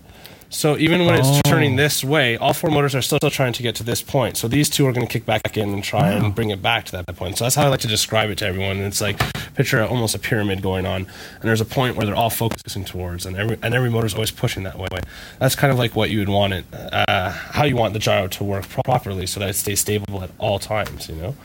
So 0.49 0.77
even 0.77 1.05
when 1.05 1.15
Oh. 1.15 1.19
it's 1.19 1.41
turning 1.43 1.75
this 1.75 2.03
way, 2.03 2.37
all 2.37 2.53
four 2.53 2.69
motors 2.71 2.95
are 2.95 3.01
still, 3.01 3.17
still 3.19 3.29
trying 3.29 3.51
to 3.53 3.61
get 3.63 3.75
to 3.75 3.83
this 3.83 4.01
point. 4.01 4.37
So 4.37 4.47
these 4.47 4.69
two 4.69 4.87
are 4.87 4.93
going 4.93 5.05
to 5.05 5.11
kick 5.11 5.25
back 5.25 5.57
in 5.57 5.73
and 5.73 5.83
try 5.83 6.11
and 6.11 6.33
bring 6.33 6.51
it 6.51 6.61
back 6.61 6.85
to 6.85 6.91
that 6.93 7.05
point. 7.17 7.37
So 7.37 7.43
that's 7.45 7.55
how 7.55 7.65
I 7.65 7.67
like 7.67 7.81
to 7.81 7.87
describe 7.87 8.29
it 8.29 8.37
to 8.39 8.47
everyone. 8.47 8.77
It's 8.77 9.01
like 9.01 9.19
picture 9.55 9.83
almost 9.83 10.15
a 10.15 10.19
pyramid 10.19 10.61
going 10.61 10.85
on, 10.85 11.01
and 11.01 11.41
there's 11.41 11.59
a 11.61 11.65
point 11.65 11.97
where 11.97 12.05
they're 12.05 12.15
all 12.15 12.29
focusing 12.29 12.85
towards, 12.85 13.25
and 13.25 13.35
every 13.35 13.57
and 13.61 13.73
every 13.73 13.89
motor's 13.89 14.13
always 14.13 14.31
pushing 14.31 14.63
that 14.63 14.77
way. 14.77 14.87
That's 15.39 15.55
kind 15.55 15.71
of 15.73 15.77
like 15.77 15.95
what 15.95 16.11
you 16.11 16.19
would 16.19 16.29
want 16.29 16.53
it, 16.53 16.65
uh, 16.73 17.29
how 17.31 17.65
you 17.65 17.75
want 17.75 17.93
the 17.93 17.99
gyro 17.99 18.27
to 18.27 18.43
work 18.43 18.69
properly, 18.69 19.27
so 19.27 19.39
that 19.41 19.49
it 19.49 19.55
stays 19.55 19.79
stable 19.81 20.23
at 20.23 20.29
all 20.37 20.59
times. 20.59 21.09
You 21.09 21.15
know. 21.15 21.35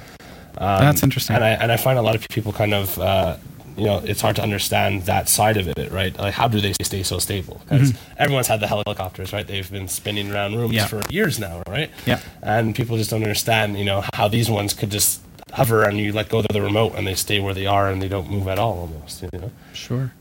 That's 0.59 1.03
interesting. 1.03 1.35
And 1.37 1.45
I 1.45 1.51
and 1.51 1.73
I 1.73 1.77
find 1.77 1.99
a 1.99 2.03
lot 2.03 2.15
of 2.15 2.29
people 2.29 2.53
kind 2.53 2.73
of 2.75 2.97
uh, 2.99 3.37
you 3.77 3.85
know 3.85 3.99
it's 4.05 4.21
hard 4.21 4.37
to 4.37 4.43
understand 4.43 5.03
that 5.03 5.29
side 5.29 5.57
of 5.57 5.69
it, 5.69 5.91
right? 5.93 6.17
Like 6.19 6.35
how 6.35 6.49
do 6.49 6.61
they 6.61 6.73
stay 6.83 7.03
so 7.03 7.19
stable? 7.19 7.61
Because 7.69 7.93
everyone's 8.19 8.49
had 8.49 8.61
the 8.61 8.67
helicopters, 8.67 9.33
right? 9.33 9.47
They've 9.47 9.71
been 9.71 9.89
spinning 9.89 10.31
around 10.33 10.55
rooms 10.57 10.75
Mm-hmm. 10.75 10.97
Yeah. 10.97 11.03
for 11.03 11.13
years 11.13 11.39
now, 11.39 11.63
right? 11.69 11.91
Yeah. 12.07 12.21
And 12.43 12.75
people 12.75 12.97
just 12.97 13.11
don't 13.11 13.23
understand, 13.23 13.79
you 13.79 13.85
know, 13.85 14.03
how 14.15 14.29
these 14.29 14.49
ones 14.51 14.75
could 14.75 14.91
just 14.91 15.21
hover 15.53 15.83
and 15.85 15.99
you 15.99 16.13
let 16.13 16.29
go 16.29 16.39
of 16.39 16.47
the 16.49 16.63
remote 16.63 16.95
and 16.97 17.07
they 17.07 17.15
stay 17.15 17.39
where 17.41 17.53
they 17.55 17.67
are 17.67 17.91
and 17.91 18.01
they 18.03 18.09
don't 18.09 18.31
move 18.31 18.49
at 18.49 18.59
all, 18.59 18.79
almost. 18.79 19.23
You 19.23 19.29
know. 19.39 19.51
Sure. 19.73 20.13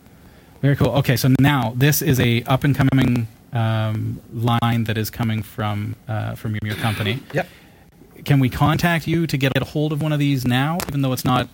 Very 0.61 0.75
cool. 0.75 0.89
Okay, 0.97 1.15
so 1.17 1.29
now 1.39 1.73
this 1.75 2.01
is 2.01 2.19
a 2.19 2.43
up 2.43 2.63
and 2.63 2.75
coming 2.75 3.27
um, 3.53 4.21
line 4.33 4.83
that 4.85 4.97
is 4.97 5.09
coming 5.09 5.41
from 5.41 5.95
uh, 6.07 6.35
from 6.35 6.57
your 6.63 6.75
company. 6.75 7.19
Yep. 7.33 7.47
Can 8.25 8.39
we 8.39 8.49
contact 8.49 9.07
you 9.07 9.25
to 9.25 9.37
get 9.37 9.51
a 9.55 9.65
hold 9.65 9.91
of 9.93 10.01
one 10.01 10.13
of 10.13 10.19
these 10.19 10.45
now, 10.45 10.77
even 10.87 11.01
though 11.01 11.11
it's 11.13 11.25
not 11.25 11.49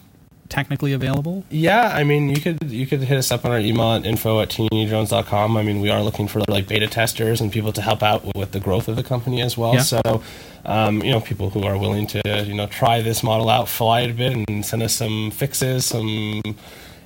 technically 0.50 0.94
available? 0.94 1.44
Yeah, 1.50 1.92
I 1.94 2.04
mean, 2.04 2.30
you 2.30 2.42
could 2.42 2.70
you 2.70 2.88
could 2.88 3.02
hit 3.02 3.18
us 3.18 3.32
up 3.32 3.46
on 3.46 3.52
our 3.52 3.60
email 3.60 3.94
at 3.94 4.06
info 4.06 4.42
at 4.42 4.50
teenydrones.com. 4.50 5.58
I 5.58 5.64
mean, 5.64 5.82
we 5.82 5.90
are 5.90 6.02
looking 6.02 6.28
for 6.28 6.42
like 6.48 6.68
beta 6.68 6.88
testers 6.88 7.42
and 7.42 7.52
people 7.52 7.74
to 7.74 7.82
help 7.82 8.04
out 8.04 8.26
with, 8.26 8.36
with 8.36 8.52
the 8.52 8.60
growth 8.60 8.88
of 8.88 8.96
the 8.96 9.04
company 9.04 9.42
as 9.42 9.58
well. 9.58 9.76
Yeah. 9.76 9.82
So, 9.82 10.24
um, 10.66 11.04
you 11.04 11.12
know, 11.12 11.22
people 11.22 11.50
who 11.50 11.64
are 11.64 11.78
willing 11.78 12.08
to 12.08 12.22
you 12.46 12.54
know 12.54 12.68
try 12.68 13.02
this 13.02 13.24
model 13.24 13.50
out, 13.50 13.68
fly 13.70 14.02
it 14.02 14.12
a 14.12 14.14
bit, 14.14 14.50
and 14.50 14.66
send 14.66 14.84
us 14.84 14.94
some 14.94 15.32
fixes, 15.32 15.86
some 15.86 16.42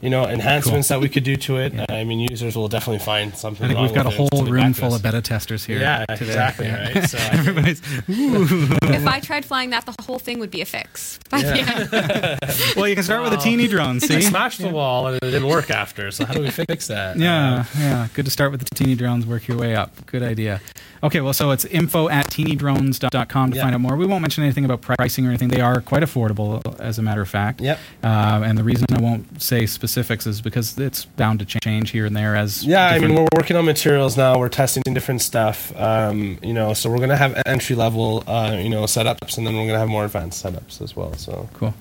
you 0.02 0.10
know 0.10 0.26
enhancements 0.26 0.88
that 0.90 1.00
we 1.00 1.10
could 1.10 1.24
do 1.24 1.36
to 1.36 1.58
it. 1.58 1.74
I 1.90 2.04
mean, 2.04 2.20
users 2.20 2.56
will 2.56 2.68
definitely 2.68 3.04
find 3.04 3.36
something. 3.36 3.66
I 3.66 3.70
think 3.70 3.80
we've 3.80 3.94
got 3.94 4.06
a 4.06 4.10
with 4.10 4.20
it 4.20 4.22
and 4.22 4.34
whole 4.34 4.46
room 4.46 4.72
back 4.72 4.76
full 4.76 4.96
of 4.96 5.04
beta 5.04 5.22
testers 5.22 5.64
here. 5.64 5.80
Yeah, 5.80 6.06
today. 6.06 6.26
exactly. 6.26 6.66
Yeah. 6.66 6.94
Right. 6.94 7.10
So, 7.10 7.18
I 7.22 7.32
mean, 7.32 7.40
Everybody's 7.40 7.82
if 8.08 9.08
I 9.08 9.20
tried 9.20 9.46
flying 9.46 9.70
that, 9.72 9.86
the 9.86 9.96
whole 10.04 10.20
thing 10.20 10.40
would 10.40 10.52
be 10.52 10.62
a 10.62 10.66
fix. 10.66 11.20
But 11.30 11.44
yeah. 11.44 12.38
well. 12.76 12.88
You 12.88 12.96
can 12.96 13.04
start 13.04 13.24
with 13.24 13.34
a 13.34 13.38
teeny 13.38 13.68
drone. 13.68 13.98
I 13.98 14.00
See, 14.00 14.22
smashed 14.22 14.60
the 14.60 14.70
wall 14.70 15.08
and 15.08 15.16
it 15.18 15.22
didn't 15.22 15.48
work 15.48 15.70
after. 15.70 16.12
So 16.12 16.26
how 16.26 16.34
do 16.34 16.42
we 16.42 16.52
fix 16.52 16.88
that? 16.88 17.18
Yeah, 17.18 17.66
yeah. 17.78 18.08
Good 18.14 18.26
to 18.26 18.32
start 18.32 18.52
with 18.52 18.62
the 18.62 18.76
teeny 18.76 18.96
drones, 18.96 19.26
work 19.26 19.48
your 19.48 19.58
way 19.58 19.76
up. 19.76 20.06
Good 20.08 20.24
idea. 20.24 20.62
Okay, 21.04 21.20
well, 21.22 21.34
so 21.34 21.50
it's 21.52 21.66
info 21.66 22.10
at 22.10 22.28
teenydrones.com 22.30 23.52
to 23.52 23.58
Yeah. 23.58 23.64
find 23.64 23.74
out 23.74 23.82
more. 23.82 23.96
We 23.96 24.06
won't 24.06 24.22
mention 24.22 24.44
anything 24.44 24.66
about 24.66 24.82
pricing 24.82 25.26
or 25.26 25.30
anything. 25.30 25.48
They 25.48 25.60
are 25.62 25.82
quite 25.82 26.04
affordable, 26.04 26.80
as 26.80 27.00
a 27.00 27.02
matter 27.02 27.22
of 27.22 27.30
fact. 27.30 27.60
Yep. 27.60 27.80
Um, 28.04 28.44
and 28.44 28.58
the 28.58 28.64
reason 28.64 28.86
I 28.94 29.00
won't 29.02 29.42
say 29.42 29.66
specifics 29.66 30.28
is 30.28 30.42
because 30.42 30.78
it's 30.78 31.06
bound 31.06 31.40
to 31.40 31.46
change 31.46 31.90
here 31.90 32.06
and 32.06 32.16
there 32.16 32.36
as. 32.36 32.64
Yeah, 32.64 32.86
I 32.88 33.00
mean, 33.00 33.16
we're 33.16 33.28
working 33.36 33.58
on 33.58 33.66
materials 33.66 34.16
now. 34.16 34.38
We're 34.38 34.50
testing 34.50 34.84
different 34.94 35.22
stuff. 35.22 35.74
Um, 35.76 36.38
you 36.44 36.54
know, 36.54 36.74
so 36.74 36.90
we're 36.90 37.00
gonna 37.00 37.18
have 37.18 37.42
entry 37.46 37.76
level, 37.76 38.24
uh, 38.28 38.56
you 38.62 38.70
know, 38.70 38.84
setups, 38.84 39.38
and 39.38 39.48
then 39.48 39.56
we're 39.56 39.66
gonna 39.68 39.80
have 39.80 39.90
more 39.90 40.06
advanced 40.06 40.44
setups 40.46 40.82
as 40.82 40.96
well. 40.96 41.14
So, 41.18 41.50
Cool. 41.54 41.74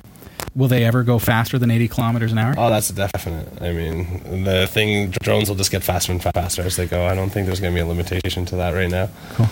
Will 0.55 0.69
they 0.69 0.85
ever 0.85 1.03
go 1.05 1.19
faster 1.19 1.59
than 1.59 1.71
80 1.71 1.89
kilometers 1.89 2.33
an 2.33 2.39
hour? 2.39 2.55
oh, 2.59 2.71
that's 2.71 2.89
definite. 2.91 3.63
I 3.63 3.73
mean, 3.73 4.45
the 4.45 4.67
thing 4.67 5.11
drones 5.23 5.49
will 5.49 5.57
just 5.57 5.71
get 5.71 5.83
faster 5.83 6.13
and 6.13 6.23
faster 6.23 6.63
as 6.63 6.77
they 6.77 6.87
go. 6.87 7.07
I 7.07 7.15
don't 7.15 7.31
think 7.31 7.47
there's 7.47 7.61
gonna 7.61 7.75
be 7.75 7.81
a 7.81 7.87
limitation 7.87 8.45
to 8.47 8.57
that 8.57 8.73
right 8.75 8.91
now. 8.91 9.09
Cool. 9.35 9.47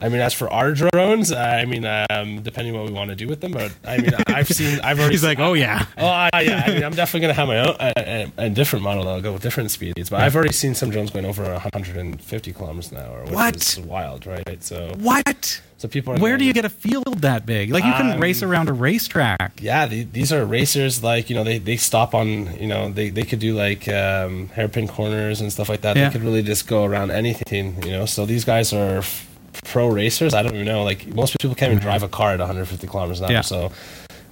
I 0.00 0.08
mean, 0.08 0.20
as 0.20 0.34
for 0.34 0.52
our 0.52 0.72
drones, 0.72 1.30
I 1.30 1.64
mean, 1.64 1.84
um, 1.86 2.42
depending 2.42 2.74
what 2.74 2.84
we 2.84 2.90
want 2.90 3.10
to 3.10 3.14
do 3.16 3.28
with 3.28 3.40
them, 3.40 3.52
but 3.52 3.72
I 3.86 3.98
mean, 3.98 4.10
I've 4.26 4.48
seen, 4.48 4.80
I've 4.80 4.98
already. 4.98 5.14
He's 5.14 5.22
like, 5.22 5.38
oh, 5.38 5.52
yeah. 5.52 5.86
Oh 5.96 6.04
I, 6.06 6.28
yeah, 6.40 6.64
I 6.66 6.70
mean, 6.74 6.82
I'm 6.82 6.92
definitely 6.92 7.20
gonna 7.20 7.34
have 7.34 7.46
my 7.46 7.58
own 7.60 7.76
a, 7.78 7.92
a, 7.96 8.32
a 8.46 8.50
different 8.50 8.82
model 8.82 9.04
that'll 9.04 9.20
go 9.20 9.32
with 9.32 9.42
different 9.42 9.70
speeds. 9.70 10.10
But 10.10 10.20
I've 10.22 10.34
already 10.34 10.52
seen 10.52 10.74
some 10.74 10.90
drones 10.90 11.10
going 11.12 11.24
over 11.24 11.44
150 11.44 12.52
kilometers 12.52 12.90
an 12.90 12.98
hour, 12.98 13.22
which 13.22 13.32
What? 13.32 13.56
is 13.56 13.78
wild, 13.78 14.26
right? 14.26 14.62
So, 14.62 14.92
What? 14.98 15.62
So 15.82 15.88
people 15.88 16.14
are. 16.14 16.18
Where 16.18 16.38
do 16.38 16.44
you 16.44 16.52
get 16.52 16.64
a 16.64 16.68
field 16.68 17.22
that 17.22 17.44
big? 17.44 17.70
Like, 17.70 17.84
you 17.84 17.92
couldn't 17.92 18.12
Um, 18.12 18.20
race 18.20 18.40
around 18.40 18.68
a 18.68 18.72
racetrack. 18.72 19.58
Yeah, 19.60 19.86
the, 19.86 20.04
these 20.04 20.32
are 20.32 20.44
racers. 20.46 21.02
Like 21.02 21.28
you 21.28 21.34
know, 21.34 21.42
they, 21.42 21.58
they 21.58 21.76
stop 21.76 22.14
on 22.14 22.56
you 22.60 22.68
know 22.68 22.90
they, 22.92 23.10
they 23.10 23.24
could 23.24 23.40
do 23.40 23.54
like 23.54 23.88
um, 23.88 24.46
hairpin 24.50 24.86
corners 24.86 25.40
and 25.40 25.52
stuff 25.52 25.68
like 25.68 25.80
that. 25.80 25.96
Yeah. 25.96 26.08
They 26.08 26.12
could 26.12 26.22
really 26.22 26.44
just 26.44 26.68
go 26.68 26.84
around 26.84 27.10
anything. 27.10 27.82
You 27.84 27.90
know, 27.90 28.06
so 28.06 28.24
these 28.26 28.44
guys 28.44 28.72
are 28.72 28.98
f- 28.98 29.28
pro 29.64 29.88
racers. 29.88 30.34
I 30.34 30.42
don't 30.44 30.54
even 30.54 30.66
know. 30.66 30.84
Like 30.84 31.08
most 31.08 31.36
people 31.40 31.56
can't 31.56 31.72
even 31.72 31.82
drive 31.82 32.04
a 32.04 32.08
car 32.08 32.30
at 32.30 32.38
150 32.38 32.86
kilometers 32.86 33.18
an 33.18 33.26
hour. 33.26 33.32
Yeah. 33.32 33.40
So 33.40 33.72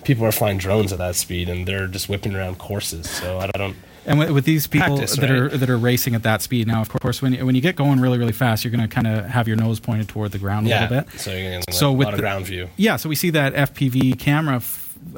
people 0.05 0.25
are 0.25 0.33
flying 0.33 0.59
drones 0.59 0.93
at 0.93 0.99
that 0.99 1.17
speed 1.17 1.49
and 1.49 1.67
they're 1.67 1.89
just 1.89 2.09
whipping 2.09 2.35
around 2.37 2.59
courses. 2.59 3.11
So 3.11 3.41
I 3.41 3.49
don't. 3.49 3.77
And 4.11 4.19
with, 4.19 4.31
with 4.31 4.45
these 4.45 4.67
people 4.67 4.97
Practice, 4.97 5.17
that 5.17 5.31
are 5.31 5.49
that 5.49 5.71
are 5.71 5.79
racing 5.79 6.15
at 6.17 6.25
that 6.25 6.43
speed, 6.43 6.67
now 6.67 6.81
of 6.81 6.89
course, 6.89 7.23
when 7.23 7.33
you, 7.33 7.47
when 7.47 7.55
you 7.55 7.61
get 7.61 7.77
going 7.77 8.01
really 8.01 8.19
really 8.19 8.33
fast, 8.33 8.65
you're 8.65 8.73
going 8.73 8.87
to 8.87 8.93
kind 8.93 9.07
of 9.07 9.25
have 9.27 9.47
your 9.47 9.57
nose 9.57 9.79
pointed 9.81 10.09
toward 10.09 10.33
the 10.33 10.39
ground 10.39 10.67
a 10.67 10.71
little 10.71 11.03
bit. 11.03 11.21
So 11.21 11.31
you're 11.31 11.41
getting 11.43 11.59
like, 11.61 11.73
So 11.73 11.91
a 11.91 11.93
with 11.93 12.11
the- 12.11 12.17
ground 12.19 12.45
view. 12.47 12.69
Yeah, 12.77 12.97
so 12.97 13.09
we 13.09 13.15
see 13.15 13.31
that 13.31 13.55
FPV 13.55 14.19
camera 14.19 14.61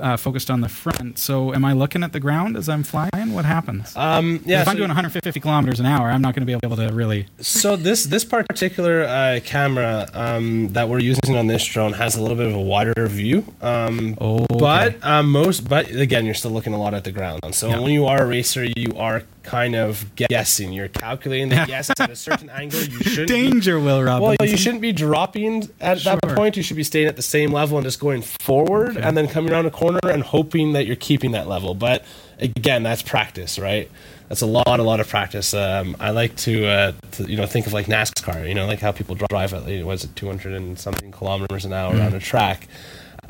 uh, 0.01 0.17
focused 0.17 0.51
on 0.51 0.61
the 0.61 0.69
front. 0.69 1.19
So 1.19 1.53
am 1.55 1.65
I 1.65 1.73
looking 1.73 2.03
at 2.03 2.13
the 2.13 2.21
ground 2.21 2.57
as 2.57 2.69
I'm 2.69 2.83
flying? 2.83 3.33
What 3.35 3.45
happens? 3.45 3.95
Um, 3.97 4.41
yeah. 4.45 4.63
if 4.63 4.69
I'm 4.69 4.77
doing 4.77 4.89
150 4.89 5.39
kilometers 5.41 5.81
an 5.81 5.87
hour, 5.87 6.09
I'm 6.11 6.23
not 6.23 6.35
going 6.35 6.47
to 6.47 6.59
be 6.59 6.59
able 6.67 6.77
to 6.77 6.93
really. 6.93 7.27
So 7.41 7.77
this 7.77 8.05
this 8.05 8.25
particular 8.25 9.05
uh, 9.05 9.41
camera 9.45 10.09
um, 10.15 10.69
that 10.73 10.89
we're 10.89 11.01
using 11.01 11.37
on 11.37 11.47
this 11.47 11.65
drone 11.65 11.93
has 11.95 12.17
a 12.17 12.23
little 12.23 12.37
bit 12.37 12.47
of 12.47 12.55
a 12.55 12.61
wider 12.61 13.07
view. 13.07 13.45
Um, 13.61 14.17
Oh, 14.21 14.45
okay. 14.45 14.57
but 14.59 15.05
um, 15.05 15.31
most 15.33 15.69
but 15.69 15.91
again, 15.91 16.25
you're 16.25 16.35
still 16.35 16.51
looking 16.53 16.73
a 16.75 16.79
lot 16.79 16.95
at 16.95 17.05
the 17.05 17.13
ground. 17.13 17.41
So 17.55 17.69
Yeah. 17.69 17.79
when 17.81 17.93
you 17.93 18.07
are 18.07 18.23
a 18.23 18.27
racer, 18.27 18.65
you 18.65 18.93
are 18.97 19.23
kind 19.43 19.75
of 19.75 20.15
guessing. 20.17 20.73
You're 20.73 20.89
calculating 20.89 21.49
the 21.49 21.65
guess 21.67 21.91
at 21.91 22.11
a 22.11 22.17
certain 22.17 22.49
angle. 22.51 22.81
You 22.81 23.01
shouldn't. 23.01 23.29
be- 23.29 23.51
Danger, 23.51 23.79
Will 23.81 24.03
Robinson. 24.03 24.37
well, 24.41 24.49
you 24.51 24.57
shouldn't 24.57 24.83
be 24.83 24.93
dropping 24.93 25.69
at 25.81 26.01
Sure. 26.01 26.17
that 26.23 26.37
point. 26.37 26.57
You 26.57 26.63
should 26.63 26.77
be 26.77 26.85
staying 26.85 27.07
at 27.09 27.17
the 27.17 27.23
same 27.23 27.53
level 27.53 27.79
and 27.79 27.85
just 27.85 28.01
going 28.01 28.23
forward, 28.23 28.97
and 28.97 29.17
then 29.17 29.29
coming 29.29 29.53
around 29.53 29.67
a 29.67 29.71
corner 29.71 30.01
and 30.05 30.23
hoping 30.23 30.73
that 30.75 30.87
you're 30.87 30.97
keeping 30.97 31.33
that 31.33 31.49
level. 31.49 31.75
But 31.75 32.05
again, 32.39 32.83
that's 32.83 33.03
practice, 33.03 33.59
right? 33.59 33.91
That's 34.29 34.41
a 34.41 34.47
lot, 34.47 34.67
a 34.81 34.83
lot 34.83 34.99
of 35.01 35.09
practice. 35.09 35.53
Um, 35.53 35.95
I 36.01 36.11
like 36.11 36.35
to, 36.37 36.67
uh, 36.67 36.93
to, 37.13 37.25
you 37.31 37.37
know, 37.37 37.45
think 37.45 37.67
of 37.67 37.75
like 37.75 37.85
NASCAR. 37.87 38.49
You 38.49 38.55
know, 38.55 38.67
like 38.67 38.81
how 38.81 38.91
people 38.91 39.15
drive 39.15 39.53
at, 39.53 39.65
was 39.85 40.05
it 40.05 40.17
200 40.17 40.55
and 40.55 40.79
something 40.79 41.11
kilometers 41.13 41.67
an 41.67 41.75
hour 41.75 41.93
on 42.01 42.15
a 42.15 42.19
track. 42.21 42.67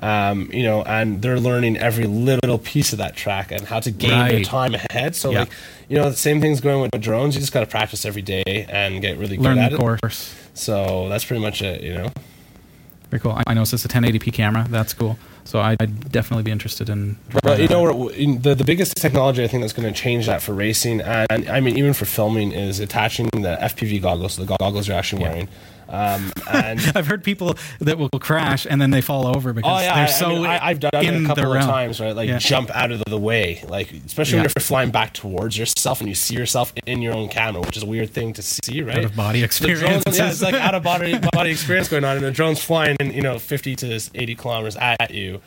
Um, 0.03 0.51
you 0.53 0.65
know, 0.65 0.83
and 0.83 1.23
they're 1.23 1.39
learning 1.39 1.77
every 1.77 2.07
little 2.07 2.59
piece 2.59 2.93
of 2.93 2.99
that 2.99 3.15
track 3.15 3.53
and 3.53 3.63
how 3.65 3.79
to 3.79 3.91
gain 3.93 4.29
their 4.29 4.43
time 4.43 4.75
ahead. 4.75 5.15
So, 5.15 5.31
Yeah. 5.31 5.41
like, 5.41 5.51
you 5.89 5.97
know, 5.97 6.11
the 6.11 6.17
same 6.17 6.41
thing's 6.41 6.61
going 6.61 6.81
with 6.83 7.01
drones. 7.01 7.37
You 7.37 7.41
just 7.41 7.53
got 7.53 7.61
to 7.61 7.67
practice 7.67 8.05
every 8.05 8.23
day 8.23 8.67
and 8.69 9.01
get 9.01 9.17
really 9.17 9.37
good 9.37 9.45
learn 9.45 9.59
at 9.59 9.71
the 9.71 9.77
it. 9.77 9.81
course. 9.81 10.35
So 10.55 11.09
that's 11.09 11.25
pretty 11.25 11.41
much 11.41 11.63
it, 11.63 11.83
you 11.83 11.95
know. 11.95 12.11
Very 13.11 13.21
cool. 13.21 13.39
I- 13.47 13.55
know 13.55 13.63
it's 13.63 13.73
a 13.73 13.77
1080p 13.89 14.33
camera. 14.33 14.67
That's 14.69 14.93
cool. 14.93 15.19
So 15.45 15.61
I'd, 15.61 15.81
I'd 15.81 16.11
definally 16.11 16.43
be 16.43 16.51
interested 16.51 16.89
in. 16.89 17.17
But 17.43 17.61
you 17.61 17.69
know, 17.69 18.09
the 18.11 18.55
the 18.55 18.65
biggest 18.65 18.97
technology 18.97 19.45
I 19.45 19.49
think 19.49 19.63
that's 19.63 19.73
going 19.73 19.93
to 19.93 19.99
change 20.01 20.27
that 20.27 20.41
for 20.41 20.53
racing, 20.55 21.01
and 21.01 21.49
I 21.49 21.61
mean 21.61 21.77
even 21.77 21.93
for 21.95 22.07
filming, 22.07 22.53
is 22.53 22.81
attaching 22.81 23.29
the 23.33 23.59
FPV 23.61 24.01
goggles, 24.01 24.37
the 24.37 24.47
goggles 24.47 24.89
you're 24.89 24.97
actually 24.97 25.23
Yeah. 25.23 25.45
Um, 25.93 26.33
and 26.51 26.81
I've 26.95 27.07
heard 27.07 27.23
people 27.23 27.57
that 27.81 27.99
will 27.99 28.09
crash 28.09 28.67
and 28.69 28.81
then 28.81 28.91
they 28.91 29.03
fall 29.03 29.27
over 29.27 29.53
because 29.53 29.71
oh 29.71 29.81
yeah, 29.81 29.95
they're 29.95 30.05
I, 30.05 30.07
so 30.09 30.27
I 30.27 30.35
mean, 30.35 30.47
I, 30.47 30.67
I've 30.69 30.81
done 30.81 30.91
it 30.95 31.23
a 31.23 31.27
couple 31.27 31.53
of 31.53 31.63
times, 31.63 32.01
right? 32.01 32.17
Like 32.17 32.29
Yeah. 32.29 32.39
jump 32.39 32.71
out 32.71 32.91
of 32.91 33.03
the 33.07 33.19
way, 33.19 33.63
like 33.69 33.93
especially 33.93 34.37
Yeah. 34.39 34.45
when 34.45 34.53
you're 34.57 34.63
flying 34.63 34.91
back 34.91 35.13
towards 35.13 35.59
yourself 35.59 36.01
and 36.01 36.09
you 36.09 36.15
see 36.15 36.35
yourself 36.35 36.73
in 36.87 37.03
your 37.03 37.15
own 37.15 37.29
camera, 37.29 37.61
which 37.61 37.77
is 37.77 37.83
a 37.83 37.87
weird 37.87 38.11
thing 38.11 38.33
to 38.33 38.43
see, 38.43 38.81
right? 38.83 38.97
Out 38.99 39.05
of 39.05 39.17
body 39.17 39.43
experience. 39.45 40.03
drones, 40.03 40.19
yeah, 40.19 40.31
it's 40.31 40.41
like 40.43 40.55
out 40.55 40.75
of 40.75 40.83
body 40.83 41.19
body 41.33 41.51
experience 41.51 41.89
going 41.89 42.05
on, 42.05 42.17
and 42.17 42.25
the 42.25 42.31
drone's 42.31 42.63
flying, 42.63 42.97
in, 42.99 43.13
you 43.13 43.21
know, 43.23 43.39
50 43.39 43.77
to 43.77 44.01
80 44.15 44.35
kilometers 44.35 44.77
at 44.77 45.11
you. 45.11 45.41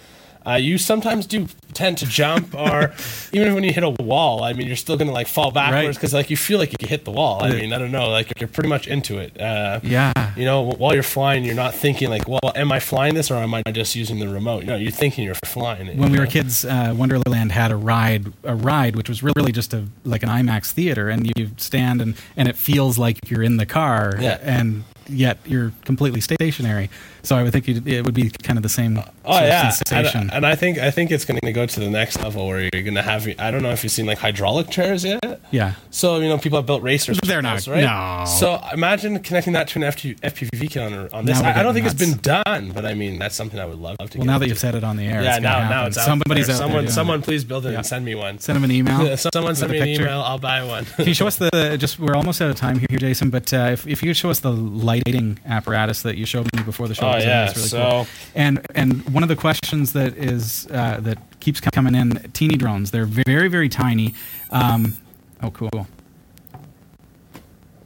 Uh, 0.47 0.53
you 0.53 0.77
sometimes 0.77 1.25
do 1.25 1.47
tend 1.73 1.97
to 1.97 2.05
jump, 2.05 2.53
or 2.55 2.93
even 3.33 3.53
when 3.55 3.63
you 3.63 3.73
hit 3.73 3.83
a 3.83 3.89
wall, 3.89 4.43
I 4.43 4.53
mean, 4.53 4.67
you're 4.67 4.75
still 4.75 4.95
gonna 4.97 5.11
like 5.11 5.27
fall 5.27 5.51
backwards 5.51 5.85
Right. 5.87 5.95
because 5.95 6.13
like 6.13 6.29
you 6.29 6.37
feel 6.37 6.59
like 6.59 6.71
you 6.81 6.87
hit 6.87 7.03
the 7.05 7.11
wall. 7.11 7.43
I 7.43 7.49
mean, 7.51 7.73
I 7.73 7.77
don't 7.79 7.91
know, 7.91 8.09
like 8.09 8.31
you're 8.39 8.47
pretty 8.47 8.69
much 8.69 8.87
into 8.87 9.17
it. 9.19 9.39
Uh, 9.39 9.79
Yeah. 9.83 10.13
You 10.37 10.45
know, 10.45 10.61
while 10.63 10.93
you're 10.93 11.03
flying, 11.03 11.43
you're 11.43 11.55
not 11.55 11.73
thinking 11.73 12.09
like, 12.09 12.27
well, 12.27 12.39
am 12.55 12.71
I 12.71 12.79
flying 12.79 13.15
this 13.15 13.29
or 13.31 13.35
am 13.35 13.53
I 13.53 13.61
just 13.71 13.95
using 13.95 14.19
the 14.19 14.27
remote? 14.29 14.63
No, 14.65 14.75
you're 14.75 14.91
thinking 14.91 15.23
you're 15.25 15.35
flying 15.45 15.87
it. 15.87 15.97
when 15.97 16.11
we 16.11 16.17
you 16.17 16.21
were 16.21 16.27
kids, 16.27 16.63
uh, 16.65 16.93
Wonderland 16.95 17.51
had 17.51 17.71
a 17.71 17.75
ride, 17.75 18.31
a 18.43 18.55
ride 18.55 18.95
which 18.95 19.09
was 19.09 19.21
really 19.23 19.51
just 19.51 19.73
a 19.73 19.85
like 20.05 20.23
an 20.23 20.29
IMAX 20.29 20.71
theater, 20.71 21.09
and 21.09 21.31
you 21.35 21.51
stand 21.57 22.01
and 22.01 22.15
and 22.37 22.47
it 22.47 22.55
feels 22.55 22.97
like 22.97 23.29
you're 23.29 23.43
in 23.43 23.57
the 23.57 23.65
car, 23.65 24.13
Yeah. 24.19 24.37
and 24.41 24.83
yet 25.07 25.37
you're 25.45 25.71
completely 25.83 26.21
stationary. 26.21 26.89
So 27.25 27.35
I 27.35 27.43
would 27.43 27.51
think 27.51 27.67
you'd, 27.67 27.87
it 27.87 28.05
would 28.05 28.13
be 28.13 28.29
kind 28.29 28.57
of 28.57 28.63
the 28.63 28.69
same 28.69 28.97
Oh 29.25 29.39
yeah, 29.39 29.65
and, 29.65 29.73
sensation. 29.73 30.29
and 30.31 30.45
I 30.45 30.55
think 30.55 30.77
I 30.77 30.91
think 30.91 31.11
it's 31.11 31.25
going 31.25 31.39
to 31.41 31.51
go 31.51 31.65
to 31.65 31.79
the 31.79 31.89
next 31.89 32.21
level 32.21 32.47
where 32.47 32.61
you're 32.71 32.83
going 32.83 32.95
to 32.95 33.01
have. 33.01 33.27
I 33.39 33.51
don't 33.51 33.63
know 33.63 33.71
if 33.71 33.83
you've 33.83 33.91
seen 33.91 34.05
like 34.05 34.19
hydraulic 34.19 34.69
chairs 34.69 35.03
yet. 35.03 35.41
yeah, 35.51 35.73
So 35.89 36.19
you 36.19 36.29
know 36.29 36.37
people 36.37 36.57
have 36.59 36.65
built 36.65 36.83
racers. 36.83 37.19
They're 37.23 37.41
not- 37.41 37.65
right? 37.67 37.81
no. 37.83 38.25
So 38.27 38.61
imagine 38.73 39.19
connecting 39.19 39.53
that 39.53 39.67
to 39.69 39.79
an 39.79 39.85
FP, 39.91 40.19
FPV 40.19 40.69
kit 40.69 40.83
on, 40.83 41.09
on 41.11 41.25
this. 41.25 41.39
I, 41.41 41.59
I 41.59 41.63
don't 41.63 41.73
think 41.73 41.85
getting 41.87 42.09
it's 42.11 42.17
been 42.21 42.43
done, 42.43 42.71
but 42.71 42.85
I 42.85 42.93
mean 42.93 43.17
that's 43.19 43.35
something 43.35 43.59
I 43.59 43.65
would 43.65 43.79
love 43.79 43.97
to. 43.97 44.17
well, 44.17 44.27
now 44.27 44.37
that 44.37 44.47
you've 44.47 44.59
said 44.59 44.75
it 44.75 44.83
on 44.83 44.97
the 44.97 45.05
air, 45.05 45.23
yeah, 45.23 45.39
now 45.39 45.59
happen. 45.59 45.69
now 45.69 45.85
it's 45.87 45.97
out 45.97 46.05
somebody's 46.05 46.47
there. 46.47 46.55
out 46.55 46.59
someone 46.59 46.83
doing 46.83 46.91
someone 46.91 47.21
please 47.21 47.43
build 47.43 47.65
it 47.65 47.71
Yeah. 47.71 47.77
and 47.77 47.85
send 47.85 48.05
me 48.05 48.13
one. 48.15 48.39
send 48.39 48.55
them 48.57 48.63
an 48.63 48.71
email. 48.71 49.17
someone 49.33 49.55
send 49.55 49.71
me 49.71 49.79
an 49.79 49.87
email. 49.87 50.21
I'll 50.21 50.37
buy 50.39 50.63
one. 50.63 50.85
Can 50.85 51.07
you 51.07 51.13
show 51.13 51.27
us 51.27 51.37
the 51.37 51.77
just? 51.79 51.97
We're 51.99 52.15
almost 52.15 52.41
out 52.41 52.49
of 52.49 52.55
time 52.55 52.77
here, 52.79 52.99
Jason. 52.99 53.29
But 53.31 53.51
uh, 53.53 53.69
if 53.73 53.87
if 53.87 54.03
you 54.03 54.09
could 54.09 54.17
show 54.17 54.29
us 54.29 54.39
the 54.41 54.51
lighting 54.51 55.39
apparatus 55.45 56.01
that 56.03 56.17
you 56.17 56.25
showed 56.25 56.47
me 56.55 56.61
before 56.63 56.87
the 56.87 56.93
show, 56.95 57.07
Oh, 57.07 57.14
'cause 57.15 57.25
I 57.25 57.25
think 57.25 57.29
yeah, 57.29 57.45
that's 57.45 57.57
really 57.57 57.67
so- 57.69 57.89
cool. 57.89 58.07
And 58.35 58.65
and 58.75 59.09
one 59.13 59.23
of 59.23 59.29
the 59.29 59.35
questions 59.35 59.93
that 59.93 60.17
is 60.17 60.67
uh, 60.71 60.99
that 61.01 61.17
keeps 61.39 61.59
coming 61.61 61.95
in: 61.95 62.29
teeny 62.33 62.57
drones. 62.57 62.91
They're 62.91 63.05
very 63.05 63.47
very 63.47 63.69
tiny. 63.69 64.13
Um, 64.51 64.97
oh, 65.43 65.51
cool. 65.51 65.87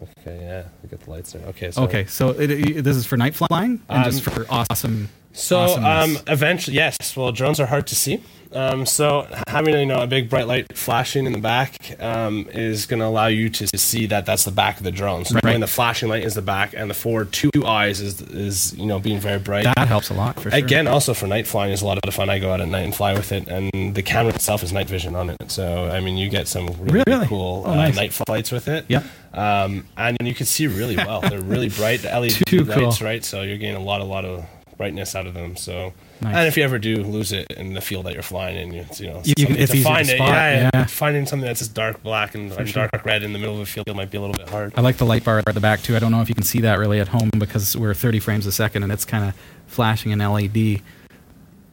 okay, 0.03 0.37
yeah, 0.41 0.63
we 0.83 0.89
got 0.89 0.99
the 1.01 1.09
lights 1.09 1.31
there. 1.33 1.41
Okay, 1.47 1.71
so 1.71 1.83
Okay, 1.83 2.05
so 2.05 2.29
it, 2.29 2.51
it- 2.51 2.83
this 2.83 2.95
is 2.97 3.05
for 3.05 3.17
night 3.17 3.35
flying 3.35 3.81
and 3.89 4.03
just 4.05 4.27
Um, 4.27 4.33
for 4.33 4.45
awesome. 4.49 5.09
So 5.33 5.59
um, 5.61 6.17
eventually, 6.27 6.75
yes. 6.75 7.15
Well, 7.15 7.31
drones 7.31 7.59
are 7.59 7.67
hard 7.67 7.87
to 7.87 7.95
see. 7.95 8.21
Um, 8.51 8.87
so 8.87 9.27
having 9.47 9.75
you 9.77 9.85
know 9.85 10.01
a 10.01 10.07
big 10.07 10.27
bright 10.27 10.47
light 10.47 10.75
flashing 10.75 11.27
in 11.27 11.33
the 11.33 11.37
back 11.39 11.95
um, 12.01 12.47
is 12.51 12.87
going 12.87 12.99
to 12.99 13.05
allow 13.05 13.27
you 13.27 13.47
to 13.51 13.67
see 13.77 14.07
that 14.07 14.25
that's 14.25 14.43
the 14.43 14.49
back 14.51 14.77
of 14.77 14.83
the 14.83 14.91
drone. 14.91 15.23
So 15.23 15.35
Right. 15.35 15.43
when 15.43 15.59
the 15.59 15.67
flashing 15.67 16.09
light 16.09 16.23
is 16.23 16.33
the 16.33 16.41
back 16.41 16.73
and 16.75 16.89
the 16.89 16.95
forward 16.95 17.31
two 17.31 17.51
eyes 17.63 18.01
is 18.01 18.19
is 18.21 18.75
you 18.75 18.87
know 18.87 18.97
being 18.97 19.19
very 19.19 19.37
bright. 19.37 19.65
that 19.65 19.87
helps 19.87 20.09
a 20.09 20.15
lot 20.15 20.39
for 20.39 20.49
sure. 20.49 20.57
Again, 20.57 20.87
also 20.87 21.13
for 21.13 21.27
night 21.27 21.45
flying 21.45 21.71
is 21.71 21.83
a 21.83 21.85
lot 21.85 21.97
of 21.99 22.01
the 22.03 22.11
fun. 22.11 22.27
I 22.31 22.39
go 22.39 22.51
out 22.51 22.59
at 22.59 22.67
night 22.67 22.85
and 22.85 22.95
fly 22.95 23.13
with 23.13 23.31
it, 23.31 23.47
and 23.47 23.93
the 23.93 24.01
camera 24.01 24.33
itself 24.33 24.63
is 24.63 24.73
night 24.73 24.87
vision 24.89 25.15
on 25.15 25.29
it. 25.29 25.37
So 25.51 25.85
I 25.87 25.99
mean, 25.99 26.17
you 26.17 26.27
get 26.27 26.47
some 26.47 26.69
really, 26.79 27.03
Really? 27.05 27.27
cool 27.27 27.63
Oh, 27.67 27.71
uh, 27.71 27.75
nice. 27.75 27.95
night 27.95 28.13
flights 28.13 28.51
with 28.51 28.67
it. 28.67 28.83
Yeah. 28.87 29.03
Um, 29.31 29.85
and 29.95 30.17
you 30.23 30.33
can 30.33 30.47
see 30.47 30.65
really 30.65 30.95
well. 30.97 31.21
They're 31.21 31.39
really 31.39 31.69
bright 31.79 32.03
LED 32.03 32.31
Too 32.47 32.65
cool. 32.65 32.85
lights, 32.85 32.99
right? 32.99 33.23
So 33.23 33.43
you're 33.43 33.59
getting 33.59 33.75
a 33.75 33.83
lot, 33.83 34.01
a 34.01 34.05
lot 34.05 34.25
of 34.25 34.43
brightness 34.79 35.13
out 35.13 35.27
of 35.27 35.33
them. 35.35 35.57
So, 35.57 35.93
Nice. 36.21 36.35
and 36.37 36.47
if 36.47 36.55
you 36.57 36.63
ever 36.63 36.79
do 36.79 37.03
lose 37.03 37.33
it 37.33 37.51
in 37.51 37.73
the 37.73 37.81
field 37.81 38.05
that 38.05 38.13
you're 38.13 38.23
flying 38.23 38.55
in, 38.55 38.73
you, 38.73 38.85
you 38.97 39.07
know, 39.07 39.21
You- 39.25 39.33
you 39.37 39.45
can- 39.45 39.57
it's 39.57 39.71
to 39.71 39.77
easy 39.77 39.83
to 39.83 39.89
find 39.89 40.09
it. 40.09 40.17
Yeah, 40.17 40.69
yeah. 40.73 40.85
finding 40.85 41.25
something 41.25 41.45
that's 41.45 41.59
just 41.59 41.73
dark 41.73 42.01
black 42.01 42.33
and, 42.33 42.49
and 42.53 42.67
sure. 42.67 42.87
dark 42.91 43.05
red 43.05 43.21
in 43.21 43.33
the 43.33 43.39
middle 43.39 43.55
of 43.55 43.61
a 43.61 43.65
field 43.65 43.93
might 43.93 44.09
be 44.09 44.17
a 44.17 44.21
little 44.21 44.33
bit 44.37 44.47
hard. 44.49 44.71
I 44.77 44.81
like 44.81 44.95
the 44.97 45.05
light 45.05 45.25
bar 45.25 45.39
at 45.45 45.53
the 45.53 45.59
back 45.59 45.81
too. 45.83 45.97
I 45.97 45.99
don't 45.99 46.11
know 46.13 46.21
if 46.21 46.29
you 46.29 46.35
can 46.35 46.45
see 46.45 46.61
that 46.61 46.79
really 46.79 46.99
at 47.01 47.09
home 47.09 47.29
because 47.37 47.75
we're 47.75 47.93
30 47.93 48.19
frames 48.19 48.45
a 48.47 48.51
second 48.53 48.83
and 48.83 48.91
it's 48.91 49.03
kind 49.05 49.25
of 49.25 49.33
flashing 49.67 50.13
an 50.13 50.21
LED. 50.21 50.81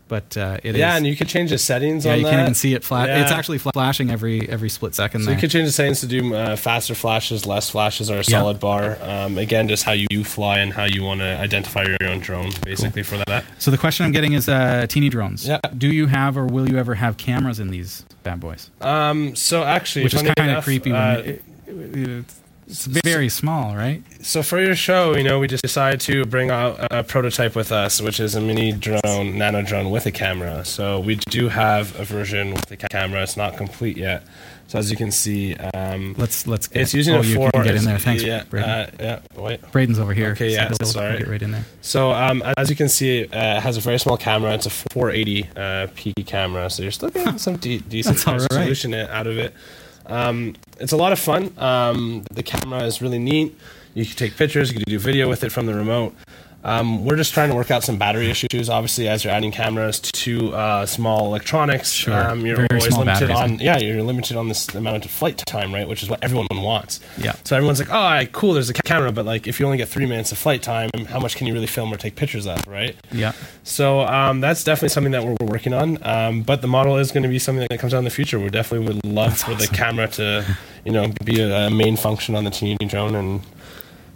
But 0.08 0.36
uh, 0.36 0.58
it 0.62 0.76
is. 0.76 0.78
yeah, 0.78 0.96
and 0.96 1.04
you 1.04 1.16
could 1.16 1.26
change 1.28 1.50
the 1.50 1.58
settings 1.58 2.04
yeah, 2.04 2.14
you 2.14 2.22
that. 2.22 2.30
can't 2.30 2.42
even 2.42 2.54
see 2.54 2.74
it 2.74 2.84
flash. 2.84 3.08
It's 3.08 3.30
Yeah. 3.30 3.36
actually 3.36 3.58
flashing 3.58 4.10
every 4.10 4.48
every 4.48 4.68
split 4.68 4.94
second. 4.94 5.22
So 5.22 5.26
there. 5.26 5.34
you 5.34 5.40
could 5.40 5.50
change 5.50 5.66
the 5.66 5.72
settings 5.72 5.98
to 6.00 6.06
do 6.06 6.32
uh, 6.34 6.54
faster 6.54 6.94
flashes, 6.94 7.44
less 7.44 7.70
flashes, 7.70 8.08
or 8.08 8.14
a 8.14 8.16
Yeah. 8.18 8.22
solid 8.22 8.60
bar. 8.60 8.98
Um, 9.02 9.36
again, 9.36 9.66
just 9.68 9.82
how 9.82 9.92
you 9.92 10.22
fly 10.22 10.58
and 10.60 10.72
how 10.72 10.84
you 10.84 11.02
want 11.02 11.20
to 11.20 11.26
identify 11.38 11.82
your 11.84 11.96
own 12.08 12.20
drone, 12.20 12.52
basically 12.62 13.02
for 13.02 13.16
that. 13.26 13.44
So 13.58 13.72
the 13.72 13.78
question 13.78 14.06
I'm 14.06 14.12
getting 14.12 14.34
is 14.34 14.48
uh, 14.48 14.86
teeny 14.88 15.08
drones. 15.08 15.46
Yeah. 15.48 15.58
Do 15.76 15.88
you 15.88 16.06
have 16.06 16.36
or 16.38 16.46
will 16.46 16.68
you 16.70 16.78
ever 16.78 16.94
have 16.94 17.16
cameras 17.16 17.58
in 17.58 17.70
these 17.70 18.04
bad 18.22 18.38
boys? 18.38 18.70
Um, 18.80 19.34
so 19.34 19.64
actually, 19.64 20.04
Which 20.04 20.14
is 20.14 20.22
kind 20.22 20.52
of 20.52 20.62
creepy. 20.62 20.92
When 20.92 21.00
uh, 21.00 21.22
it, 21.24 21.42
it- 21.66 22.24
it's 22.66 22.86
very 22.86 23.28
small, 23.28 23.76
right? 23.76 24.02
so 24.22 24.42
for 24.42 24.60
your 24.60 24.74
show, 24.74 25.16
you 25.16 25.22
know, 25.22 25.38
we 25.38 25.46
just 25.46 25.62
decided 25.62 26.00
to 26.00 26.24
bring 26.24 26.50
out 26.50 26.78
a 26.90 27.04
prototype 27.04 27.54
with 27.54 27.70
us, 27.70 28.00
which 28.00 28.18
is 28.18 28.34
a 28.34 28.40
mini 28.40 28.72
drone, 28.72 29.38
nano 29.38 29.62
drone 29.62 29.90
with 29.90 30.04
a 30.06 30.10
camera. 30.10 30.64
So 30.64 30.98
we 30.98 31.14
do 31.30 31.48
have 31.48 31.98
a 31.98 32.04
version 32.04 32.52
with 32.54 32.70
a 32.72 32.76
camera. 32.76 33.22
It's 33.22 33.36
not 33.36 33.56
complete 33.56 33.96
yet. 33.96 34.24
So 34.68 34.80
as 34.80 34.90
you 34.90 34.96
can 34.96 35.12
see, 35.12 35.54
um, 35.54 36.16
Let's 36.18 36.48
let's. 36.48 36.66
Get, 36.66 36.82
it's 36.82 36.92
using 36.92 37.14
oh, 37.14 37.20
a 37.20 37.24
you 37.24 37.36
four. 37.36 37.52
can 37.52 37.62
get 37.62 37.76
in 37.76 37.84
there. 37.84 38.00
Thanks, 38.00 38.24
Yeah, 38.24 38.42
Braden. 38.50 38.68
uh, 38.68 38.90
yeah. 38.98 39.20
Wait. 39.40 39.60
Braden's 39.70 40.00
over 40.00 40.12
here. 40.12 40.30
Okay, 40.30 40.50
yeah, 40.52 40.66
he'll- 40.66 40.88
sorry. 40.88 41.18
Get 41.18 41.28
right 41.28 41.40
in 41.42 41.52
there. 41.52 41.64
So 41.82 42.10
um, 42.10 42.42
as 42.56 42.68
you 42.68 42.74
can 42.74 42.88
see, 42.88 43.26
uh, 43.26 43.58
it 43.58 43.60
has 43.62 43.76
a 43.76 43.80
very 43.80 43.98
small 44.00 44.16
camera. 44.16 44.52
It's 44.54 44.66
a 44.66 44.70
480 44.70 45.48
uh, 45.56 45.86
p 45.94 46.12
camera, 46.24 46.68
so 46.68 46.82
you're 46.82 46.90
still 46.90 47.10
getting 47.10 47.38
some 47.46 47.58
de- 47.58 47.78
decent 47.78 48.26
all 48.26 48.38
right. 48.38 48.46
resolution 48.50 48.92
out 48.92 49.28
of 49.28 49.38
it. 49.38 49.54
Um, 50.06 50.54
it's 50.78 50.92
a 50.92 50.96
lot 50.96 51.12
of 51.12 51.18
fun. 51.18 51.52
Um, 51.58 52.24
the 52.30 52.42
camera 52.42 52.82
is 52.84 53.02
really 53.02 53.18
neat. 53.18 53.58
You 53.94 54.04
can 54.04 54.14
take 54.16 54.36
pictures. 54.36 54.72
You 54.72 54.78
can 54.78 54.90
do 54.90 54.98
video 54.98 55.28
with 55.28 55.42
it 55.44 55.50
from 55.50 55.66
the 55.66 55.74
remote. 55.74 56.14
Um, 56.66 57.04
we're 57.04 57.14
just 57.14 57.32
trying 57.32 57.48
to 57.50 57.54
work 57.54 57.70
out 57.70 57.84
some 57.84 57.96
battery 57.96 58.28
issues. 58.28 58.68
Obviously, 58.68 59.06
as 59.08 59.22
you're 59.22 59.32
adding 59.32 59.52
cameras 59.52 60.00
to 60.00 60.52
uh, 60.52 60.84
small 60.84 61.26
electronics, 61.26 61.92
Sure. 61.92 62.12
um, 62.30 62.44
you're 62.44 62.56
Very 62.56 62.66
always 62.72 62.98
limited 62.98 63.28
batteries, 63.28 63.52
on. 63.52 63.58
Yeah, 63.60 63.78
you're 63.78 64.02
limited 64.02 64.36
on 64.36 64.48
this 64.48 64.68
amount 64.74 65.04
of 65.04 65.12
flight 65.12 65.38
time, 65.46 65.72
right? 65.72 65.86
Which 65.86 66.02
is 66.02 66.10
what 66.10 66.24
everyone 66.24 66.48
wants. 66.50 66.98
Yeah. 67.18 67.36
So 67.44 67.54
everyone's 67.54 67.78
like, 67.78 67.90
"Oh, 67.90 67.94
right, 67.94 68.30
cool. 68.32 68.52
There's 68.54 68.68
a 68.68 68.74
camera, 68.74 69.12
but 69.12 69.24
like, 69.24 69.46
if 69.46 69.60
you 69.60 69.66
only 69.66 69.78
get 69.78 69.88
three 69.88 70.06
minutes 70.06 70.32
of 70.32 70.38
flight 70.38 70.60
time, 70.62 70.90
how 71.08 71.20
much 71.20 71.36
can 71.36 71.46
you 71.46 71.52
really 71.54 71.68
film 71.68 71.92
or 71.92 71.96
take 71.96 72.16
pictures 72.16 72.48
of, 72.48 72.66
right?" 72.66 72.96
Yeah. 73.12 73.30
So 73.62 74.00
um, 74.00 74.40
that's 74.40 74.64
definitely 74.64 74.88
something 74.88 75.12
that 75.12 75.22
we're, 75.24 75.36
we're 75.40 75.46
working 75.46 75.72
on. 75.72 75.98
Um, 76.02 76.42
but 76.42 76.62
the 76.62 76.68
model 76.68 76.96
is 76.98 77.12
going 77.12 77.22
to 77.22 77.28
be 77.28 77.38
something 77.38 77.64
that 77.70 77.78
comes 77.78 77.94
out 77.94 77.98
in 77.98 78.04
the 78.04 78.10
future. 78.10 78.40
We 78.40 78.50
definitely 78.50 78.88
would 78.88 79.04
love 79.06 79.38
for 79.38 79.54
the 79.54 79.68
camera 79.68 80.08
to, 80.08 80.44
you 80.84 80.90
know, 80.90 81.12
be 81.24 81.40
a, 81.40 81.68
a 81.68 81.70
main 81.70 81.96
function 81.96 82.34
on 82.34 82.42
the 82.42 82.50
teeny 82.50 82.76
drone, 82.86 83.14
and 83.14 83.40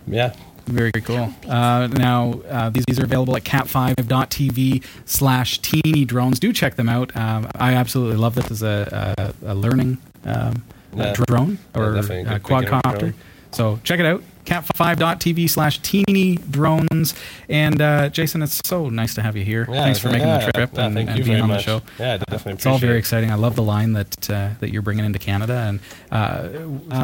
yeah, 0.09 0.35
Very 0.67 0.93
cool. 0.93 1.33
Uh, 1.49 1.89
now, 1.89 2.41
uh, 2.49 2.71
these, 2.71 2.85
these 2.87 3.01
are 3.01 3.05
available 3.05 3.37
at 3.37 3.43
cat5.tv 3.45 4.85
slash 5.05 5.59
teeny 5.61 6.05
drones. 6.05 6.39
Do 6.39 6.53
check 6.53 6.77
them 6.77 6.89
out. 6.89 7.15
Um, 7.17 7.49
I 7.55 7.75
absolutely 7.75 8.17
love 8.17 8.35
this 8.35 8.51
as 8.51 8.63
a, 8.63 9.35
a, 9.43 9.53
a 9.53 9.55
learning 9.55 9.99
um, 10.25 10.63
Yeah. 10.95 11.13
drone 11.13 11.59
or 11.75 11.95
definitely 11.95 12.31
a 12.33 12.37
uh, 12.37 12.39
quadcopter. 12.39 13.15
So 13.53 13.81
check 13.83 13.99
it 14.01 14.07
out. 14.07 14.23
Cat5.tv 14.45 15.49
slash 15.51 15.79
teeny 15.81 16.37
drones. 16.37 17.15
And 17.49 17.81
uh, 17.81 18.09
Jason, 18.09 18.43
it's 18.43 18.61
so 18.65 18.89
nice 18.89 19.15
to 19.15 19.23
have 19.23 19.37
you 19.37 19.45
here. 19.45 19.67
yeah 19.69 19.83
Thanks 19.85 19.99
for 19.99 20.09
making 20.11 20.29
yeah, 20.29 20.47
the 20.47 20.53
trip 20.53 20.71
yeah, 20.75 20.87
and, 20.87 20.99
and 20.99 21.25
being 21.25 21.41
on 21.41 21.49
much. 21.49 21.67
the 21.67 21.81
show. 21.81 21.83
Yeah, 21.99 22.17
definitely. 22.19 22.53
It's 22.55 22.67
all 22.67 22.79
very 22.79 22.97
it. 22.97 22.99
exciting. 23.01 23.31
I 23.31 23.35
love 23.35 23.57
the 23.57 23.63
line 23.63 23.93
that 23.93 24.31
uh, 24.31 24.51
that 24.61 24.73
you're 24.73 24.83
bringing 24.83 25.05
into 25.05 25.19
Canada. 25.19 25.55
And 25.69 25.79
uh, 25.79 25.83
uh, 25.83 26.00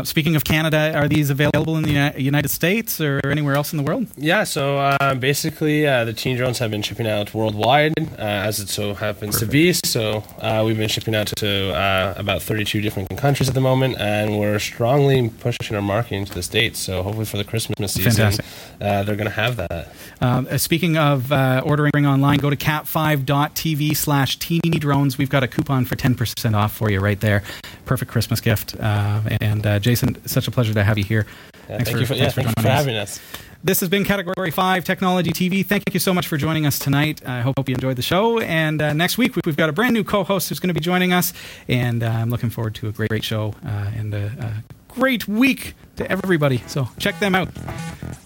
speaking 0.04 0.36
of 0.36 0.44
Canada, 0.44 0.92
are 0.94 1.08
these 1.08 1.30
available 1.30 1.76
in 1.76 1.82
the 1.82 2.14
United 2.16 2.48
States 2.48 3.00
or 3.00 3.20
anywhere 3.24 3.54
else 3.54 3.72
in 3.72 3.76
the 3.76 3.82
world? 3.82 4.06
Yeah, 4.16 4.44
so 4.44 4.78
uh, 4.78 5.14
basically, 5.14 5.86
uh, 5.86 6.04
the 6.04 6.12
teen 6.12 6.36
drones 6.36 6.58
have 6.58 6.70
been 6.70 6.82
shipping 6.82 7.06
out 7.06 7.34
worldwide, 7.34 7.94
uh, 7.98 8.22
as 8.22 8.60
it 8.60 8.68
so 8.68 8.94
happens 8.94 9.38
to 9.38 9.46
be. 9.46 9.72
So 9.72 10.24
uh, 10.40 10.62
we've 10.66 10.76
been 10.76 10.88
shipping 10.88 11.14
out 11.14 11.28
to 11.28 11.72
uh, 11.74 12.14
about 12.16 12.42
32 12.42 12.80
different 12.80 13.16
countries 13.16 13.48
at 13.48 13.54
the 13.54 13.60
moment, 13.60 13.96
and 13.98 14.38
we're 14.38 14.58
strongly 14.58 15.28
pushing 15.28 15.76
our 15.76 15.82
marketing 15.82 16.24
to 16.26 16.34
the 16.34 16.42
states. 16.42 16.78
So 16.78 17.02
hopefully, 17.02 17.26
for 17.26 17.36
the 17.36 17.44
Christmas 17.44 17.92
season, 17.94 18.12
Fantastic. 18.12 18.44
uh, 18.80 19.02
they're 19.02 19.16
going 19.16 19.30
to 19.30 19.36
have 19.36 19.56
that. 19.56 19.92
Um, 20.20 20.48
uh, 20.50 20.58
speaking 20.58 20.96
of 20.96 21.30
uh, 21.32 21.62
ordering 21.64 22.06
online, 22.06 22.38
go 22.38 22.50
to 22.50 22.56
cat5.tv 22.56 23.96
slash 23.96 24.38
teeny 24.38 24.78
drones. 24.78 25.18
We've 25.18 25.30
got 25.30 25.42
a 25.42 25.48
coupon 25.48 25.84
for 25.84 25.96
10% 25.96 26.54
off 26.54 26.72
for 26.74 26.90
you 26.90 27.00
right 27.00 27.20
there. 27.20 27.42
Perfect 27.86 28.10
Christmas 28.10 28.40
gift. 28.40 28.76
Uh, 28.78 29.22
and 29.40 29.66
uh, 29.66 29.78
Jason, 29.78 30.24
such 30.26 30.46
a 30.48 30.50
pleasure 30.50 30.74
to 30.74 30.84
have 30.84 30.98
you 30.98 31.04
here. 31.04 31.26
Yeah, 31.68 31.82
thank 31.82 31.98
you 31.98 32.06
for, 32.06 32.14
yeah, 32.14 32.28
thanks 32.28 32.34
thank 32.34 32.48
you 32.48 32.62
for 32.62 32.84
joining 32.84 32.96
us. 32.96 33.18
us. 33.18 33.42
This 33.64 33.80
has 33.80 33.88
been 33.88 34.04
Category 34.04 34.50
5 34.50 34.84
Technology 34.84 35.30
TV. 35.30 35.64
Thank 35.66 35.82
you 35.92 35.98
so 35.98 36.14
much 36.14 36.28
for 36.28 36.36
joining 36.36 36.66
us 36.66 36.78
tonight. 36.78 37.26
I 37.26 37.40
hope 37.40 37.68
you 37.68 37.74
enjoyed 37.74 37.96
the 37.96 38.02
show. 38.02 38.38
And 38.38 38.80
uh, 38.80 38.92
next 38.92 39.18
week, 39.18 39.34
we've 39.44 39.56
got 39.56 39.68
a 39.68 39.72
brand 39.72 39.94
new 39.94 40.04
co 40.04 40.22
host 40.22 40.48
who's 40.48 40.60
going 40.60 40.68
to 40.68 40.74
be 40.74 40.80
joining 40.80 41.12
us. 41.12 41.32
And 41.66 42.02
uh, 42.02 42.08
I'm 42.08 42.30
looking 42.30 42.50
forward 42.50 42.74
to 42.76 42.88
a 42.88 42.92
great, 42.92 43.10
great 43.10 43.24
show 43.24 43.54
uh, 43.64 43.90
and 43.96 44.14
a, 44.14 44.26
a 44.26 44.64
great 44.88 45.26
week 45.26 45.74
to 45.96 46.08
everybody. 46.10 46.62
So 46.66 46.88
check 46.98 47.18
them 47.18 47.34
out. 47.34 47.48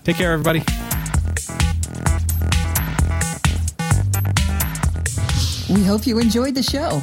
Take 0.04 0.16
care, 0.16 0.32
everybody. 0.32 0.62
We 5.70 5.84
hope 5.84 6.06
you 6.06 6.18
enjoyed 6.18 6.54
the 6.54 6.62
show. 6.62 7.02